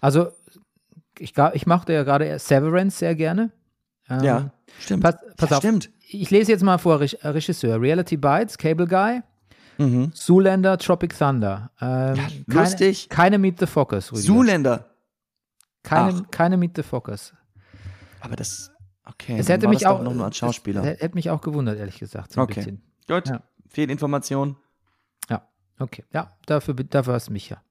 Also, 0.00 0.28
ich, 1.18 1.34
ich 1.52 1.66
mochte 1.66 1.92
ja 1.92 2.02
gerade 2.02 2.38
Severance 2.38 2.98
sehr 2.98 3.14
gerne. 3.14 3.50
Ähm, 4.08 4.24
Ja, 4.24 4.50
stimmt. 4.80 5.02
Pass, 5.02 5.16
pass 5.36 5.50
ja, 5.50 5.56
auf. 5.58 5.62
Stimmt. 5.62 5.90
Ich 6.10 6.30
lese 6.30 6.50
jetzt 6.52 6.62
mal 6.64 6.78
vor, 6.78 7.02
äh, 7.02 7.28
Regisseur. 7.28 7.78
Reality 7.78 8.16
Bites, 8.16 8.56
Cable 8.56 8.86
Guy, 8.86 9.20
Mhm. 9.80 10.10
Zoolander, 10.12 10.76
Tropic 10.78 11.14
Thunder. 11.16 11.70
Ähm, 11.80 12.18
lustig. 12.46 13.08
Keine, 13.08 13.16
keine 13.32 13.38
Meet 13.38 13.60
the 13.60 13.66
Fockers. 13.66 14.06
Zuländer. 14.06 14.86
Keine, 15.84 16.22
Ach. 16.26 16.30
keine 16.32 16.56
Meet 16.56 16.76
the 16.76 16.82
Fockers. 16.82 17.32
Aber 18.20 18.36
das, 18.36 18.70
okay. 19.04 19.36
Es 19.38 19.48
hätte 19.48 19.68
mich 19.68 19.86
auch, 19.86 20.02
noch 20.02 20.14
nur 20.14 20.24
als 20.24 20.36
Schauspieler. 20.36 20.82
Hätte 20.84 21.14
mich 21.14 21.30
auch 21.30 21.40
gewundert, 21.40 21.78
ehrlich 21.78 21.98
gesagt, 21.98 22.32
so 22.32 22.40
Okay. 22.40 22.54
bisschen. 22.54 22.82
Gut, 23.08 23.28
Ja. 23.28 23.42
Fehlinformation. 23.68 24.56
Ja, 25.28 25.46
okay. 25.78 26.04
Ja, 26.12 26.30
dafür, 26.46 26.74
dafür 26.74 27.14
hast 27.14 27.28
du 27.28 27.32
mich 27.32 27.48
ja. 27.50 27.62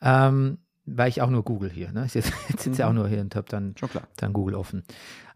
Ähm, 0.00 0.58
weil 0.86 1.08
ich 1.08 1.20
auch 1.20 1.28
nur 1.30 1.42
Google 1.44 1.70
hier, 1.70 1.92
ne? 1.92 2.04
Ich 2.06 2.12
sitze 2.12 2.32
jetzt 2.48 2.62
sitze 2.62 2.82
ja 2.82 2.88
auch 2.88 2.92
nur 2.92 3.08
hier 3.08 3.20
und 3.20 3.34
habe 3.36 3.48
dann, 3.48 3.74
Schon 3.78 3.90
klar. 3.90 4.04
dann 4.16 4.32
Google 4.32 4.54
offen. 4.54 4.84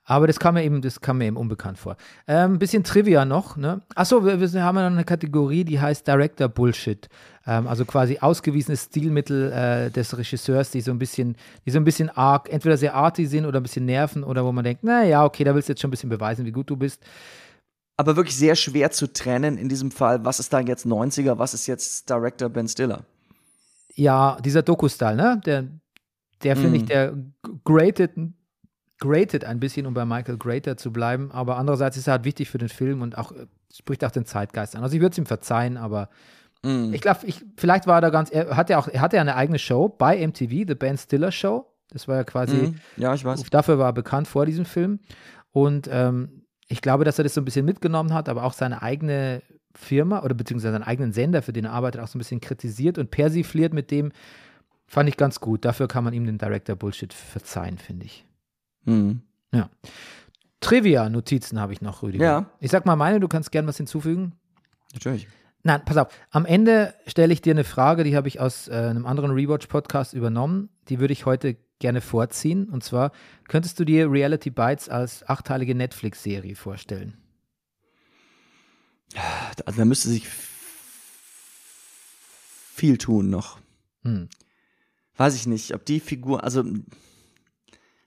Aber 0.05 0.27
das 0.27 0.41
kam 0.41 0.55
mir 0.55 0.65
eben, 0.65 0.83
das 0.83 1.01
kam 1.01 1.19
mir 1.19 1.27
eben 1.27 1.37
unbekannt 1.37 1.79
vor. 1.79 1.97
Ähm, 2.27 2.59
bisschen 2.59 2.83
Trivia 2.83 3.25
noch, 3.25 3.57
ne? 3.57 3.83
Achso, 3.95 4.25
wir, 4.25 4.41
wir 4.41 4.63
haben 4.65 4.77
ja 4.77 4.91
noch 4.91 4.97
eine 4.97 5.05
Kategorie, 5.05 5.63
die 5.65 5.81
heißt 5.81 6.07
Director 6.07 6.49
Bullshit. 6.49 7.09
Ähm, 7.47 7.69
also 7.69 7.85
quasi 7.85 8.19
ausgewiesenes 8.19 8.85
Stilmittel 8.85 9.53
äh, 9.53 9.91
des 9.91 10.17
Regisseurs, 10.19 10.71
die 10.73 10.81
so 10.81 10.91
ein 10.91 10.99
bisschen, 10.99 11.37
die 11.67 11.71
so 11.71 11.79
ein 11.79 11.85
bisschen 11.85 12.11
arg, 12.11 12.49
entweder 12.53 12.77
sehr 12.77 12.95
arty 12.95 13.27
sind 13.27 13.47
oder 13.47 13.61
ein 13.61 13.63
bisschen 13.63 13.85
nerven 13.85 14.25
oder 14.25 14.45
wo 14.45 14.51
man 14.51 14.65
denkt, 14.65 14.83
na 14.83 15.05
ja, 15.05 15.25
okay, 15.25 15.45
da 15.45 15.55
willst 15.55 15.69
du 15.69 15.73
jetzt 15.73 15.81
schon 15.81 15.89
ein 15.89 15.93
bisschen 15.93 16.11
beweisen, 16.11 16.45
wie 16.45 16.53
gut 16.53 16.69
du 16.69 16.77
bist. 16.77 17.01
Aber 17.97 18.17
wirklich 18.17 18.37
sehr 18.37 18.57
schwer 18.57 18.91
zu 18.91 19.13
trennen 19.13 19.57
in 19.57 19.69
diesem 19.69 19.93
Fall, 19.93 20.25
was 20.25 20.41
ist 20.41 20.53
da 20.53 20.59
jetzt 20.61 20.85
90er, 20.85 21.39
was 21.39 21.55
ist 21.55 21.69
jetzt 21.69 22.11
Director 22.11 22.49
Ben 22.49 22.67
Stiller. 22.67 23.05
Ja, 23.95 24.39
dieser 24.45 24.63
Doku-Style, 24.63 25.15
ne? 25.17 25.41
Der, 25.47 25.65
der 26.43 26.57
finde 26.57 26.79
ich, 26.79 26.83
Mm. 26.85 26.87
der 26.87 27.15
grated, 27.65 28.13
grated 29.03 29.45
ein 29.45 29.59
bisschen, 29.61 29.87
um 29.87 29.95
bei 29.95 30.05
Michael 30.05 30.39
Grater 30.39 30.77
zu 30.77 30.93
bleiben. 30.93 31.31
Aber 31.33 31.57
andererseits 31.59 31.97
ist 31.97 32.07
er 32.07 32.13
halt 32.13 32.25
wichtig 32.25 32.49
für 32.49 32.59
den 32.59 32.69
Film 32.69 33.03
und 33.03 33.19
auch 33.19 33.33
äh, 33.33 33.47
spricht 33.75 34.05
auch 34.05 34.11
den 34.11 34.25
Zeitgeist 34.25 34.77
an. 34.77 34.83
Also 34.83 34.95
ich 34.95 35.01
würde 35.03 35.13
es 35.13 35.19
ihm 35.19 35.27
verzeihen, 35.27 35.77
aber 35.77 36.09
Ich 36.65 37.01
glaube, 37.01 37.21
ich, 37.27 37.45
vielleicht 37.57 37.89
war 37.89 37.99
er 37.99 38.01
da 38.03 38.11
ganz, 38.11 38.31
er 38.31 38.57
hatte 38.57 38.79
auch, 38.79 38.87
er 38.87 39.01
hatte 39.01 39.17
ja 39.17 39.23
eine 39.23 39.35
eigene 39.35 39.59
Show 39.59 39.89
bei 39.89 40.25
MTV, 40.25 40.51
The 40.69 40.75
Ben 40.77 40.97
Stiller 40.97 41.33
Show. 41.33 41.67
Das 41.91 42.07
war 42.07 42.17
ja 42.17 42.25
quasi, 42.25 42.57
Mhm. 42.57 42.75
Ja, 42.97 43.13
ich 43.15 43.25
weiß. 43.25 43.43
dafür 43.51 43.79
war 43.79 43.87
er 43.91 43.93
bekannt 43.93 44.29
vor 44.29 44.47
diesem 44.47 44.65
Film. 44.65 45.01
Und 45.51 45.89
ähm, 45.91 46.45
ich 46.69 46.81
glaube, 46.81 47.05
dass 47.05 47.19
er 47.19 47.25
das 47.25 47.35
so 47.35 47.41
ein 47.41 47.45
bisschen 47.45 47.67
mitgenommen 47.67 48.15
hat, 48.15 48.29
aber 48.29 48.45
auch 48.45 48.53
seine 48.53 48.81
eigene 48.81 49.43
Firma 49.75 50.23
oder 50.23 50.35
beziehungsweise 50.35 50.73
seinen 50.73 50.85
eigenen 50.85 51.13
Sender, 51.13 51.43
für 51.43 51.53
den 51.53 51.65
er 51.65 51.73
arbeitet, 51.73 52.01
auch 52.01 52.09
so 52.09 52.17
ein 52.17 52.21
bisschen 52.21 52.41
kritisiert 52.41 52.97
und 52.97 53.11
persifliert 53.11 53.73
mit 53.75 53.91
dem, 53.91 54.13
fand 54.87 55.09
ich 55.09 55.17
ganz 55.17 55.41
gut. 55.41 55.65
Dafür 55.65 55.89
kann 55.89 56.05
man 56.05 56.13
ihm 56.15 56.27
den 56.27 56.39
Director 56.39 56.77
Bullshit 56.77 57.13
verzeihen, 57.13 57.79
finde 57.79 58.07
ich. 58.07 58.25
Mhm. 58.85 59.23
Ja. 59.53 59.71
Trivia-Notizen 60.61 61.61
habe 61.61 61.73
ich 61.73 61.83
noch, 61.83 62.03
Rüdiger. 62.03 62.25
Ja. 62.25 62.51
Ich 62.61 62.71
sag 62.71 62.87
mal 62.87 62.97
meine, 62.97 63.21
du 63.21 63.29
kannst 63.29 63.53
gern 63.53 63.67
was 63.67 63.77
hinzufügen. 63.77 64.33
Natürlich. 64.93 65.29
Nein, 65.65 65.85
pass 65.85 65.97
auf. 65.97 66.09
Am 66.31 66.45
Ende 66.45 66.95
stelle 67.07 67.33
ich 67.33 67.41
dir 67.41 67.53
eine 67.53 67.65
Frage, 67.65 68.05
die 68.05 68.17
habe 68.17 68.29
ich 68.29 68.41
aus 68.41 68.69
äh, 68.69 68.73
einem 68.73 69.07
anderen 69.07 69.31
Rewatch-Podcast 69.33 70.13
übernommen. 70.13 70.71
Die 70.89 70.99
würde 70.99 71.13
ich 71.13 71.27
heute 71.27 71.57
gerne 71.79 72.01
vorziehen. 72.01 72.69
Und 72.69 72.83
zwar, 72.83 73.13
könntest 73.49 73.79
du 73.79 73.85
dir 73.85 74.11
Reality 74.11 74.51
Bites 74.51 74.89
als 74.89 75.29
achteilige 75.29 75.75
Netflix-Serie 75.75 76.57
vorstellen? 76.57 77.17
Also 79.67 79.79
da 79.79 79.85
müsste 79.85 80.09
sich 80.09 80.27
viel 82.75 82.99
tun 82.99 83.31
noch. 83.31 83.59
Hm. 84.03 84.29
Weiß 85.17 85.35
ich 85.35 85.47
nicht, 85.47 85.75
ob 85.75 85.85
die 85.85 86.01
Figur, 86.01 86.43
also, 86.43 86.65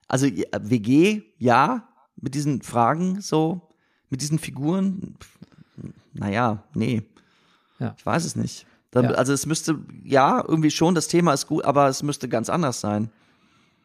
also 0.08 0.28
WG, 0.28 1.24
ja, 1.38 1.88
mit 2.18 2.36
diesen 2.36 2.62
Fragen 2.62 3.22
so, 3.22 3.62
mit 4.10 4.22
diesen 4.22 4.39
Figuren, 4.39 5.16
naja, 6.14 6.64
nee. 6.74 7.03
Ja. 7.80 7.93
Ich 7.97 8.06
weiß 8.06 8.26
es 8.26 8.36
nicht. 8.36 8.66
Da, 8.91 9.01
Ja. 9.01 9.10
Also 9.12 9.34
es 9.34 9.45
müsste, 9.45 9.78
ja, 10.03 10.43
irgendwie 10.47 10.72
schon, 10.72 10.95
das 10.95 11.08
Thema 11.08 11.34
ist 11.34 11.47
gut, 11.47 11.66
aber 11.66 11.88
es 11.89 12.01
müsste 12.03 12.30
ganz 12.30 12.49
anders 12.49 12.80
sein. 12.80 13.10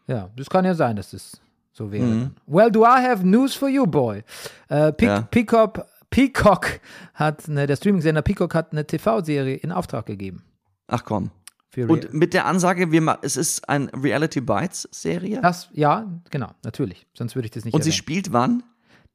Ja, 0.07 0.31
das 0.37 0.49
kann 0.49 0.65
ja 0.65 0.75
sein, 0.75 0.97
dass 0.97 1.11
das 1.11 1.41
so 1.73 1.91
wäre. 1.91 2.05
Mhm. 2.05 2.31
Well, 2.47 2.71
do 2.71 2.83
I 2.85 3.03
have 3.03 3.27
news 3.27 3.55
for 3.55 3.69
you, 3.69 3.87
boy? 3.87 4.23
Äh, 4.69 4.93
Pe 4.93 5.05
Ja. 5.07 5.23
Peacock, 5.23 5.85
Peacock 6.11 6.81
hat, 7.15 7.49
eine, 7.49 7.67
der 7.67 7.77
Streaming-Sender 7.77 8.23
Peacock 8.23 8.55
hat 8.55 8.73
eine 8.73 8.87
TV-Serie 8.87 9.57
in 9.57 9.73
Auftrag 9.73 10.07
gegeben. 10.07 10.43
Ach 10.89 11.05
komm. 11.05 11.31
Und 11.77 12.13
mit 12.13 12.35
der 12.35 12.47
Ansage, 12.47 12.91
wir 12.91 13.19
es 13.23 13.37
ist 13.37 13.69
ein 13.69 13.89
Reality 13.91 14.41
Bites 14.41 14.89
Serie. 14.91 15.41
das, 15.41 15.69
ja, 15.73 16.07
genau, 16.31 16.51
natürlich. 16.65 17.07
Sonst 17.15 17.35
würde 17.37 17.47
ich 17.47 17.53
das 17.53 17.65
nicht 17.65 17.75
Und 17.75 17.83
sie 17.83 17.91
erwähnen. 17.91 17.97
spielt 17.99 18.33
wann? 18.33 18.63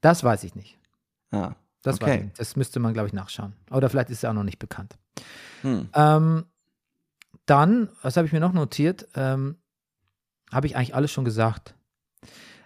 Das 0.02 0.24
weiß 0.24 0.44
ich 0.46 0.56
nicht. 0.56 0.78
Ah, 1.32 1.54
Das, 1.84 1.96
weiß 2.02 2.08
ich 2.08 2.14
okay. 2.16 2.24
nicht. 2.26 2.40
das 2.40 2.56
müsste 2.56 2.80
man, 2.80 2.94
glaube 2.94 3.08
ich, 3.08 3.14
nachschauen. 3.14 3.54
Oder 3.72 3.90
vielleicht 3.90 4.10
ist 4.10 4.24
er 4.24 4.30
auch 4.30 4.34
noch 4.36 4.44
nicht 4.44 4.60
bekannt. 4.60 4.96
Hm. 5.62 5.90
Ähm, 5.94 6.46
dann, 7.46 7.90
was 8.02 8.16
habe 8.18 8.26
ich 8.28 8.34
mir 8.34 8.40
noch 8.40 8.54
notiert? 8.54 9.08
Ähm, 9.16 9.58
habe 10.52 10.68
ich 10.68 10.76
eigentlich 10.76 10.96
alles 10.96 11.12
schon 11.12 11.26
gesagt. 11.26 11.76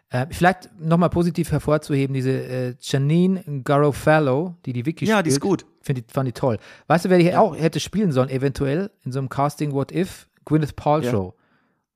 Äh, 0.10 0.28
vielleicht 0.32 0.70
nochmal 0.80 1.10
positiv 1.10 1.52
hervorzuheben, 1.52 2.14
diese 2.14 2.32
äh, 2.32 2.76
Janine 2.80 3.44
Garofalo, 3.64 4.56
die 4.66 4.74
die 4.74 4.86
Wiki 4.86 5.06
Ja, 5.06 5.22
die 5.24 5.30
ist 5.30 5.36
spielt. 5.36 5.64
gut. 5.64 5.66
Find 5.82 5.98
die, 6.00 6.04
fand 6.12 6.28
die 6.28 6.34
toll. 6.34 6.58
Weißt 6.88 7.06
du, 7.06 7.10
wer 7.10 7.18
die 7.20 7.36
auch 7.36 7.56
hätte 7.56 7.80
spielen 7.80 8.12
sollen, 8.12 8.30
eventuell 8.30 8.92
in 9.04 9.12
so 9.12 9.20
einem 9.20 9.30
Casting 9.30 9.72
What 9.74 9.92
If? 9.92 10.28
Gwyneth 10.46 10.76
Paltrow. 10.76 11.34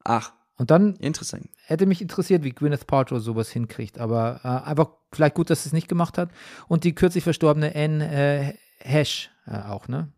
Ach, 0.03 0.31
Und 0.57 0.69
dann 0.71 0.95
interessant. 0.97 1.49
hätte 1.65 1.85
mich 1.85 2.01
interessiert, 2.01 2.43
wie 2.43 2.51
Gwyneth 2.51 2.87
Paltrow 2.87 3.19
sowas 3.21 3.49
hinkriegt. 3.49 3.99
Aber 3.99 4.41
äh, 4.43 4.69
einfach 4.69 4.89
vielleicht 5.11 5.35
gut, 5.35 5.49
dass 5.49 5.63
sie 5.63 5.69
es 5.69 5.73
nicht 5.73 5.87
gemacht 5.87 6.17
hat. 6.17 6.29
Und 6.67 6.83
die 6.83 6.93
kürzlich 6.95 7.23
verstorbene 7.23 7.73
Anne 7.75 8.11
äh, 8.11 8.53
Hesh 8.79 9.31
äh, 9.47 9.57
auch, 9.57 9.87
ne? 9.87 10.09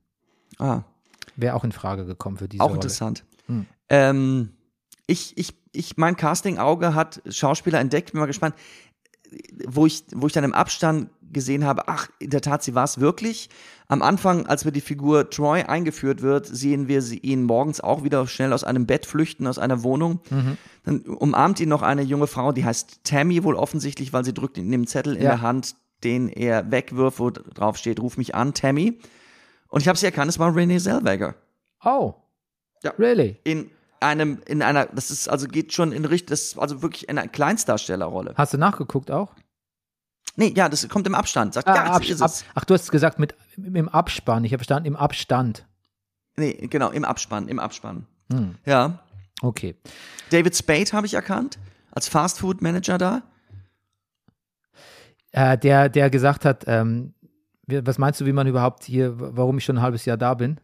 Ah, 0.59 0.81
Wäre 1.35 1.55
auch 1.55 1.63
in 1.63 1.71
Frage 1.71 2.05
gekommen 2.05 2.37
für 2.37 2.47
diese 2.47 2.63
auch 2.63 2.67
Rolle. 2.67 2.75
interessant. 2.77 3.25
Hm. 3.47 3.65
Ähm, 3.89 4.53
ich, 5.07 5.37
ich, 5.37 5.53
ich, 5.71 5.97
mein 5.97 6.15
Casting-Auge 6.15 6.95
hat 6.95 7.21
Schauspieler 7.27 7.79
entdeckt, 7.79 8.11
bin 8.11 8.19
mal 8.19 8.25
gespannt, 8.25 8.55
wo 9.67 9.85
ich, 9.85 10.03
wo 10.13 10.27
ich 10.27 10.33
dann 10.33 10.43
im 10.43 10.53
Abstand 10.53 11.09
gesehen 11.31 11.65
habe, 11.65 11.87
ach, 11.87 12.07
in 12.19 12.29
der 12.29 12.41
Tat, 12.41 12.63
sie 12.63 12.75
war 12.75 12.83
es 12.85 12.99
wirklich. 12.99 13.49
Am 13.87 14.01
Anfang, 14.01 14.47
als 14.47 14.63
wir 14.65 14.71
die 14.71 14.81
Figur 14.81 15.29
Troy 15.29 15.61
eingeführt 15.63 16.21
wird, 16.21 16.45
sehen 16.47 16.87
wir 16.87 17.01
sie 17.01 17.17
ihn 17.19 17.43
morgens 17.43 17.81
auch 17.81 18.03
wieder 18.03 18.25
schnell 18.27 18.53
aus 18.53 18.63
einem 18.63 18.85
Bett 18.85 19.05
flüchten, 19.05 19.45
aus 19.47 19.59
einer 19.59 19.83
Wohnung. 19.83 20.21
Mhm. 20.29 20.57
Dann 20.83 21.01
umarmt 21.01 21.59
ihn 21.59 21.69
noch 21.69 21.81
eine 21.81 22.01
junge 22.03 22.27
Frau, 22.27 22.51
die 22.51 22.63
heißt 22.65 23.01
Tammy 23.03 23.43
wohl 23.43 23.55
offensichtlich, 23.55 24.13
weil 24.13 24.23
sie 24.25 24.33
drückt 24.33 24.57
ihm 24.57 24.71
einen 24.71 24.87
Zettel 24.87 25.15
in 25.15 25.23
Ja. 25.23 25.31
der 25.31 25.41
Hand, 25.41 25.75
den 26.03 26.29
er 26.29 26.71
wegwirft, 26.71 27.19
wo 27.19 27.29
drauf 27.31 27.77
steht, 27.77 27.99
ruf 27.99 28.17
mich 28.17 28.33
an, 28.33 28.53
Tammy. 28.53 28.99
Und 29.67 29.81
ich 29.81 29.87
habe 29.87 29.97
sie 29.97 30.05
erkannt, 30.05 30.29
es 30.29 30.39
war 30.39 30.55
Renee 30.55 30.77
Zellweger. 30.79 31.35
Oh. 31.83 32.13
Ja. 32.83 32.91
Really? 32.97 33.37
in 33.43 33.69
einem, 33.99 34.41
in 34.45 34.61
einer, 34.61 34.85
das 34.87 35.11
ist, 35.11 35.27
also 35.27 35.47
geht 35.47 35.73
schon 35.73 35.91
in 35.91 36.05
Richtung, 36.05 36.29
das 36.29 36.41
ist 36.41 36.57
also 36.59 36.81
wirklich 36.81 37.07
in 37.09 37.17
einer 37.17 37.27
Kleinstdarstellerrolle. 37.27 38.33
Hast 38.37 38.53
du 38.53 38.57
nachgeguckt 38.57 39.11
auch? 39.11 39.33
Nee, 40.35 40.53
ja, 40.55 40.67
das 40.67 40.87
kommt 40.89 41.07
im 41.07 41.15
Abstand. 41.15 41.53
Sagt, 41.53 41.67
Ah, 41.67 41.75
ja, 41.75 41.97
das 41.99 42.09
ist 42.09 42.21
ab, 42.21 42.29
es. 42.29 42.45
ach, 42.55 42.65
du 42.65 42.73
hast 42.73 42.91
gesagt 42.91 43.19
mit 43.19 43.35
im 43.57 43.87
Abspann. 43.89 44.43
Ich 44.43 44.51
habe 44.51 44.59
verstanden, 44.59 44.87
im 44.87 44.95
Abstand. 44.95 45.65
Nee, 46.35 46.53
genau, 46.69 46.89
im 46.89 47.05
Abspann, 47.05 47.47
im 47.47 47.59
Abspann. 47.59 48.05
Hm. 48.31 48.55
Ja. 48.65 48.99
Okay. 49.41 49.75
David 50.31 50.55
Spade 50.55 50.91
habe 50.91 51.07
ich 51.07 51.13
erkannt, 51.13 51.57
als 51.91 52.07
Fastfood-Manager 52.09 52.97
da. 52.97 53.21
Äh, 55.31 55.57
der, 55.57 55.89
der 55.89 56.09
gesagt 56.09 56.45
hat, 56.45 56.63
ähm, 56.67 57.13
was 57.67 57.97
meinst 57.97 58.21
du, 58.21 58.25
wie 58.25 58.33
man 58.33 58.47
überhaupt 58.47 58.83
hier, 58.83 59.13
warum 59.17 59.57
ich 59.57 59.65
schon 59.65 59.77
ein 59.77 59.81
halbes 59.81 60.05
Jahr 60.05 60.17
da 60.17 60.33
bin? 60.33 60.59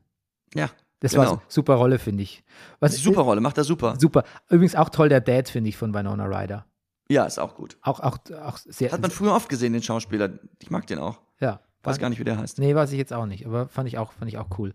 Ja, 0.53 0.69
Das 1.01 1.15
war 1.17 1.25
Genau. 1.25 1.37
eine 1.37 1.41
super 1.49 1.73
Rolle, 1.75 1.99
finde 1.99 2.23
ich. 2.23 2.43
Was, 2.79 2.95
super 2.95 3.21
Rolle, 3.21 3.41
macht 3.41 3.57
er 3.57 3.63
super. 3.65 3.95
Super. 3.99 4.23
Übrigens 4.49 4.75
auch 4.75 4.87
toll 4.89 5.09
der 5.09 5.19
Dad, 5.19 5.49
finde 5.49 5.67
ich, 5.69 5.75
von 5.77 5.93
Winona 5.93 6.25
Ryder. 6.25 6.65
Ja, 7.09 7.25
ist 7.25 7.39
auch 7.39 7.55
gut. 7.55 7.75
Auch, 7.81 7.99
auch, 7.99 8.19
auch 8.43 8.57
sehr. 8.57 8.91
Hat 8.91 9.01
man 9.01 9.11
früher 9.11 9.33
oft 9.35 9.49
gesehen, 9.49 9.73
den 9.73 9.83
Schauspieler. 9.83 10.29
Ich 10.61 10.69
mag 10.71 10.87
den 10.87 10.99
auch. 10.99 11.19
ja. 11.39 11.59
Weiß 11.83 11.97
gar 11.97 12.09
nicht, 12.09 12.19
wie 12.19 12.23
der 12.23 12.37
heißt. 12.37 12.59
Nee, 12.59 12.75
weiß 12.75 12.91
ich 12.91 12.99
jetzt 12.99 13.11
auch 13.11 13.25
nicht, 13.25 13.47
aber 13.47 13.67
fand 13.67 13.87
ich 13.89 13.97
auch, 13.97 14.11
fand 14.13 14.29
ich 14.29 14.37
auch 14.37 14.49
cool. 14.59 14.71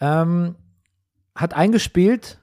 Ähm, 0.00 0.54
hat 1.34 1.52
eingespielt 1.52 2.38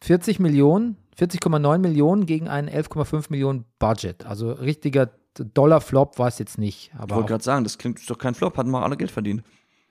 40 0.00 0.40
Millionen, 0.40 0.96
40,9 1.18 1.76
Millionen 1.76 2.24
gegen 2.24 2.48
einen 2.48 2.70
11,5 2.70 3.26
Millionen 3.28 3.66
Budget. 3.78 4.24
Also 4.24 4.52
richtiger 4.52 5.10
Dollar-Flop 5.34 6.18
war 6.18 6.28
es 6.28 6.38
jetzt 6.38 6.56
nicht. 6.56 6.90
Ich 6.94 7.10
wollte 7.14 7.28
gerade 7.28 7.44
sagen, 7.44 7.64
das 7.64 7.76
klingt 7.76 7.98
ist 8.00 8.08
doch 8.08 8.16
kein 8.16 8.34
Flop, 8.34 8.56
hatten 8.56 8.70
mal 8.70 8.82
alle 8.82 8.96
Geld 8.96 9.10
verdient. 9.10 9.42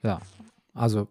ja, 0.02 0.18
also 0.74 1.06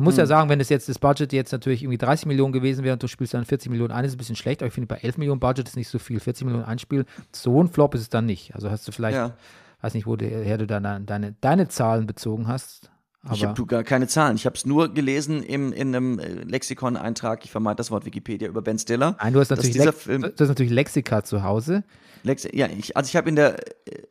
man 0.00 0.04
muss 0.04 0.14
Hm. 0.14 0.20
ja 0.20 0.26
sagen, 0.26 0.48
wenn 0.48 0.60
es 0.60 0.68
jetzt 0.68 0.88
das 0.88 0.98
Budget 0.98 1.32
jetzt 1.32 1.52
natürlich 1.52 1.82
irgendwie 1.82 1.98
30 1.98 2.26
Millionen 2.26 2.52
gewesen 2.52 2.84
wäre 2.84 2.92
und 2.94 3.02
du 3.02 3.08
spielst 3.08 3.34
dann 3.34 3.44
40 3.44 3.70
Millionen 3.70 3.92
ein, 3.92 4.04
ist 4.04 4.14
ein 4.14 4.18
bisschen 4.18 4.36
schlecht, 4.36 4.62
aber 4.62 4.68
ich 4.68 4.74
finde 4.74 4.86
bei 4.88 4.96
11 4.96 5.18
Millionen 5.18 5.40
Budget 5.40 5.66
ist 5.68 5.76
nicht 5.76 5.88
so 5.88 5.98
viel. 5.98 6.20
40 6.20 6.44
Millionen 6.44 6.64
einspielen, 6.64 7.04
so 7.32 7.62
ein 7.62 7.68
Flop 7.68 7.94
ist 7.94 8.02
es 8.02 8.08
dann 8.08 8.26
nicht. 8.26 8.54
Also 8.54 8.70
hast 8.70 8.86
du 8.86 8.92
vielleicht, 8.92 9.16
Ja. 9.16 9.32
weiß 9.80 9.94
nicht, 9.94 10.06
woher 10.06 10.58
du 10.58 10.66
deine, 10.66 11.00
deine, 11.00 11.34
deine 11.40 11.68
Zahlen 11.68 12.06
bezogen 12.06 12.46
hast. 12.48 12.90
Aber 13.24 13.34
Ich 13.34 13.44
habe 13.44 13.66
gar 13.66 13.82
keine 13.82 14.06
Zahlen. 14.06 14.36
Ich 14.36 14.46
habe 14.46 14.54
es 14.54 14.66
nur 14.66 14.94
gelesen 14.94 15.42
im, 15.42 15.72
in 15.72 15.94
einem 15.94 16.18
äh, 16.20 16.44
Lexikon-Eintrag. 16.44 17.44
Ich 17.44 17.50
vermeide 17.50 17.76
das 17.76 17.90
Wort 17.90 18.04
Wikipedia 18.06 18.48
über 18.48 18.62
Ben 18.62 18.78
Stiller. 18.78 19.16
Nein, 19.20 19.32
du 19.32 19.40
hast 19.40 19.50
natürlich, 19.50 19.74
Lex 19.76 20.04
du 20.04 20.22
hast 20.22 20.48
natürlich 20.48 20.72
Lexika 20.72 21.24
zu 21.24 21.42
Hause. 21.42 21.82
Lex 22.22 22.46
ja, 22.52 22.68
ich, 22.68 22.96
also 22.96 23.08
ich 23.08 23.16
habe 23.16 23.28
in 23.28 23.36
der, 23.36 23.58
äh, 23.88 24.02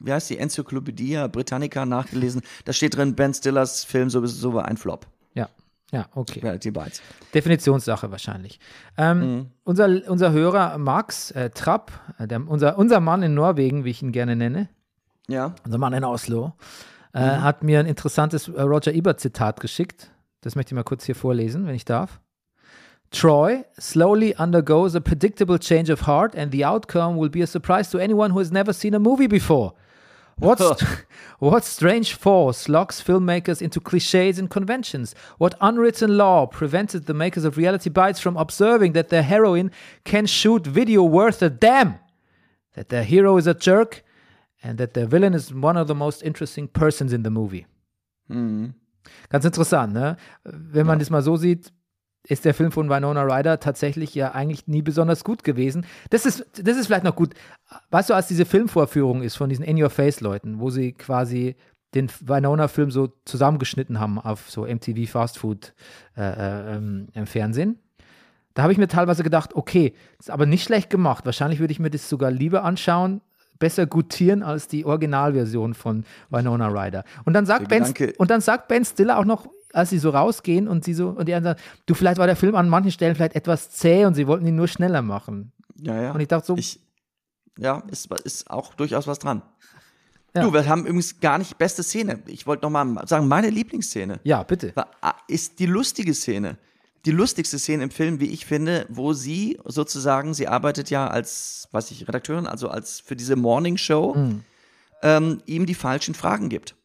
wie 0.00 0.12
heißt 0.12 0.30
die, 0.30 0.38
Enzyklopädie 0.38 1.26
Britannica 1.30 1.86
nachgelesen, 1.86 2.42
da 2.64 2.72
steht 2.72 2.96
drin, 2.96 3.14
Ben 3.14 3.32
Stillers 3.34 3.84
Film 3.84 4.10
sowieso 4.10 4.54
war 4.54 4.64
ein 4.66 4.76
Flop. 4.76 5.06
Ja, 5.34 5.48
ja, 5.92 6.06
okay. 6.14 6.40
Reality 6.40 6.70
Bites. 6.70 7.00
Definitionssache 7.34 8.10
wahrscheinlich. 8.10 8.58
Ähm, 8.96 9.20
Mhm. 9.20 9.46
unser, 9.64 9.88
unser 10.08 10.32
Hörer 10.32 10.78
Max 10.78 11.30
äh, 11.32 11.50
Trapp, 11.50 11.92
äh, 12.18 12.26
der, 12.26 12.46
unser, 12.48 12.78
unser 12.78 13.00
Mann 13.00 13.22
in 13.22 13.34
Norwegen, 13.34 13.84
wie 13.84 13.90
ich 13.90 14.02
ihn 14.02 14.12
gerne 14.12 14.36
nenne, 14.36 14.68
Ja. 15.28 15.54
unser 15.64 15.78
Mann 15.78 15.92
in 15.92 16.04
Oslo, 16.04 16.52
äh, 17.12 17.20
Mhm. 17.38 17.42
hat 17.42 17.62
mir 17.62 17.80
ein 17.80 17.86
interessantes 17.86 18.48
äh, 18.48 18.60
Roger 18.62 18.92
Ebert-Zitat 18.92 19.60
geschickt. 19.60 20.10
Das 20.42 20.54
möchte 20.56 20.72
ich 20.72 20.76
mal 20.76 20.84
kurz 20.84 21.04
hier 21.04 21.14
vorlesen, 21.16 21.66
wenn 21.66 21.74
ich 21.74 21.84
darf. 21.84 22.20
Troy 23.10 23.64
slowly 23.78 24.34
undergoes 24.38 24.94
a 24.94 25.00
predictable 25.00 25.58
change 25.58 25.92
of 25.92 26.06
heart, 26.06 26.36
and 26.36 26.52
the 26.52 26.64
outcome 26.64 27.18
will 27.20 27.28
be 27.28 27.42
a 27.42 27.46
surprise 27.46 27.90
to 27.90 27.98
anyone 27.98 28.32
who 28.32 28.38
has 28.38 28.52
never 28.52 28.72
seen 28.72 28.94
a 28.94 29.00
movie 29.00 29.26
before. 29.26 29.74
What, 30.40 30.60
what 31.38 31.64
strange 31.64 32.14
force 32.14 32.68
locks 32.68 33.02
filmmakers 33.02 33.60
into 33.60 33.78
cliches 33.78 34.38
and 34.38 34.48
conventions? 34.50 35.14
What 35.38 35.54
unwritten 35.60 36.16
law 36.16 36.46
prevented 36.46 37.06
the 37.06 37.14
makers 37.14 37.44
of 37.44 37.56
Reality 37.56 37.90
Bites 37.90 38.20
from 38.20 38.36
observing 38.36 38.92
that 38.92 39.10
their 39.10 39.22
heroine 39.22 39.70
can 40.04 40.26
shoot 40.26 40.66
video 40.66 41.02
worth 41.02 41.42
a 41.42 41.50
damn? 41.50 41.98
That 42.74 42.88
their 42.88 43.04
hero 43.04 43.36
is 43.36 43.46
a 43.46 43.54
jerk 43.54 44.02
and 44.62 44.78
that 44.78 44.94
their 44.94 45.06
villain 45.06 45.34
is 45.34 45.52
one 45.52 45.76
of 45.76 45.88
the 45.88 45.94
most 45.94 46.22
interesting 46.22 46.68
persons 46.68 47.12
in 47.12 47.22
the 47.22 47.30
movie. 47.30 47.66
Hmm. 48.28 48.68
Ganz 49.30 49.44
interessant, 49.44 49.92
ne? 49.92 50.16
Wenn 50.44 50.86
man 50.86 50.98
das 50.98 51.10
mal 51.10 51.22
so 51.22 51.36
sieht, 51.36 51.72
ist 52.24 52.44
der 52.44 52.54
Film 52.54 52.70
von 52.70 52.90
Winona 52.90 53.22
Ryder 53.22 53.60
tatsächlich 53.60 54.14
ja 54.14 54.32
eigentlich 54.32 54.66
nie 54.66 54.82
besonders 54.82 55.24
gut 55.24 55.42
gewesen. 55.42 55.86
Das 56.10 56.26
ist, 56.26 56.44
das 56.62 56.76
ist 56.76 56.86
vielleicht 56.86 57.04
noch 57.04 57.16
gut. 57.16 57.34
Weißt 57.90 58.10
du, 58.10 58.14
als 58.14 58.28
diese 58.28 58.44
Filmvorführung 58.44 59.22
ist 59.22 59.36
von 59.36 59.48
diesen 59.48 59.64
In-Your-Face-Leuten, 59.64 60.60
wo 60.60 60.70
sie 60.70 60.92
quasi 60.92 61.56
den 61.94 62.10
Winona-Film 62.20 62.90
so 62.90 63.12
zusammengeschnitten 63.24 63.98
haben 63.98 64.18
auf 64.18 64.50
so 64.50 64.64
MTV 64.64 65.10
Fast 65.10 65.38
Food 65.38 65.74
äh, 66.16 66.22
äh, 66.22 66.76
ähm, 66.76 67.08
im 67.14 67.26
Fernsehen. 67.26 67.78
Da 68.54 68.62
habe 68.62 68.72
ich 68.72 68.78
mir 68.78 68.88
teilweise 68.88 69.22
gedacht, 69.22 69.54
okay, 69.54 69.94
ist 70.18 70.30
aber 70.30 70.46
nicht 70.46 70.64
schlecht 70.64 70.90
gemacht. 70.90 71.24
Wahrscheinlich 71.24 71.60
würde 71.60 71.72
ich 71.72 71.80
mir 71.80 71.90
das 71.90 72.08
sogar 72.08 72.30
lieber 72.30 72.64
anschauen, 72.64 73.20
besser 73.58 73.86
gutieren 73.86 74.42
als 74.42 74.68
die 74.68 74.84
Originalversion 74.84 75.74
von 75.74 76.04
Winona 76.30 76.68
Ryder. 76.68 77.04
Und 77.24 77.32
dann 77.32 77.46
sagt 77.46 77.62
Der 77.62 77.68
Ben 77.68 77.84
Gedanke- 77.84 78.14
und 78.18 78.30
dann 78.30 78.40
sagt 78.40 78.68
Ben 78.68 78.84
Stiller 78.84 79.18
auch 79.18 79.24
noch, 79.24 79.46
als 79.72 79.90
sie 79.90 79.98
so 79.98 80.10
rausgehen 80.10 80.68
und 80.68 80.84
sie 80.84 80.94
so 80.94 81.08
und 81.10 81.26
die 81.28 81.34
anderen 81.34 81.56
sagen, 81.56 81.68
du 81.86 81.94
vielleicht 81.94 82.18
war 82.18 82.26
der 82.26 82.36
Film 82.36 82.54
an 82.54 82.68
manchen 82.68 82.90
Stellen 82.92 83.14
vielleicht 83.14 83.34
etwas 83.36 83.70
zäh 83.70 84.04
und 84.04 84.14
sie 84.14 84.26
wollten 84.26 84.46
ihn 84.46 84.56
nur 84.56 84.68
schneller 84.68 85.02
machen. 85.02 85.52
Ja, 85.76 86.00
ja. 86.00 86.12
Und 86.12 86.20
ich 86.20 86.28
dachte 86.28 86.46
so, 86.46 86.56
Ich, 86.56 86.80
ja, 87.58 87.82
ist, 87.90 88.10
ist 88.24 88.50
auch 88.50 88.74
durchaus 88.74 89.06
was 89.06 89.18
dran. 89.18 89.42
Ja. 90.34 90.42
Du, 90.42 90.52
wir 90.52 90.68
haben 90.68 90.82
übrigens 90.82 91.18
gar 91.20 91.38
nicht 91.38 91.58
beste 91.58 91.82
Szene. 91.82 92.22
Ich 92.26 92.46
wollte 92.46 92.64
noch 92.64 92.70
mal 92.70 93.06
sagen, 93.08 93.26
meine 93.26 93.50
Lieblingsszene 93.50 94.20
ja, 94.22 94.42
bitte. 94.44 94.72
ah, 95.00 95.14
ist 95.26 95.58
die 95.58 95.66
lustige 95.66 96.14
Szene. 96.14 96.56
Die 97.06 97.10
lustigste 97.12 97.58
Szene 97.58 97.84
im 97.84 97.90
Film, 97.90 98.20
wie 98.20 98.28
ich 98.30 98.44
finde, 98.46 98.86
wo 98.90 99.12
sie 99.14 99.58
sozusagen, 99.64 100.34
sie 100.34 100.46
arbeitet 100.48 100.90
ja 100.90 101.06
als, 101.08 101.66
weiß 101.72 101.90
ich, 101.92 102.06
Redakteurin, 102.06 102.46
also 102.46 102.68
als 102.68 103.00
für 103.00 103.16
diese 103.16 103.36
Morning 103.36 103.76
Show, 103.78 104.14
Mhm. 104.14 104.44
ähm, 105.02 105.42
ihm 105.46 105.64
die 105.66 105.74
falschen 105.74 106.14
Fragen 106.14 106.48
gibt. 106.50 106.76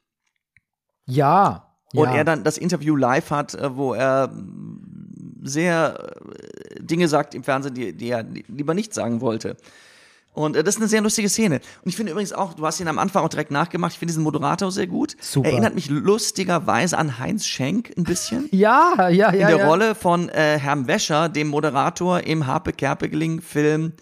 Ja. 1.06 1.65
Und 1.96 2.10
ja. 2.10 2.16
er 2.16 2.24
dann 2.26 2.44
das 2.44 2.58
Interview 2.58 2.96
live 2.96 3.30
hat, 3.32 3.54
äh, 3.56 3.76
wo 3.76 3.94
er 3.94 4.28
mm, 4.30 5.42
sehr 5.44 6.14
äh, 6.78 6.80
Dinge 6.84 7.08
sagt 7.08 7.36
im 7.36 7.44
Fernsehen, 7.44 7.74
die, 7.74 7.94
die 7.94 8.10
er 8.10 8.24
li- 8.24 8.46
lieber 8.48 8.74
nicht 8.74 8.94
sagen 8.94 9.22
wollte. 9.22 9.58
Und 10.34 10.56
äh, 10.58 10.64
das 10.64 10.76
ist 10.76 10.82
eine 10.82 10.90
sehr 10.90 11.02
lustige 11.02 11.30
Szene. 11.30 11.56
Und 11.84 11.90
ich 11.90 11.96
finde 11.96 12.12
übrigens 12.12 12.34
auch, 12.34 12.54
du 12.56 12.66
hast 12.66 12.80
ihn 12.82 12.88
am 12.90 13.00
Anfang 13.00 13.24
auch 13.24 13.30
direkt 13.30 13.52
nachgemacht, 13.52 13.94
ich 13.94 14.00
finde 14.00 14.12
diesen 14.12 14.24
Moderator 14.24 14.72
sehr 14.72 14.88
gut. 14.88 15.16
Super. 15.22 15.50
Erinnert 15.50 15.76
mich 15.76 15.90
lustigerweise 15.90 16.98
an 16.98 17.20
Heinz 17.20 17.46
Schenk 17.46 17.94
ein 17.98 18.04
bisschen. 18.04 18.50
ja, 18.52 18.94
ja, 18.98 19.10
ja. 19.10 19.30
in 19.30 19.40
der 19.48 19.58
ja. 19.60 19.68
Rolle 19.68 19.96
von 19.96 20.28
äh, 20.30 20.60
Herrn 20.60 20.88
Wäscher, 20.88 21.30
dem 21.30 21.48
Moderator 21.48 22.20
im 22.22 22.48
Harpe 22.48 22.74
Kerpeling-Film. 22.74 23.94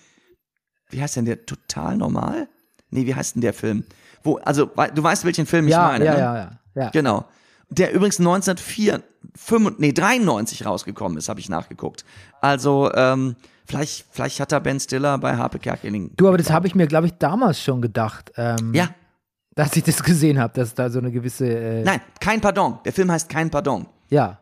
Wie 0.90 1.02
heißt 1.02 1.16
denn 1.18 1.26
der? 1.26 1.46
Total 1.46 1.98
normal? 1.98 2.48
Nee, 2.90 3.06
wie 3.06 3.16
heißt 3.16 3.36
denn 3.36 3.42
der 3.42 3.54
Film? 3.54 3.84
Wo, 4.24 4.38
also, 4.38 4.66
du 4.68 5.04
weißt, 5.04 5.26
welchen 5.26 5.46
Film 5.46 5.66
ich 5.68 5.72
Ja, 5.72 5.88
meine, 5.88 6.06
ja, 6.06 6.14
ne? 6.14 6.20
ja, 6.20 6.36
ja, 6.36 6.52
ja. 6.76 6.90
Genau. 6.92 7.26
Der 7.76 7.94
übrigens 7.94 8.20
1994, 8.20 9.80
nee, 9.80 9.92
93 9.94 10.66
rausgekommen 10.66 11.18
ist, 11.18 11.30
habe 11.30 11.40
ich 11.40 11.50
nachgeguckt. 11.50 12.06
Also, 12.42 12.92
ähm, 12.94 13.36
vielleicht, 13.66 14.06
vielleicht 14.12 14.40
hat 14.40 14.52
da 14.52 14.60
Ben 14.60 14.80
Stiller 14.80 15.18
bei 15.18 15.36
Harpe 15.38 15.60
Kerkeling. 15.60 16.12
Du, 16.16 16.28
aber 16.28 16.38
das 16.38 16.52
habe 16.52 16.68
ich 16.68 16.76
mir, 16.76 16.88
glaube 16.88 17.08
ich, 17.08 17.14
damals 17.18 17.62
schon 17.62 17.82
gedacht, 17.82 18.32
ähm, 18.38 18.74
Ja, 18.74 18.90
dass 19.56 19.76
ich 19.76 19.84
das 19.84 20.04
gesehen 20.04 20.40
habe, 20.40 20.54
dass 20.54 20.74
da 20.76 20.90
so 20.90 21.00
eine 21.00 21.12
gewisse, 21.12 21.48
äh, 21.48 21.84
nein, 21.84 22.02
kein 22.20 22.42
Pardon. 22.42 22.80
Der 22.86 22.94
Film 22.94 23.12
heißt 23.12 23.30
Kein 23.30 23.50
Pardon. 23.50 23.86
ja. 24.10 24.40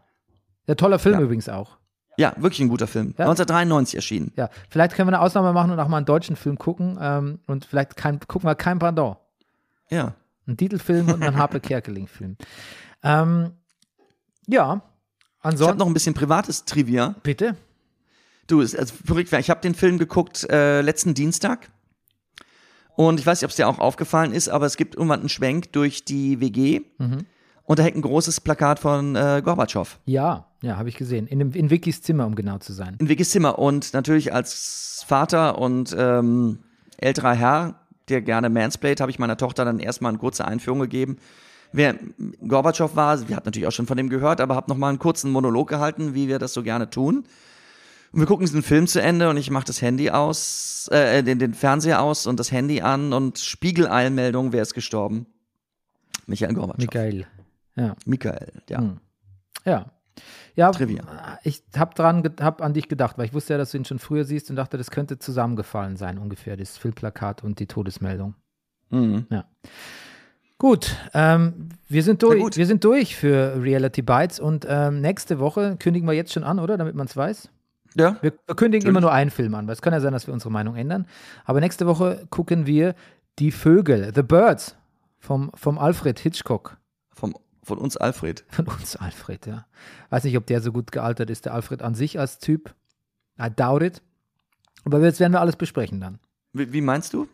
Ja, 0.67 0.75
toller 0.75 0.99
Film 0.99 1.15
Ja. 1.15 1.21
übrigens 1.21 1.49
auch. 1.49 1.77
Ja, 2.17 2.33
wirklich 2.37 2.59
ein 2.59 2.69
guter 2.69 2.85
Film. 2.87 3.15
Ja. 3.17 3.25
1993 3.25 3.95
erschienen. 3.95 4.31
Ja, 4.35 4.49
vielleicht 4.69 4.95
können 4.95 5.09
wir 5.09 5.15
eine 5.17 5.21
Ausnahme 5.25 5.53
machen 5.53 5.71
und 5.71 5.79
auch 5.79 5.87
mal 5.87 5.97
einen 5.97 6.05
deutschen 6.05 6.35
Film 6.35 6.57
gucken 6.57 6.99
ähm, 7.01 7.39
und 7.47 7.65
vielleicht 7.65 7.95
kein, 7.97 8.19
gucken 8.19 8.47
wir 8.47 8.53
kein 8.55 8.77
Pardon. 8.77 9.15
Ja. 9.89 10.13
Ein 10.47 10.57
Titelfilm 10.57 11.09
und 11.09 11.23
einen 11.23 11.35
Harpe 11.37 11.59
Kerkeling-Film. 11.59 12.37
Ähm, 13.03 13.51
ja, 14.47 14.75
Ich 14.75 15.43
habe 15.43 15.53
ansonsten, 15.53 15.77
noch 15.77 15.87
ein 15.87 15.93
bisschen 15.93 16.13
privates 16.13 16.65
Trivia. 16.65 17.15
bitte? 17.23 17.55
Du, 18.47 18.59
ist 18.61 18.77
also 18.77 18.93
verrückt. 19.05 19.31
Ich 19.31 19.49
habe 19.49 19.61
den 19.61 19.75
Film 19.75 19.97
geguckt 19.97 20.45
äh, 20.49 20.81
letzten 20.81 21.13
Dienstag. 21.13 21.69
Und 22.95 23.19
ich 23.19 23.25
weiß 23.25 23.39
nicht, 23.39 23.45
ob 23.45 23.51
es 23.51 23.55
dir 23.55 23.67
auch 23.67 23.79
aufgefallen 23.79 24.33
ist, 24.33 24.49
aber 24.49 24.65
es 24.65 24.75
gibt 24.77 24.95
irgendwann 24.95 25.21
einen 25.21 25.29
Schwenk 25.29 25.71
durch 25.71 26.03
die 26.03 26.39
WG. 26.41 26.81
Und 27.63 27.79
da 27.79 27.83
hängt 27.83 27.95
ein 27.95 28.01
großes 28.01 28.41
Plakat 28.41 28.79
von 28.79 29.15
äh, 29.15 29.41
Gorbatschow 29.43 29.97
Ja, 30.05 30.47
ja, 30.61 30.77
habe 30.77 30.89
ich 30.89 30.97
gesehen. 30.97 31.25
In, 31.27 31.39
dem, 31.39 31.53
in 31.53 31.69
Vickys 31.69 32.01
Zimmer, 32.01 32.25
um 32.25 32.35
genau 32.35 32.57
zu 32.57 32.73
sein. 32.73 32.97
in 32.99 33.07
Vickys 33.07 33.29
Zimmer. 33.29 33.57
Und 33.57 33.93
natürlich 33.93 34.33
als 34.33 35.05
Vater 35.07 35.57
und 35.57 35.95
ähm, 35.97 36.59
älterer 36.97 37.33
Herr, 37.33 37.79
der 38.09 38.21
gerne 38.21 38.49
mansplayt, 38.49 38.99
habe 38.99 39.09
ich 39.09 39.19
meiner 39.19 39.37
Tochter 39.37 39.63
dann 39.63 39.79
erstmal 39.79 40.09
eine 40.09 40.19
kurze 40.19 40.43
Einführung 40.45 40.79
gegeben. 40.81 41.17
Wer 41.73 41.95
Gorbatschow 42.45 42.95
war, 42.95 43.27
wir 43.27 43.35
hat 43.35 43.45
natürlich 43.45 43.67
auch 43.67 43.71
schon 43.71 43.87
von 43.87 43.97
dem 43.97 44.09
gehört, 44.09 44.41
aber 44.41 44.55
habe 44.55 44.69
nochmal 44.69 44.89
einen 44.89 44.99
kurzen 44.99 45.31
Monolog 45.31 45.69
gehalten, 45.69 46.13
wie 46.13 46.27
wir 46.27 46.39
das 46.39 46.53
so 46.53 46.63
gerne 46.63 46.89
tun. 46.89 47.25
Und 48.11 48.19
wir 48.19 48.25
gucken 48.25 48.45
diesen 48.45 48.61
Film 48.61 48.87
zu 48.87 49.01
Ende 49.01 49.29
und 49.29 49.37
ich 49.37 49.49
mache 49.51 49.65
das 49.65 49.81
Handy 49.81 50.09
aus, 50.09 50.89
äh, 50.91 51.23
den, 51.23 51.39
den 51.39 51.53
Fernseher 51.53 52.01
aus 52.01 52.27
und 52.27 52.39
das 52.39 52.51
Handy 52.51 52.81
an 52.81 53.13
und 53.13 53.39
Spiegeleilmeldung, 53.39 54.51
wer 54.51 54.61
ist 54.61 54.73
gestorben? 54.73 55.27
Michael 56.27 56.53
Gorbatschow. 56.53 56.93
Michael. 56.93 57.25
Ja. 57.77 57.95
Michael, 58.05 58.51
ja. 58.69 58.79
Hm. 58.79 58.99
Ja. 59.65 59.91
Ja, 60.55 60.71
Trivia. 60.71 61.39
ich 61.43 61.63
habe 61.77 61.95
dran, 61.95 62.23
hab 62.41 62.61
an 62.61 62.73
dich 62.73 62.89
gedacht, 62.89 63.17
weil 63.17 63.25
ich 63.25 63.33
wusste 63.33 63.53
ja, 63.53 63.57
dass 63.57 63.71
du 63.71 63.77
ihn 63.77 63.85
schon 63.85 63.99
früher 63.99 64.25
siehst 64.25 64.49
und 64.49 64.57
dachte, 64.57 64.77
das 64.77 64.91
könnte 64.91 65.17
zusammengefallen 65.17 65.95
sein, 65.95 66.17
ungefähr, 66.17 66.57
das 66.57 66.77
Filmplakat 66.77 67.43
und 67.43 67.59
die 67.59 67.67
Todesmeldung. 67.67 68.35
Mhm. 68.89 69.27
Gut, 70.61 70.95
ähm, 71.15 71.69
wir 71.89 72.03
sind 72.03 72.21
durch. 72.21 72.55
Wir 72.55 72.67
sind 72.67 72.83
durch 72.83 73.15
für 73.15 73.59
Reality 73.59 74.03
Bites 74.03 74.39
und 74.39 74.67
ähm, 74.69 75.01
nächste 75.01 75.39
Woche 75.39 75.75
kündigen 75.77 76.07
wir 76.07 76.13
jetzt 76.13 76.31
schon 76.33 76.43
an, 76.43 76.59
oder? 76.59 76.77
Damit 76.77 76.93
man 76.93 77.07
es 77.07 77.17
weiß. 77.17 77.49
Ja, 77.95 78.17
Wir, 78.21 78.29
kündigen 78.55 78.87
immer 78.87 79.01
nur 79.01 79.11
einen 79.11 79.31
Film 79.31 79.55
an, 79.55 79.65
weil 79.65 79.73
es 79.73 79.81
kann 79.81 79.91
ja 79.91 79.99
sein, 79.99 80.13
dass 80.13 80.27
wir 80.27 80.35
unsere 80.35 80.51
Meinung 80.51 80.75
ändern. 80.75 81.07
Aber 81.45 81.61
nächste 81.61 81.87
Woche 81.87 82.27
gucken 82.29 82.67
wir 82.67 82.93
Die 83.39 83.49
Vögel, 83.49 84.11
The 84.13 84.21
Birds, 84.21 84.77
vom, 85.17 85.49
vom 85.55 85.79
Alfred 85.79 86.19
Hitchcock. 86.19 86.77
vom, 87.09 87.35
von 87.63 87.79
uns 87.79 87.97
Alfred. 87.97 88.45
Von 88.49 88.67
uns 88.67 88.95
Alfred, 88.95 89.47
ja. 89.47 89.65
Weiß 90.11 90.25
nicht, 90.25 90.37
ob 90.37 90.45
der 90.45 90.61
so 90.61 90.71
gut 90.71 90.91
gealtert 90.91 91.31
ist, 91.31 91.45
der 91.45 91.55
Alfred 91.55 91.81
an 91.81 91.95
sich 91.95 92.19
als 92.19 92.37
Typ. 92.37 92.75
I 93.41 93.47
doubt 93.49 93.81
it. 93.81 94.03
Aber 94.85 94.99
jetzt 94.99 95.19
werden 95.19 95.33
wir 95.33 95.41
alles 95.41 95.55
besprechen 95.55 95.99
dann. 95.99 96.19
Wie, 96.53 96.71
wie 96.71 96.81
meinst 96.81 97.15
du? 97.15 97.27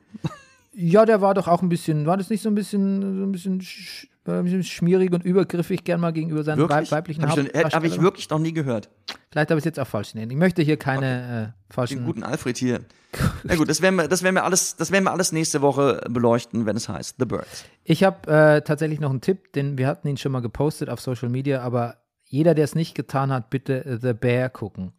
Ja, 0.80 1.06
der 1.08 1.22
war 1.22 1.34
doch 1.34 1.48
auch 1.48 1.64
ein 1.64 1.70
bisschen, 1.70 2.06
war 2.06 2.18
das 2.18 2.30
nicht 2.30 2.44
so 2.44 2.50
ein 2.50 2.54
bisschen, 2.56 3.02
so 3.02 3.24
ein 3.24 3.32
bisschen, 3.32 3.62
sch, 3.62 4.08
war 4.26 4.38
ein 4.38 4.44
bisschen 4.44 4.64
schmierig 4.64 5.12
und 5.12 5.26
übergriffig 5.26 5.84
gern 5.84 6.00
mal 6.00 6.14
gegenüber 6.14 6.44
seinen 6.44 6.60
Wirklich? 6.60 6.92
weib 6.92 7.00
weiblichen 7.00 7.24
Habe 7.28 7.42
ich, 7.42 7.48
hab 7.48 7.56
ich 7.56 7.64
Hauptdarstellern? 7.64 8.04
wirklich 8.04 8.30
noch 8.30 8.38
nie 8.38 8.54
gehört. 8.54 8.90
Vielleicht 9.32 9.50
habe 9.50 9.58
ich 9.58 9.64
es 9.64 9.66
jetzt 9.66 9.80
auch 9.80 9.88
falsch 9.88 10.14
nennen. 10.14 10.30
Ich 10.30 10.38
möchte 10.38 10.62
hier 10.62 10.78
keine 10.78 11.08
äh, 11.08 11.46
Den 11.46 11.74
falschen. 11.74 12.06
guten 12.06 12.22
Alfred 12.22 12.58
hier. 12.58 12.82
Na 13.44 13.56
gut, 13.56 13.70
das 13.70 13.82
werden 13.82 13.96
wir, 13.96 14.08
das 14.08 14.22
werden 14.22 14.36
wir 14.36 14.44
alles, 14.44 14.76
das 14.76 14.92
werden 14.92 15.06
wir 15.06 15.12
alles 15.12 15.32
nächste 15.32 15.64
Woche 15.64 16.02
beleuchten, 16.12 16.68
wenn 16.68 16.78
es 16.78 16.88
heißt 16.88 17.16
The 17.18 17.26
Birds. 17.26 17.66
Ich 17.84 18.04
habe 18.04 18.30
äh, 18.32 18.62
tatsächlich 18.62 19.00
noch 19.00 19.10
einen 19.10 19.22
Tipp, 19.22 19.54
denn 19.54 19.80
wir 19.80 19.88
hatten 19.88 20.08
ihn 20.08 20.18
schon 20.18 20.32
mal 20.32 20.42
gepostet 20.42 20.90
auf 20.90 21.02
Social 21.02 21.30
Media, 21.30 21.62
aber 21.62 21.98
jeder, 22.26 22.54
der 22.54 22.66
es 22.66 22.76
nicht 22.76 22.94
getan 22.94 23.32
hat, 23.32 23.50
bitte 23.50 23.84
äh, 23.84 23.98
The 24.00 24.14
Bear 24.14 24.50
gucken. 24.50 24.92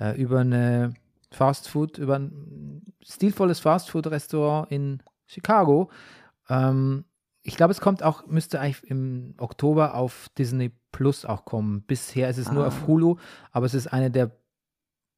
Äh, 0.00 0.18
über 0.18 0.40
eine 0.40 0.94
Fast 1.32 1.68
Food, 1.68 1.98
über 1.98 2.18
ein 2.18 2.82
stilvolles 3.02 3.60
Fast 3.60 3.90
Food 3.90 4.06
Restaurant 4.06 4.70
in 4.70 5.02
Chicago. 5.26 5.90
Ähm, 6.48 7.04
ich 7.42 7.56
glaube, 7.56 7.72
es 7.72 7.80
kommt 7.80 8.02
auch, 8.02 8.26
müsste 8.26 8.60
eigentlich 8.60 8.88
im 8.90 9.34
Oktober 9.38 9.94
auf 9.94 10.28
Disney 10.38 10.70
Plus 10.92 11.24
auch 11.24 11.44
kommen. 11.44 11.82
Bisher 11.82 12.28
ist 12.28 12.38
es 12.38 12.52
nur 12.52 12.64
Ah. 12.64 12.68
auf 12.68 12.86
Hulu, 12.86 13.16
aber 13.50 13.66
es 13.66 13.74
ist 13.74 13.86
eine 13.88 14.10
der 14.10 14.30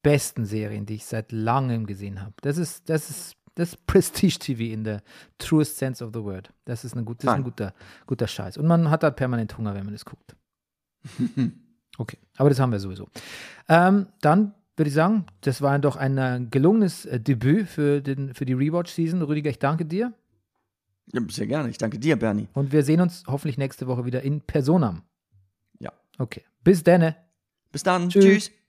besten 0.03 0.45
Serien, 0.47 0.87
die 0.87 0.95
ich 0.95 1.05
seit 1.07 1.33
langem 1.33 1.87
gesehen 1.87 2.23
habe. 2.23 2.35
Das 2.43 2.57
ist, 2.59 2.89
das 2.89 3.11
ist, 3.11 3.37
das 3.57 3.71
ist 3.71 3.87
Prestige 3.87 4.39
TV 4.39 4.63
in 4.73 4.85
der 4.85 5.03
truest 5.39 5.77
sense 5.79 6.05
of 6.05 6.13
the 6.15 6.23
word. 6.23 6.53
Das 6.65 6.85
ist, 6.85 6.95
eine 6.95 7.05
gut, 7.05 7.19
das 7.25 7.31
ist 7.33 7.37
ein 7.37 7.45
guter, 7.45 7.75
guter 8.07 8.27
Scheiß. 8.29 8.57
Und 8.57 8.67
man 8.67 8.89
hat 8.91 9.03
halt 9.03 9.17
permanent 9.17 9.57
Hunger, 9.59 9.75
wenn 9.75 9.85
man 9.85 9.95
das 9.95 10.05
guckt. 10.05 10.37
Okay, 11.97 12.19
aber 12.39 12.49
das 12.49 12.59
haben 12.59 12.73
wir 12.73 12.81
sowieso. 12.81 13.09
Ähm, 13.69 14.09
dann 14.21 14.53
würde 14.77 14.89
ich 14.89 14.95
sagen, 14.95 15.27
das 15.41 15.63
war 15.63 15.79
doch 15.79 15.97
ein 15.97 16.19
äh, 16.19 16.41
gelungenes 16.51 17.07
äh, 17.07 17.21
Debüt 17.21 17.69
für, 17.69 18.01
den, 18.01 18.35
für 18.35 18.45
die 18.45 18.55
Rewatch-Season. 18.55 19.23
Rüdiger, 19.23 19.51
ich 19.51 19.59
danke 19.59 19.85
dir. 19.85 20.13
Ja, 21.13 21.21
sehr 21.29 21.47
gerne. 21.47 21.69
Ich 21.71 21.79
danke 21.79 21.99
dir, 21.99 22.17
Bernie. 22.17 22.49
Und 22.55 22.73
wir 22.73 22.83
sehen 22.83 23.01
uns 23.01 23.25
hoffentlich 23.27 23.59
nächste 23.59 23.87
Woche 23.87 24.05
wieder 24.05 24.23
in 24.23 24.41
Personam. 24.41 25.03
Ja. 25.79 25.93
Okay, 26.19 26.43
bis 26.63 26.83
dann. 26.83 27.15
Bis 27.71 27.83
dann. 27.83 28.09
Tschüss. 28.09 28.25
Tschüss. 28.25 28.64